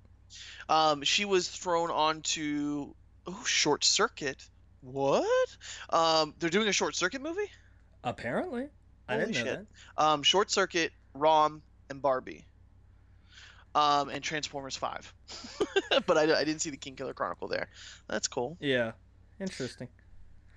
Um, 0.69 1.03
she 1.03 1.25
was 1.25 1.47
thrown 1.47 1.89
onto 1.89 2.93
oh, 3.25 3.43
Short 3.45 3.83
Circuit. 3.83 4.45
What? 4.81 5.57
Um, 5.89 6.33
they're 6.39 6.49
doing 6.49 6.67
a 6.67 6.73
Short 6.73 6.95
Circuit 6.95 7.21
movie. 7.21 7.49
Apparently, 8.03 8.67
I 9.07 9.13
Holy 9.13 9.25
didn't 9.31 9.45
know 9.45 9.51
shit. 9.51 9.67
Um, 9.97 10.23
Short 10.23 10.51
Circuit, 10.51 10.91
Rom, 11.13 11.61
and 11.89 12.01
Barbie. 12.01 12.45
Um, 13.73 14.09
and 14.09 14.23
Transformers 14.23 14.75
Five. 14.75 15.13
but 16.05 16.17
I, 16.17 16.23
I 16.23 16.43
didn't 16.43 16.59
see 16.59 16.71
the 16.71 16.77
Kingkiller 16.77 17.13
Chronicle 17.13 17.47
there. 17.47 17.69
That's 18.07 18.27
cool. 18.27 18.57
Yeah, 18.59 18.93
interesting. 19.39 19.87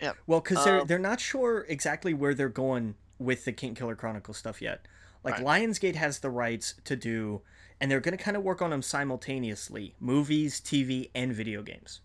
Yeah. 0.01 0.12
Well, 0.27 0.40
because 0.40 0.64
they're 0.64 0.81
Um, 0.81 0.86
they're 0.86 0.98
not 0.98 1.20
sure 1.20 1.66
exactly 1.68 2.14
where 2.14 2.35
they're 2.35 2.48
going 2.48 2.94
with 3.18 3.44
the 3.44 3.52
Kingkiller 3.52 3.97
Chronicle 3.97 4.35
stuff 4.35 4.62
yet. 4.62 4.86
Like 5.22 5.35
Right. 5.39 5.62
Lionsgate 5.62 5.97
has 5.97 6.20
the 6.20 6.31
rights 6.31 6.74
to 6.85 6.97
do, 6.97 7.43
and 7.81 7.90
they're 7.90 8.01
going 8.01 8.16
to 8.16 8.22
kind 8.22 8.36
of 8.36 8.43
work 8.43 8.62
on 8.62 8.70
them 8.70 8.82
simultaneously: 8.82 9.94
movies, 10.01 10.60
TV, 10.60 11.10
and 11.14 11.32
video 11.32 11.62
games. 11.62 12.01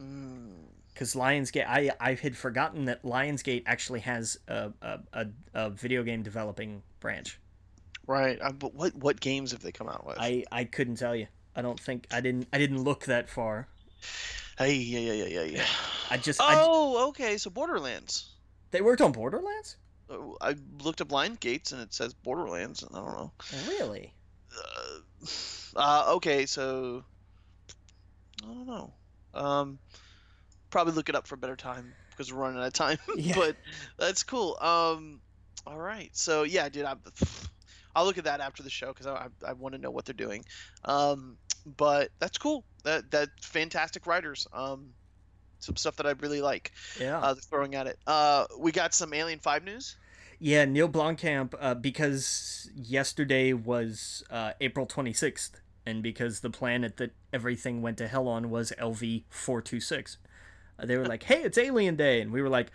Mm. 0.00 0.66
because 0.92 1.14
Lionsgate, 1.14 1.66
I 1.66 1.90
I 2.00 2.14
had 2.14 2.36
forgotten 2.36 2.86
that 2.86 3.02
Lionsgate 3.02 3.62
actually 3.66 4.00
has 4.00 4.38
a 4.48 4.72
a, 4.82 4.98
a, 5.12 5.26
a 5.54 5.70
video 5.70 6.02
game 6.02 6.22
developing 6.22 6.82
branch. 7.00 7.38
Right. 8.06 8.38
Uh, 8.40 8.52
but 8.52 8.74
what 8.74 8.94
what 8.94 9.20
games 9.20 9.52
have 9.52 9.62
they 9.62 9.72
come 9.72 9.88
out 9.88 10.06
with? 10.06 10.16
I 10.18 10.44
I 10.50 10.64
couldn't 10.64 10.96
tell 10.96 11.14
you. 11.14 11.28
I 11.54 11.62
don't 11.62 11.78
think 11.80 12.06
I 12.10 12.20
didn't 12.20 12.48
I 12.52 12.58
didn't 12.58 12.82
look 12.82 13.04
that 13.06 13.28
far. 13.28 13.68
Hey, 14.58 14.74
yeah, 14.74 15.00
yeah, 15.00 15.12
yeah, 15.12 15.26
yeah, 15.26 15.42
yeah. 15.42 15.66
I 16.10 16.16
just 16.16 16.40
I, 16.40 16.54
Oh, 16.58 17.08
okay. 17.08 17.36
So 17.36 17.50
Borderlands. 17.50 18.30
they 18.70 18.80
worked 18.80 19.00
on 19.02 19.12
Borderlands. 19.12 19.76
Uh, 20.08 20.18
I 20.40 20.54
looked 20.82 21.00
up 21.00 21.08
Lionsgate 21.08 21.72
and 21.72 21.80
it 21.82 21.92
says 21.92 22.14
Borderlands. 22.14 22.82
and 22.82 22.94
I 22.94 23.00
don't 23.00 23.12
know. 23.12 23.32
Really? 23.68 24.12
Uh, 24.56 25.26
uh, 25.76 26.14
okay, 26.14 26.46
so 26.46 27.04
I 28.42 28.46
don't 28.46 28.66
know. 28.66 28.92
Um, 29.34 29.78
probably 30.70 30.94
look 30.94 31.08
it 31.08 31.14
up 31.14 31.26
for 31.26 31.34
a 31.34 31.38
better 31.38 31.56
time 31.56 31.92
because 32.10 32.32
we're 32.32 32.40
running 32.40 32.58
out 32.60 32.66
of 32.66 32.72
time. 32.72 32.98
Yeah. 33.16 33.34
but 33.34 33.56
that's 33.98 34.22
cool. 34.22 34.56
Um, 34.60 35.20
all 35.66 35.78
right. 35.78 36.10
So 36.12 36.44
yeah, 36.44 36.68
dude, 36.68 36.84
I'm, 36.86 37.00
I'll 37.94 38.04
look 38.04 38.18
at 38.18 38.24
that 38.24 38.40
after 38.40 38.62
the 38.62 38.70
show 38.70 38.88
because 38.88 39.06
I, 39.06 39.28
I, 39.44 39.50
I 39.50 39.52
want 39.54 39.74
to 39.74 39.80
know 39.80 39.90
what 39.90 40.04
they're 40.04 40.14
doing. 40.14 40.44
Um, 40.84 41.36
but 41.76 42.10
that's 42.18 42.38
cool. 42.38 42.64
That 42.84 43.10
that 43.10 43.28
fantastic 43.40 44.06
writers. 44.06 44.46
Um, 44.52 44.90
some 45.58 45.76
stuff 45.76 45.96
that 45.96 46.06
I 46.06 46.12
really 46.12 46.40
like. 46.40 46.72
Yeah. 47.00 47.18
Uh, 47.18 47.34
throwing 47.34 47.74
at 47.74 47.86
it. 47.86 47.98
Uh, 48.06 48.46
we 48.58 48.72
got 48.72 48.94
some 48.94 49.12
Alien 49.12 49.38
Five 49.40 49.64
news. 49.64 49.96
yeah. 50.38 50.64
Neil 50.64 50.88
Blomkamp, 50.88 51.54
uh, 51.58 51.74
because 51.74 52.70
yesterday 52.74 53.52
was 53.52 54.22
uh, 54.30 54.52
April 54.60 54.86
twenty 54.86 55.12
sixth, 55.12 55.60
and 55.84 56.02
because 56.02 56.40
the 56.40 56.50
planet 56.50 56.96
that 56.98 57.12
everything 57.32 57.82
went 57.82 57.98
to 57.98 58.06
hell 58.08 58.28
on 58.28 58.50
was 58.50 58.72
LV 58.78 59.24
four 59.30 59.60
two 59.62 59.80
six, 59.80 60.18
they 60.82 60.96
were 60.96 61.06
like, 61.06 61.24
"Hey, 61.24 61.42
it's 61.42 61.58
Alien 61.58 61.96
Day," 61.96 62.20
and 62.20 62.30
we 62.30 62.42
were 62.42 62.48
like, 62.50 62.70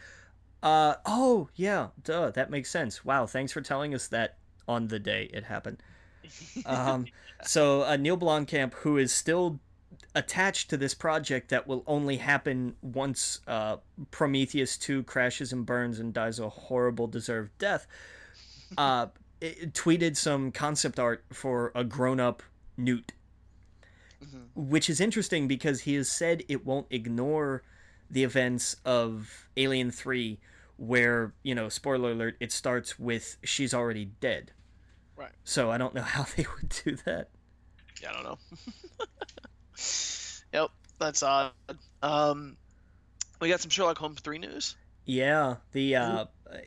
Uh 0.63 0.95
oh 1.05 1.49
yeah, 1.55 1.87
duh, 2.03 2.31
that 2.31 2.49
makes 2.49 2.69
sense. 2.69 3.05
Wow, 3.05 3.25
thanks 3.27 3.51
for 3.53 3.61
telling 3.61 3.93
us 3.95 4.07
that 4.09 4.37
on 4.67 4.87
the 4.89 4.99
day 4.99 5.29
it 5.33 5.45
happened. 5.45 5.81
Um, 6.65 7.05
so 7.43 7.83
uh, 7.83 7.95
Neil 7.97 8.17
Blomkamp, 8.17 8.73
who 8.75 8.97
is 8.97 9.11
still 9.13 9.59
attached 10.13 10.69
to 10.69 10.77
this 10.77 10.93
project 10.93 11.49
that 11.49 11.67
will 11.67 11.83
only 11.87 12.17
happen 12.17 12.75
once 12.81 13.39
uh, 13.47 13.77
Prometheus 14.11 14.77
2 14.77 15.03
crashes 15.03 15.53
and 15.53 15.65
burns 15.65 15.99
and 15.99 16.13
dies 16.13 16.39
a 16.39 16.49
horrible 16.49 17.07
deserved 17.07 17.57
death, 17.57 17.87
uh, 18.77 19.07
tweeted 19.41 20.17
some 20.17 20.51
concept 20.51 20.99
art 20.99 21.23
for 21.31 21.71
a 21.75 21.83
grown-up 21.83 22.43
Newt, 22.77 23.13
Mhm. 24.23 24.47
which 24.55 24.87
is 24.89 24.99
interesting 24.99 25.47
because 25.47 25.81
he 25.81 25.95
has 25.95 26.07
said 26.09 26.43
it 26.47 26.63
won't 26.65 26.85
ignore 26.91 27.63
the 28.09 28.23
events 28.23 28.75
of 28.85 29.47
Alien 29.57 29.89
3 29.91 30.39
where, 30.77 31.33
you 31.43 31.55
know, 31.55 31.69
spoiler 31.69 32.11
alert, 32.11 32.37
it 32.39 32.51
starts 32.51 32.99
with 32.99 33.37
she's 33.43 33.73
already 33.73 34.05
dead. 34.19 34.51
Right. 35.21 35.31
So 35.43 35.69
I 35.69 35.77
don't 35.77 35.93
know 35.93 36.01
how 36.01 36.25
they 36.35 36.45
would 36.55 36.69
do 36.83 36.95
that. 37.05 37.29
Yeah, 38.01 38.09
I 38.09 38.13
don't 38.13 38.23
know. 38.23 38.37
yep, 40.53 40.69
that's 40.99 41.21
odd. 41.21 41.51
Um, 42.01 42.57
we 43.39 43.49
got 43.49 43.59
some 43.61 43.69
Sherlock 43.69 43.97
Holmes 43.99 44.19
three 44.21 44.39
news. 44.39 44.75
Yeah, 45.05 45.57
the 45.73 45.95
uh, 45.95 46.25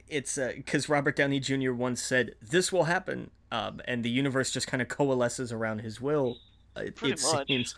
it's 0.09 0.36
because 0.39 0.89
Robert 0.89 1.16
Downey 1.16 1.40
Jr. 1.40 1.72
once 1.72 2.01
said 2.02 2.35
this 2.40 2.72
will 2.72 2.85
happen, 2.85 3.31
um, 3.51 3.81
and 3.86 4.05
the 4.05 4.10
universe 4.10 4.52
just 4.52 4.66
kind 4.68 4.81
of 4.82 4.89
coalesces 4.89 5.51
around 5.52 5.81
his 5.81 6.01
will. 6.01 6.36
uh, 6.76 6.81
It, 6.82 6.94
Pretty 6.97 7.14
it 7.14 7.22
much. 7.32 7.47
seems. 7.48 7.74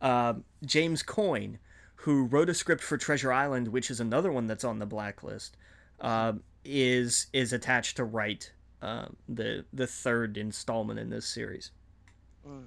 Um, 0.00 0.44
James 0.64 1.02
Coyne, 1.02 1.58
who 1.96 2.24
wrote 2.24 2.48
a 2.48 2.54
script 2.54 2.82
for 2.82 2.96
Treasure 2.96 3.32
Island, 3.32 3.68
which 3.68 3.90
is 3.90 4.00
another 4.00 4.30
one 4.30 4.46
that's 4.46 4.64
on 4.64 4.78
the 4.78 4.86
blacklist, 4.86 5.56
um, 6.00 6.42
is 6.64 7.26
is 7.32 7.52
attached 7.52 7.96
to 7.96 8.04
write 8.04 8.52
uh, 8.82 9.06
the 9.28 9.64
the 9.72 9.86
third 9.86 10.36
installment 10.36 10.98
in 10.98 11.10
this 11.10 11.26
series. 11.26 11.70
Mm. 12.46 12.64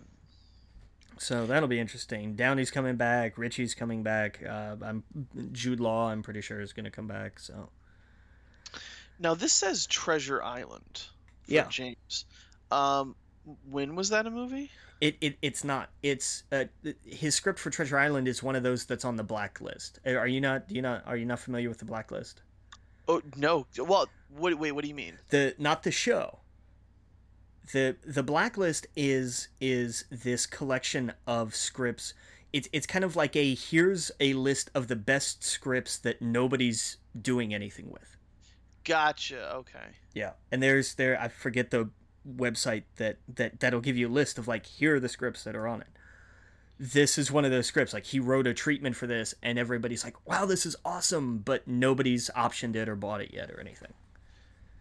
So 1.17 1.45
that'll 1.45 1.69
be 1.69 1.79
interesting. 1.79 2.35
Downey's 2.35 2.71
coming 2.71 2.95
back. 2.95 3.37
Richie's 3.37 3.75
coming 3.75 4.01
back. 4.01 4.41
Uh, 4.43 4.75
I'm 4.81 5.03
Jude 5.51 5.79
Law. 5.79 6.09
I'm 6.09 6.23
pretty 6.23 6.41
sure 6.41 6.59
is 6.61 6.73
going 6.73 6.85
to 6.85 6.91
come 6.91 7.07
back. 7.07 7.39
So 7.39 7.69
Now 9.19 9.35
this 9.35 9.53
says 9.53 9.85
Treasure 9.85 10.41
Island. 10.41 11.03
For 11.45 11.53
Yeah. 11.53 11.67
James. 11.67 12.25
Um, 12.71 13.15
when 13.69 13.95
was 13.95 14.09
that 14.09 14.25
a 14.25 14.31
movie? 14.31 14.71
It, 14.99 15.17
it 15.21 15.37
it's 15.41 15.63
not. 15.63 15.89
It's 16.03 16.43
uh, 16.51 16.65
his 17.05 17.35
script 17.35 17.59
for 17.59 17.69
Treasure 17.69 17.97
Island 17.97 18.27
is 18.27 18.41
one 18.41 18.55
of 18.55 18.63
those 18.63 18.85
that's 18.85 19.05
on 19.05 19.15
the 19.15 19.23
blacklist. 19.23 19.99
Are 20.05 20.27
you 20.27 20.41
not? 20.41 20.67
Do 20.67 20.75
you 20.75 20.81
not? 20.81 21.03
Are 21.07 21.17
you 21.17 21.25
not 21.25 21.39
familiar 21.39 21.69
with 21.69 21.79
the 21.79 21.85
blacklist? 21.85 22.41
Oh 23.07 23.21
no. 23.35 23.65
Well, 23.79 24.07
what? 24.35 24.57
Wait, 24.57 24.71
what 24.71 24.83
do 24.83 24.87
you 24.87 24.95
mean? 24.95 25.17
The 25.29 25.55
not 25.57 25.83
the 25.83 25.91
show. 25.91 26.39
The 27.71 27.95
the 28.05 28.23
blacklist 28.23 28.87
is 28.95 29.49
is 29.59 30.05
this 30.09 30.45
collection 30.45 31.13
of 31.27 31.55
scripts. 31.55 32.13
It's 32.51 32.67
it's 32.73 32.87
kind 32.87 33.05
of 33.05 33.15
like 33.15 33.35
a 33.35 33.55
here's 33.55 34.11
a 34.19 34.33
list 34.33 34.69
of 34.75 34.87
the 34.87 34.95
best 34.95 35.43
scripts 35.43 35.97
that 35.99 36.21
nobody's 36.21 36.97
doing 37.19 37.53
anything 37.53 37.89
with. 37.89 38.17
Gotcha. 38.83 39.53
Okay. 39.55 39.95
Yeah, 40.13 40.31
and 40.51 40.61
there's 40.61 40.95
there 40.95 41.19
I 41.19 41.27
forget 41.27 41.71
the 41.71 41.89
website 42.27 42.83
that 42.97 43.17
that 43.35 43.59
that'll 43.59 43.81
give 43.81 43.97
you 43.97 44.07
a 44.07 44.09
list 44.09 44.37
of 44.37 44.47
like 44.47 44.65
here 44.65 44.95
are 44.95 44.99
the 44.99 45.09
scripts 45.09 45.43
that 45.43 45.55
are 45.55 45.67
on 45.67 45.81
it. 45.81 45.87
This 46.79 47.17
is 47.19 47.31
one 47.31 47.45
of 47.45 47.51
those 47.51 47.67
scripts. 47.67 47.93
Like 47.93 48.05
he 48.05 48.19
wrote 48.19 48.47
a 48.47 48.53
treatment 48.53 48.95
for 48.95 49.05
this, 49.05 49.35
and 49.43 49.59
everybody's 49.59 50.03
like, 50.03 50.27
"Wow, 50.27 50.45
this 50.45 50.65
is 50.65 50.75
awesome," 50.83 51.39
but 51.39 51.67
nobody's 51.67 52.29
optioned 52.35 52.75
it 52.75 52.89
or 52.89 52.95
bought 52.95 53.21
it 53.21 53.31
yet 53.33 53.51
or 53.51 53.59
anything. 53.59 53.93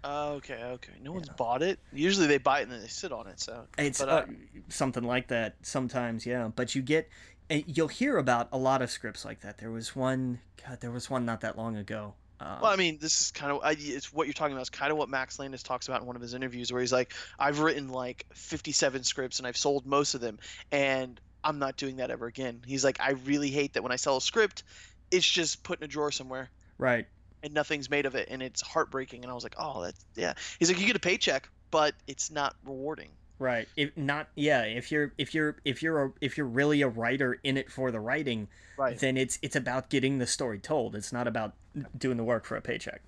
Uh, 0.02 0.32
okay, 0.36 0.62
okay. 0.62 0.93
No 1.02 1.12
one's 1.12 1.28
bought 1.28 1.62
it. 1.62 1.78
Usually 1.93 2.27
they 2.27 2.39
buy 2.39 2.60
it 2.60 2.62
and 2.64 2.72
then 2.72 2.81
they 2.81 2.89
sit 2.89 3.12
on 3.12 3.27
it. 3.27 3.40
So 3.40 3.66
It's 3.78 4.01
but, 4.01 4.09
uh, 4.09 4.12
uh, 4.12 4.27
something 4.68 5.05
like 5.05 5.28
that 5.28 5.56
sometimes, 5.62 6.24
yeah. 6.24 6.48
But 6.55 6.74
you 6.74 6.82
get, 6.82 7.09
and 7.48 7.64
you'll 7.66 7.89
hear 7.89 8.16
about 8.16 8.48
a 8.52 8.59
lot 8.59 8.82
of 8.82 8.90
scripts 8.90 9.24
like 9.24 9.40
that. 9.40 9.59
There 9.59 9.70
was 9.70 9.94
one, 9.94 10.40
God, 10.66 10.81
there 10.81 10.90
was 10.90 11.10
one 11.10 11.24
not 11.24 11.43
that 11.43 11.59
long 11.59 11.77
ago. 11.77 12.14
Um, 12.40 12.60
Well, 12.62 12.70
I 12.70 12.77
mean, 12.77 12.98
this 12.98 13.20
is 13.20 13.31
kind 13.31 13.52
of 13.52 13.60
it's 13.78 14.12
what 14.12 14.27
you're 14.27 14.35
talking 14.35 14.52
about. 14.52 14.62
Is 14.62 14.70
kind 14.70 14.90
of 14.90 14.97
what 14.97 15.10
Max 15.10 15.39
Landis 15.39 15.62
talks 15.62 15.89
about 15.89 16.01
in 16.01 16.06
one 16.06 16.16
of 16.16 16.22
his 16.22 16.32
interviews, 16.32 16.72
where 16.72 16.81
he's 16.81 16.93
like, 16.93 17.12
"I've 17.39 17.60
written 17.60 17.89
like 17.89 18.24
57 18.32 19.05
scripts 19.05 19.39
and 19.39 19.47
I've 19.47 19.59
sold 19.59 19.85
most 19.85 20.14
of 20.14 20.22
them, 20.22 20.39
and 20.72 21.20
I'm 21.44 21.59
not 21.59 21.77
doing 21.77 21.97
that 21.97 22.10
ever 22.10 22.27
again." 22.27 22.62
He's 22.66 22.82
like, 22.82 22.98
"I 22.98 23.10
really 23.10 23.51
hate 23.51 23.74
that 23.74 23.82
when 23.82 23.93
I 23.93 23.97
sell 23.97 24.16
a 24.16 24.22
script, 24.22 24.62
it's 25.10 25.28
just 25.28 25.62
put 25.62 25.81
in 25.81 25.85
a 25.85 25.89
drawer 25.89 26.10
somewhere 26.10 26.51
right. 26.78 27.06
And 27.42 27.52
nothing's 27.54 27.88
made 27.90 28.06
of 28.06 28.14
it, 28.14 28.28
and 28.30 28.42
it's 28.42 28.60
heartbreaking." 28.60 29.22
And 29.22 29.30
I 29.30 29.34
was 29.34 29.42
like, 29.44 29.54
"Oh, 29.58 29.82
that's 29.82 30.04
yeah." 30.14 30.34
He's 30.58 30.70
like, 30.70 30.80
"You 30.80 30.86
get 30.86 30.96
a 30.96 31.00
paycheck, 31.00 31.48
but 31.70 31.94
it's 32.06 32.30
not 32.30 32.56
rewarding." 32.64 33.10
Right. 33.38 33.68
If 33.74 33.96
not, 33.96 34.28
yeah. 34.34 34.62
If 34.64 34.92
you're 34.92 35.12
if 35.16 35.34
you're 35.34 35.56
if 35.64 35.82
you're 35.82 36.04
a, 36.04 36.12
if 36.20 36.36
you're 36.36 36.46
really 36.46 36.82
a 36.82 36.88
writer 36.88 37.38
in 37.42 37.56
it 37.56 37.70
for 37.72 37.90
the 37.90 38.00
writing, 38.00 38.48
Right. 38.76 38.98
then 38.98 39.16
it's 39.16 39.38
it's 39.40 39.56
about 39.56 39.88
getting 39.88 40.18
the 40.18 40.26
story 40.26 40.58
told. 40.58 40.94
It's 40.94 41.12
not 41.12 41.26
about 41.26 41.54
doing 41.96 42.16
the 42.18 42.24
work 42.24 42.44
for 42.44 42.56
a 42.56 42.60
paycheck. 42.60 43.00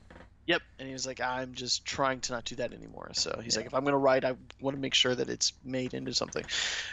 Yep. 0.46 0.62
And 0.78 0.88
he 0.88 0.92
was 0.92 1.06
like, 1.06 1.20
I'm 1.20 1.54
just 1.54 1.84
trying 1.84 2.20
to 2.22 2.32
not 2.32 2.44
do 2.44 2.56
that 2.56 2.72
anymore. 2.72 3.10
So 3.12 3.40
he's 3.42 3.56
like, 3.56 3.66
if 3.66 3.74
I'm 3.74 3.82
going 3.82 3.92
to 3.92 3.98
write, 3.98 4.24
I 4.24 4.34
want 4.60 4.76
to 4.76 4.80
make 4.80 4.94
sure 4.94 5.14
that 5.14 5.28
it's 5.28 5.52
made 5.64 5.94
into 5.94 6.12
something. 6.12 6.44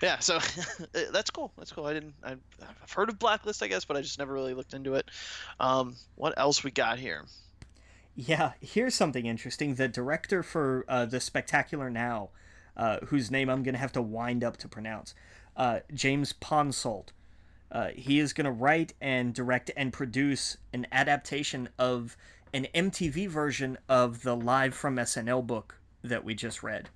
Yeah. 0.04 0.20
So 0.20 0.40
that's 1.12 1.32
cool. 1.32 1.52
That's 1.58 1.72
cool. 1.72 1.86
I 1.86 1.94
didn't, 1.94 2.14
I, 2.24 2.36
I've 2.84 2.92
heard 2.92 3.10
of 3.10 3.18
Blacklist, 3.18 3.64
I 3.64 3.68
guess, 3.68 3.86
but 3.86 3.98
I 3.98 4.02
just 4.02 4.20
never 4.20 4.34
really 4.34 4.54
looked 4.54 4.74
into 4.74 4.96
it. 4.96 5.10
Um, 5.60 5.96
what 6.16 6.36
else 6.38 6.64
we 6.64 6.70
got 6.70 7.00
here? 7.00 7.26
Yeah. 8.16 8.52
Here's 8.62 8.94
something 8.94 9.26
interesting. 9.26 9.76
The 9.76 9.88
director 9.88 10.44
for 10.44 10.86
uh, 10.88 11.06
the 11.06 11.20
Spectacular 11.20 11.90
Now, 11.90 12.30
uh, 12.78 13.00
whose 13.08 13.32
name 13.32 13.50
I'm 13.50 13.64
gonna 13.64 13.80
have 13.80 13.94
to 13.94 14.02
wind 14.02 14.44
up 14.44 14.58
to 14.58 14.68
pronounce, 14.68 15.16
uh, 15.58 15.80
James 15.94 16.34
Ponsoldt. 16.34 17.10
Uh, 17.72 17.90
he 17.90 18.20
is 18.20 18.34
gonna 18.34 18.52
write 18.52 18.94
and 19.02 19.34
direct 19.34 19.70
and 19.76 19.92
produce 19.92 20.58
an 20.74 20.88
adaptation 20.92 21.70
of 21.78 22.16
an 22.54 22.68
MTV 22.74 23.28
version 23.28 23.78
of 23.88 24.24
the 24.24 24.36
Live 24.36 24.74
from 24.74 24.96
SNL 24.98 25.46
book 25.46 25.80
that 26.04 26.24
we 26.24 26.34
just 26.34 26.64
read. 26.64 26.90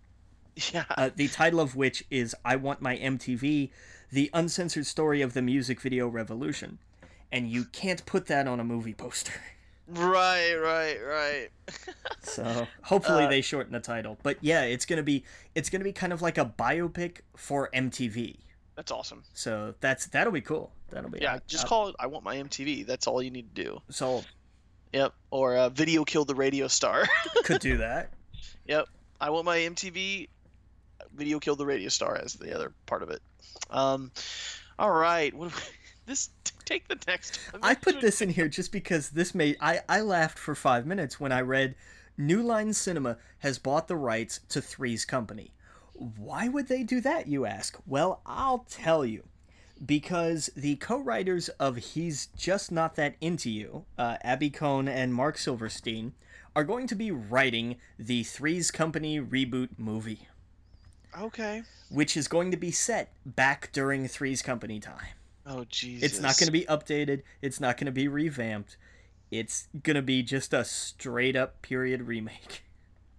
Yeah. 0.71 0.85
uh, 0.97 1.09
the 1.15 1.27
title 1.30 1.59
of 1.59 1.75
which 1.75 2.03
is 2.11 2.35
I 2.45 2.55
Want 2.57 2.80
My 2.81 2.95
MTV 2.97 3.71
The 4.11 4.30
Uncensored 4.34 4.85
Story 4.85 5.21
of 5.21 5.34
the 5.34 5.41
Music 5.41 5.81
Video 5.81 6.07
Revolution. 6.07 6.77
And 7.31 7.49
you 7.49 7.65
can't 7.65 8.05
put 8.05 8.27
that 8.27 8.47
on 8.47 8.59
a 8.59 8.63
movie 8.63 8.93
poster. 8.93 9.34
Right, 9.88 10.53
right, 10.55 10.97
right. 11.03 11.49
So 12.21 12.67
hopefully 12.84 13.25
Uh, 13.25 13.30
they 13.30 13.41
shorten 13.41 13.73
the 13.73 13.81
title. 13.81 14.17
But 14.23 14.38
yeah, 14.39 14.61
it's 14.61 14.85
gonna 14.85 15.03
be 15.03 15.25
it's 15.55 15.69
gonna 15.69 15.84
be 15.84 15.91
kind 15.91 16.13
of 16.13 16.21
like 16.21 16.38
a 16.38 16.45
biopic 16.45 17.17
for 17.35 17.69
MTV. 17.73 18.38
That's 18.75 18.91
awesome. 18.93 19.23
So 19.34 19.75
that's 19.81 20.07
that'll 20.07 20.31
be 20.31 20.39
cool. 20.41 20.71
That'll 20.89 21.09
be 21.09 21.19
Yeah. 21.21 21.39
Just 21.47 21.67
call 21.67 21.89
it 21.89 21.95
I 21.99 22.07
Want 22.07 22.23
My 22.23 22.38
MTV. 22.38 22.85
That's 22.85 23.07
all 23.07 23.21
you 23.21 23.30
need 23.30 23.53
to 23.55 23.63
do. 23.63 23.81
sold. 23.89 24.25
Yep. 24.93 25.13
Or 25.31 25.57
uh, 25.57 25.69
Video 25.69 26.03
Killed 26.05 26.27
the 26.27 26.35
Radio 26.35 26.67
Star. 26.67 27.05
Could 27.43 27.61
do 27.61 27.77
that. 27.77 28.13
Yep. 28.67 28.87
I 29.19 29.29
want 29.29 29.45
my 29.45 29.57
MTV. 29.57 30.29
Video 31.15 31.39
killed 31.39 31.59
the 31.59 31.65
radio 31.65 31.89
star 31.89 32.15
as 32.17 32.33
the 32.33 32.55
other 32.55 32.73
part 32.87 33.03
of 33.03 33.09
it. 33.11 33.21
Um, 33.69 34.11
all 34.79 34.91
right. 34.91 35.33
What 35.33 35.51
this? 36.05 36.29
Take 36.65 36.87
the 36.87 36.97
next. 37.07 37.37
one. 37.51 37.61
I 37.63 37.75
put 37.75 38.01
this 38.01 38.21
in 38.21 38.29
here 38.29 38.47
just 38.47 38.71
because 38.71 39.09
this 39.09 39.35
made 39.35 39.57
I, 39.61 39.81
I 39.87 40.01
laughed 40.01 40.39
for 40.39 40.55
five 40.55 40.85
minutes 40.85 41.19
when 41.19 41.31
I 41.31 41.41
read 41.41 41.75
New 42.17 42.41
Line 42.41 42.73
Cinema 42.73 43.17
has 43.39 43.59
bought 43.59 43.87
the 43.87 43.95
rights 43.95 44.39
to 44.49 44.61
Three's 44.61 45.05
Company. 45.05 45.51
Why 45.93 46.47
would 46.47 46.67
they 46.67 46.83
do 46.83 46.99
that, 47.01 47.27
you 47.27 47.45
ask? 47.45 47.77
Well, 47.85 48.21
I'll 48.25 48.65
tell 48.69 49.05
you. 49.05 49.23
Because 49.85 50.49
the 50.55 50.75
co 50.77 50.97
writers 50.99 51.49
of 51.49 51.75
He's 51.77 52.27
Just 52.37 52.71
Not 52.71 52.95
That 52.95 53.15
Into 53.19 53.49
You, 53.49 53.85
uh, 53.97 54.17
Abby 54.21 54.49
Kohn 54.49 54.87
and 54.87 55.13
Marc 55.13 55.37
Silverstein, 55.37 56.13
are 56.55 56.63
going 56.63 56.87
to 56.87 56.95
be 56.95 57.11
writing 57.11 57.77
the 57.97 58.23
Three's 58.23 58.69
Company 58.71 59.19
reboot 59.19 59.69
movie, 59.77 60.27
Okay. 61.19 61.63
which 61.89 62.15
is 62.15 62.27
going 62.27 62.51
to 62.51 62.57
be 62.57 62.71
set 62.71 63.11
back 63.25 63.71
during 63.73 64.07
Three's 64.07 64.41
Company 64.41 64.79
time. 64.79 65.15
Oh 65.45 65.65
Jesus. 65.65 66.03
It's 66.03 66.19
not 66.21 66.37
going 66.37 66.45
to 66.45 66.51
be 66.51 66.65
updated. 66.65 67.23
It's 67.41 67.59
not 67.59 67.75
going 67.77 67.87
to 67.87 67.91
be 67.91 68.07
revamped. 68.07 68.77
It's 69.31 69.67
going 69.81 69.95
to 69.95 70.01
be 70.03 70.21
just 70.23 70.53
a 70.53 70.63
straight 70.63 71.35
up 71.35 71.61
period 71.63 72.03
remake. 72.03 72.63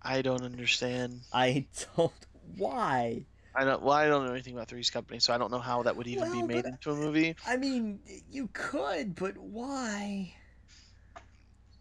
I 0.01 0.23
don't 0.23 0.43
understand. 0.43 1.23
I 1.33 1.67
don't. 1.97 2.13
Why? 2.57 3.25
I 3.55 3.65
don't. 3.65 3.83
Well, 3.83 3.93
I 3.95 4.07
don't 4.07 4.27
know 4.27 4.33
anything 4.33 4.55
about 4.55 4.69
Three's 4.69 4.91
Company, 4.91 5.21
so 5.21 5.33
I 5.33 5.39
don't 5.39 5.51
know 5.51 5.61
how 5.61 5.83
that 5.85 5.97
would 5.97 6.07
even 6.07 6.33
be 6.33 6.43
made 6.43 6.65
into 6.65 6.91
a 6.91 6.97
movie. 6.97 7.37
I 7.47 7.57
mean, 7.57 8.01
you 8.31 8.49
could, 8.53 9.15
but 9.15 9.37
why? 9.39 10.35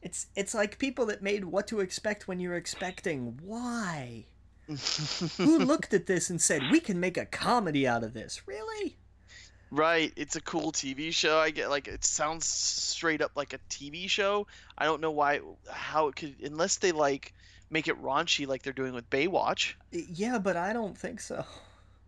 It's 0.02 0.28
it's 0.36 0.54
like 0.54 0.78
people 0.78 1.06
that 1.08 1.24
made 1.24 1.46
What 1.46 1.68
to 1.68 1.80
Expect 1.80 2.28
When 2.28 2.40
You're 2.40 2.56
Expecting. 2.56 3.40
Why? 3.42 4.26
Who 5.38 5.58
looked 5.66 5.94
at 5.94 6.06
this 6.06 6.30
and 6.30 6.42
said, 6.42 6.62
"We 6.72 6.80
can 6.80 7.00
make 7.00 7.18
a 7.18 7.26
comedy 7.26 7.88
out 7.88 8.04
of 8.04 8.14
this"? 8.14 8.48
Really? 8.48 8.98
right. 9.72 10.14
It's 10.16 10.36
a 10.36 10.42
cool 10.42 10.72
TV 10.72 11.12
show. 11.12 11.40
I 11.40 11.50
get 11.50 11.70
like 11.70 11.88
it 11.88 12.06
sounds 12.06 12.46
straight 12.46 13.22
up 13.22 13.32
like 13.36 13.54
a 13.54 13.60
TV 13.70 14.08
show. 14.10 14.46
I 14.78 14.86
don't 14.86 15.02
know 15.02 15.12
why 15.12 15.42
how 15.70 16.08
it 16.08 16.16
could 16.16 16.36
unless 16.44 16.78
they 16.78 16.92
like 16.92 17.34
make 17.74 17.88
it 17.88 18.02
raunchy 18.02 18.48
like 18.48 18.62
they're 18.62 18.72
doing 18.72 18.94
with 18.94 19.10
Baywatch. 19.10 19.74
Yeah, 19.92 20.38
but 20.38 20.56
I 20.56 20.72
don't 20.74 20.96
think 20.98 21.20
so. 21.20 21.44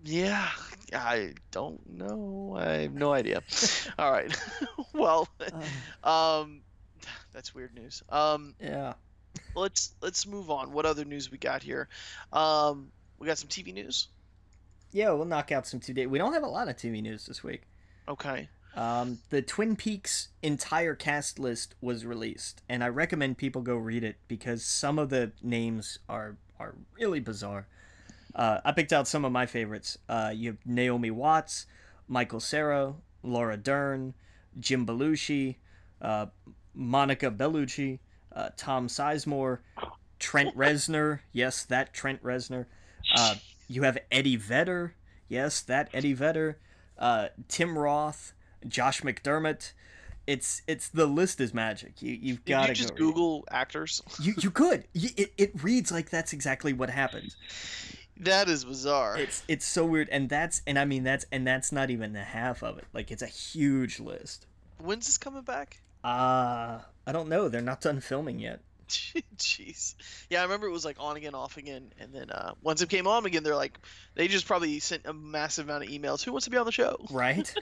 Yeah, 0.03 0.47
I 0.93 1.33
don't 1.49 1.97
know. 1.97 2.55
I 2.57 2.83
have 2.83 2.93
no 2.93 3.11
idea. 3.11 3.41
All 3.99 4.11
right. 4.11 4.31
well, 4.93 5.27
Uh, 6.03 6.07
um, 6.43 6.61
that's 7.33 7.55
weird 7.55 7.73
news. 7.73 8.03
Um, 8.09 8.53
yeah. 8.61 8.93
let's 9.55 9.93
let's 10.01 10.27
move 10.27 10.51
on. 10.51 10.71
What 10.71 10.85
other 10.85 11.03
news 11.05 11.31
we 11.31 11.39
got 11.39 11.63
here? 11.63 11.89
Um, 12.31 12.91
we 13.17 13.25
got 13.25 13.39
some 13.39 13.49
TV 13.49 13.73
news. 13.73 14.07
Yeah, 14.91 15.09
we'll 15.11 15.25
knock 15.25 15.51
out 15.51 15.65
some 15.65 15.79
day. 15.79 16.05
We 16.05 16.19
don't 16.19 16.33
have 16.33 16.43
a 16.43 16.47
lot 16.47 16.69
of 16.69 16.75
TV 16.77 17.01
news 17.01 17.25
this 17.25 17.43
week. 17.43 17.63
Okay. 18.07 18.47
Um, 18.75 19.19
the 19.29 19.41
Twin 19.41 19.75
Peaks 19.75 20.29
entire 20.43 20.95
cast 20.95 21.39
list 21.39 21.75
was 21.81 22.05
released, 22.05 22.61
and 22.67 22.83
I 22.83 22.89
recommend 22.89 23.37
people 23.37 23.61
go 23.61 23.75
read 23.75 24.03
it 24.03 24.17
because 24.27 24.63
some 24.65 24.99
of 24.99 25.09
the 25.09 25.31
names 25.41 25.99
are 26.09 26.37
are 26.59 26.75
really 26.97 27.19
bizarre. 27.19 27.67
Uh, 28.33 28.59
I 28.65 28.73
picked 28.73 28.91
out 28.91 29.07
some 29.07 29.23
of 29.23 29.31
my 29.31 29.45
favorites. 29.45 29.97
Uh, 30.09 30.31
you 30.35 30.49
have 30.51 30.57
Naomi 30.65 31.09
Watts, 31.09 31.65
Michael 32.07 32.41
Cera, 32.41 32.95
Laura 33.23 33.55
Dern, 33.57 34.13
Jim 34.59 34.85
Belushi, 34.85 35.55
uh, 36.01 36.27
Monica 36.73 37.31
Bellucci, 37.31 37.99
uh, 38.33 38.49
Tom 38.57 38.87
Sizemore, 38.87 39.59
Trent 40.19 40.55
Reznor. 40.55 41.19
Yes, 41.31 41.63
that 41.63 41.93
Trent 41.93 42.21
Reznor. 42.21 42.65
Uh, 43.15 43.35
you 43.67 43.83
have 43.83 43.97
Eddie 44.11 44.35
Vedder. 44.35 44.95
Yes, 45.29 45.61
that 45.61 45.89
Eddie 45.93 46.13
Vedder. 46.13 46.59
Uh, 46.97 47.29
Tim 47.47 47.77
Roth, 47.77 48.33
Josh 48.67 49.01
McDermott. 49.01 49.71
It's 50.27 50.61
it's 50.67 50.89
the 50.89 51.05
list 51.05 51.39
is 51.39 51.53
magic. 51.53 52.01
You 52.01 52.17
you've 52.19 52.45
got 52.45 52.63
to 52.63 52.69
you 52.69 52.75
just 52.75 52.95
go 52.95 53.05
read. 53.05 53.13
Google 53.13 53.45
actors? 53.51 54.01
You 54.19 54.33
you 54.39 54.51
could. 54.61 54.85
You, 54.93 55.09
it 55.17 55.33
it 55.37 55.63
reads 55.63 55.91
like 55.91 56.09
that's 56.09 56.33
exactly 56.33 56.73
what 56.73 56.89
happened. 56.89 57.35
That 58.17 58.49
is 58.49 58.65
bizarre. 58.65 59.17
It's 59.17 59.43
it's 59.47 59.65
so 59.65 59.85
weird, 59.85 60.09
and 60.09 60.29
that's 60.29 60.61
and 60.65 60.79
I 60.79 60.85
mean 60.85 61.03
that's 61.03 61.25
and 61.31 61.45
that's 61.45 61.71
not 61.71 61.89
even 61.89 62.13
the 62.13 62.23
half 62.23 62.63
of 62.63 62.77
it. 62.77 62.85
Like 62.93 63.11
it's 63.11 63.21
a 63.21 63.27
huge 63.27 63.99
list. 63.99 64.47
When's 64.79 65.05
this 65.05 65.17
coming 65.17 65.43
back? 65.43 65.81
Uh 66.03 66.79
I 67.07 67.11
don't 67.11 67.29
know. 67.29 67.49
They're 67.49 67.61
not 67.61 67.81
done 67.81 67.99
filming 67.99 68.39
yet. 68.39 68.61
Jeez. 69.37 69.95
Yeah, 70.29 70.39
I 70.39 70.43
remember 70.43 70.67
it 70.67 70.71
was 70.71 70.85
like 70.85 70.97
on 70.99 71.17
again, 71.17 71.35
off 71.35 71.57
again, 71.57 71.91
and 71.99 72.13
then 72.13 72.29
uh, 72.29 72.53
once 72.61 72.81
it 72.81 72.89
came 72.89 73.07
on 73.07 73.25
again, 73.25 73.43
they're 73.43 73.55
like, 73.55 73.79
they 74.13 74.27
just 74.27 74.45
probably 74.45 74.79
sent 74.79 75.05
a 75.05 75.13
massive 75.13 75.67
amount 75.67 75.83
of 75.83 75.89
emails. 75.89 76.23
Who 76.23 76.31
wants 76.31 76.45
to 76.45 76.51
be 76.51 76.57
on 76.57 76.65
the 76.65 76.71
show? 76.71 76.97
Right. 77.09 77.53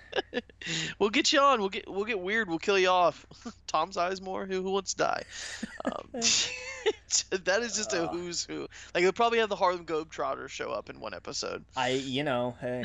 we'll 1.00 1.10
get 1.10 1.32
you 1.32 1.40
on. 1.40 1.60
We'll 1.60 1.70
get 1.70 1.90
we'll 1.90 2.06
get 2.06 2.20
weird. 2.20 2.50
We'll 2.50 2.60
kill 2.60 2.78
you 2.78 2.90
off. 2.90 3.26
Tom 3.68 3.92
Sizemore. 3.92 4.48
Who 4.48 4.62
who 4.62 4.72
wants 4.72 4.94
to 4.94 5.04
die? 5.04 5.24
Um, 5.86 6.10
that 6.14 7.62
is 7.62 7.76
just 7.76 7.94
a 7.94 8.08
who's 8.08 8.44
who. 8.44 8.68
Like 8.94 9.04
they'll 9.04 9.12
probably 9.12 9.40
have 9.40 9.50
the 9.50 9.56
Harlem 9.56 9.86
Globetrotters 9.86 10.50
show 10.50 10.72
up 10.72 10.90
in 10.90 11.00
one 11.00 11.14
episode. 11.14 11.64
I 11.76 11.90
you 11.90 12.24
know 12.24 12.56
hey. 12.60 12.84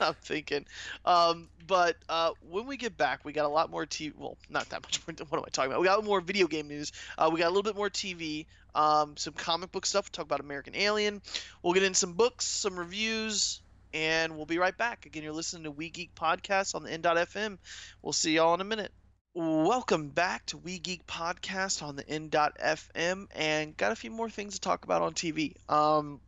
I'm 0.00 0.14
thinking. 0.22 0.66
Um, 1.04 1.48
but 1.66 1.96
uh, 2.08 2.32
when 2.48 2.66
we 2.66 2.76
get 2.76 2.96
back, 2.96 3.24
we 3.24 3.32
got 3.32 3.44
a 3.44 3.48
lot 3.48 3.70
more 3.70 3.86
TV. 3.86 4.12
Well, 4.16 4.36
not 4.48 4.68
that 4.70 4.82
much 4.82 5.00
more. 5.06 5.14
What 5.28 5.38
am 5.38 5.44
I 5.46 5.50
talking 5.50 5.70
about? 5.70 5.80
We 5.80 5.86
got 5.86 6.04
more 6.04 6.20
video 6.20 6.46
game 6.46 6.68
news. 6.68 6.92
Uh, 7.16 7.30
we 7.32 7.39
got 7.40 7.46
a 7.46 7.54
little 7.54 7.62
bit 7.62 7.76
more 7.76 7.90
TV. 7.90 8.46
Um, 8.74 9.16
some 9.16 9.32
comic 9.32 9.72
book 9.72 9.86
stuff. 9.86 10.12
Talk 10.12 10.26
about 10.26 10.40
American 10.40 10.76
Alien. 10.76 11.22
We'll 11.62 11.72
get 11.72 11.82
in 11.82 11.94
some 11.94 12.12
books, 12.12 12.46
some 12.46 12.78
reviews, 12.78 13.62
and 13.94 14.36
we'll 14.36 14.46
be 14.46 14.58
right 14.58 14.76
back. 14.76 15.06
Again, 15.06 15.22
you're 15.22 15.32
listening 15.32 15.64
to 15.64 15.70
We 15.70 15.90
Geek 15.90 16.14
Podcast 16.14 16.74
on 16.74 16.84
the 16.84 16.92
N.FM. 16.92 17.58
We'll 18.02 18.12
see 18.12 18.36
y'all 18.36 18.54
in 18.54 18.60
a 18.60 18.64
minute. 18.64 18.92
Welcome 19.32 20.08
back 20.08 20.44
to 20.46 20.58
We 20.58 20.78
Geek 20.78 21.06
Podcast 21.06 21.82
on 21.82 21.96
the 21.96 22.08
N.FM, 22.08 23.26
and 23.34 23.76
got 23.76 23.92
a 23.92 23.96
few 23.96 24.10
more 24.10 24.28
things 24.28 24.54
to 24.54 24.60
talk 24.60 24.84
about 24.84 25.02
on 25.02 25.14
TV. 25.14 25.54
Um, 25.70 26.20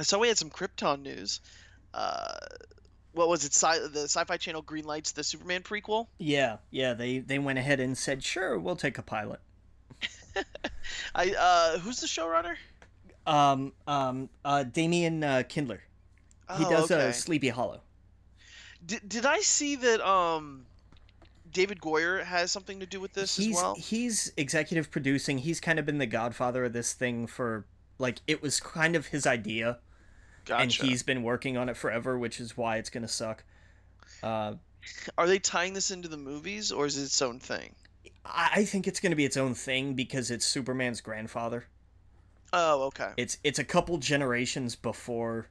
saw 0.00 0.18
we 0.18 0.28
had 0.28 0.38
some 0.38 0.50
Krypton 0.50 1.02
news. 1.02 1.40
Uh, 1.92 2.36
what 3.12 3.28
was 3.28 3.44
it? 3.44 3.52
Sci- 3.52 3.88
the 3.88 4.02
Sci-Fi 4.02 4.36
Channel 4.36 4.62
greenlights 4.62 5.14
the 5.14 5.24
Superman 5.24 5.62
prequel. 5.62 6.06
Yeah, 6.18 6.58
yeah. 6.70 6.94
They 6.94 7.18
they 7.18 7.38
went 7.38 7.58
ahead 7.58 7.80
and 7.80 7.96
said, 7.96 8.22
sure, 8.22 8.58
we'll 8.58 8.76
take 8.76 8.98
a 8.98 9.02
pilot. 9.02 9.40
I 11.14 11.30
uh, 11.38 11.78
who's 11.78 12.00
the 12.00 12.06
showrunner? 12.06 12.56
Um, 13.26 13.72
um, 13.86 14.28
uh, 14.44 14.64
Damian 14.64 15.22
uh, 15.24 15.42
Kindler. 15.48 15.82
He 16.58 16.64
Oh, 16.66 16.70
does 16.70 16.90
okay. 16.90 17.08
uh, 17.08 17.12
Sleepy 17.12 17.48
Hollow. 17.48 17.80
Did, 18.84 19.08
did 19.08 19.24
I 19.26 19.40
see 19.40 19.76
that 19.76 20.06
um 20.06 20.66
David 21.50 21.80
Goyer 21.80 22.22
has 22.22 22.50
something 22.52 22.80
to 22.80 22.86
do 22.86 23.00
with 23.00 23.12
this 23.14 23.36
he's 23.36 23.56
as 23.56 23.62
well? 23.62 23.74
he's 23.76 24.32
executive 24.36 24.90
producing. 24.90 25.38
He's 25.38 25.60
kind 25.60 25.78
of 25.78 25.86
been 25.86 25.98
the 25.98 26.06
godfather 26.06 26.64
of 26.64 26.72
this 26.74 26.92
thing 26.92 27.26
for 27.26 27.64
like 27.98 28.18
it 28.26 28.42
was 28.42 28.60
kind 28.60 28.94
of 28.96 29.06
his 29.06 29.26
idea, 29.26 29.78
Gotcha. 30.44 30.62
and 30.62 30.72
he's 30.72 31.02
been 31.02 31.22
working 31.22 31.56
on 31.56 31.68
it 31.70 31.76
forever, 31.76 32.18
which 32.18 32.40
is 32.40 32.56
why 32.56 32.76
it's 32.76 32.90
gonna 32.90 33.08
suck. 33.08 33.44
Uh, 34.22 34.54
Are 35.16 35.26
they 35.26 35.38
tying 35.38 35.72
this 35.72 35.90
into 35.90 36.08
the 36.08 36.16
movies 36.18 36.72
or 36.72 36.84
is 36.86 36.98
it 36.98 37.04
its 37.04 37.22
own 37.22 37.38
thing? 37.40 37.74
I 38.24 38.64
think 38.64 38.86
it's 38.86 39.00
gonna 39.00 39.16
be 39.16 39.24
its 39.24 39.36
own 39.36 39.54
thing 39.54 39.94
because 39.94 40.30
it's 40.30 40.44
Superman's 40.46 41.00
grandfather. 41.00 41.66
Oh, 42.52 42.84
okay. 42.84 43.10
It's 43.16 43.38
it's 43.44 43.58
a 43.58 43.64
couple 43.64 43.98
generations 43.98 44.76
before 44.76 45.48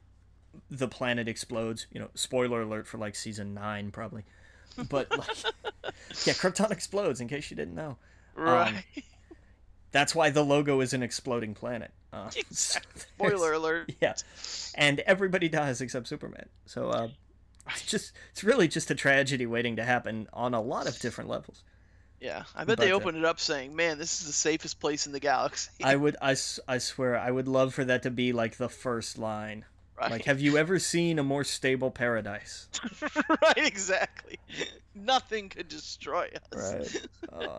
the 0.70 0.88
planet 0.88 1.28
explodes. 1.28 1.86
You 1.92 2.00
know, 2.00 2.08
spoiler 2.14 2.62
alert 2.62 2.86
for 2.86 2.98
like 2.98 3.14
season 3.14 3.54
nine 3.54 3.90
probably. 3.90 4.24
But 4.88 5.10
like, 5.10 5.28
yeah, 6.26 6.32
Krypton 6.32 6.70
explodes. 6.72 7.20
In 7.20 7.28
case 7.28 7.50
you 7.50 7.56
didn't 7.56 7.74
know, 7.76 7.96
Right. 8.34 8.84
that's 9.92 10.14
why 10.14 10.30
the 10.30 10.42
logo 10.42 10.80
is 10.80 10.92
an 10.92 11.02
exploding 11.02 11.54
planet. 11.54 11.92
Uh, 12.12 12.30
Spoiler 12.50 13.52
alert. 13.52 13.92
yeah, 14.00 14.14
and 14.74 15.00
everybody 15.00 15.48
dies 15.48 15.80
except 15.80 16.08
Superman. 16.08 16.48
So 16.66 16.88
uh, 16.90 17.08
it's 17.70 17.86
just 17.86 18.12
it's 18.32 18.42
really 18.42 18.66
just 18.66 18.90
a 18.90 18.94
tragedy 18.96 19.46
waiting 19.46 19.76
to 19.76 19.84
happen 19.84 20.26
on 20.32 20.54
a 20.54 20.60
lot 20.60 20.88
of 20.88 20.98
different 20.98 21.30
levels. 21.30 21.62
Yeah, 22.24 22.44
I 22.56 22.64
bet 22.64 22.78
they 22.78 22.86
But, 22.86 22.92
uh, 22.92 22.96
opened 22.96 23.18
it 23.18 23.24
up 23.26 23.38
saying, 23.38 23.76
"Man, 23.76 23.98
this 23.98 24.20
is 24.22 24.26
the 24.26 24.32
safest 24.32 24.80
place 24.80 25.06
in 25.06 25.12
the 25.12 25.20
galaxy." 25.20 25.84
I 25.84 25.94
would 25.94 26.16
I, 26.22 26.34
I 26.66 26.78
swear 26.78 27.18
I 27.18 27.30
would 27.30 27.46
love 27.46 27.74
for 27.74 27.84
that 27.84 28.02
to 28.04 28.10
be 28.10 28.32
like 28.32 28.56
the 28.56 28.70
first 28.70 29.18
line. 29.18 29.66
right. 30.00 30.10
Like, 30.10 30.24
have 30.24 30.40
you 30.40 30.56
ever 30.56 30.78
seen 30.78 31.18
a 31.18 31.22
more 31.22 31.44
stable 31.44 31.90
paradise? 31.90 32.68
right, 33.42 33.66
exactly. 33.66 34.38
Nothing 34.94 35.50
could 35.50 35.68
destroy 35.68 36.30
us. 36.50 36.96
Uh, 37.30 37.58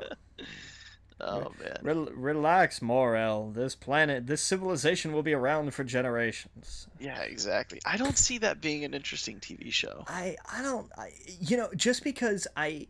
Oh 1.21 1.53
man. 1.61 1.77
Rel- 1.81 2.09
relax, 2.13 2.81
Morel. 2.81 3.51
This 3.51 3.73
planet, 3.73 4.27
this 4.27 4.41
civilization 4.41 5.13
will 5.13 5.23
be 5.23 5.33
around 5.33 5.73
for 5.73 5.83
generations. 5.85 6.87
Yeah, 6.99 7.21
exactly. 7.21 7.79
I 7.85 7.95
don't 7.97 8.17
see 8.17 8.39
that 8.39 8.59
being 8.59 8.83
an 8.83 8.93
interesting 8.93 9.39
TV 9.39 9.71
show. 9.71 10.03
I, 10.07 10.35
I 10.51 10.61
don't, 10.61 10.91
I, 10.97 11.11
you 11.39 11.55
know, 11.55 11.69
just 11.75 12.03
because 12.03 12.47
I, 12.57 12.87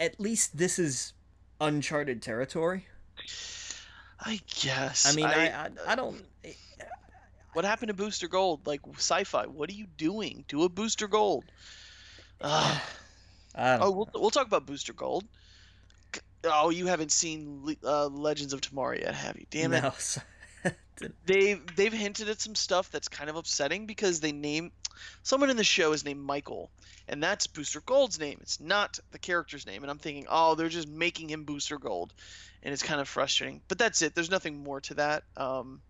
at 0.00 0.20
least 0.20 0.56
this 0.56 0.78
is 0.78 1.12
uncharted 1.60 2.22
territory. 2.22 2.86
I 4.20 4.40
guess. 4.60 5.06
I 5.06 5.14
mean, 5.14 5.26
I, 5.26 5.48
I, 5.48 5.64
I, 5.64 5.70
I 5.88 5.94
don't. 5.94 6.22
what 7.52 7.64
happened 7.64 7.88
to 7.88 7.94
Booster 7.94 8.28
Gold? 8.28 8.66
Like 8.66 8.80
sci-fi. 8.96 9.46
What 9.46 9.70
are 9.70 9.74
you 9.74 9.86
doing? 9.96 10.44
Do 10.48 10.64
a 10.64 10.68
Booster 10.68 11.08
Gold. 11.08 11.44
Oh, 13.56 13.90
we'll, 13.92 14.08
we'll 14.14 14.30
talk 14.32 14.48
about 14.48 14.66
Booster 14.66 14.92
Gold. 14.92 15.24
Oh, 16.42 16.70
you 16.70 16.88
haven't 16.88 17.12
seen 17.12 17.76
uh, 17.84 18.06
Legends 18.08 18.52
of 18.52 18.60
Tomorrow 18.60 18.96
yet, 18.98 19.14
have 19.14 19.36
you? 19.38 19.46
Damn 19.50 19.72
it. 19.72 19.82
no, 19.82 20.72
They've 21.26 21.64
they've 21.76 21.92
hinted 21.92 22.28
at 22.28 22.40
some 22.40 22.54
stuff 22.54 22.90
that's 22.90 23.08
kind 23.08 23.30
of 23.30 23.36
upsetting 23.36 23.86
because 23.86 24.20
they 24.20 24.32
name 24.32 24.72
someone 25.22 25.50
in 25.50 25.56
the 25.56 25.64
show 25.64 25.92
is 25.92 26.04
named 26.04 26.20
Michael, 26.20 26.70
and 27.08 27.22
that's 27.22 27.46
Booster 27.46 27.80
Gold's 27.80 28.18
name. 28.18 28.38
It's 28.42 28.60
not 28.60 28.98
the 29.10 29.18
character's 29.18 29.66
name, 29.66 29.82
and 29.82 29.90
I'm 29.90 29.98
thinking, 29.98 30.26
oh, 30.28 30.54
they're 30.54 30.68
just 30.68 30.88
making 30.88 31.28
him 31.28 31.44
Booster 31.44 31.78
Gold, 31.78 32.12
and 32.62 32.72
it's 32.72 32.82
kind 32.82 33.00
of 33.00 33.08
frustrating. 33.08 33.60
But 33.68 33.78
that's 33.78 34.02
it. 34.02 34.14
There's 34.14 34.30
nothing 34.30 34.62
more 34.62 34.80
to 34.82 34.94
that. 34.94 35.24
Um, 35.36 35.80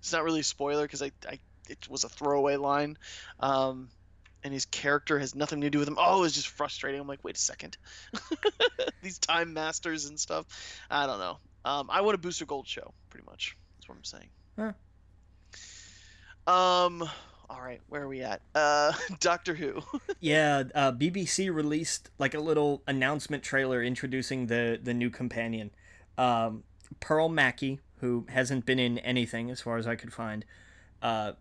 it's 0.00 0.12
not 0.12 0.24
really 0.24 0.40
a 0.40 0.44
spoiler 0.44 0.82
because 0.82 1.02
I, 1.02 1.12
I 1.28 1.38
it 1.68 1.88
was 1.88 2.04
a 2.04 2.08
throwaway 2.08 2.56
line, 2.56 2.98
um, 3.38 3.90
and 4.42 4.52
his 4.52 4.64
character 4.64 5.18
has 5.18 5.34
nothing 5.34 5.60
to 5.60 5.70
do 5.70 5.78
with 5.78 5.88
him. 5.88 5.96
Oh, 5.98 6.24
it's 6.24 6.34
just 6.34 6.48
frustrating. 6.48 7.00
I'm 7.00 7.06
like, 7.06 7.22
wait 7.22 7.36
a 7.36 7.40
second, 7.40 7.76
these 9.02 9.18
time 9.18 9.52
masters 9.52 10.06
and 10.06 10.18
stuff. 10.18 10.46
I 10.90 11.06
don't 11.06 11.18
know. 11.18 11.38
Um, 11.64 11.88
I 11.90 12.00
want 12.00 12.14
a 12.14 12.18
Booster 12.18 12.46
Gold 12.46 12.66
show, 12.66 12.92
pretty 13.10 13.26
much. 13.26 13.56
That's 13.76 13.88
what 13.88 13.96
I'm 13.96 14.04
saying. 14.04 14.30
Huh. 14.58 14.72
Um. 16.50 17.08
All 17.50 17.60
right, 17.60 17.80
where 17.88 18.02
are 18.02 18.08
we 18.08 18.22
at? 18.22 18.42
Uh, 18.54 18.92
Doctor 19.20 19.54
Who. 19.54 19.82
yeah, 20.20 20.62
uh, 20.72 20.92
BBC 20.92 21.52
released 21.52 22.08
like 22.16 22.32
a 22.32 22.38
little 22.38 22.80
announcement 22.86 23.42
trailer 23.42 23.82
introducing 23.82 24.46
the 24.46 24.78
the 24.80 24.94
new 24.94 25.10
companion, 25.10 25.72
um, 26.16 26.62
Pearl 27.00 27.28
Mackie, 27.28 27.80
who 27.96 28.24
hasn't 28.28 28.66
been 28.66 28.78
in 28.78 28.98
anything 28.98 29.50
as 29.50 29.60
far 29.60 29.78
as 29.78 29.86
I 29.88 29.96
could 29.96 30.12
find, 30.12 30.44
uh, 31.02 31.32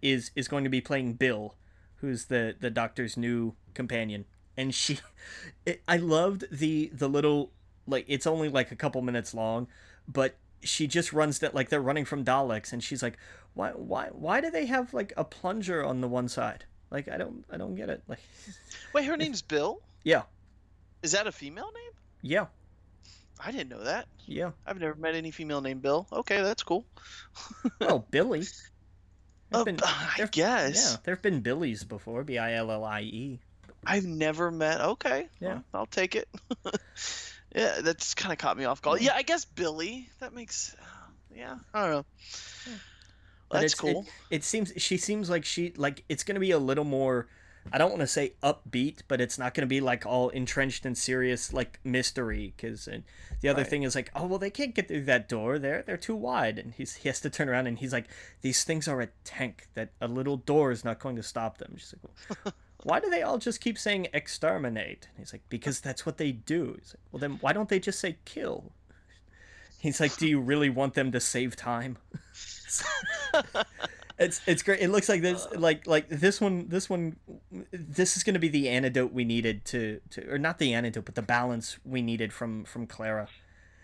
is 0.00 0.30
is 0.34 0.48
going 0.48 0.64
to 0.64 0.70
be 0.70 0.80
playing 0.80 1.14
Bill, 1.14 1.54
who's 1.96 2.26
the 2.26 2.56
the 2.58 2.70
Doctor's 2.70 3.18
new 3.18 3.54
companion, 3.74 4.24
and 4.56 4.74
she, 4.74 5.00
it, 5.66 5.82
I 5.86 5.98
loved 5.98 6.46
the 6.50 6.90
the 6.94 7.10
little 7.10 7.50
like 7.86 8.06
it's 8.08 8.26
only 8.26 8.48
like 8.48 8.72
a 8.72 8.76
couple 8.76 9.02
minutes 9.02 9.34
long, 9.34 9.68
but 10.08 10.36
she 10.62 10.86
just 10.86 11.12
runs 11.12 11.40
that 11.40 11.54
like 11.54 11.68
they're 11.68 11.80
running 11.82 12.04
from 12.04 12.24
Daleks, 12.24 12.72
and 12.72 12.82
she's 12.82 13.02
like, 13.02 13.18
why 13.54 13.70
why 13.70 14.08
why 14.12 14.40
do 14.40 14.50
they 14.50 14.66
have 14.66 14.92
like 14.94 15.12
a 15.16 15.24
plunger 15.24 15.84
on 15.84 16.00
the 16.00 16.08
one 16.08 16.28
side? 16.28 16.64
Like 16.90 17.08
I 17.08 17.16
don't 17.16 17.44
I 17.50 17.56
don't 17.56 17.74
get 17.74 17.88
it. 17.88 18.02
Like 18.08 18.20
Wait, 18.94 19.04
her 19.06 19.16
name's 19.16 19.42
Bill. 19.42 19.80
yeah 20.04 20.22
Is 21.02 21.12
that 21.12 21.26
a 21.26 21.32
female 21.32 21.70
name? 21.72 21.92
yeah 22.22 22.46
I 23.44 23.50
didn't 23.50 23.70
know 23.70 23.82
that. 23.82 24.06
yeah. 24.26 24.52
I've 24.66 24.78
never 24.78 24.94
met 24.94 25.16
any 25.16 25.32
female 25.32 25.60
named 25.62 25.82
Bill. 25.82 26.06
Okay, 26.12 26.42
that's 26.42 26.62
cool. 26.62 26.84
Well, 27.64 27.70
oh, 27.90 28.04
Billy. 28.10 28.44
Oh, 29.52 29.64
been- 29.64 29.80
uh, 29.82 29.86
I 29.86 30.14
there've- 30.18 30.30
guess. 30.30 30.92
Yeah, 30.92 30.96
there 31.02 31.14
have 31.16 31.22
been 31.22 31.40
Billies 31.40 31.82
before. 31.82 32.22
B 32.22 32.38
i 32.38 32.54
l 32.54 32.70
l 32.70 32.84
i 32.84 33.00
e. 33.00 33.40
I've 33.84 34.04
never 34.04 34.52
met. 34.52 34.80
Okay. 34.80 35.26
Yeah. 35.40 35.54
well, 35.72 35.80
I'll 35.80 35.86
take 35.86 36.14
it. 36.14 36.28
yeah, 37.54 37.80
that's 37.82 38.14
kind 38.14 38.32
of 38.32 38.38
caught 38.38 38.56
me 38.56 38.64
off 38.64 38.82
guard. 38.82 39.00
Yeah, 39.00 39.12
I 39.14 39.22
guess 39.22 39.44
Billy. 39.44 40.08
That 40.20 40.34
makes. 40.34 40.74
Yeah, 41.34 41.56
I 41.72 41.80
don't 41.82 41.90
know. 41.90 42.04
Well, 43.50 43.60
that's 43.60 43.74
it's- 43.74 43.90
it- 43.90 43.94
cool. 43.94 44.06
It, 44.30 44.44
seems 44.44 44.72
she 44.76 44.96
seems 44.96 45.28
like 45.30 45.44
she 45.44 45.72
like 45.76 46.04
it's 46.08 46.24
gonna 46.24 46.40
be 46.40 46.50
a 46.52 46.58
little 46.58 46.84
more. 46.84 47.28
I 47.72 47.78
don't 47.78 47.90
want 47.90 48.00
to 48.00 48.08
say 48.08 48.32
upbeat, 48.42 49.02
but 49.06 49.20
it's 49.20 49.38
not 49.38 49.54
gonna 49.54 49.66
be 49.68 49.80
like 49.80 50.04
all 50.04 50.30
entrenched 50.30 50.84
in 50.84 50.94
serious 50.96 51.52
like 51.52 51.78
mystery. 51.84 52.52
Because 52.56 52.86
the 53.40 53.48
other 53.48 53.62
Right. 53.62 53.70
thing 53.70 53.82
is 53.84 53.94
like, 53.94 54.10
oh 54.16 54.26
well, 54.26 54.38
they 54.40 54.50
can't 54.50 54.74
get 54.74 54.88
through 54.88 55.04
that 55.04 55.28
door. 55.28 55.58
They're 55.58 55.82
they're 55.82 55.96
too 55.96 56.16
wide, 56.16 56.58
and 56.58 56.72
he's 56.74 56.96
he 56.96 57.08
has 57.08 57.20
to 57.20 57.30
turn 57.30 57.48
around 57.48 57.66
and 57.68 57.78
he's 57.78 57.92
like, 57.92 58.06
these 58.40 58.64
things 58.64 58.88
are 58.88 59.00
a 59.00 59.08
tank 59.24 59.68
that 59.74 59.90
a 60.00 60.08
little 60.08 60.38
door 60.38 60.72
is 60.72 60.84
not 60.84 60.98
going 60.98 61.14
to 61.16 61.22
stop 61.22 61.58
them. 61.58 61.74
She's 61.76 61.94
like, 62.02 62.44
well, 62.44 62.54
why 62.84 63.00
do 63.00 63.10
they 63.10 63.22
all 63.22 63.38
just 63.38 63.60
keep 63.60 63.78
saying 63.78 64.08
exterminate? 64.12 65.08
And 65.10 65.18
he's 65.18 65.32
like, 65.32 65.42
because 65.48 65.80
that's 65.80 66.04
what 66.04 66.18
they 66.18 66.32
do. 66.32 66.76
He's 66.78 66.94
like, 66.94 67.02
well 67.10 67.20
then 67.20 67.38
why 67.40 67.52
don't 67.52 67.68
they 67.68 67.78
just 67.78 68.00
say 68.00 68.16
kill? 68.24 68.72
He's 69.78 70.00
like, 70.00 70.16
do 70.16 70.28
you 70.28 70.40
really 70.40 70.70
want 70.70 70.94
them 70.94 71.10
to 71.12 71.20
save 71.20 71.56
time? 71.56 71.98
it's 74.18 74.40
it's 74.46 74.62
great. 74.62 74.80
It 74.80 74.90
looks 74.90 75.08
like 75.08 75.22
this 75.22 75.46
like 75.56 75.86
like 75.86 76.08
this 76.08 76.40
one 76.40 76.68
this 76.68 76.88
one 76.88 77.16
this 77.72 78.16
is 78.16 78.22
going 78.22 78.34
to 78.34 78.40
be 78.40 78.48
the 78.48 78.68
antidote 78.68 79.12
we 79.12 79.24
needed 79.24 79.64
to 79.66 80.00
to 80.10 80.30
or 80.30 80.38
not 80.38 80.58
the 80.58 80.72
antidote 80.72 81.04
but 81.04 81.14
the 81.14 81.22
balance 81.22 81.78
we 81.84 82.02
needed 82.02 82.32
from 82.32 82.64
from 82.64 82.86
Clara. 82.86 83.28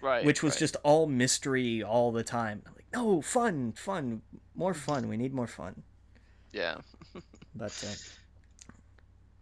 right 0.00 0.24
which 0.24 0.42
was 0.42 0.54
right. 0.54 0.60
just 0.60 0.76
all 0.84 1.06
mystery 1.06 1.82
all 1.82 2.12
the 2.12 2.22
time. 2.24 2.62
I'm 2.66 2.74
like, 2.74 2.86
no, 2.92 3.20
fun, 3.20 3.72
fun, 3.72 4.22
more 4.54 4.74
fun. 4.74 5.08
We 5.08 5.16
need 5.16 5.34
more 5.34 5.48
fun. 5.48 5.82
yeah 6.52 6.76
But 7.54 7.84
uh, 7.84 7.94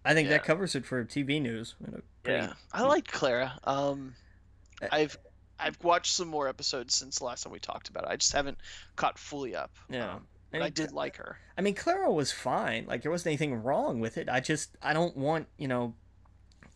I 0.07 0.15
think 0.15 0.29
Yeah. 0.29 0.35
that 0.39 0.45
covers 0.45 0.75
it 0.75 0.87
for 0.87 1.05
TV 1.05 1.41
news. 1.41 1.75
Pretty- 2.23 2.39
yeah 2.39 2.55
i 2.73 2.83
like 2.83 3.07
clara 3.07 3.57
um 3.65 4.15
Uh, 4.83 4.89
i've 4.91 5.17
i've 5.61 5.79
watched 5.85 6.13
some 6.13 6.27
more 6.29 6.49
episodes 6.49 6.95
since 6.97 7.19
the 7.21 7.25
last 7.25 7.45
time 7.45 7.53
we 7.53 7.61
talked 7.61 7.89
about 7.89 8.03
it 8.03 8.11
i 8.11 8.17
just 8.17 8.33
haven't 8.33 8.59
caught 8.97 9.17
fully 9.17 9.55
up 9.55 9.71
Yeah. 9.89 10.15
um, 10.15 10.27
but 10.51 10.61
i 10.63 10.69
did 10.71 10.91
like 10.93 11.17
her 11.19 11.39
I 11.59 11.63
mean, 11.63 11.75
Clara 11.75 12.11
was 12.13 12.33
fine. 12.33 12.85
Like 12.87 13.01
there 13.03 13.11
wasn't 13.11 13.29
anything 13.29 13.63
wrong 13.63 13.99
with 14.01 14.19
it. 14.19 14.29
I 14.29 14.41
just 14.41 14.77
I 14.83 14.93
don't 14.93 15.17
want 15.17 15.47
you 15.57 15.67
know. 15.69 15.95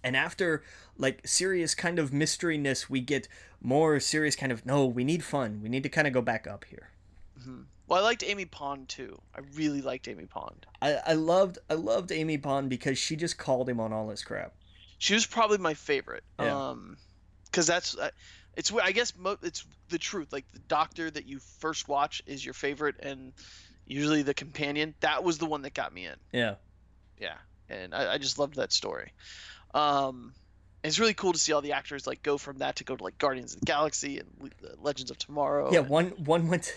And 0.03 0.17
after 0.17 0.63
like 0.97 1.21
serious 1.27 1.75
kind 1.75 1.99
of 1.99 2.13
mysteryness, 2.13 2.89
we 2.89 3.01
get 3.03 3.29
more 3.61 4.01
serious 4.01 4.37
kind 4.37 4.53
of 4.53 4.65
no. 4.65 4.87
We 4.87 5.05
need 5.05 5.23
fun. 5.23 5.61
We 5.63 5.69
need 5.69 5.83
to 5.83 5.91
kind 5.91 6.07
of 6.07 6.15
go 6.15 6.23
back 6.23 6.47
up 6.47 6.65
here. 6.65 6.89
Mhm. 7.39 7.65
Well 7.91 7.99
i 8.01 8.03
liked 8.03 8.23
amy 8.25 8.47
pond 8.47 8.89
too 8.89 9.21
i 9.35 9.41
really 9.55 9.83
liked 9.83 10.09
amy 10.09 10.25
pond 10.25 10.65
I, 10.81 10.95
I 11.09 11.13
loved 11.13 11.59
I 11.69 11.75
loved 11.75 12.11
Amy 12.13 12.39
Pond 12.39 12.71
because 12.71 12.97
she 12.97 13.17
just 13.17 13.37
called 13.37 13.69
him 13.69 13.79
on 13.81 13.93
all 13.93 14.09
his 14.09 14.23
crap. 14.25 14.55
she 14.97 15.13
was 15.13 15.27
probably 15.27 15.59
my 15.59 15.75
favorite 15.75 16.25
Yeah. 16.41 16.71
um 16.71 16.97
because 17.45 17.67
that's 17.67 17.99
uh, 17.99 18.09
it's 18.57 18.73
i 18.83 18.93
guess 18.93 19.13
mo- 19.19 19.37
it's 19.43 19.67
the 19.91 19.99
truth 19.99 20.33
like 20.33 20.47
the 20.53 20.59
doctor 20.61 21.11
that 21.11 21.27
you 21.27 21.39
first 21.59 21.87
watch 21.89 22.23
is 22.27 22.43
your 22.43 22.55
favorite 22.55 22.95
and 23.01 23.33
usually 23.87 24.23
the 24.23 24.35
companion 24.35 24.95
that 25.01 25.23
was 25.25 25.37
the 25.39 25.47
one 25.47 25.63
that 25.63 25.75
got 25.75 25.93
me 25.93 26.07
in 26.07 26.15
Yeah. 26.33 26.55
yeah 27.21 27.37
and 27.69 27.95
i, 27.95 28.15
I 28.15 28.19
just 28.19 28.39
loved 28.39 28.55
that 28.57 28.73
story 28.73 29.13
um 29.75 30.33
it's 30.83 30.99
really 30.99 31.13
cool 31.15 31.33
to 31.33 31.39
see 31.39 31.53
all 31.53 31.61
the 31.61 31.73
actors 31.73 32.07
like 32.07 32.23
go 32.23 32.39
from 32.39 32.59
that 32.59 32.77
to 32.77 32.85
go 32.85 32.97
to 32.97 33.05
like 33.05 33.19
guardians 33.19 33.53
of 33.55 33.61
the 33.61 33.67
galaxy 33.67 34.19
and 34.19 34.29
Le- 34.41 34.77
legends 34.83 35.11
of 35.11 35.19
tomorrow 35.19 35.71
Yeah, 35.73 35.81
and- 35.81 35.89
one 35.91 36.07
one 36.25 36.49
went. 36.49 36.75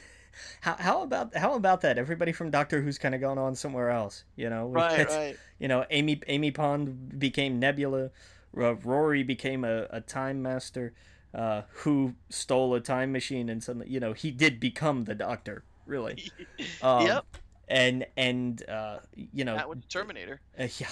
How, 0.62 0.76
how 0.80 1.04
about 1.04 1.36
how 1.36 1.56
about 1.56 1.82
that? 1.82 1.98
Everybody 1.98 2.32
from 2.32 2.52
Doctor 2.52 2.82
Who's 2.82 2.98
kind 2.98 3.16
of 3.16 3.22
gone 3.22 3.38
on 3.38 3.56
somewhere 3.56 3.90
else. 3.90 4.24
You 4.36 4.50
know, 4.50 4.68
right 4.68 5.08
right 5.08 5.38
You 5.60 5.68
know, 5.68 5.86
Amy 5.90 6.22
Amy 6.28 6.52
Pond 6.52 7.20
became 7.20 7.60
Nebula. 7.60 8.12
Rory 8.54 9.24
became 9.24 9.64
a, 9.64 9.88
a 9.90 10.00
time 10.02 10.44
master, 10.44 10.94
uh, 11.34 11.64
who 11.70 12.14
stole 12.30 12.76
a 12.76 12.80
time 12.80 13.12
machine 13.12 13.50
and 13.50 13.64
suddenly, 13.64 13.90
you 13.90 14.00
know, 14.00 14.14
he 14.14 14.30
did 14.30 14.60
become 14.60 15.06
the 15.06 15.16
Doctor. 15.16 15.64
Really. 15.86 16.32
Um, 16.82 17.06
yep 17.06 17.26
And 17.68 18.06
and 18.16 18.68
uh, 18.70 19.00
you 19.16 19.44
know, 19.44 19.56
that 19.56 19.68
was 19.70 19.80
terminator 19.90 20.40
uh, 20.60 20.68
yeah. 20.78 20.90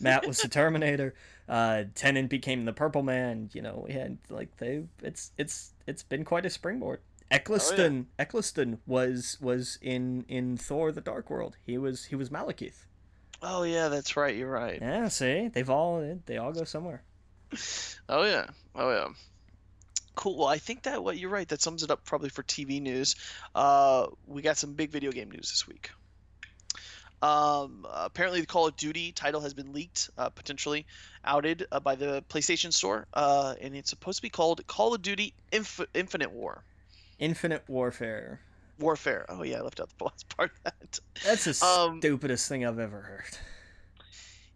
Matt 0.00 0.26
was 0.26 0.38
the 0.38 0.48
Terminator. 0.48 1.14
Uh, 1.46 1.84
Tennant 1.94 2.30
became 2.30 2.64
the 2.64 2.72
Purple 2.72 3.02
Man. 3.02 3.50
You 3.52 3.60
know, 3.60 3.84
we 3.86 3.92
had 3.92 4.16
like 4.30 4.56
they. 4.56 4.84
It's 5.02 5.30
it's 5.36 5.74
it's 5.86 6.02
been 6.02 6.24
quite 6.24 6.46
a 6.46 6.48
springboard. 6.50 7.00
Eccleston 7.30 8.06
Eccleston 8.18 8.78
was 8.86 9.38
was 9.40 9.78
in 9.82 10.24
in 10.28 10.56
Thor: 10.56 10.92
The 10.92 11.00
Dark 11.00 11.30
World. 11.30 11.56
He 11.64 11.78
was 11.78 12.04
he 12.04 12.16
was 12.16 12.30
Malekith. 12.30 12.86
oh 13.42 13.62
yeah 13.64 13.88
that's 13.88 14.16
right 14.16 14.36
you're 14.36 14.50
right 14.50 14.78
Yeah, 14.80 15.08
see, 15.08 15.48
they've 15.48 15.68
all 15.70 16.18
they 16.26 16.36
all 16.36 16.52
go 16.52 16.64
somewhere. 16.64 17.02
Oh 18.08 18.24
yeah. 18.24 18.46
Oh 18.74 18.90
yeah. 18.90 19.08
Cool. 20.16 20.38
Well, 20.38 20.48
I 20.48 20.58
think 20.58 20.82
that 20.84 21.02
what 21.02 21.18
you're 21.18 21.30
right. 21.30 21.48
That 21.48 21.60
sums 21.60 21.82
it 21.82 21.90
up 21.90 22.04
probably 22.04 22.28
for 22.28 22.42
TV 22.42 22.80
news. 22.80 23.16
Uh, 23.54 24.06
we 24.26 24.42
got 24.42 24.56
some 24.56 24.74
big 24.74 24.90
video 24.90 25.10
game 25.10 25.30
news 25.30 25.50
this 25.50 25.66
week. 25.66 25.90
Um, 27.22 27.86
apparently, 27.90 28.40
the 28.40 28.46
Call 28.46 28.66
of 28.66 28.76
Duty 28.76 29.10
title 29.12 29.40
has 29.40 29.54
been 29.54 29.72
leaked, 29.72 30.10
uh, 30.18 30.28
potentially 30.28 30.86
outed 31.24 31.66
uh, 31.72 31.80
by 31.80 31.94
the 31.94 32.22
PlayStation 32.28 32.72
Store, 32.72 33.06
uh, 33.14 33.54
and 33.60 33.74
it's 33.74 33.88
supposed 33.88 34.18
to 34.18 34.22
be 34.22 34.28
called 34.28 34.66
Call 34.66 34.94
of 34.94 35.00
Duty 35.00 35.32
Inf- 35.50 35.80
Infinite 35.94 36.32
War. 36.32 36.62
Infinite 37.18 37.62
Warfare. 37.68 38.40
Warfare. 38.78 39.24
Oh 39.28 39.42
yeah, 39.42 39.58
I 39.58 39.60
left 39.60 39.80
out 39.80 39.90
the 39.98 40.04
last 40.04 40.28
part 40.36 40.50
of 40.50 40.62
that. 40.64 40.98
That's 41.24 41.44
the 41.44 41.66
Um, 41.66 42.00
stupidest 42.00 42.48
thing 42.48 42.64
I've 42.66 42.78
ever 42.78 43.00
heard. 43.00 43.38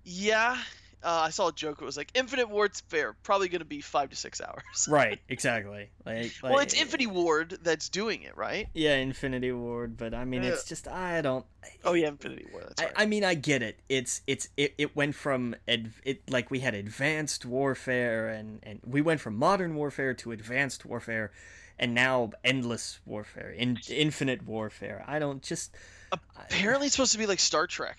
Yeah, 0.05 0.57
uh, 1.03 1.23
I 1.27 1.31
saw 1.31 1.49
a 1.49 1.53
joke. 1.53 1.81
It 1.81 1.85
was 1.85 1.97
like 1.97 2.11
Infinite 2.15 2.49
Ward's 2.49 2.81
fair, 2.81 3.15
probably 3.23 3.49
going 3.49 3.61
to 3.61 3.65
be 3.65 3.81
five 3.81 4.11
to 4.11 4.17
six 4.17 4.41
hours. 4.41 4.63
Right, 4.89 5.21
exactly. 5.29 5.91
Like, 6.05 6.33
well, 6.43 6.59
it's 6.59 6.73
Infinity 6.73 7.09
Ward 7.09 7.59
that's 7.63 7.89
doing 7.89 8.23
it, 8.23 8.37
right? 8.37 8.69
Yeah, 8.73 8.97
Infinity 8.97 9.53
Ward, 9.53 9.97
but 9.97 10.15
I 10.15 10.25
mean, 10.25 10.43
it's 10.45 10.65
just 10.65 10.89
I 10.89 11.21
don't. 11.21 11.45
Oh 11.85 11.93
yeah, 11.93 12.09
Infinity 12.09 12.47
Ward. 12.53 12.65
That's 12.69 12.83
I, 12.83 12.85
right. 12.87 12.95
I 12.97 13.07
mean, 13.07 13.25
I 13.25 13.35
get 13.35 13.63
it. 13.63 13.79
It's 13.89 14.23
it's 14.27 14.49
it, 14.57 14.75
it 14.79 14.97
went 14.97 15.15
from 15.15 15.57
ad, 15.67 15.93
it 16.05 16.29
like 16.31 16.51
we 16.51 16.61
had 16.61 16.75
advanced 16.75 17.45
warfare 17.45 18.29
and 18.29 18.61
and 18.63 18.81
we 18.87 19.01
went 19.03 19.21
from 19.21 19.37
modern 19.37 19.75
warfare 19.75 20.15
to 20.15 20.33
advanced 20.33 20.87
warfare, 20.87 21.31
and 21.79 21.95
now 21.95 22.31
endless 22.45 23.01
warfare, 23.05 23.51
in, 23.51 23.79
infinite 23.89 24.47
warfare. 24.47 25.05
I 25.07 25.19
don't 25.19 25.43
just. 25.43 25.75
Apparently, 26.11 26.87
it's 26.87 26.97
supposed 26.97 27.13
to 27.13 27.19
be 27.19 27.27
like 27.27 27.41
Star 27.41 27.67
Trek, 27.67 27.99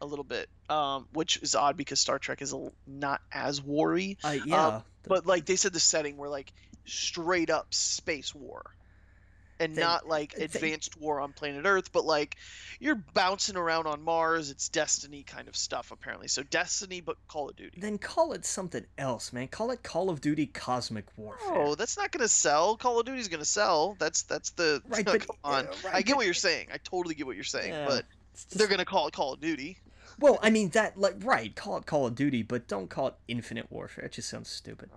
a 0.00 0.06
little 0.06 0.24
bit, 0.24 0.48
um, 0.68 1.06
which 1.12 1.38
is 1.42 1.54
odd 1.54 1.76
because 1.76 2.00
Star 2.00 2.18
Trek 2.18 2.42
is 2.42 2.52
l- 2.52 2.72
not 2.86 3.20
as 3.32 3.60
war-y. 3.62 4.16
Uh, 4.24 4.36
yeah, 4.46 4.80
But 5.06 5.26
like 5.26 5.46
they 5.46 5.56
said, 5.56 5.72
the 5.72 5.80
setting 5.80 6.16
were 6.16 6.28
like 6.28 6.52
straight 6.84 7.50
up 7.50 7.72
space 7.74 8.34
war, 8.34 8.74
and 9.58 9.74
They- 9.76 9.80
not 9.82 10.08
like 10.08 10.34
they- 10.34 10.44
advanced 10.44 10.96
war 10.98 11.20
on 11.20 11.32
planet 11.32 11.64
Earth, 11.66 11.92
but 11.92 12.04
like 12.04 12.36
you're 12.80 12.94
bouncing 12.94 13.56
around 13.56 13.86
on 13.86 14.02
Mars. 14.02 14.50
It's 14.50 14.68
Destiny 14.70 15.22
kind 15.22 15.48
of 15.48 15.56
stuff 15.56 15.90
apparently. 15.90 16.28
So 16.28 16.42
Destiny, 16.42 17.00
but 17.02 17.16
Call 17.28 17.50
of 17.50 17.56
Duty. 17.56 17.78
then 17.80 17.98
call 17.98 18.32
it 18.32 18.46
something 18.46 18.86
else, 18.96 19.32
man. 19.34 19.48
Call 19.48 19.70
it 19.70 19.82
Call 19.82 20.08
of 20.08 20.20
Duty 20.22 20.46
Cosmic 20.46 21.06
Warfare. 21.18 21.48
Oh, 21.54 21.74
that's 21.74 21.96
not 21.98 22.10
gonna 22.10 22.28
sell. 22.28 22.76
Call 22.78 22.98
of 23.00 23.04
Duty's 23.06 23.28
gonna 23.28 23.44
sell. 23.44 23.96
That's 23.98 24.22
that's 24.22 24.50
the 24.50 24.82
Right, 24.88 25.04
come 25.06 25.18
but- 25.26 25.36
on. 25.44 25.66
uh, 25.66 25.72
right, 25.84 25.94
I 25.94 26.00
get 26.02 26.12
but- 26.12 26.16
what 26.18 26.24
you're 26.26 26.34
saying. 26.34 26.68
I 26.72 26.78
totally 26.78 27.14
get 27.14 27.26
what 27.26 27.36
you're 27.36 27.44
saying, 27.44 27.72
Yeah, 27.72 27.86
but 27.86 28.06
just- 28.34 28.56
they're 28.56 28.68
gonna 28.68 28.84
call 28.86 29.06
it 29.08 29.12
Call 29.14 29.34
of 29.34 29.40
Duty. 29.40 29.78
Well, 30.20 30.38
I 30.42 30.50
mean 30.50 30.68
that 30.70 30.98
like 30.98 31.16
right, 31.24 31.54
call 31.56 31.78
it 31.78 31.86
Call 31.86 32.06
of 32.06 32.14
Duty, 32.14 32.42
but 32.42 32.68
don't 32.68 32.88
call 32.88 33.08
it 33.08 33.14
Infinite 33.26 33.70
Warfare. 33.70 34.04
It 34.04 34.12
just 34.12 34.28
sounds 34.28 34.50
stupid. 34.50 34.90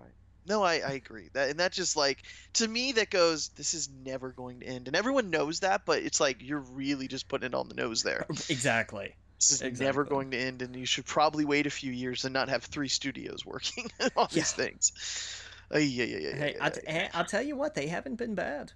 No, 0.45 0.61
I, 0.61 0.73
I 0.73 0.91
agree. 0.91 1.29
That 1.33 1.49
and 1.49 1.59
that 1.59 1.71
just 1.71 1.95
like 1.95 2.23
to 2.53 2.67
me 2.67 2.91
that 2.93 3.09
goes 3.09 3.47
this 3.49 3.73
is 3.73 3.89
never 4.03 4.31
going 4.31 4.59
to 4.59 4.65
end. 4.65 4.87
And 4.87 4.95
everyone 4.95 5.29
knows 5.29 5.61
that, 5.61 5.85
but 5.85 6.03
it's 6.03 6.19
like 6.19 6.41
you're 6.41 6.59
really 6.59 7.07
just 7.07 7.29
putting 7.29 7.47
it 7.47 7.53
on 7.55 7.69
the 7.69 7.75
nose 7.75 8.03
there. 8.03 8.25
Exactly. 8.49 9.15
This 9.37 9.61
is 9.61 9.79
never 9.79 10.03
going 10.03 10.31
to 10.31 10.37
end 10.37 10.61
and 10.61 10.75
you 10.75 10.85
should 10.85 11.05
probably 11.05 11.43
wait 11.43 11.67
a 11.67 11.69
few 11.69 11.91
years 11.91 12.23
and 12.25 12.33
not 12.33 12.49
have 12.49 12.63
three 12.63 12.87
studios 12.87 13.45
working 13.45 13.89
on 14.15 14.27
these 14.31 14.51
things. 14.51 14.91
Uh, 15.73 15.79
yeah, 15.79 16.03
yeah, 16.05 16.17
yeah, 16.17 16.35
Hey, 16.35 16.53
yeah, 16.55 16.65
I 16.65 16.69
t- 16.69 16.81
hey, 16.85 17.09
I'll 17.13 17.25
tell 17.25 17.41
you 17.41 17.55
what, 17.55 17.73
they 17.75 17.87
haven't 17.87 18.15
been 18.15 18.35
bad. 18.35 18.71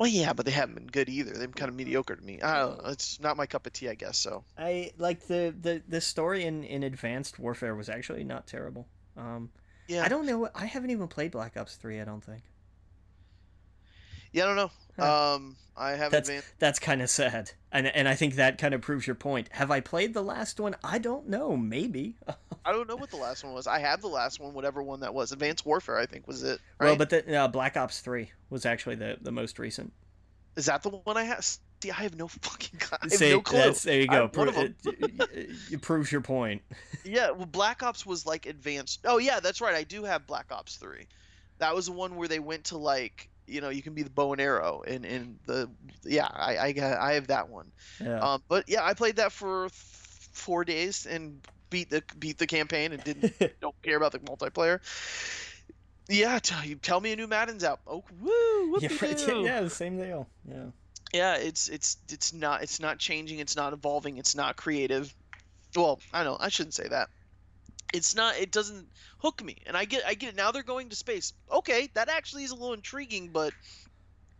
Well, 0.00 0.08
yeah, 0.08 0.32
but 0.32 0.46
they 0.46 0.52
haven't 0.52 0.76
been 0.76 0.86
good 0.86 1.10
either. 1.10 1.32
They've 1.32 1.40
been 1.40 1.52
kind 1.52 1.68
of 1.68 1.74
mediocre 1.74 2.16
to 2.16 2.24
me. 2.24 2.40
I 2.40 2.60
don't 2.60 2.82
know. 2.82 2.88
It's 2.88 3.20
not 3.20 3.36
my 3.36 3.44
cup 3.44 3.66
of 3.66 3.74
tea, 3.74 3.90
I 3.90 3.94
guess. 3.94 4.16
So 4.16 4.44
I 4.56 4.92
like 4.96 5.26
the 5.26 5.54
the 5.60 5.82
the 5.86 6.00
story 6.00 6.44
in 6.46 6.64
in 6.64 6.84
Advanced 6.84 7.38
Warfare 7.38 7.74
was 7.74 7.90
actually 7.90 8.24
not 8.24 8.46
terrible. 8.46 8.88
Um, 9.18 9.50
yeah, 9.88 10.02
I 10.02 10.08
don't 10.08 10.24
know. 10.24 10.48
I 10.54 10.64
haven't 10.64 10.88
even 10.88 11.06
played 11.06 11.32
Black 11.32 11.58
Ops 11.58 11.76
Three. 11.76 12.00
I 12.00 12.06
don't 12.06 12.24
think 12.24 12.40
yeah, 14.32 14.44
I 14.44 14.46
don't 14.46 14.56
know. 14.56 14.70
Huh. 14.98 15.34
Um, 15.34 15.56
I 15.76 15.90
haven't 15.92 16.10
That's- 16.10 16.28
advanced. 16.28 16.48
that's 16.58 16.78
kind 16.78 17.00
of 17.00 17.08
sad, 17.08 17.52
and 17.72 17.86
and 17.86 18.06
I 18.08 18.14
think 18.14 18.34
that 18.34 18.58
kind 18.58 18.74
of 18.74 18.82
proves 18.82 19.06
your 19.06 19.16
point. 19.16 19.48
Have 19.52 19.70
I 19.70 19.80
played 19.80 20.12
the 20.12 20.22
last 20.22 20.60
one? 20.60 20.76
I 20.84 20.98
don't 20.98 21.28
know. 21.28 21.56
Maybe. 21.56 22.16
I 22.64 22.72
don't 22.72 22.86
know 22.88 22.96
what 22.96 23.10
the 23.10 23.16
last 23.16 23.42
one 23.44 23.54
was. 23.54 23.66
I 23.66 23.78
have 23.78 24.02
the 24.02 24.08
last 24.08 24.38
one, 24.40 24.52
whatever 24.52 24.82
one 24.82 25.00
that 25.00 25.14
was. 25.14 25.32
Advanced 25.32 25.64
Warfare, 25.64 25.96
I 25.96 26.04
think, 26.04 26.26
was 26.28 26.42
it. 26.42 26.60
Right? 26.78 26.88
Well, 26.88 26.96
but 26.96 27.08
the 27.08 27.34
uh, 27.34 27.48
Black 27.48 27.76
Ops 27.78 28.00
Three 28.00 28.30
was 28.50 28.66
actually 28.66 28.96
the 28.96 29.16
the 29.22 29.32
most 29.32 29.58
recent. 29.58 29.92
Is 30.56 30.66
that 30.66 30.82
the 30.82 30.90
one 30.90 31.16
I 31.16 31.24
have? 31.24 31.42
See, 31.44 31.90
I 31.90 31.94
have 32.02 32.16
no 32.16 32.28
fucking. 32.28 32.80
I 32.92 32.98
have 33.02 33.12
See, 33.12 33.30
no 33.30 33.40
clue. 33.40 33.58
that's 33.58 33.82
there 33.84 34.00
you 34.02 34.06
go. 34.08 34.24
I'm 34.24 34.38
one 34.38 34.48
of 34.48 34.54
Pro- 34.54 34.64
it, 34.64 34.74
it, 34.84 35.50
it 35.72 35.80
proves 35.82 36.12
your 36.12 36.20
point. 36.20 36.62
Yeah, 37.02 37.30
well, 37.30 37.46
Black 37.46 37.82
Ops 37.82 38.04
was 38.04 38.26
like 38.26 38.44
advanced. 38.44 39.00
Oh 39.06 39.16
yeah, 39.16 39.40
that's 39.40 39.62
right. 39.62 39.74
I 39.74 39.84
do 39.84 40.04
have 40.04 40.26
Black 40.26 40.52
Ops 40.52 40.76
Three. 40.76 41.06
That 41.56 41.74
was 41.74 41.86
the 41.86 41.92
one 41.92 42.16
where 42.16 42.28
they 42.28 42.40
went 42.40 42.64
to 42.64 42.76
like 42.76 43.30
you 43.50 43.60
know 43.60 43.68
you 43.68 43.82
can 43.82 43.94
be 43.94 44.02
the 44.02 44.10
bow 44.10 44.32
and 44.32 44.40
arrow 44.40 44.82
and 44.86 45.04
and 45.04 45.38
the 45.46 45.68
yeah 46.04 46.28
I 46.30 46.58
I 46.58 46.72
got 46.72 46.98
I 46.98 47.14
have 47.14 47.26
that 47.28 47.48
one. 47.48 47.70
Yeah. 48.02 48.20
Um, 48.20 48.42
but 48.48 48.68
yeah, 48.68 48.84
I 48.84 48.94
played 48.94 49.16
that 49.16 49.32
for 49.32 49.68
th- 49.68 49.72
four 50.32 50.64
days 50.64 51.06
and 51.06 51.40
beat 51.68 51.90
the 51.90 52.02
beat 52.18 52.38
the 52.38 52.46
campaign 52.46 52.92
and 52.92 53.02
didn't 53.02 53.34
don't 53.60 53.80
care 53.82 53.96
about 53.96 54.12
the 54.12 54.20
multiplayer. 54.20 54.80
Yeah, 56.08 56.38
tell 56.38 56.64
you 56.64 56.76
tell 56.76 57.00
me 57.00 57.12
a 57.12 57.16
new 57.16 57.26
Madden's 57.26 57.64
out. 57.64 57.80
Oh 57.86 58.04
woo! 58.20 58.78
yeah, 58.80 58.88
yeah, 59.42 59.60
the 59.60 59.70
same 59.70 59.96
deal. 59.96 60.26
Yeah. 60.48 60.64
yeah 61.12 61.34
it's 61.36 61.68
it's 61.68 61.98
it's 62.08 62.32
not 62.32 62.62
it's 62.62 62.80
not 62.80 62.98
changing 62.98 63.38
it's 63.38 63.56
not 63.56 63.72
evolving 63.72 64.18
it's 64.18 64.34
not 64.34 64.56
creative 64.56 65.14
well 65.76 66.00
i 66.12 66.24
know 66.24 66.36
i 66.40 66.48
shouldn't 66.48 66.74
say 66.74 66.88
that 66.88 67.08
it's 67.92 68.14
not 68.14 68.36
it 68.36 68.50
doesn't 68.50 68.86
hook 69.18 69.42
me 69.44 69.56
and 69.66 69.76
i 69.76 69.84
get 69.84 70.02
i 70.06 70.14
get 70.14 70.30
it 70.30 70.36
now 70.36 70.50
they're 70.50 70.62
going 70.62 70.88
to 70.88 70.96
space 70.96 71.32
okay 71.50 71.88
that 71.94 72.08
actually 72.08 72.44
is 72.44 72.50
a 72.50 72.54
little 72.54 72.74
intriguing 72.74 73.28
but 73.28 73.52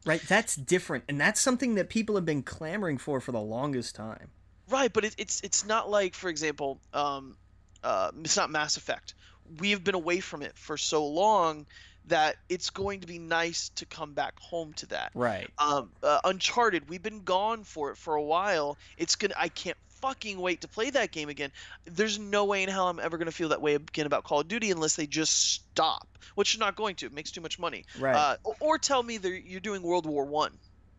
Right, 0.06 0.22
that's 0.22 0.56
different, 0.56 1.04
and 1.10 1.20
that's 1.20 1.38
something 1.38 1.74
that 1.74 1.90
people 1.90 2.14
have 2.14 2.24
been 2.24 2.42
clamoring 2.42 2.96
for 2.96 3.20
for 3.20 3.32
the 3.32 3.40
longest 3.40 3.94
time. 3.94 4.30
right 4.70 4.90
but 4.92 5.04
it, 5.04 5.14
it's 5.18 5.42
it's 5.42 5.66
not 5.66 5.90
like 5.90 6.14
for 6.14 6.30
example 6.30 6.80
um 6.94 7.36
uh 7.84 8.10
it's 8.24 8.36
not 8.36 8.50
mass 8.50 8.78
effect 8.78 9.14
we've 9.58 9.82
been 9.82 9.94
away 9.94 10.20
from 10.20 10.42
it 10.42 10.56
for 10.56 10.76
so 10.76 11.06
long 11.06 11.66
that 12.06 12.36
it's 12.48 12.70
going 12.70 13.00
to 13.00 13.06
be 13.06 13.18
nice 13.18 13.68
to 13.70 13.86
come 13.86 14.12
back 14.14 14.38
home 14.40 14.72
to 14.74 14.86
that. 14.86 15.10
Right. 15.14 15.48
Um, 15.58 15.90
uh, 16.02 16.20
Uncharted, 16.24 16.88
we've 16.88 17.02
been 17.02 17.22
gone 17.22 17.62
for 17.62 17.90
it 17.90 17.96
for 17.96 18.14
a 18.14 18.22
while. 18.22 18.78
It's 18.96 19.16
gonna. 19.16 19.34
I 19.36 19.48
can't 19.48 19.76
fucking 20.00 20.38
wait 20.40 20.60
to 20.62 20.68
play 20.68 20.90
that 20.90 21.12
game 21.12 21.28
again. 21.28 21.50
There's 21.84 22.18
no 22.18 22.44
way 22.44 22.62
in 22.62 22.68
hell 22.68 22.88
I'm 22.88 23.00
ever 23.00 23.18
gonna 23.18 23.30
feel 23.32 23.50
that 23.50 23.60
way 23.62 23.74
again 23.74 24.06
about 24.06 24.24
Call 24.24 24.40
of 24.40 24.48
Duty 24.48 24.70
unless 24.70 24.96
they 24.96 25.06
just 25.06 25.52
stop, 25.54 26.06
which 26.34 26.54
they're 26.54 26.64
not 26.66 26.76
going 26.76 26.94
to. 26.96 27.06
It 27.06 27.12
makes 27.12 27.30
too 27.30 27.40
much 27.40 27.58
money. 27.58 27.84
Right. 27.98 28.14
Uh, 28.16 28.36
or- 28.44 28.56
or 28.60 28.78
tell 28.78 29.02
me 29.02 29.18
that 29.18 29.46
you're 29.46 29.60
doing 29.60 29.82
World 29.82 30.06
War 30.06 30.24
One 30.24 30.52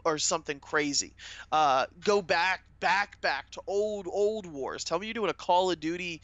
or 0.03 0.17
something 0.17 0.59
crazy. 0.59 1.13
Uh, 1.51 1.85
go 2.03 2.21
back, 2.21 2.63
back, 2.79 3.21
back 3.21 3.51
to 3.51 3.61
old, 3.67 4.07
old 4.11 4.45
wars. 4.47 4.83
Tell 4.83 4.97
me 4.97 5.05
you're 5.07 5.13
doing 5.13 5.29
a 5.29 5.33
Call 5.33 5.69
of 5.71 5.79
Duty. 5.79 6.21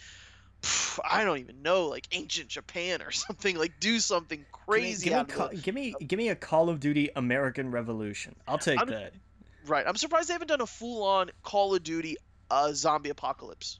pff, 0.64 1.00
I 1.08 1.24
don't 1.24 1.38
even 1.38 1.62
know, 1.62 1.86
like 1.86 2.08
ancient 2.12 2.48
Japan 2.50 3.02
or 3.04 3.12
something. 3.26 3.56
Like 3.58 3.80
do 3.80 4.00
something 4.00 4.44
crazy. 4.52 5.10
Give 5.12 5.28
me, 5.28 5.34
give, 5.34 5.52
me, 5.52 5.58
give 5.62 5.76
me 5.76 5.96
give 6.08 6.18
me 6.18 6.30
a 6.30 6.36
Call 6.36 6.70
of 6.70 6.80
Duty 6.80 7.10
American 7.16 7.70
Revolution. 7.72 8.36
I'll 8.48 8.58
take 8.58 8.80
I'm- 8.80 8.90
that. 8.90 9.14
Right. 9.68 9.86
I'm 9.86 9.98
surprised 9.98 10.30
they 10.30 10.34
haven't 10.34 10.48
done 10.48 10.62
a 10.62 10.66
full-on 10.66 11.30
Call 11.44 11.76
of 11.76 11.84
Duty 11.84 12.16
uh, 12.52 12.72
zombie 12.74 13.10
apocalypse 13.10 13.80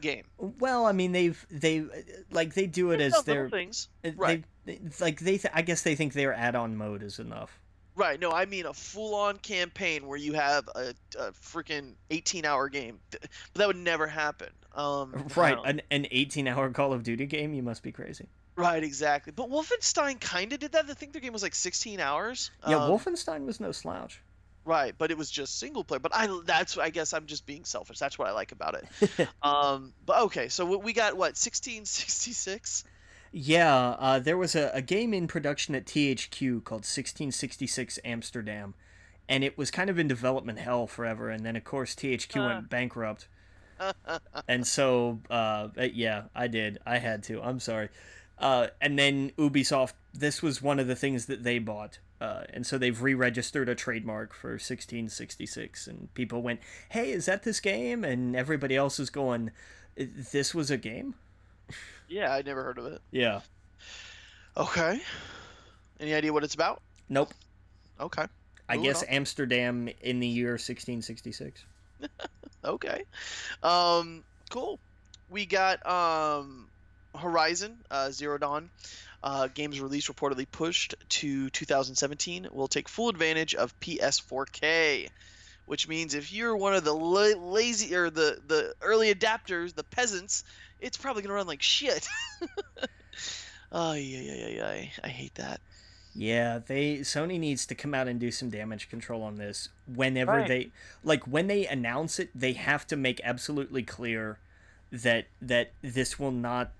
game. 0.00 0.24
Well, 0.38 0.86
I 0.86 0.92
mean 0.92 1.12
they've 1.12 1.44
they 1.50 1.84
like 2.30 2.54
they 2.54 2.66
do 2.66 2.90
it 2.92 2.98
They've 2.98 3.12
as 3.12 3.24
their 3.24 3.48
things. 3.50 3.88
they- 4.02 4.10
right. 4.12 4.44
they- 4.64 4.80
like 5.00 5.18
they 5.20 5.38
th- 5.38 5.52
I 5.54 5.62
guess 5.62 5.82
they 5.82 5.94
think 5.94 6.12
their 6.12 6.32
add-on 6.34 6.76
mode 6.76 7.02
is 7.02 7.18
enough. 7.18 7.58
Right. 7.96 8.20
No, 8.20 8.30
I 8.30 8.44
mean 8.44 8.64
a 8.66 8.72
full-on 8.72 9.38
campaign 9.38 10.06
where 10.06 10.16
you 10.18 10.34
have 10.34 10.68
a, 10.76 10.94
a 11.18 11.32
freaking 11.32 11.94
18-hour 12.10 12.68
game. 12.68 13.00
But 13.10 13.20
that 13.54 13.66
would 13.66 13.76
never 13.76 14.06
happen. 14.06 14.50
Um, 14.72 15.26
Right, 15.34 15.58
an 15.64 15.82
an 15.90 16.04
18-hour 16.12 16.70
Call 16.70 16.92
of 16.92 17.02
Duty 17.02 17.26
game, 17.26 17.54
you 17.54 17.62
must 17.64 17.82
be 17.82 17.90
crazy. 17.90 18.28
Right. 18.54 18.84
Exactly. 18.84 19.32
But 19.34 19.50
Wolfenstein 19.50 20.20
kind 20.20 20.52
of 20.52 20.60
did 20.60 20.72
that. 20.72 20.84
I 20.88 20.94
think 20.94 21.12
their 21.12 21.20
game 21.20 21.32
was 21.32 21.42
like 21.42 21.56
16 21.56 21.98
hours. 21.98 22.52
Yeah, 22.68 22.76
Um, 22.84 22.90
Wolfenstein 22.92 23.44
was 23.46 23.58
no 23.58 23.72
slouch. 23.72 24.20
Right, 24.68 24.94
but 24.98 25.10
it 25.10 25.16
was 25.16 25.30
just 25.30 25.58
single 25.58 25.82
player. 25.82 25.98
But 25.98 26.12
I 26.14 26.28
that's 26.44 26.76
I 26.76 26.90
guess 26.90 27.14
I'm 27.14 27.24
just 27.24 27.46
being 27.46 27.64
selfish. 27.64 27.98
That's 27.98 28.18
what 28.18 28.28
I 28.28 28.32
like 28.32 28.52
about 28.52 28.74
it. 28.74 29.28
um, 29.42 29.94
but 30.04 30.20
okay, 30.24 30.48
so 30.48 30.66
we- 30.76 30.92
got 30.92 31.14
what 31.14 31.38
1666. 31.38 32.84
Yeah, 33.32 33.96
uh, 33.98 34.18
there 34.18 34.36
was 34.36 34.54
a, 34.54 34.70
a 34.74 34.82
game 34.82 35.14
in 35.14 35.26
production 35.26 35.74
at 35.74 35.86
THQ 35.86 36.64
called 36.64 36.80
1666 36.80 37.98
Amsterdam, 38.04 38.74
and 39.26 39.42
it 39.42 39.56
was 39.56 39.70
kind 39.70 39.88
of 39.88 39.98
in 39.98 40.06
development 40.06 40.58
hell 40.58 40.86
forever. 40.86 41.30
And 41.30 41.46
then, 41.46 41.56
of 41.56 41.64
course, 41.64 41.94
THQ 41.94 42.36
Uh. 42.36 42.46
went 42.46 42.68
bankrupt. 42.68 43.26
and 44.48 44.66
so, 44.66 45.20
uh, 45.30 45.68
uh, 45.78 45.82
yeah, 45.94 46.24
I 46.34 46.48
did. 46.48 46.78
I 46.84 46.98
had 46.98 47.22
to. 47.24 47.40
I'm 47.40 47.60
sorry. 47.60 47.88
Uh, 48.38 48.66
and 48.82 48.98
then 48.98 49.30
Ubisoft, 49.38 49.94
this 50.12 50.42
was 50.42 50.60
one 50.60 50.78
of 50.78 50.86
the 50.88 50.96
things 50.96 51.24
that 51.26 51.42
they 51.42 51.58
bought. 51.58 52.00
Uh, 52.20 52.42
and 52.52 52.66
so 52.66 52.78
they've 52.78 53.00
re-registered 53.00 53.68
a 53.68 53.74
trademark 53.74 54.34
for 54.34 54.50
1666, 54.50 55.86
and 55.86 56.12
people 56.14 56.42
went, 56.42 56.60
"Hey, 56.90 57.12
is 57.12 57.26
that 57.26 57.44
this 57.44 57.60
game?" 57.60 58.02
And 58.04 58.34
everybody 58.34 58.74
else 58.74 58.98
is 58.98 59.08
going, 59.10 59.52
"This 59.96 60.54
was 60.54 60.70
a 60.70 60.76
game." 60.76 61.14
yeah, 62.08 62.32
I 62.34 62.42
never 62.42 62.64
heard 62.64 62.78
of 62.78 62.86
it. 62.86 63.00
Yeah. 63.12 63.40
Okay. 64.56 65.00
Any 66.00 66.14
idea 66.14 66.32
what 66.32 66.42
it's 66.44 66.54
about? 66.54 66.82
Nope. 67.08 67.32
Okay. 68.00 68.24
I 68.68 68.76
Moving 68.76 68.90
guess 68.90 69.02
on. 69.02 69.08
Amsterdam 69.10 69.88
in 70.02 70.20
the 70.20 70.26
year 70.26 70.52
1666. 70.52 71.64
Okay. 72.64 73.04
Um, 73.62 74.24
cool. 74.50 74.80
We 75.30 75.46
got 75.46 75.84
um, 75.86 76.68
Horizon 77.16 77.78
uh, 77.90 78.10
Zero 78.10 78.38
Dawn. 78.38 78.70
Uh, 79.22 79.48
games 79.52 79.80
release 79.80 80.08
reportedly 80.08 80.46
pushed 80.50 80.94
to 81.08 81.50
2017 81.50 82.48
will 82.52 82.68
take 82.68 82.88
full 82.88 83.08
advantage 83.08 83.52
of 83.54 83.78
PS4K, 83.80 85.08
which 85.66 85.88
means 85.88 86.14
if 86.14 86.32
you're 86.32 86.56
one 86.56 86.74
of 86.74 86.84
the 86.84 86.92
la- 86.94 87.36
lazy 87.50 87.96
or 87.96 88.10
the 88.10 88.38
the 88.46 88.74
early 88.80 89.12
adapters, 89.12 89.74
the 89.74 89.82
peasants, 89.82 90.44
it's 90.80 90.96
probably 90.96 91.22
gonna 91.22 91.34
run 91.34 91.48
like 91.48 91.62
shit. 91.62 92.06
oh 93.72 93.92
yeah 93.94 94.20
yeah 94.20 94.34
yeah 94.48 94.74
yeah. 94.74 94.86
I 95.02 95.08
hate 95.08 95.34
that. 95.34 95.60
Yeah, 96.14 96.58
they 96.64 96.98
Sony 96.98 97.38
needs 97.38 97.66
to 97.66 97.74
come 97.74 97.94
out 97.94 98.08
and 98.08 98.18
do 98.18 98.30
some 98.30 98.50
damage 98.50 98.88
control 98.88 99.22
on 99.22 99.36
this. 99.36 99.68
Whenever 99.92 100.32
Right. 100.32 100.48
they 100.48 100.70
like 101.04 101.24
when 101.26 101.46
they 101.48 101.66
announce 101.66 102.18
it, 102.18 102.30
they 102.34 102.52
have 102.54 102.86
to 102.88 102.96
make 102.96 103.20
absolutely 103.24 103.82
clear 103.82 104.38
that 104.90 105.26
that 105.42 105.72
this 105.82 106.18
will 106.18 106.30
not 106.32 106.70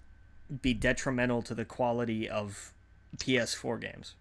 be 0.63 0.75
detrimental 0.75 1.43
to 1.43 1.55
the 1.55 1.65
quality 1.65 2.29
of 2.29 2.73
PS4 3.17 3.81
games. 3.81 4.15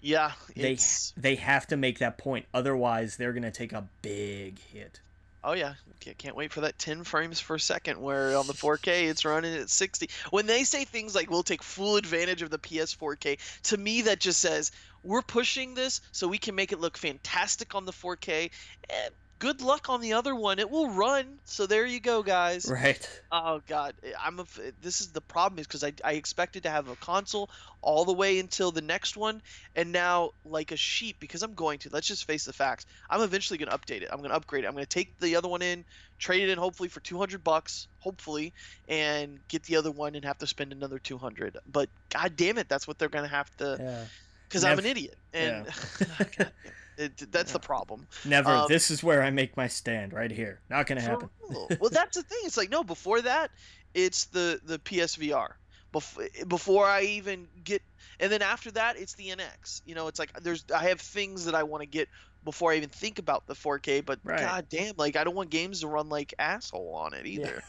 Yeah, 0.00 0.32
They 0.54 0.72
it's 0.72 1.12
they 1.16 1.34
have 1.36 1.66
to 1.68 1.76
make 1.76 1.98
that 1.98 2.18
point 2.18 2.46
otherwise 2.54 3.16
they're 3.16 3.32
going 3.32 3.42
to 3.42 3.50
take 3.50 3.72
a 3.72 3.88
big 4.02 4.58
hit. 4.72 5.00
Oh 5.42 5.52
yeah, 5.52 5.74
can't, 6.00 6.18
can't 6.18 6.36
wait 6.36 6.52
for 6.52 6.60
that 6.62 6.78
10 6.78 7.04
frames 7.04 7.40
per 7.40 7.58
second 7.58 8.00
where 8.00 8.36
on 8.36 8.46
the 8.46 8.52
4K 8.52 9.08
it's 9.08 9.24
running 9.24 9.54
at 9.54 9.70
60. 9.70 10.08
When 10.30 10.46
they 10.46 10.64
say 10.64 10.84
things 10.84 11.14
like 11.14 11.30
we'll 11.30 11.42
take 11.42 11.62
full 11.62 11.96
advantage 11.96 12.42
of 12.42 12.50
the 12.50 12.58
PS4K, 12.58 13.38
to 13.64 13.76
me 13.76 14.02
that 14.02 14.20
just 14.20 14.40
says 14.40 14.72
we're 15.04 15.22
pushing 15.22 15.74
this 15.74 16.00
so 16.12 16.28
we 16.28 16.38
can 16.38 16.54
make 16.54 16.72
it 16.72 16.80
look 16.80 16.96
fantastic 16.96 17.74
on 17.74 17.84
the 17.84 17.92
4K. 17.92 18.50
And 18.90 19.06
eh, 19.06 19.08
good 19.38 19.60
luck 19.60 19.88
on 19.88 20.00
the 20.00 20.14
other 20.14 20.34
one. 20.34 20.58
It 20.58 20.70
will 20.70 20.90
run. 20.90 21.26
So 21.44 21.66
there 21.66 21.86
you 21.86 22.00
go, 22.00 22.22
guys. 22.22 22.68
Right. 22.70 23.08
Oh 23.30 23.60
god, 23.66 23.94
I'm 24.22 24.40
a, 24.40 24.44
this 24.82 25.00
is 25.00 25.08
the 25.08 25.20
problem 25.20 25.58
is 25.58 25.66
because 25.66 25.84
I, 25.84 25.92
I 26.04 26.12
expected 26.12 26.64
to 26.64 26.70
have 26.70 26.88
a 26.88 26.96
console 26.96 27.50
all 27.80 28.04
the 28.04 28.12
way 28.12 28.38
until 28.38 28.72
the 28.72 28.80
next 28.80 29.16
one, 29.16 29.40
and 29.76 29.92
now 29.92 30.32
like 30.44 30.72
a 30.72 30.76
sheep 30.76 31.16
because 31.20 31.42
I'm 31.42 31.54
going 31.54 31.78
to. 31.80 31.90
Let's 31.92 32.06
just 32.06 32.24
face 32.24 32.44
the 32.44 32.52
facts. 32.52 32.86
I'm 33.08 33.20
eventually 33.22 33.58
going 33.58 33.70
to 33.70 33.76
update 33.78 34.02
it. 34.02 34.08
I'm 34.10 34.18
going 34.18 34.30
to 34.30 34.36
upgrade 34.36 34.64
it. 34.64 34.66
I'm 34.66 34.74
going 34.74 34.84
to 34.84 34.88
take 34.88 35.18
the 35.20 35.36
other 35.36 35.48
one 35.48 35.62
in, 35.62 35.84
trade 36.18 36.42
it 36.42 36.48
in 36.50 36.58
hopefully 36.58 36.88
for 36.88 37.00
200 37.00 37.42
bucks, 37.44 37.86
hopefully, 38.00 38.52
and 38.88 39.38
get 39.48 39.62
the 39.64 39.76
other 39.76 39.90
one 39.90 40.14
and 40.14 40.24
have 40.24 40.38
to 40.38 40.46
spend 40.46 40.72
another 40.72 40.98
200. 40.98 41.58
But 41.70 41.88
god 42.10 42.34
damn 42.36 42.58
it, 42.58 42.68
that's 42.68 42.88
what 42.88 42.98
they're 42.98 43.08
going 43.08 43.24
to 43.24 43.30
have 43.30 43.54
to 43.58 43.76
Yeah. 43.80 44.04
because 44.48 44.64
I'm 44.64 44.78
an 44.78 44.86
idiot, 44.86 45.16
and 45.32 45.66
oh, 46.02 46.06
God 46.18 46.28
damn 46.38 46.72
it, 46.98 47.32
that's 47.32 47.52
the 47.52 47.58
problem. 47.58 48.06
Never. 48.24 48.50
Um, 48.50 48.66
this 48.68 48.90
is 48.90 49.02
where 49.02 49.22
I 49.22 49.30
make 49.30 49.56
my 49.56 49.68
stand 49.68 50.12
right 50.12 50.30
here. 50.30 50.60
Not 50.68 50.86
going 50.86 51.00
to 51.00 51.04
happen. 51.04 51.30
well, 51.80 51.90
that's 51.90 52.16
the 52.16 52.22
thing. 52.22 52.38
It's 52.44 52.56
like 52.56 52.70
no. 52.70 52.82
Before 52.82 53.20
that, 53.22 53.50
it's 53.94 54.26
the 54.26 54.60
the 54.64 54.78
PSVR. 54.78 55.48
Before 55.92 56.24
before 56.46 56.84
I 56.86 57.02
even 57.02 57.48
get, 57.64 57.82
and 58.20 58.30
then 58.30 58.42
after 58.42 58.70
that, 58.72 58.98
it's 58.98 59.14
the 59.14 59.28
NX. 59.28 59.82
You 59.86 59.94
know, 59.94 60.08
it's 60.08 60.18
like 60.18 60.38
there's 60.42 60.64
I 60.74 60.88
have 60.88 61.00
things 61.00 61.44
that 61.46 61.54
I 61.54 61.62
want 61.62 61.82
to 61.82 61.86
get 61.86 62.08
before 62.44 62.72
I 62.72 62.76
even 62.76 62.88
think 62.88 63.18
about 63.18 63.46
the 63.46 63.54
4K. 63.54 64.04
But 64.04 64.20
Right. 64.24 64.40
god 64.40 64.66
damn, 64.68 64.94
like 64.96 65.16
I 65.16 65.24
don't 65.24 65.34
want 65.34 65.50
games 65.50 65.80
to 65.80 65.86
run 65.88 66.08
like 66.08 66.34
asshole 66.38 66.94
on 66.94 67.14
it 67.14 67.26
either. 67.26 67.62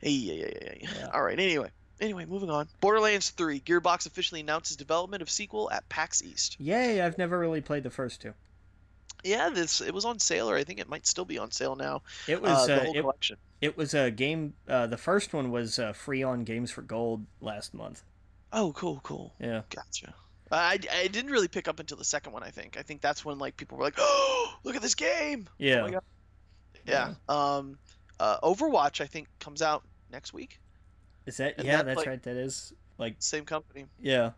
Yeah, 0.00 0.08
yeah, 0.10 0.46
yeah. 0.62 0.88
Yeah. 0.98 1.10
All 1.12 1.22
right. 1.22 1.38
Anyway. 1.38 1.70
Anyway, 2.00 2.24
moving 2.24 2.50
on. 2.50 2.66
Borderlands 2.80 3.30
3. 3.30 3.60
Gearbox 3.60 4.06
officially 4.06 4.40
announces 4.40 4.76
development 4.76 5.22
of 5.22 5.30
sequel 5.30 5.70
at 5.70 5.88
PAX 5.88 6.20
East. 6.20 6.56
Yay, 6.58 7.00
I've 7.00 7.16
never 7.16 7.38
really 7.38 7.60
played 7.60 7.84
the 7.84 7.90
first 7.90 8.20
two. 8.20 8.34
Yeah, 9.24 9.50
this 9.50 9.80
it 9.80 9.94
was 9.94 10.04
on 10.04 10.18
sale, 10.18 10.50
or 10.50 10.56
I 10.56 10.64
think 10.64 10.80
it 10.80 10.88
might 10.88 11.06
still 11.06 11.24
be 11.24 11.38
on 11.38 11.50
sale 11.50 11.76
now. 11.76 12.02
It 12.26 12.40
was 12.42 12.50
Uh, 12.50 12.62
uh, 12.62 12.66
the 12.66 12.84
whole 12.84 12.96
it, 12.96 13.00
collection. 13.02 13.36
it 13.60 13.76
was 13.76 13.94
a 13.94 14.10
game 14.10 14.54
uh, 14.68 14.86
the 14.88 14.96
first 14.96 15.32
one 15.32 15.50
was 15.50 15.78
uh, 15.78 15.92
free 15.92 16.22
on 16.22 16.44
Games 16.44 16.70
for 16.70 16.82
Gold 16.82 17.24
last 17.40 17.72
month. 17.74 18.02
Oh, 18.52 18.72
cool, 18.74 19.00
cool. 19.02 19.32
Yeah. 19.38 19.62
Gotcha. 19.70 20.14
I, 20.50 20.78
I 20.92 21.06
didn't 21.08 21.30
really 21.30 21.48
pick 21.48 21.66
up 21.68 21.80
until 21.80 21.96
the 21.96 22.04
second 22.04 22.32
one. 22.32 22.42
I 22.42 22.50
think. 22.50 22.76
I 22.76 22.82
think 22.82 23.00
that's 23.00 23.24
when 23.24 23.38
like 23.38 23.56
people 23.56 23.78
were 23.78 23.84
like, 23.84 23.94
"Oh, 23.96 24.54
look 24.64 24.76
at 24.76 24.82
this 24.82 24.94
game!" 24.94 25.48
Yeah. 25.58 25.82
my 25.82 25.90
God. 25.92 26.02
Yeah. 26.86 27.14
Um, 27.28 27.78
uh, 28.20 28.38
Overwatch 28.40 29.00
I 29.00 29.06
think 29.06 29.28
comes 29.38 29.62
out 29.62 29.82
next 30.10 30.34
week. 30.34 30.58
Is 31.26 31.36
that 31.38 31.54
And 31.58 31.66
Yeah, 31.66 31.76
that's 31.76 31.86
that's 31.86 31.96
like- 31.98 32.06
right. 32.08 32.22
That 32.24 32.36
is 32.36 32.72
like 32.98 33.16
Same 33.20 33.44
company. 33.46 33.86
yeah. 34.00 34.32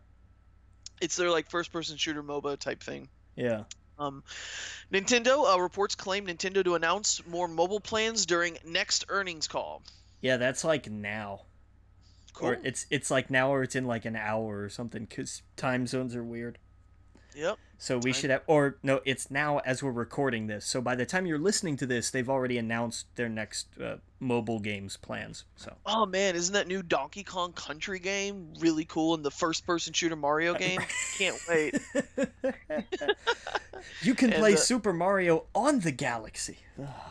It's 1.01 1.17
their 1.17 1.29
like 1.29 1.49
first-person 1.49 1.97
shooter 1.97 2.23
MOBA 2.23 2.57
type 2.59 2.81
thing. 2.81 3.09
Yeah. 3.35 3.63
Um, 3.97 4.23
Nintendo 4.91 5.53
uh, 5.53 5.59
reports 5.59 5.95
claim 5.95 6.27
Nintendo 6.27 6.63
to 6.63 6.75
announce 6.75 7.25
more 7.25 7.47
mobile 7.47 7.79
plans 7.79 8.25
during 8.25 8.57
next 8.65 9.05
earnings 9.09 9.47
call. 9.47 9.81
Yeah, 10.21 10.37
that's 10.37 10.63
like 10.63 10.89
now. 10.89 11.41
Cool. 12.33 12.49
Or 12.49 12.59
it's 12.63 12.85
it's 12.89 13.09
like 13.09 13.29
now 13.29 13.53
or 13.53 13.63
it's 13.63 13.75
in 13.75 13.85
like 13.85 14.05
an 14.05 14.15
hour 14.15 14.63
or 14.63 14.69
something 14.69 15.07
cuz 15.07 15.41
time 15.55 15.87
zones 15.87 16.15
are 16.15 16.23
weird. 16.23 16.57
Yep. 17.35 17.57
So 17.77 17.97
we 17.97 18.13
should 18.13 18.29
have, 18.29 18.41
or 18.47 18.77
no, 18.83 19.01
it's 19.03 19.29
now 19.29 19.59
as 19.59 19.83
we're 19.83 19.91
recording 19.91 20.47
this. 20.47 20.65
So 20.65 20.79
by 20.81 20.95
the 20.95 21.05
time 21.05 21.25
you're 21.25 21.37
listening 21.37 21.75
to 21.77 21.85
this, 21.85 22.09
they've 22.09 22.29
already 22.29 22.57
announced 22.57 23.05
their 23.15 23.27
next 23.27 23.67
uh, 23.79 23.97
mobile 24.21 24.59
games 24.59 24.95
plans. 24.95 25.43
So 25.57 25.73
Oh 25.85 26.05
man, 26.05 26.35
isn't 26.37 26.53
that 26.53 26.67
new 26.67 26.81
Donkey 26.81 27.23
Kong 27.23 27.51
Country 27.51 27.99
game 27.99 28.53
really 28.59 28.85
cool? 28.85 29.13
And 29.13 29.25
the 29.25 29.29
first-person 29.31 29.91
shooter 29.91 30.15
Mario 30.15 30.53
game. 30.55 30.79
Can't 31.17 31.37
wait. 31.49 31.75
you 34.01 34.15
can 34.15 34.31
And, 34.31 34.39
play 34.39 34.53
uh, 34.53 34.57
Super 34.57 34.93
Mario 34.93 35.43
on 35.53 35.79
the 35.81 35.91
Galaxy. 35.91 36.57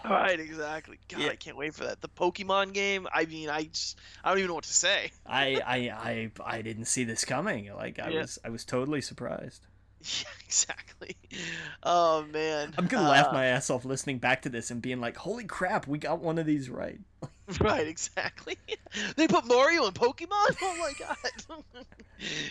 Right, 0.04 0.40
exactly. 0.40 0.98
God, 1.08 1.20
Yeah. 1.20 1.28
I 1.28 1.36
can't 1.36 1.56
wait 1.56 1.74
for 1.74 1.84
that. 1.84 2.00
The 2.00 2.08
Pokemon 2.08 2.72
game. 2.72 3.06
I 3.12 3.26
mean, 3.26 3.48
I 3.50 3.64
just 3.64 3.98
I 4.24 4.30
don't 4.30 4.38
even 4.38 4.48
know 4.48 4.54
what 4.54 4.64
to 4.64 4.72
say. 4.72 5.12
I, 5.26 5.60
I 5.66 5.76
I 5.76 6.30
I 6.44 6.62
didn't 6.62 6.86
see 6.86 7.04
this 7.04 7.24
coming. 7.24 7.70
Like 7.74 7.98
I 7.98 8.10
Yeah. 8.10 8.20
was 8.22 8.38
I 8.44 8.48
was 8.48 8.64
totally 8.64 9.00
surprised. 9.02 9.66
Yeah, 10.04 10.28
exactly. 10.44 11.16
Oh 11.82 12.24
man. 12.32 12.74
I'm 12.78 12.86
gonna 12.86 13.08
laugh 13.08 13.28
Uh, 13.28 13.32
my 13.32 13.46
ass 13.46 13.70
off 13.70 13.84
listening 13.84 14.18
back 14.18 14.42
to 14.42 14.48
this 14.48 14.70
and 14.70 14.80
being 14.82 15.00
like, 15.00 15.16
"Holy 15.16 15.44
crap, 15.44 15.86
we 15.86 15.98
got 15.98 16.20
one 16.20 16.38
of 16.38 16.46
these 16.46 16.68
right." 16.70 17.00
Right, 17.60 17.86
exactly. 17.86 18.56
they 19.16 19.28
put 19.28 19.44
Mario 19.46 19.84
and 19.84 19.94
Pokemon. 19.94 20.56
Oh 20.62 20.76
my 20.78 20.92
god. 20.98 21.64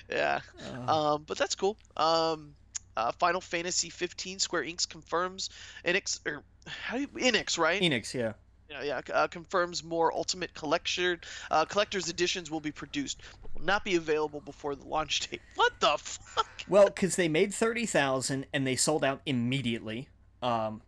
yeah. 0.07 0.39
Uh, 0.87 1.13
Um, 1.15 1.23
but 1.25 1.35
that's 1.37 1.55
cool. 1.55 1.77
Um, 1.97 2.53
uh, 2.95 3.11
Final 3.13 3.41
Fantasy 3.41 3.89
15 3.89 4.37
Square 4.37 4.63
Enix 4.65 4.87
confirms 4.87 5.49
Enix 5.83 6.19
or 6.27 6.43
how 6.67 6.97
do 6.97 7.01
you, 7.01 7.07
Enix 7.07 7.57
right? 7.57 7.81
Enix, 7.81 8.13
yeah. 8.13 8.33
Yeah, 8.69 8.83
yeah. 8.83 9.01
Uh, 9.13 9.27
confirms 9.27 9.83
more 9.83 10.13
Ultimate 10.13 10.53
Collector 10.53 11.19
uh, 11.51 11.65
collector's 11.65 12.09
editions 12.09 12.49
will 12.49 12.59
be 12.59 12.71
produced, 12.71 13.21
will 13.53 13.63
not 13.63 13.83
be 13.83 13.95
available 13.95 14.41
before 14.41 14.75
the 14.75 14.85
launch 14.85 15.29
date. 15.29 15.41
What 15.55 15.79
the 15.79 15.95
fuck? 15.97 16.47
Well, 16.67 16.85
because 16.85 17.15
they 17.15 17.27
made 17.27 17.53
thirty 17.53 17.85
thousand 17.85 18.47
and 18.53 18.65
they 18.65 18.75
sold 18.75 19.03
out 19.03 19.21
immediately. 19.25 20.07
Um, 20.41 20.81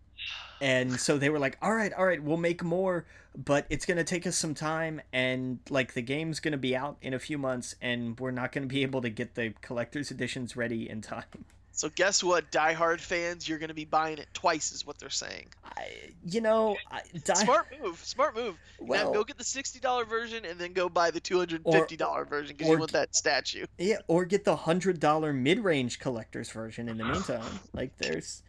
and 0.61 0.99
so 0.99 1.17
they 1.17 1.29
were 1.29 1.39
like, 1.39 1.57
"All 1.61 1.73
right, 1.73 1.93
all 1.93 2.05
right, 2.05 2.21
we'll 2.21 2.37
make 2.37 2.63
more, 2.63 3.05
but 3.35 3.65
it's 3.69 3.85
gonna 3.85 4.03
take 4.03 4.25
us 4.25 4.37
some 4.37 4.53
time, 4.53 5.01
and 5.13 5.59
like 5.69 5.93
the 5.93 6.01
game's 6.01 6.39
gonna 6.39 6.57
be 6.57 6.75
out 6.75 6.97
in 7.01 7.13
a 7.13 7.19
few 7.19 7.37
months, 7.37 7.75
and 7.81 8.19
we're 8.19 8.31
not 8.31 8.51
gonna 8.51 8.65
be 8.65 8.81
able 8.81 9.01
to 9.01 9.09
get 9.09 9.35
the 9.35 9.53
collector's 9.61 10.11
editions 10.11 10.55
ready 10.55 10.89
in 10.89 11.01
time." 11.01 11.45
So 11.75 11.89
guess 11.89 12.23
what, 12.23 12.49
diehard 12.51 13.01
fans, 13.01 13.47
you're 13.49 13.59
gonna 13.59 13.73
be 13.73 13.85
buying 13.85 14.17
it 14.17 14.27
twice, 14.33 14.71
is 14.71 14.87
what 14.87 14.97
they're 14.97 15.09
saying. 15.09 15.47
I, 15.63 15.89
you 16.25 16.39
know, 16.39 16.77
I, 16.89 17.01
die, 17.25 17.33
Smart 17.33 17.67
move, 17.81 17.99
smart 17.99 18.33
move. 18.33 18.55
now 18.79 18.87
well, 18.87 19.13
go 19.13 19.23
get 19.25 19.37
the 19.37 19.43
sixty 19.43 19.79
dollar 19.79 20.05
version 20.05 20.45
and 20.45 20.57
then 20.57 20.71
go 20.73 20.87
buy 20.87 21.11
the 21.11 21.19
two 21.19 21.37
hundred 21.37 21.63
fifty 21.69 21.97
dollar 21.97 22.23
version 22.23 22.55
because 22.55 22.71
you 22.71 22.79
want 22.79 22.93
that 22.93 23.13
statue. 23.13 23.65
Yeah, 23.77 23.97
or 24.07 24.23
get 24.23 24.45
the 24.45 24.55
hundred 24.55 24.99
dollar 25.01 25.33
mid 25.33 25.59
range 25.59 25.99
collector's 25.99 26.49
version 26.49 26.87
in 26.87 26.97
the 26.97 27.03
meantime. 27.03 27.59
like 27.73 27.97
there's 27.97 28.41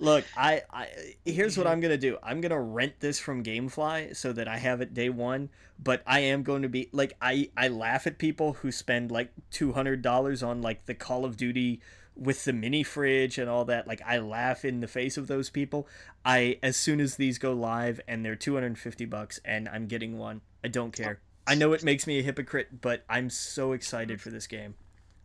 Look, 0.00 0.24
I, 0.34 0.62
I 0.72 0.88
here's 1.26 1.58
what 1.58 1.64
mm-hmm. 1.64 1.72
I'm 1.72 1.80
gonna 1.80 1.98
do. 1.98 2.16
I'm 2.22 2.40
gonna 2.40 2.60
rent 2.60 2.94
this 3.00 3.18
from 3.18 3.44
GameFly 3.44 4.16
so 4.16 4.32
that 4.32 4.48
I 4.48 4.56
have 4.56 4.80
it 4.80 4.94
day 4.94 5.10
one. 5.10 5.50
But 5.82 6.02
I 6.06 6.20
am 6.20 6.42
going 6.42 6.62
to 6.62 6.68
be 6.68 6.88
like 6.92 7.16
I 7.20 7.50
I 7.56 7.68
laugh 7.68 8.06
at 8.06 8.18
people 8.18 8.54
who 8.54 8.72
spend 8.72 9.10
like 9.10 9.30
two 9.50 9.72
hundred 9.72 10.02
dollars 10.02 10.42
on 10.42 10.62
like 10.62 10.86
the 10.86 10.94
Call 10.94 11.24
of 11.24 11.36
Duty 11.36 11.80
with 12.20 12.44
the 12.44 12.52
mini 12.52 12.82
fridge 12.82 13.38
and 13.38 13.48
all 13.48 13.64
that. 13.64 13.88
Like 13.88 14.02
I 14.06 14.18
laugh 14.18 14.64
in 14.64 14.80
the 14.80 14.86
face 14.86 15.16
of 15.16 15.26
those 15.26 15.50
people. 15.50 15.88
I 16.24 16.58
as 16.62 16.76
soon 16.76 17.00
as 17.00 17.16
these 17.16 17.38
go 17.38 17.52
live 17.52 18.00
and 18.06 18.24
they're 18.24 18.36
two 18.36 18.54
hundred 18.54 18.66
and 18.66 18.78
fifty 18.78 19.06
bucks 19.06 19.40
and 19.44 19.68
I'm 19.68 19.86
getting 19.86 20.18
one, 20.18 20.42
I 20.62 20.68
don't 20.68 20.92
care. 20.92 21.20
I 21.46 21.54
know 21.54 21.72
it 21.72 21.82
makes 21.82 22.06
me 22.06 22.18
a 22.18 22.22
hypocrite, 22.22 22.80
but 22.80 23.02
I'm 23.08 23.30
so 23.30 23.72
excited 23.72 24.20
for 24.20 24.30
this 24.30 24.46
game. 24.46 24.74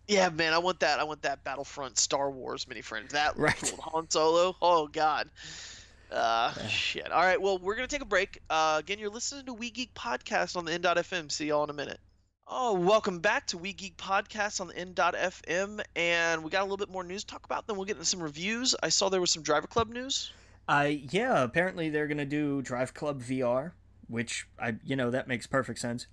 Yeah, 0.08 0.30
man, 0.30 0.54
I 0.54 0.60
want 0.60 0.80
that. 0.80 1.00
I 1.00 1.04
want 1.04 1.24
that 1.24 1.44
Battlefront 1.44 1.98
Star 1.98 2.32
Wars 2.32 2.68
mini 2.68 2.82
fridge 2.82 3.10
That 3.10 3.38
Right. 3.38 3.56
cool. 3.56 3.82
Han 3.82 4.10
Solo. 4.10 4.56
Oh 4.62 4.88
God. 4.88 5.30
Uh, 6.12 6.54
shit. 6.68 7.12
All 7.12 7.22
right. 7.22 7.42
Well, 7.42 7.58
we're 7.58 7.76
gonna 7.76 7.88
take 7.88 8.02
a 8.04 8.06
break. 8.06 8.42
Uh, 8.50 8.78
again, 8.80 9.00
you're 9.00 9.10
listening 9.10 9.46
to 9.48 9.54
We 9.54 9.72
Geek 9.72 9.94
Podcast 9.94 10.56
on 10.56 10.64
the 10.66 10.72
N.FM. 10.74 11.32
See 11.32 11.48
y'all 11.48 11.64
in 11.64 11.70
a 11.70 11.74
minute. 11.74 12.00
Oh, 12.48 12.74
welcome 12.74 13.20
back 13.20 13.48
to 13.48 13.58
We 13.58 13.74
Geek 13.74 13.98
Podcast 13.98 14.62
on 14.62 14.68
the 14.68 14.78
N.FM, 14.78 15.82
and 15.96 16.44
we 16.44 16.52
got 16.52 16.62
a 16.62 16.64
little 16.66 16.78
bit 16.78 16.90
more 16.92 17.04
news 17.04 17.24
to 17.24 17.28
talk 17.34 17.44
about. 17.44 17.66
Then 17.66 17.76
we'll 17.76 17.86
get 17.86 17.96
into 17.96 18.06
some 18.06 18.22
reviews. 18.22 18.76
I 18.84 18.90
saw 18.90 19.10
there 19.10 19.20
was 19.20 19.32
some 19.32 19.42
Driver 19.42 19.66
Club 19.66 19.90
news. 19.90 20.32
Uh, 20.70 20.90
yeah, 21.10 21.44
apparently 21.44 21.90
they're 21.90 22.08
gonna 22.08 22.24
do 22.26 22.62
Drive 22.62 22.94
Club 22.94 23.22
VR, 23.22 23.72
which 24.08 24.48
I, 24.60 24.76
you 24.84 24.96
know, 24.96 25.10
that 25.10 25.28
makes 25.28 25.48
perfect 25.48 25.80
sense. 25.80 26.06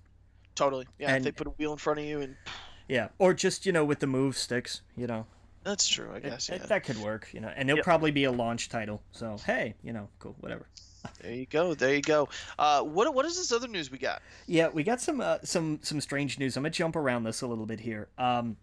Totally. 0.55 0.87
Yeah. 0.97 1.09
And- 1.13 1.17
if 1.17 1.23
they 1.23 1.31
put 1.37 1.47
a 1.47 1.51
wheel 1.51 1.71
in 1.71 1.77
front 1.77 1.99
of 1.99 2.05
you, 2.05 2.21
and 2.21 2.35
Yeah, 2.87 3.09
or 3.19 3.33
just 3.35 3.65
you 3.67 3.71
know 3.71 3.85
with 3.85 3.99
the 3.99 4.07
move 4.07 4.35
sticks, 4.35 4.81
you 4.97 5.05
know, 5.07 5.27
that's 5.63 5.87
true. 5.87 6.11
I 6.13 6.19
guess. 6.19 6.49
it- 6.49 6.61
Yeah. 6.61 6.65
that 6.67 6.83
could 6.83 6.97
work, 6.97 7.29
you 7.31 7.41
know, 7.41 7.49
and 7.55 7.69
it'll 7.69 7.77
Yep. 7.77 7.85
probably 7.85 8.11
be 8.11 8.23
a 8.23 8.31
launch 8.31 8.69
title. 8.69 9.03
So 9.11 9.37
hey, 9.45 9.75
you 9.83 9.93
know, 9.93 10.09
cool, 10.19 10.35
whatever. 10.39 10.65
There 11.21 11.33
you 11.33 11.45
go. 11.45 11.73
There 11.73 11.93
you 11.93 12.01
go. 12.01 12.29
Uh, 12.57 12.81
what 12.81 13.13
what 13.13 13.25
is 13.25 13.37
this 13.37 13.51
other 13.51 13.67
news 13.67 13.91
we 13.91 13.97
got? 13.97 14.21
Yeah, 14.47 14.69
we 14.69 14.83
got 14.83 15.01
some 15.01 15.21
uh, 15.21 15.39
some 15.43 15.79
some 15.81 16.01
strange 16.01 16.39
news. 16.39 16.57
I'm 16.57 16.63
gonna 16.63 16.71
jump 16.71 16.95
around 16.95 17.23
this 17.23 17.41
a 17.41 17.47
little 17.47 17.65
bit 17.65 17.79
here. 17.79 18.07
Um, 18.17 18.57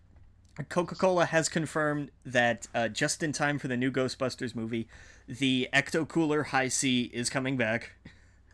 Coca-Cola 0.68 1.26
has 1.26 1.48
confirmed 1.48 2.10
that 2.24 2.66
uh, 2.74 2.88
just 2.88 3.22
in 3.22 3.32
time 3.32 3.58
for 3.58 3.68
the 3.68 3.76
new 3.76 3.90
Ghostbusters 3.90 4.54
movie, 4.54 4.88
the 5.26 5.68
Ecto 5.72 6.06
Cooler 6.06 6.42
Hi-C 6.44 7.10
is 7.12 7.30
coming 7.30 7.56
back. 7.56 7.92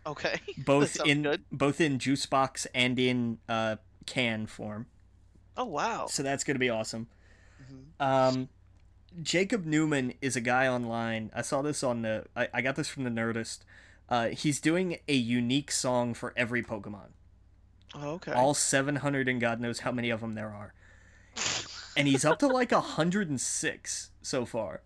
Okay. 0.07 0.39
both 0.59 0.97
in 1.05 1.23
good. 1.23 1.45
both 1.51 1.81
in 1.81 1.99
juice 1.99 2.27
box 2.27 2.67
and 2.75 2.99
in 2.99 3.39
uh, 3.49 3.77
can 4.05 4.47
form. 4.47 4.87
Oh 5.57 5.65
wow. 5.65 6.07
So 6.07 6.23
that's 6.23 6.45
gonna 6.45 6.59
be 6.59 6.71
awesome. 6.71 7.09
Mhm. 7.63 8.05
Um, 8.05 8.49
Jacob 9.23 9.65
Newman 9.65 10.15
is 10.21 10.37
a 10.37 10.41
guy 10.41 10.67
online. 10.67 11.31
I 11.35 11.43
saw 11.43 11.63
this 11.63 11.83
on 11.83 12.03
the. 12.03 12.27
I, 12.37 12.49
I 12.55 12.61
got 12.63 12.77
this 12.77 12.89
from 12.89 13.05
the 13.05 13.11
Nerdist. 13.11 13.61
Uh, 14.09 14.29
he's 14.29 14.61
doing 14.61 14.99
a 15.09 15.15
unique 15.15 15.71
song 15.73 16.15
for 16.15 16.33
every 16.37 16.63
Pokemon. 16.63 17.09
Oh, 17.95 18.11
okay. 18.13 18.33
All 18.33 18.55
700 18.55 19.29
and 19.29 19.41
God 19.41 19.61
knows 19.61 19.81
how 19.81 19.91
many 19.91 20.11
of 20.11 20.21
them 20.21 20.35
there 20.35 20.49
are. 20.51 20.75
And 21.97 22.07
he's 22.07 22.25
up 22.25 22.39
to 22.41 22.47
like 22.47 22.73
106 22.73 24.11
so 24.23 24.45
far. 24.45 24.83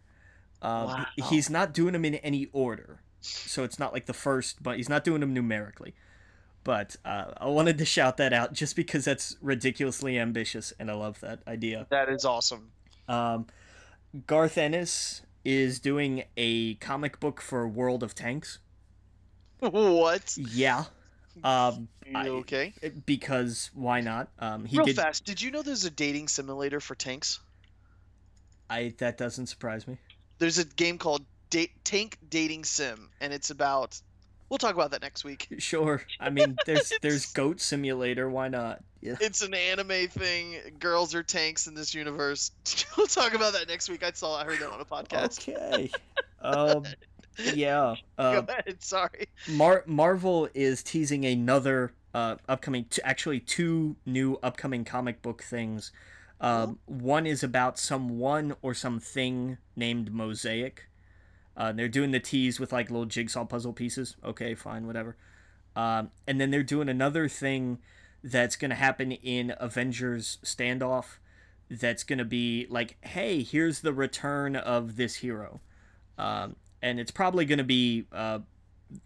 Um, 0.63 0.87
Wow. 0.87 1.07
He's 1.29 1.51
not 1.51 1.73
doing 1.75 1.93
them 1.93 2.05
in 2.05 2.17
any 2.17 2.49
order. 2.53 3.01
So 3.21 3.65
it's 3.65 3.79
not 3.79 3.93
like 3.93 4.07
the 4.07 4.15
first, 4.15 4.63
but 4.63 4.77
he's 4.77 4.89
not 4.89 5.05
doing 5.05 5.21
them 5.21 5.35
numerically. 5.35 5.95
But 6.65 6.97
uh, 7.05 7.33
I 7.39 7.47
wanted 7.47 7.79
to 7.79 7.85
shout 7.85 8.17
that 8.19 8.33
out 8.33 8.53
just 8.53 8.77
because 8.77 9.05
that's 9.05 9.37
ridiculously 9.41 10.19
ambitious 10.19 10.73
and 10.79 10.91
I 10.91 10.95
love 10.95 11.21
that 11.21 11.41
idea. 11.47 11.87
That 11.91 12.09
is 12.11 12.25
awesome. 12.25 12.71
Um, 13.09 13.47
Garth 14.27 14.59
Ennis 14.59 15.23
is 15.45 15.79
doing 15.81 16.25
a 16.37 16.75
comic 16.77 17.21
book 17.21 17.41
for 17.41 17.67
World 17.69 18.03
of 18.03 18.15
Tanks. 18.15 18.59
what? 19.61 20.37
Yeah. 20.37 20.85
Um, 21.45 21.89
You 22.07 22.13
I- 22.17 22.29
okay? 22.29 22.75
because 23.07 23.71
why 23.75 24.01
not? 24.01 24.29
Um, 24.39 24.65
he 24.65 24.77
Real 24.77 24.87
did. 24.87 24.97
fast. 24.97 25.25
Did 25.25 25.41
you 25.41 25.51
know 25.51 25.63
there's 25.63 25.85
a 25.85 25.91
dating 25.91 26.29
simulator 26.29 26.81
for 26.81 26.95
tanks? 26.95 27.41
I 28.69 28.95
that 28.99 29.17
doesn't 29.17 29.47
surprise 29.47 29.87
me. 29.87 29.97
There's 30.39 30.59
a 30.59 30.65
game 30.65 30.99
called 30.99 31.25
da- 31.51 31.71
Tank 31.85 32.19
Dating 32.29 32.65
Sim, 32.65 33.11
and 33.21 33.33
it's 33.33 33.51
about. 33.51 34.01
We'll 34.51 34.59
talk 34.59 34.75
about 34.75 34.91
that 34.91 35.01
next 35.01 35.25
week. 35.25 35.47
Sure. 35.59 36.03
I 36.19 36.29
mean, 36.29 36.59
there's 36.67 36.93
there's 37.03 37.27
Goat 37.27 37.61
Simulator. 37.61 38.29
Why 38.29 38.49
not? 38.49 38.83
Yeah. 39.01 39.15
It's 39.21 39.43
an 39.43 39.55
anime 39.55 40.09
thing. 40.09 40.57
Girls 40.81 41.15
are 41.15 41.23
tanks 41.23 41.69
in 41.69 41.75
this 41.75 41.95
universe. 41.95 42.51
we'll 42.99 43.07
talk 43.07 43.35
about 43.35 43.53
that 43.53 43.69
next 43.69 43.89
week. 43.89 44.03
I 44.03 44.11
saw. 44.11 44.37
I 44.37 44.45
heard 44.45 44.59
that 44.59 44.71
on 44.71 44.81
a 44.81 44.85
podcast. 44.85 45.49
Okay. 45.49 45.91
um. 46.43 46.85
Yeah. 47.55 47.95
Uh, 48.19 48.41
Go 48.41 48.53
ahead. 48.53 48.83
Sorry. 48.83 49.29
Mar- 49.49 49.85
Marvel 49.87 50.49
is 50.53 50.83
teasing 50.83 51.25
another 51.25 51.93
uh, 52.13 52.37
upcoming, 52.49 52.85
t- 52.91 53.01
actually 53.05 53.41
two 53.41 53.97
new 54.05 54.37
upcoming 54.43 54.85
comic 54.85 55.23
book 55.23 55.43
things. 55.43 55.93
Um, 56.41 56.81
One 56.87 57.27
is 57.27 57.43
about 57.43 57.79
someone 57.79 58.57
or 58.63 58.75
something 58.75 59.59
named 59.77 60.13
Mosaic. 60.13 60.90
Uh, 61.61 61.73
they're 61.73 61.89
doing 61.89 62.11
the 62.11 62.19
tease 62.19 62.59
with 62.59 62.73
like 62.73 62.91
little 62.91 63.05
jigsaw 63.05 63.45
puzzle 63.45 63.75
pieces. 63.75 64.17
Okay, 64.25 64.55
fine, 64.55 64.87
whatever. 64.87 65.15
Um, 65.77 66.11
and 66.27 66.41
then 66.41 66.51
they're 66.51 66.63
doing 66.63 66.89
another 66.89 67.29
thing 67.29 67.81
that's 68.25 68.57
going 68.57 68.71
to 68.71 68.77
happen 68.77 69.13
in 69.13 69.53
Avengers 69.61 70.39
Standoff. 70.43 71.19
That's 71.69 72.03
going 72.03 72.19
to 72.19 72.25
be 72.25 72.67
like, 72.71 72.97
hey, 73.03 73.43
here's 73.43 73.83
the 73.83 73.93
return 73.93 74.57
of 74.57 74.97
this 74.97 75.17
hero. 75.17 75.61
Um, 76.17 76.57
and 76.81 76.99
it's 76.99 77.11
probably 77.11 77.45
going 77.45 77.59
to 77.59 77.65
be 77.65 78.07
uh, 78.11 78.39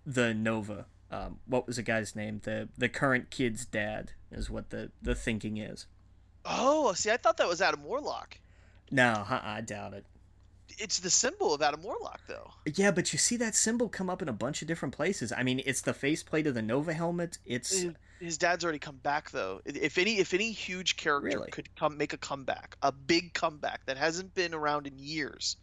the 0.07 0.33
Nova. 0.33 0.87
Um, 1.11 1.41
what 1.47 1.67
was 1.67 1.75
the 1.75 1.83
guy's 1.83 2.15
name? 2.15 2.41
The 2.45 2.69
the 2.79 2.89
current 2.89 3.31
kid's 3.31 3.67
dad 3.67 4.13
is 4.31 4.49
what 4.49 4.71
the 4.71 4.93
the 5.03 5.17
thinking 5.17 5.57
is. 5.57 5.87
Oh, 6.45 6.93
see, 6.93 7.11
I 7.11 7.17
thought 7.17 7.37
that 7.39 7.49
was 7.49 7.61
Adam 7.61 7.83
Warlock. 7.83 8.39
No, 8.93 9.25
uh-uh, 9.29 9.41
I 9.43 9.61
doubt 9.61 9.93
it. 9.95 10.07
It's 10.79 10.99
the 10.99 11.11
symbol 11.11 11.55
of 11.55 11.63
Adam 11.63 11.83
Warlock, 11.83 12.21
though. 12.27 12.51
Yeah, 12.75 12.91
but 12.91 13.13
you 13.13 13.19
see 13.19 13.37
that 13.37 13.55
symbol 13.55 13.89
come 13.89 14.11
up 14.11 14.23
in 14.23 14.29
a 14.29 14.33
bunch 14.33 14.61
of 14.63 14.69
different 14.69 14.95
places. 14.95 15.33
I 15.33 15.43
mean, 15.43 15.63
it's 15.67 15.83
the 15.83 15.95
faceplate 15.95 16.47
of 16.47 16.55
the 16.55 16.63
Nova 16.63 16.93
helmet. 16.93 17.39
It's 17.45 17.73
It- 17.73 17.97
his 18.21 18.39
dad's 18.39 18.65
already 18.65 18.79
come 18.79 18.97
back 18.97 19.31
though. 19.31 19.61
If 19.67 19.99
any 19.99 20.19
if 20.19 20.33
any 20.33 20.51
huge 20.53 20.97
character 20.97 21.39
Really? 21.39 21.51
could 21.51 21.75
come 21.77 21.97
make 21.99 22.13
a 22.15 22.17
comeback, 22.17 22.77
a 22.83 22.91
big 22.91 23.35
comeback 23.35 23.85
that 23.87 23.99
hasn't 23.99 24.35
been 24.35 24.55
around 24.55 24.87
in 24.87 24.99
years, 24.99 25.57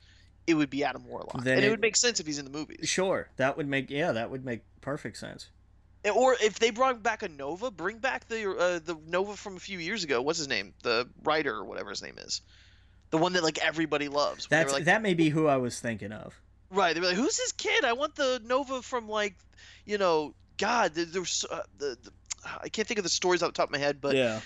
it 0.46 0.54
would 0.54 0.70
be 0.70 0.84
Adam 0.84 1.06
Warlock. 1.08 1.44
Then 1.44 1.56
and 1.58 1.64
it, 1.66 1.68
it- 1.68 1.72
would 1.72 1.82
make 1.82 1.96
sense 1.96 2.20
if 2.20 2.28
he's 2.28 2.38
in 2.38 2.46
the 2.46 2.52
movies. 2.52 2.88
Sure, 2.88 3.30
that 3.38 3.58
would 3.58 3.68
make 3.68 3.90
yeah, 3.90 4.12
that 4.12 4.30
would 4.30 4.46
make 4.46 4.62
perfect 4.82 5.18
sense. 5.18 5.50
Or 6.14 6.36
if 6.42 6.60
they 6.60 6.70
brought 6.72 7.02
back 7.04 7.22
a 7.24 7.28
Nova, 7.30 7.70
bring 7.72 7.98
back 8.00 8.28
the 8.28 8.50
uh, 8.52 8.80
the 8.80 8.96
Nova 9.08 9.36
from 9.36 9.56
a 9.58 9.60
few 9.60 9.80
years 9.80 10.04
ago. 10.04 10.22
What's 10.22 10.40
his 10.40 10.48
name? 10.48 10.74
The 10.84 11.10
writer 11.24 11.56
or 11.56 11.66
whatever 11.66 11.90
his 11.90 12.02
name 12.04 12.18
is. 12.20 12.42
The 13.12 13.18
one 13.18 13.34
that 13.34 13.44
like 13.44 13.60
everybody 13.60 14.08
loves. 14.08 14.48
That's 14.50 14.74
like, 14.74 14.86
that 14.86 15.02
may 15.02 15.14
be 15.14 15.30
who 15.30 15.48
I 15.48 15.58
was 15.58 15.80
thinking 15.80 16.12
of. 16.12 16.40
Right. 16.70 16.94
They 16.94 17.02
were 17.02 17.08
like, 17.08 17.18
"Who's 17.18 17.38
this 17.38 17.52
kid? 17.52 17.84
I 17.84 17.94
want 17.94 18.16
the 18.16 18.42
Nova 18.46 18.82
from 18.82 19.08
like, 19.10 19.36
you 19.86 19.98
know, 19.98 20.34
God." 20.58 20.94
There, 20.94 21.06
there 21.06 21.22
was 21.22 21.46
uh, 21.52 21.62
the, 21.78 21.98
the 22.02 22.12
I 22.62 22.70
can't 22.70 22.88
think 22.88 22.98
of 22.98 23.04
the 23.04 23.10
stories 23.10 23.44
off 23.44 23.50
the 23.50 23.54
top 23.54 23.68
of 23.68 23.72
my 23.72 23.78
head, 23.78 24.00
but 24.02 24.16
yeah. 24.16 24.40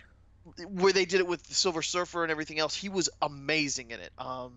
where 0.69 0.93
they 0.93 1.05
did 1.05 1.19
it 1.19 1.27
with 1.27 1.43
the 1.43 1.53
Silver 1.53 1.81
Surfer 1.81 2.23
and 2.23 2.31
everything 2.31 2.59
else, 2.59 2.75
he 2.75 2.89
was 2.89 3.09
amazing 3.21 3.91
in 3.91 3.99
it. 3.99 4.11
Um, 4.17 4.53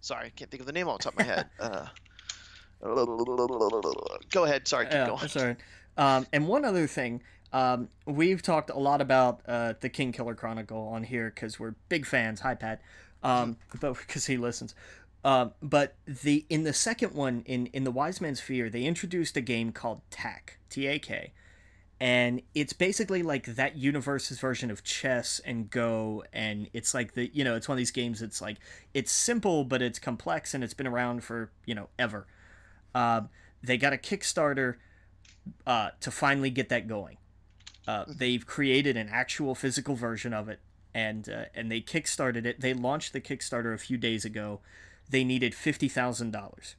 sorry, 0.00 0.26
I 0.26 0.30
can't 0.30 0.50
think 0.50 0.60
of 0.60 0.66
the 0.66 0.72
name 0.72 0.88
off 0.88 0.98
the 0.98 1.04
top 1.04 1.14
of 1.14 1.18
my 1.18 1.24
head. 1.24 1.48
Uh, 2.80 2.94
go 4.30 4.44
ahead. 4.44 4.68
Sorry, 4.68 4.84
keep 4.84 4.94
Yeah, 4.94 5.06
going. 5.08 5.28
right. 5.34 5.56
Um, 5.96 6.26
and 6.32 6.46
one 6.46 6.64
other 6.64 6.86
thing, 6.86 7.22
um, 7.52 7.88
we've 8.06 8.40
talked 8.40 8.70
a 8.70 8.78
lot 8.78 9.00
about 9.00 9.40
uh, 9.48 9.74
the 9.80 9.90
Kingkiller 9.90 10.36
Chronicle 10.36 10.86
on 10.86 11.02
here 11.02 11.32
because 11.34 11.58
we're 11.58 11.74
big 11.88 12.06
fans. 12.06 12.38
Hi, 12.40 12.54
Pat. 12.54 12.80
Um, 13.22 13.56
but 13.80 13.94
because 14.06 14.26
he 14.26 14.36
listens. 14.36 14.74
Um, 15.24 15.52
but 15.60 15.94
the 16.06 16.46
in 16.48 16.62
the 16.62 16.72
second 16.72 17.14
one 17.14 17.42
in 17.44 17.66
in 17.66 17.84
the 17.84 17.90
Wise 17.90 18.20
Man's 18.20 18.40
Fear, 18.40 18.70
they 18.70 18.84
introduced 18.84 19.36
a 19.36 19.40
game 19.40 19.72
called 19.72 20.00
Tak 20.10 20.58
T 20.70 20.86
A 20.86 20.98
K, 20.98 21.32
and 22.00 22.40
it's 22.54 22.72
basically 22.72 23.22
like 23.22 23.56
that 23.56 23.76
universe's 23.76 24.38
version 24.38 24.70
of 24.70 24.84
chess 24.84 25.40
and 25.44 25.68
Go, 25.68 26.22
and 26.32 26.68
it's 26.72 26.94
like 26.94 27.14
the 27.14 27.30
you 27.34 27.42
know 27.42 27.56
it's 27.56 27.68
one 27.68 27.74
of 27.74 27.78
these 27.78 27.90
games. 27.90 28.20
that's 28.20 28.40
like 28.40 28.58
it's 28.94 29.10
simple 29.10 29.64
but 29.64 29.82
it's 29.82 29.98
complex 29.98 30.54
and 30.54 30.62
it's 30.62 30.74
been 30.74 30.86
around 30.86 31.24
for 31.24 31.50
you 31.66 31.74
know 31.74 31.88
ever. 31.98 32.26
Um, 32.94 33.28
they 33.62 33.76
got 33.76 33.92
a 33.92 33.96
Kickstarter 33.96 34.76
uh, 35.66 35.90
to 36.00 36.10
finally 36.10 36.50
get 36.50 36.68
that 36.68 36.86
going. 36.86 37.18
Uh, 37.86 38.04
they've 38.06 38.46
created 38.46 38.96
an 38.96 39.08
actual 39.10 39.54
physical 39.54 39.94
version 39.96 40.32
of 40.32 40.48
it, 40.48 40.60
and 40.98 41.28
uh, 41.28 41.44
and 41.54 41.70
they 41.70 41.80
kickstarted 41.80 42.44
it. 42.44 42.60
They 42.60 42.74
launched 42.74 43.12
the 43.12 43.20
Kickstarter 43.20 43.72
a 43.72 43.78
few 43.78 43.96
days 43.96 44.24
ago. 44.24 44.60
They 45.08 45.22
needed 45.22 45.54
fifty 45.54 45.88
thousand 45.88 46.32
dollars 46.32 46.74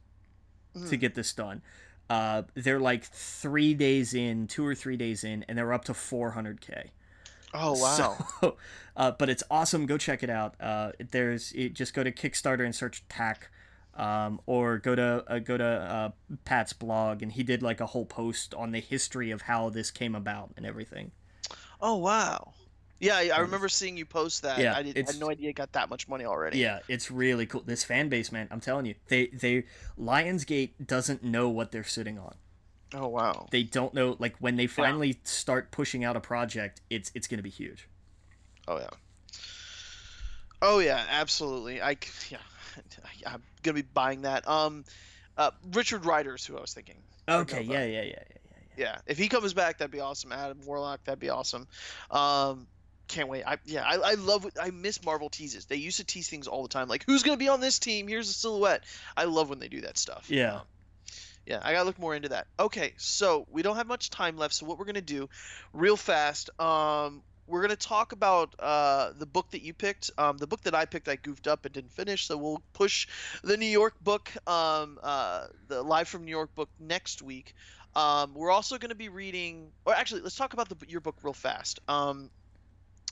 to 0.88 0.98
get 0.98 1.16
this 1.16 1.34
done. 1.34 1.62
Uh, 2.10 2.44
they're 2.54 2.80
like 2.80 3.04
three 3.06 3.74
days 3.74 4.14
in, 4.14 4.48
two 4.48 4.66
or 4.66 4.76
three 4.76 4.98
days 4.98 5.24
in, 5.24 5.46
and 5.48 5.58
they're 5.58 5.72
up 5.72 5.86
to 5.86 5.94
four 5.94 6.32
hundred 6.32 6.60
k. 6.60 6.91
Oh 7.54 7.72
wow. 7.82 8.18
So, 8.41 8.58
uh, 8.98 9.12
but 9.12 9.30
it's 9.30 9.44
awesome. 9.50 9.86
Go 9.86 9.98
check 9.98 10.22
it 10.22 10.30
out. 10.30 10.56
Uh, 10.60 10.91
there's 11.12 11.54
it, 11.54 11.74
just 11.74 11.94
go 11.94 12.04
to 12.04 12.12
Kickstarter 12.12 12.66
and 12.66 12.76
search 12.76 13.04
Tak, 13.08 13.50
um, 13.96 14.41
or 14.46 14.80
go 14.80 14.96
to 14.96 15.24
uh, 15.28 15.40
go 15.40 15.56
to 15.58 15.66
uh, 15.66 16.10
Pat's 16.44 16.74
blog, 16.74 17.24
and 17.24 17.32
he 17.32 17.44
did 17.44 17.64
like 17.64 17.80
a 17.80 17.86
whole 17.86 18.06
post 18.06 18.54
on 18.54 18.72
the 18.72 18.82
history 18.82 19.32
of 19.32 19.44
how 19.44 19.70
this 19.70 19.91
came 19.91 20.14
about 20.14 20.52
and 20.58 20.66
everything. 20.66 21.12
oh 21.80 21.96
wow. 21.96 22.54
Yeah, 22.99 23.15
I, 23.15 23.30
I 23.30 23.39
remember 23.39 23.69
seeing 23.69 23.95
you 23.95 24.05
post 24.05 24.41
that. 24.41 24.59
Yeah, 24.59 24.76
I, 24.76 24.84
did, 24.84 24.97
I 24.97 25.11
had 25.11 25.19
no 25.19 25.30
idea 25.30 25.49
it 25.49 25.55
got 25.55 25.71
that 25.71 25.89
much 25.89 26.07
money 26.07 26.26
already. 26.26 26.59
Yeah, 26.59 26.80
it's 26.88 27.09
really 27.09 27.45
cool. 27.45 27.63
This 27.65 27.84
fan 27.84 28.09
base, 28.09 28.31
man, 28.31 28.47
I'm 28.51 28.59
telling 28.59 28.85
you, 28.85 28.95
they 29.07 29.27
they 29.27 29.63
Lionsgate 29.99 30.71
doesn't 30.85 31.23
know 31.23 31.49
what 31.49 31.71
they're 31.71 31.84
sitting 31.84 32.19
on. 32.19 32.35
Oh 32.93 33.07
wow. 33.07 33.47
They 33.51 33.63
don't 33.63 33.93
know 33.93 34.15
like 34.19 34.35
when 34.39 34.55
they 34.55 34.67
finally 34.67 35.19
start 35.23 35.71
pushing 35.71 36.03
out 36.03 36.15
a 36.15 36.19
project, 36.19 36.81
it's 36.89 37.11
it's 37.13 37.27
gonna 37.27 37.41
be 37.41 37.49
huge. 37.49 37.88
Oh 38.67 38.77
yeah. 38.77 38.89
Oh 40.61 40.80
yeah, 40.80 41.05
absolutely. 41.09 41.81
I 41.81 41.91
yeah, 42.30 42.38
I'm 43.26 43.43
gonna 43.63 43.76
be 43.76 43.81
buying 43.81 44.23
that. 44.23 44.47
Um, 44.47 44.84
uh, 45.38 45.51
Richard 45.71 46.05
Rider's 46.05 46.45
who 46.45 46.57
I 46.57 46.61
was 46.61 46.73
thinking. 46.73 46.97
Okay, 47.27 47.61
yeah, 47.61 47.85
yeah, 47.85 48.01
yeah, 48.01 48.03
yeah, 48.03 48.23
yeah. 48.30 48.35
Yeah, 48.77 48.97
if 49.07 49.17
he 49.17 49.27
comes 49.27 49.53
back, 49.53 49.77
that'd 49.77 49.91
be 49.91 49.99
awesome. 49.99 50.31
Adam 50.31 50.57
Warlock, 50.65 51.03
that'd 51.03 51.19
be 51.19 51.30
awesome. 51.30 51.67
Um, 52.11 52.65
can't 53.10 53.27
wait. 53.27 53.44
I 53.45 53.57
yeah, 53.65 53.84
I, 53.84 53.95
I 53.95 54.14
love. 54.14 54.49
I 54.61 54.72
miss 54.72 55.03
Marvel 55.03 55.30
teases. 55.30 55.65
They 55.65 55.76
used 55.76 55.98
to 55.98 56.06
tease 56.06 56.30
things 56.30 56.48
all 56.48 56.64
the 56.64 56.69
time, 56.69 56.88
like 56.88 57.03
who's 57.06 57.23
gonna 57.23 57.38
be 57.38 57.49
on 57.49 57.60
this 57.60 57.80
team? 57.80 58.07
Here's 58.07 58.30
a 58.30 58.34
silhouette. 58.34 58.86
I 59.18 59.26
love 59.26 59.49
when 59.49 59.60
they 59.60 59.68
do 59.68 59.81
that 59.81 59.98
stuff. 59.98 60.27
Yeah. 60.30 60.57
Um, 60.57 60.61
yeah, 61.45 61.60
I 61.64 61.73
gotta 61.73 61.86
look 61.86 61.99
more 61.99 62.15
into 62.15 62.30
that. 62.30 62.48
Okay, 62.60 62.94
so 62.98 63.48
we 63.49 63.64
don't 63.64 63.76
have 63.76 63.88
much 63.88 64.11
time 64.11 64.38
left, 64.38 64.53
so 64.53 64.65
what 64.65 64.77
we're 64.77 64.86
gonna 64.86 65.02
do, 65.02 65.30
real 65.73 65.98
fast, 65.98 66.52
um, 66.61 67.23
we're 67.48 67.61
gonna 67.61 67.76
talk 67.76 68.11
about 68.11 68.53
uh, 68.60 69.14
the 69.18 69.26
book 69.26 69.49
that 69.52 69.64
you 69.64 69.73
picked. 69.73 70.11
Um, 70.19 70.38
the 70.38 70.45
book 70.45 70.61
that 70.61 70.76
I 70.76 70.86
picked, 70.86 71.07
I 71.07 71.15
goofed 71.15 71.48
up 71.48 71.65
and 71.65 71.73
didn't 71.73 71.91
finish, 71.91 72.27
so 72.27 72.38
we'll 72.38 72.61
push 72.73 73.07
the 73.44 73.57
New 73.57 73.65
York 73.65 73.95
book, 74.02 74.31
um, 74.48 74.99
uh, 75.02 75.48
the 75.68 75.81
Live 75.81 76.07
from 76.07 76.26
New 76.26 76.31
York 76.31 76.53
book 76.53 76.69
next 76.80 77.23
week. 77.23 77.56
Um, 77.95 78.36
we're 78.36 78.52
also 78.52 78.77
gonna 78.77 78.94
be 78.94 79.10
reading, 79.10 79.72
or 79.86 79.95
actually, 79.95 80.22
let's 80.22 80.36
talk 80.36 80.53
about 80.53 80.69
the 80.69 80.76
your 80.88 81.02
book 81.02 81.15
real 81.23 81.34
fast. 81.34 81.80
Um, 81.88 82.30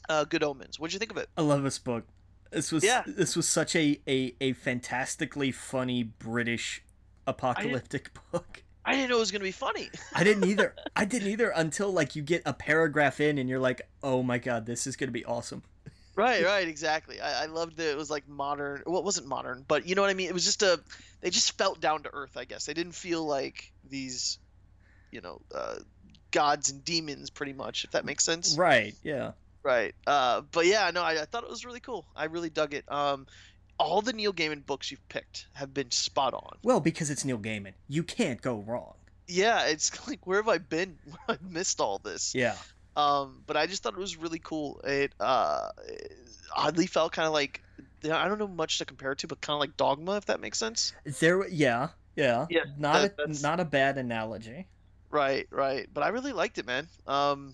uh, 0.10 0.24
Good 0.26 0.44
Omens. 0.44 0.80
What'd 0.80 0.94
you 0.94 1.00
think 1.00 1.12
of 1.12 1.18
it? 1.18 1.30
I 1.38 1.42
love 1.42 1.64
this 1.64 1.80
book. 1.80 2.06
This 2.52 2.72
was 2.72 2.84
Yeah. 2.84 3.04
this 3.06 3.36
was 3.36 3.48
such 3.48 3.76
a, 3.76 4.00
a, 4.08 4.34
a 4.40 4.54
fantastically 4.54 5.52
funny 5.52 6.04
British 6.04 6.84
apocalyptic 7.26 8.12
book. 8.32 8.64
I 8.86 8.94
didn't 8.94 9.10
know 9.10 9.18
it 9.18 9.20
was 9.20 9.32
gonna 9.32 9.44
be 9.44 9.52
funny. 9.52 9.90
I 10.14 10.24
didn't 10.24 10.46
either. 10.46 10.74
I 10.96 11.04
didn't 11.06 11.28
either 11.28 11.50
until 11.50 11.92
like 11.92 12.16
you 12.16 12.22
get 12.22 12.42
a 12.46 12.54
paragraph 12.54 13.20
in 13.20 13.38
and 13.38 13.50
you're 13.50 13.60
like, 13.60 13.82
oh 14.02 14.24
my 14.24 14.38
god, 14.38 14.66
this 14.66 14.88
is 14.88 14.96
gonna 14.96 15.12
be 15.12 15.26
awesome. 15.26 15.64
right 16.16 16.44
right 16.44 16.68
exactly 16.68 17.22
I, 17.22 17.44
I 17.44 17.46
loved 17.46 17.78
that 17.78 17.92
it 17.92 17.96
was 17.96 18.10
like 18.10 18.28
modern 18.28 18.82
well 18.88 18.98
it 18.98 19.06
wasn't 19.06 19.28
modern 19.28 19.64
but 19.68 19.86
you 19.88 19.94
know 19.94 20.02
what 20.02 20.10
i 20.10 20.16
mean 20.16 20.28
it 20.28 20.34
was 20.34 20.46
just 20.46 20.64
a 20.64 20.80
they 21.22 21.30
just 21.30 21.56
felt 21.60 21.80
down 21.80 22.02
to 22.02 22.10
earth 22.12 22.38
i 22.38 22.44
guess 22.44 22.66
they 22.66 22.74
didn't 22.74 22.94
feel 22.94 23.24
like 23.24 23.72
these 23.88 24.40
you 25.12 25.22
know 25.22 25.40
uh, 25.54 25.76
gods 26.32 26.72
and 26.72 26.84
demons 26.84 27.30
pretty 27.30 27.54
much 27.54 27.84
if 27.84 27.92
that 27.92 28.04
makes 28.04 28.24
sense 28.24 28.58
Right? 28.58 28.96
Yeah. 29.04 29.34
Right 29.68 29.94
uh, 30.08 30.42
but 30.52 30.66
yeah 30.66 30.90
no 30.94 31.02
I, 31.04 31.22
I 31.22 31.26
thought 31.26 31.44
it 31.44 31.50
was 31.50 31.66
really 31.66 31.80
cool 31.82 32.06
i 32.16 32.26
really 32.26 32.50
dug 32.50 32.74
it 32.74 32.86
um, 32.92 33.28
all 33.78 34.02
the 34.02 34.14
neil 34.14 34.32
gaiman 34.34 34.66
books 34.66 34.90
you've 34.92 35.08
picked 35.10 35.48
have 35.54 35.74
been 35.74 35.92
spot 35.92 36.34
on 36.34 36.58
Well, 36.64 36.80
because 36.80 37.10
it's 37.12 37.24
Neil 37.26 37.38
Gaiman, 37.38 37.74
you 37.88 38.02
can't 38.04 38.42
go 38.42 38.56
wrong. 38.66 38.94
yeah 39.28 39.66
it's 39.68 39.88
like 40.08 40.26
where 40.26 40.38
have 40.42 40.48
i 40.48 40.58
been 40.58 40.98
i 41.30 41.38
missed 41.48 41.80
all 41.82 42.00
this 42.00 42.34
Yeah. 42.34 42.56
Um, 42.96 43.44
but 43.46 43.56
I 43.56 43.68
just 43.68 43.84
thought 43.84 43.94
it 43.94 44.00
was 44.00 44.18
really 44.18 44.40
cool. 44.40 44.82
It 44.84 45.12
uh, 45.20 45.70
it 45.88 46.14
oddly 46.56 46.88
felt 46.88 47.12
kind 47.12 47.28
of 47.28 47.32
like 47.34 47.62
I 48.04 48.28
don't 48.28 48.40
know 48.40 48.48
much 48.48 48.80
to 48.80 48.86
compare 48.86 49.12
it 49.12 49.20
to, 49.20 49.28
but 49.28 49.40
kind 49.40 49.54
of 49.56 49.60
like 49.60 49.78
Dogma, 49.78 50.18
if 50.18 50.26
that 50.26 50.40
makes 50.40 50.58
sense. 50.58 50.94
There. 51.20 51.48
Yeah. 51.48 51.90
Yeah. 52.16 52.48
Yeah, 52.50 52.64
Not 52.76 53.16
that- 53.16 53.38
a 53.38 53.42
not 53.44 53.60
a 53.60 53.66
bad 53.66 54.00
analogy. 54.00 54.66
Right, 55.12 55.46
right. 55.52 55.88
But 55.94 56.02
I 56.06 56.08
really 56.08 56.34
liked 56.34 56.58
it, 56.58 56.66
man. 56.66 56.88
Um, 57.06 57.54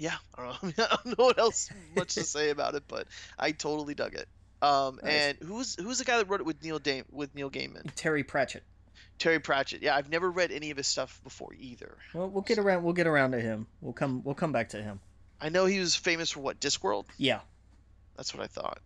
yeah, 0.00 0.16
I 0.36 0.42
don't 0.62 0.78
know. 0.78 0.84
I 0.90 0.96
don't 1.04 1.18
know 1.18 1.24
what 1.26 1.38
else 1.38 1.70
much 1.94 2.14
to 2.14 2.24
say 2.24 2.50
about 2.50 2.74
it, 2.74 2.84
but 2.88 3.06
I 3.38 3.52
totally 3.52 3.94
dug 3.94 4.14
it. 4.14 4.26
Um, 4.62 4.98
Nice. 5.02 5.12
and 5.12 5.38
who's 5.48 5.74
who's 5.76 5.98
the 5.98 6.04
guy 6.04 6.18
that 6.18 6.28
wrote 6.28 6.40
it 6.40 6.46
with 6.46 6.62
Neil 6.62 6.78
Dame 6.78 7.04
with 7.10 7.34
Neil 7.34 7.50
Gaiman? 7.50 7.90
Terry 7.94 8.24
Pratchett. 8.24 8.62
Terry 9.18 9.38
Pratchett. 9.38 9.82
Yeah, 9.82 9.94
I've 9.96 10.10
never 10.10 10.30
read 10.30 10.50
any 10.50 10.70
of 10.70 10.76
his 10.78 10.86
stuff 10.86 11.20
before 11.22 11.52
either. 11.58 11.96
Well, 12.14 12.28
we'll 12.28 12.42
get 12.42 12.58
around. 12.58 12.82
We'll 12.82 12.94
get 12.94 13.06
around 13.06 13.32
to 13.32 13.40
him. 13.40 13.66
We'll 13.82 13.92
come. 13.92 14.22
We'll 14.24 14.34
come 14.34 14.52
back 14.52 14.70
to 14.70 14.82
him. 14.82 15.00
I 15.40 15.48
know 15.50 15.66
he 15.66 15.78
was 15.78 15.94
famous 15.96 16.30
for 16.30 16.40
what 16.40 16.60
Discworld. 16.60 17.06
Yeah. 17.16 17.40
That's 18.16 18.34
what 18.34 18.42
I 18.42 18.46
thought. 18.46 18.80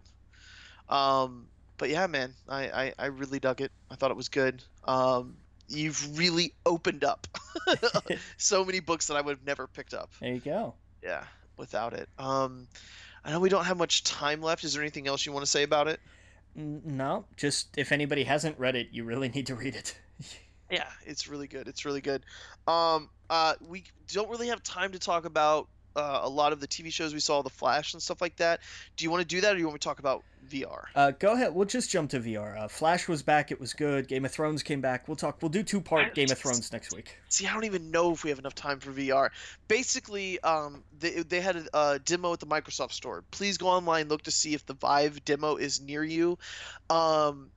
Um, 0.89 1.47
but 1.79 1.89
yeah, 1.89 2.07
man, 2.07 2.35
I, 2.49 2.69
I, 2.69 2.93
I 2.99 3.07
really 3.07 3.41
dug 3.41 3.61
it. 3.61 3.73
I 3.91 3.97
thought 3.97 4.11
it 4.11 4.17
was 4.17 4.29
good. 4.29 4.63
Um, 4.85 5.37
you've 5.69 6.19
really 6.19 6.53
opened 6.67 7.05
up 7.05 7.27
so 8.37 8.65
many 8.65 8.81
books 8.81 9.09
that 9.09 9.17
I 9.17 9.21
would 9.21 9.39
have 9.39 9.47
never 9.47 9.67
picked 9.67 9.95
up. 9.95 10.11
There 10.21 10.33
you 10.33 10.41
go. 10.41 10.75
Yeah, 11.05 11.25
without 11.59 11.93
it. 11.93 12.09
Um, 12.19 12.67
I 13.25 13.31
know 13.31 13.41
we 13.41 13.49
don't 13.49 13.65
have 13.65 13.77
much 13.77 14.05
time 14.05 14.41
left. 14.41 14.65
Is 14.65 14.73
there 14.73 14.83
anything 14.83 15.07
else 15.07 15.27
you 15.27 15.33
want 15.33 15.45
to 15.45 15.51
say 15.51 15.63
about 15.63 15.87
it? 15.87 16.01
No, 16.57 17.25
just 17.37 17.77
if 17.77 17.93
anybody 17.93 18.25
hasn't 18.25 18.59
read 18.59 18.77
it, 18.77 18.89
you 18.93 19.05
really 19.05 19.29
need 19.29 19.47
to 19.49 19.55
read 19.55 19.75
it. 19.75 19.97
Yeah, 20.71 20.89
it's 21.05 21.29
really 21.29 21.47
good. 21.47 21.69
It's 21.69 21.85
really 21.85 22.01
good. 22.01 22.25
Um, 22.67 23.11
uh, 23.29 23.55
we 23.61 23.85
don't 24.09 24.31
really 24.31 24.49
have 24.49 24.63
time 24.63 24.93
to 24.93 24.99
talk 24.99 25.27
about 25.27 25.69
uh, 25.97 26.21
a 26.23 26.29
lot 26.29 26.53
of 26.53 26.61
the 26.61 26.69
TV 26.69 26.93
shows 26.93 27.15
we 27.15 27.21
saw, 27.21 27.43
The 27.43 27.51
Flash 27.51 27.95
and 27.95 28.03
stuff 28.03 28.21
like 28.21 28.37
that. 28.37 28.61
Do 28.97 29.05
you 29.05 29.11
want 29.11 29.23
to 29.23 29.27
do 29.27 29.41
that, 29.41 29.53
or 29.53 29.55
do 29.55 29.61
you 29.61 29.67
want 29.67 29.75
me 29.75 29.79
to 29.79 29.85
talk 29.85 29.99
about 29.99 30.23
VR? 30.49 30.85
Uh, 30.95 31.13
go 31.13 31.33
ahead. 31.33 31.55
We'll 31.55 31.67
just 31.67 31.91
jump 31.91 32.11
to 32.11 32.21
VR. 32.21 32.59
Uh, 32.59 32.69
Flash 32.69 33.09
was 33.09 33.23
back. 33.23 33.51
It 33.51 33.61
was 33.61 33.73
good. 33.73 34.09
Game 34.09 34.25
of 34.25 34.31
Thrones 34.31 34.63
came 34.63 34.81
back. 34.81 35.09
We'll 35.09 35.17
talk. 35.17 35.41
We'll 35.41 35.51
do 35.51 35.63
two 35.63 35.81
part 35.81 36.15
Game 36.15 36.31
of 36.31 36.39
Thrones 36.39 36.73
next 36.73 36.95
week. 36.95 37.17
See, 37.29 37.47
I 37.47 37.53
don't 37.53 37.65
even 37.65 37.91
know 37.91 38.13
if 38.13 38.25
we 38.25 38.31
have 38.31 38.39
enough 38.39 38.55
time 38.55 38.81
for 38.81 38.93
VR. 38.93 39.31
Basically, 39.69 40.41
um, 40.41 40.83
they, 40.99 41.23
they 41.23 41.41
had 41.41 41.57
a, 41.57 41.79
a 41.79 41.99
demo 41.99 42.33
at 42.33 42.41
the 42.41 42.47
Microsoft 42.47 42.93
Store. 42.93 43.25
Please 43.31 43.59
go 43.59 43.69
online, 43.69 44.09
look 44.09 44.23
to 44.23 44.31
see 44.31 44.55
if 44.55 44.67
the 44.67 44.75
Vive 44.75 45.25
demo 45.25 45.57
is 45.57 45.81
near 45.81 46.05
you. 46.05 46.39
Um, 46.91 47.51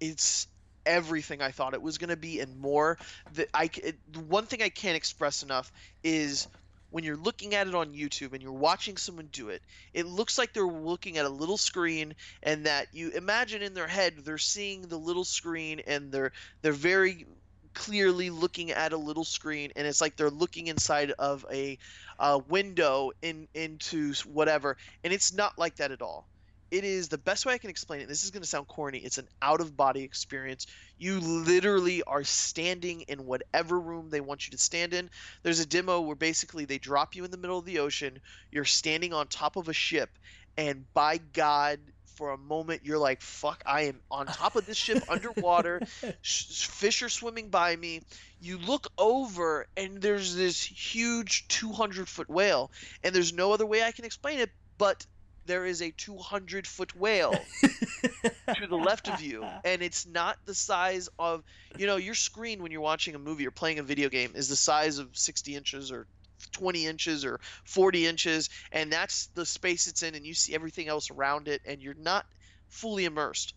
it's 0.00 0.46
everything 0.86 1.42
I 1.42 1.50
thought 1.50 1.74
it 1.74 1.82
was 1.82 1.98
going 1.98 2.10
to 2.10 2.16
be 2.16 2.40
and 2.40 2.58
more. 2.58 2.98
That 3.34 3.48
I 3.52 3.70
it, 3.76 3.96
one 4.28 4.46
thing 4.46 4.62
I 4.62 4.70
can't 4.70 4.96
express 4.96 5.42
enough 5.42 5.70
is 6.02 6.48
when 6.90 7.04
you're 7.04 7.16
looking 7.16 7.54
at 7.54 7.66
it 7.66 7.74
on 7.74 7.92
YouTube 7.92 8.32
and 8.32 8.42
you're 8.42 8.52
watching 8.52 8.96
someone 8.96 9.28
do 9.30 9.48
it, 9.50 9.62
it 9.92 10.06
looks 10.06 10.38
like 10.38 10.52
they're 10.52 10.64
looking 10.64 11.18
at 11.18 11.26
a 11.26 11.30
little 11.30 11.56
screen 11.56 12.14
and 12.42 12.66
that 12.66 12.88
you 12.92 13.10
imagine 13.10 13.62
in 13.62 13.74
their 13.74 13.86
head 13.86 14.14
they're 14.24 14.38
seeing 14.38 14.82
the 14.82 14.96
little 14.96 15.24
screen 15.24 15.80
and 15.86 16.10
they're 16.10 16.32
they're 16.62 16.72
very 16.72 17.26
clearly 17.74 18.30
looking 18.30 18.70
at 18.70 18.92
a 18.92 18.96
little 18.96 19.24
screen 19.24 19.70
and 19.76 19.86
it's 19.86 20.00
like 20.00 20.16
they're 20.16 20.30
looking 20.30 20.66
inside 20.66 21.12
of 21.18 21.46
a, 21.52 21.78
a 22.18 22.38
window 22.38 23.12
in 23.22 23.46
into 23.54 24.12
whatever. 24.24 24.76
And 25.04 25.12
it's 25.12 25.32
not 25.32 25.58
like 25.58 25.76
that 25.76 25.92
at 25.92 26.02
all 26.02 26.26
it 26.70 26.84
is 26.84 27.08
the 27.08 27.18
best 27.18 27.46
way 27.46 27.54
I 27.54 27.58
can 27.58 27.70
explain 27.70 28.00
it. 28.00 28.08
This 28.08 28.24
is 28.24 28.30
going 28.30 28.42
to 28.42 28.48
sound 28.48 28.68
corny. 28.68 28.98
It's 28.98 29.18
an 29.18 29.28
out 29.40 29.60
of 29.60 29.76
body 29.76 30.02
experience. 30.02 30.66
You 30.98 31.20
literally 31.20 32.02
are 32.02 32.24
standing 32.24 33.02
in 33.02 33.26
whatever 33.26 33.78
room 33.78 34.10
they 34.10 34.20
want 34.20 34.46
you 34.46 34.52
to 34.52 34.58
stand 34.58 34.92
in. 34.92 35.10
There's 35.42 35.60
a 35.60 35.66
demo 35.66 36.00
where 36.00 36.16
basically 36.16 36.64
they 36.64 36.78
drop 36.78 37.14
you 37.14 37.24
in 37.24 37.30
the 37.30 37.36
middle 37.36 37.58
of 37.58 37.64
the 37.64 37.78
ocean. 37.78 38.20
You're 38.50 38.64
standing 38.64 39.12
on 39.12 39.28
top 39.28 39.56
of 39.56 39.68
a 39.68 39.72
ship, 39.72 40.10
and 40.56 40.84
by 40.92 41.18
God, 41.18 41.78
for 42.16 42.32
a 42.32 42.38
moment, 42.38 42.80
you're 42.84 42.98
like, 42.98 43.22
fuck, 43.22 43.62
I 43.64 43.82
am 43.82 44.00
on 44.10 44.26
top 44.26 44.56
of 44.56 44.66
this 44.66 44.76
ship 44.76 45.04
underwater. 45.08 45.80
Fish 46.22 47.02
are 47.02 47.08
swimming 47.08 47.48
by 47.48 47.76
me. 47.76 48.02
You 48.40 48.58
look 48.58 48.88
over, 48.98 49.66
and 49.76 50.02
there's 50.02 50.34
this 50.34 50.62
huge 50.62 51.46
200 51.46 52.08
foot 52.08 52.28
whale, 52.28 52.72
and 53.04 53.14
there's 53.14 53.32
no 53.32 53.52
other 53.52 53.66
way 53.66 53.84
I 53.84 53.92
can 53.92 54.04
explain 54.04 54.40
it 54.40 54.50
but 54.78 55.04
there 55.48 55.64
is 55.64 55.82
a 55.82 55.90
200 55.90 56.66
foot 56.66 56.94
whale 56.94 57.34
to 57.62 58.66
the 58.68 58.76
left 58.76 59.08
of 59.08 59.20
you 59.20 59.44
and 59.64 59.82
it's 59.82 60.06
not 60.06 60.38
the 60.44 60.54
size 60.54 61.08
of 61.18 61.42
you 61.76 61.86
know 61.86 61.96
your 61.96 62.14
screen 62.14 62.62
when 62.62 62.70
you're 62.70 62.80
watching 62.82 63.14
a 63.14 63.18
movie 63.18 63.46
or 63.46 63.50
playing 63.50 63.78
a 63.80 63.82
video 63.82 64.08
game 64.08 64.30
is 64.34 64.48
the 64.48 64.54
size 64.54 64.98
of 64.98 65.08
60 65.16 65.56
inches 65.56 65.90
or 65.90 66.06
20 66.52 66.86
inches 66.86 67.24
or 67.24 67.40
40 67.64 68.06
inches 68.06 68.50
and 68.70 68.92
that's 68.92 69.26
the 69.34 69.46
space 69.46 69.88
it's 69.88 70.02
in 70.02 70.14
and 70.14 70.24
you 70.24 70.34
see 70.34 70.54
everything 70.54 70.86
else 70.86 71.10
around 71.10 71.48
it 71.48 71.62
and 71.66 71.82
you're 71.82 71.94
not 71.94 72.26
fully 72.68 73.06
immersed. 73.06 73.54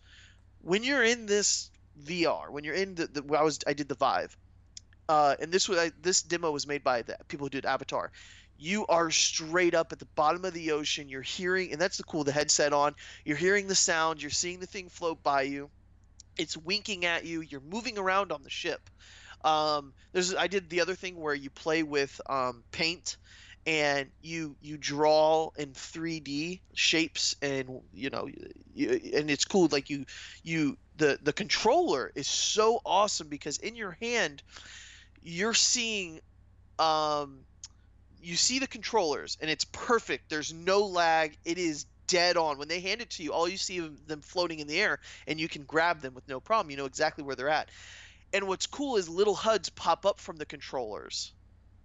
When 0.62 0.82
you're 0.82 1.04
in 1.04 1.26
this 1.26 1.70
vr 2.06 2.48
when 2.48 2.64
you're 2.64 2.74
in 2.74 2.94
the, 2.94 3.06
the 3.06 3.36
i 3.36 3.42
was 3.42 3.58
i 3.66 3.74
did 3.74 3.86
the 3.86 3.94
vive 3.94 4.34
uh, 5.08 5.34
and 5.40 5.52
this 5.52 5.68
was 5.68 5.78
I, 5.78 5.92
this 6.00 6.22
demo 6.22 6.50
was 6.50 6.66
made 6.66 6.82
by 6.82 7.02
the 7.02 7.18
people 7.28 7.44
who 7.44 7.50
did 7.50 7.66
avatar 7.66 8.10
you 8.62 8.86
are 8.86 9.10
straight 9.10 9.74
up 9.74 9.90
at 9.90 9.98
the 9.98 10.06
bottom 10.14 10.44
of 10.44 10.54
the 10.54 10.70
ocean. 10.70 11.08
You're 11.08 11.20
hearing, 11.20 11.72
and 11.72 11.80
that's 11.80 11.96
the 11.96 12.04
cool, 12.04 12.22
the 12.22 12.30
headset 12.30 12.72
on. 12.72 12.94
You're 13.24 13.36
hearing 13.36 13.66
the 13.66 13.74
sound. 13.74 14.22
You're 14.22 14.30
seeing 14.30 14.60
the 14.60 14.66
thing 14.66 14.88
float 14.88 15.20
by 15.20 15.42
you. 15.42 15.68
It's 16.38 16.56
winking 16.56 17.04
at 17.04 17.24
you. 17.24 17.40
You're 17.40 17.60
moving 17.60 17.98
around 17.98 18.30
on 18.30 18.44
the 18.44 18.50
ship. 18.50 18.88
Um, 19.44 19.92
there's, 20.12 20.32
I 20.36 20.46
did 20.46 20.70
the 20.70 20.80
other 20.80 20.94
thing 20.94 21.16
where 21.16 21.34
you 21.34 21.50
play 21.50 21.82
with 21.82 22.20
um, 22.30 22.62
paint 22.70 23.16
and 23.66 24.10
you 24.20 24.56
you 24.60 24.76
draw 24.76 25.50
in 25.56 25.72
3D 25.72 26.60
shapes 26.74 27.36
and 27.42 27.80
you 27.92 28.10
know 28.10 28.28
you, 28.74 29.00
and 29.14 29.30
it's 29.30 29.44
cool 29.44 29.68
like 29.70 29.88
you 29.88 30.04
you 30.42 30.76
the 30.96 31.16
the 31.22 31.32
controller 31.32 32.10
is 32.16 32.26
so 32.26 32.80
awesome 32.84 33.28
because 33.28 33.58
in 33.58 33.76
your 33.76 33.96
hand 34.00 34.42
you're 35.22 35.54
seeing 35.54 36.20
um 36.80 37.44
you 38.22 38.36
see 38.36 38.58
the 38.58 38.66
controllers 38.66 39.36
and 39.40 39.50
it's 39.50 39.64
perfect. 39.64 40.30
There's 40.30 40.52
no 40.52 40.86
lag. 40.86 41.36
It 41.44 41.58
is 41.58 41.86
dead 42.06 42.36
on. 42.36 42.58
When 42.58 42.68
they 42.68 42.80
hand 42.80 43.00
it 43.00 43.10
to 43.10 43.22
you, 43.22 43.32
all 43.32 43.48
you 43.48 43.56
see 43.56 43.80
them 43.80 44.20
floating 44.20 44.60
in 44.60 44.68
the 44.68 44.80
air 44.80 45.00
and 45.26 45.40
you 45.40 45.48
can 45.48 45.64
grab 45.64 46.00
them 46.00 46.14
with 46.14 46.28
no 46.28 46.40
problem. 46.40 46.70
You 46.70 46.76
know 46.76 46.86
exactly 46.86 47.24
where 47.24 47.36
they're 47.36 47.48
at. 47.48 47.68
And 48.32 48.46
what's 48.46 48.66
cool 48.66 48.96
is 48.96 49.08
little 49.08 49.34
HUDs 49.34 49.70
pop 49.70 50.06
up 50.06 50.20
from 50.20 50.36
the 50.36 50.46
controllers 50.46 51.32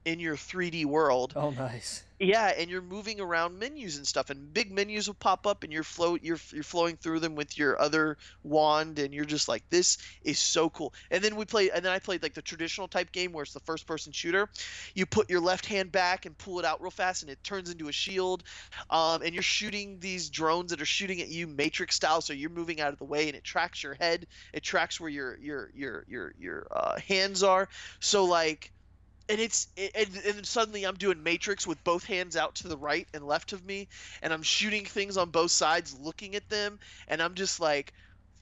in 0.08 0.22
your 0.22 0.38
3D 0.38 0.86
world. 0.86 1.34
Oh, 1.36 1.50
nice. 1.50 2.04
Yeah, 2.18 2.54
and 2.58 2.68
you're 2.72 2.82
moving 2.82 3.20
around 3.20 3.60
menus 3.60 3.98
and 3.98 4.08
stuff, 4.08 4.32
and 4.32 4.52
big 4.52 4.72
menus 4.72 5.06
will 5.06 5.14
pop 5.16 5.46
up, 5.46 5.64
and 5.64 5.72
you're 5.72 5.84
float 5.84 6.24
you're 6.24 6.40
you're 6.52 6.64
flowing 6.64 6.96
through 6.96 7.20
them 7.20 7.36
with 7.36 7.60
your 7.60 7.80
other 7.80 8.18
wand, 8.42 8.98
and 8.98 9.14
you're 9.14 9.26
just 9.26 9.48
like, 9.48 9.70
this 9.70 10.00
is 10.24 10.40
so 10.40 10.68
cool. 10.70 10.96
And 11.12 11.24
then 11.24 11.36
we 11.36 11.46
play, 11.46 11.70
and 11.70 11.86
then 11.86 11.92
I 11.92 12.00
played 12.00 12.24
like 12.24 12.34
the 12.34 12.42
traditional 12.42 12.88
type 12.88 13.12
game 13.12 13.34
where 13.34 13.44
it's 13.44 13.54
the 13.54 13.60
first 13.60 13.86
person 13.86 14.14
shooter. 14.14 14.50
You 14.96 15.06
put 15.06 15.30
your 15.30 15.42
left 15.42 15.68
hand 15.68 15.92
back 15.92 16.26
and 16.26 16.36
pull 16.38 16.58
it 16.58 16.66
out 16.66 16.82
real 16.82 16.90
fast, 16.90 17.22
and 17.22 17.30
it 17.30 17.44
turns 17.44 17.70
into 17.70 17.88
a 17.88 17.92
shield. 17.92 18.44
Um, 18.90 19.22
and 19.22 19.34
you're 19.34 19.44
shooting 19.44 20.00
these 20.00 20.30
drones 20.30 20.72
that 20.72 20.82
are 20.82 20.86
shooting 20.86 21.22
at 21.22 21.28
you 21.28 21.46
Matrix 21.46 21.96
style, 21.96 22.22
so 22.22 22.34
you're 22.34 22.50
moving 22.50 22.82
out 22.82 22.94
of 22.94 22.98
the 22.98 23.06
way, 23.06 23.28
and 23.28 23.36
it 23.36 23.44
tracks 23.44 23.84
your 23.84 23.94
head. 23.94 24.26
It 24.54 24.64
tracks 24.64 25.00
where 25.00 25.10
your 25.10 25.38
your 25.38 25.70
your 25.76 26.06
your 26.08 26.34
your 26.40 26.68
uh, 26.72 27.00
hands 27.00 27.44
are. 27.44 27.70
So 28.00 28.26
like 28.26 28.72
and 29.30 29.40
it's 29.40 29.68
and, 29.78 30.10
and 30.26 30.46
suddenly 30.46 30.86
I'm 30.86 30.96
doing 30.96 31.22
Matrix 31.22 31.68
with 31.68 31.84
both 31.84 32.04
hands 32.06 32.36
out 32.36 32.56
to 32.56 32.68
the 32.68 32.78
right 32.78 33.08
and 33.14 33.26
left 33.26 33.54
of 33.54 33.66
me, 33.66 33.88
and 34.22 34.32
I'm 34.32 34.44
shooting 34.44 34.86
things 34.86 35.18
on 35.18 35.30
both 35.30 35.52
sides, 35.52 35.98
looking 36.00 36.36
at 36.36 36.50
them, 36.50 36.80
and 37.08 37.22
I'm 37.22 37.36
just 37.36 37.60
like, 37.60 37.94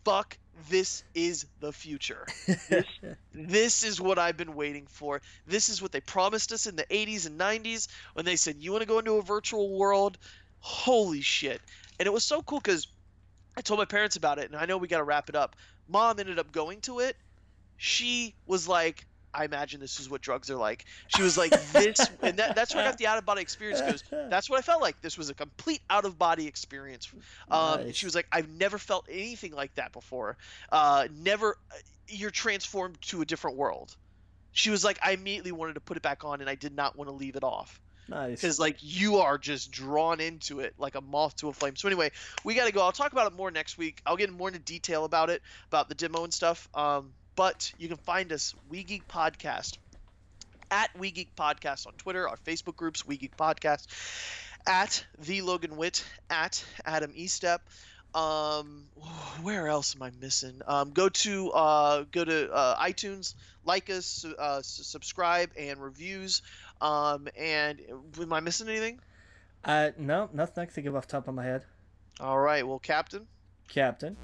"Fuck, 0.03 0.37
this 0.69 1.03
is 1.13 1.45
the 1.59 1.71
future. 1.73 2.25
This, 2.69 2.85
this 3.33 3.83
is 3.83 3.99
what 3.99 4.19
I've 4.19 4.37
been 4.37 4.55
waiting 4.55 4.85
for. 4.87 5.21
This 5.47 5.69
is 5.69 5.81
what 5.81 5.91
they 5.91 6.01
promised 6.01 6.51
us 6.51 6.67
in 6.67 6.75
the 6.75 6.85
80s 6.85 7.25
and 7.25 7.39
90s 7.39 7.87
when 8.13 8.25
they 8.25 8.35
said, 8.35 8.57
"You 8.59 8.71
want 8.71 8.81
to 8.81 8.87
go 8.87 8.99
into 8.99 9.13
a 9.13 9.21
virtual 9.21 9.77
world? 9.77 10.17
Holy 10.59 11.21
shit!" 11.21 11.61
And 11.99 12.07
it 12.07 12.13
was 12.13 12.23
so 12.23 12.41
cool 12.43 12.59
because 12.59 12.87
I 13.57 13.61
told 13.61 13.79
my 13.79 13.85
parents 13.85 14.15
about 14.15 14.39
it, 14.39 14.51
and 14.51 14.59
I 14.59 14.65
know 14.65 14.77
we 14.77 14.87
got 14.87 14.99
to 14.99 15.03
wrap 15.03 15.29
it 15.29 15.35
up. 15.35 15.55
Mom 15.87 16.19
ended 16.19 16.39
up 16.39 16.51
going 16.51 16.81
to 16.81 16.99
it. 16.99 17.15
She 17.77 18.35
was 18.45 18.67
like 18.67 19.05
I 19.35 19.45
imagine 19.45 19.79
this 19.79 19.99
is 19.99 20.09
what 20.09 20.21
drugs 20.21 20.49
are 20.49 20.55
like. 20.55 20.85
She 21.07 21.21
was 21.21 21.37
like 21.37 21.51
this, 21.71 21.99
and 22.21 22.37
that, 22.37 22.55
that's 22.55 22.73
where 22.73 22.83
I 22.83 22.87
got 22.87 22.97
the 22.97 23.07
out 23.07 23.17
of 23.17 23.25
body 23.25 23.41
experience 23.41 23.81
because 23.81 24.03
that's 24.29 24.49
what 24.49 24.59
I 24.59 24.61
felt 24.61 24.81
like. 24.81 25.01
This 25.01 25.17
was 25.17 25.29
a 25.29 25.33
complete 25.33 25.81
out 25.89 26.05
of 26.05 26.17
body 26.17 26.47
experience. 26.47 27.11
Um, 27.49 27.85
nice. 27.85 27.95
She 27.95 28.05
was 28.05 28.15
like, 28.15 28.27
I've 28.31 28.49
never 28.49 28.77
felt 28.77 29.07
anything 29.09 29.53
like 29.53 29.75
that 29.75 29.91
before. 29.91 30.37
Uh, 30.71 31.07
never, 31.13 31.57
uh, 31.71 31.75
you're 32.07 32.31
transformed 32.31 33.01
to 33.03 33.21
a 33.21 33.25
different 33.25 33.57
world. 33.57 33.95
She 34.53 34.69
was 34.69 34.85
like, 34.85 34.99
I 35.03 35.11
immediately 35.11 35.51
wanted 35.51 35.73
to 35.73 35.81
put 35.81 35.97
it 35.97 36.03
back 36.03 36.23
on, 36.23 36.41
and 36.41 36.49
I 36.49 36.55
did 36.55 36.75
not 36.75 36.95
want 36.95 37.09
to 37.09 37.15
leave 37.15 37.35
it 37.35 37.43
off. 37.43 37.81
Nice. 38.07 38.41
Because 38.41 38.59
like 38.59 38.77
you 38.81 39.17
are 39.17 39.37
just 39.37 39.71
drawn 39.71 40.19
into 40.19 40.59
it 40.59 40.75
like 40.77 40.95
a 40.95 41.01
moth 41.01 41.35
to 41.37 41.49
a 41.49 41.53
flame. 41.53 41.75
So 41.75 41.87
anyway, 41.87 42.11
we 42.43 42.53
got 42.53 42.67
to 42.67 42.71
go. 42.71 42.81
I'll 42.81 42.91
talk 42.91 43.11
about 43.11 43.31
it 43.31 43.35
more 43.35 43.51
next 43.51 43.77
week. 43.77 44.01
I'll 44.05 44.17
get 44.17 44.31
more 44.31 44.47
into 44.47 44.59
detail 44.59 45.05
about 45.05 45.29
it, 45.29 45.41
about 45.67 45.89
the 45.89 45.95
demo 45.95 46.23
and 46.23 46.33
stuff. 46.33 46.69
Um, 46.73 47.13
but 47.35 47.71
you 47.77 47.87
can 47.87 47.97
find 47.97 48.31
us, 48.31 48.53
We 48.69 48.83
Geek 48.83 49.07
Podcast, 49.07 49.77
at 50.71 50.89
We 50.97 51.11
Geek 51.11 51.35
Podcast 51.35 51.87
on 51.87 51.93
Twitter, 51.93 52.27
our 52.27 52.37
Facebook 52.37 52.75
groups, 52.75 53.05
We 53.05 53.17
Geek 53.17 53.37
Podcast, 53.37 53.87
at 54.67 55.05
the 55.19 55.41
Logan 55.41 55.77
Witt, 55.77 56.03
at 56.29 56.63
Adam 56.85 57.11
Estep. 57.13 57.59
Um, 58.13 58.85
where 59.41 59.67
else 59.67 59.95
am 59.95 60.01
I 60.01 60.11
missing? 60.21 60.61
Um, 60.65 60.91
go 60.91 61.09
to 61.09 61.51
uh, 61.51 62.05
go 62.11 62.23
to 62.23 62.51
uh, 62.51 62.77
iTunes, 62.77 63.35
like 63.65 63.89
us, 63.89 64.23
uh, 64.23 64.61
subscribe, 64.61 65.51
and 65.59 65.81
reviews. 65.81 66.41
Um, 66.79 67.27
and 67.37 67.81
am 68.19 68.31
I 68.31 68.39
missing 68.39 68.69
anything? 68.69 69.01
Uh, 69.65 69.91
no, 69.97 70.29
nothing 70.31 70.61
I 70.61 70.65
can 70.65 70.73
think 70.73 70.87
of 70.87 70.95
off 70.95 71.07
top 71.07 71.27
of 71.27 71.35
my 71.35 71.43
head. 71.43 71.65
All 72.21 72.39
right, 72.39 72.65
well, 72.65 72.79
Captain. 72.79 73.27
Captain. 73.67 74.15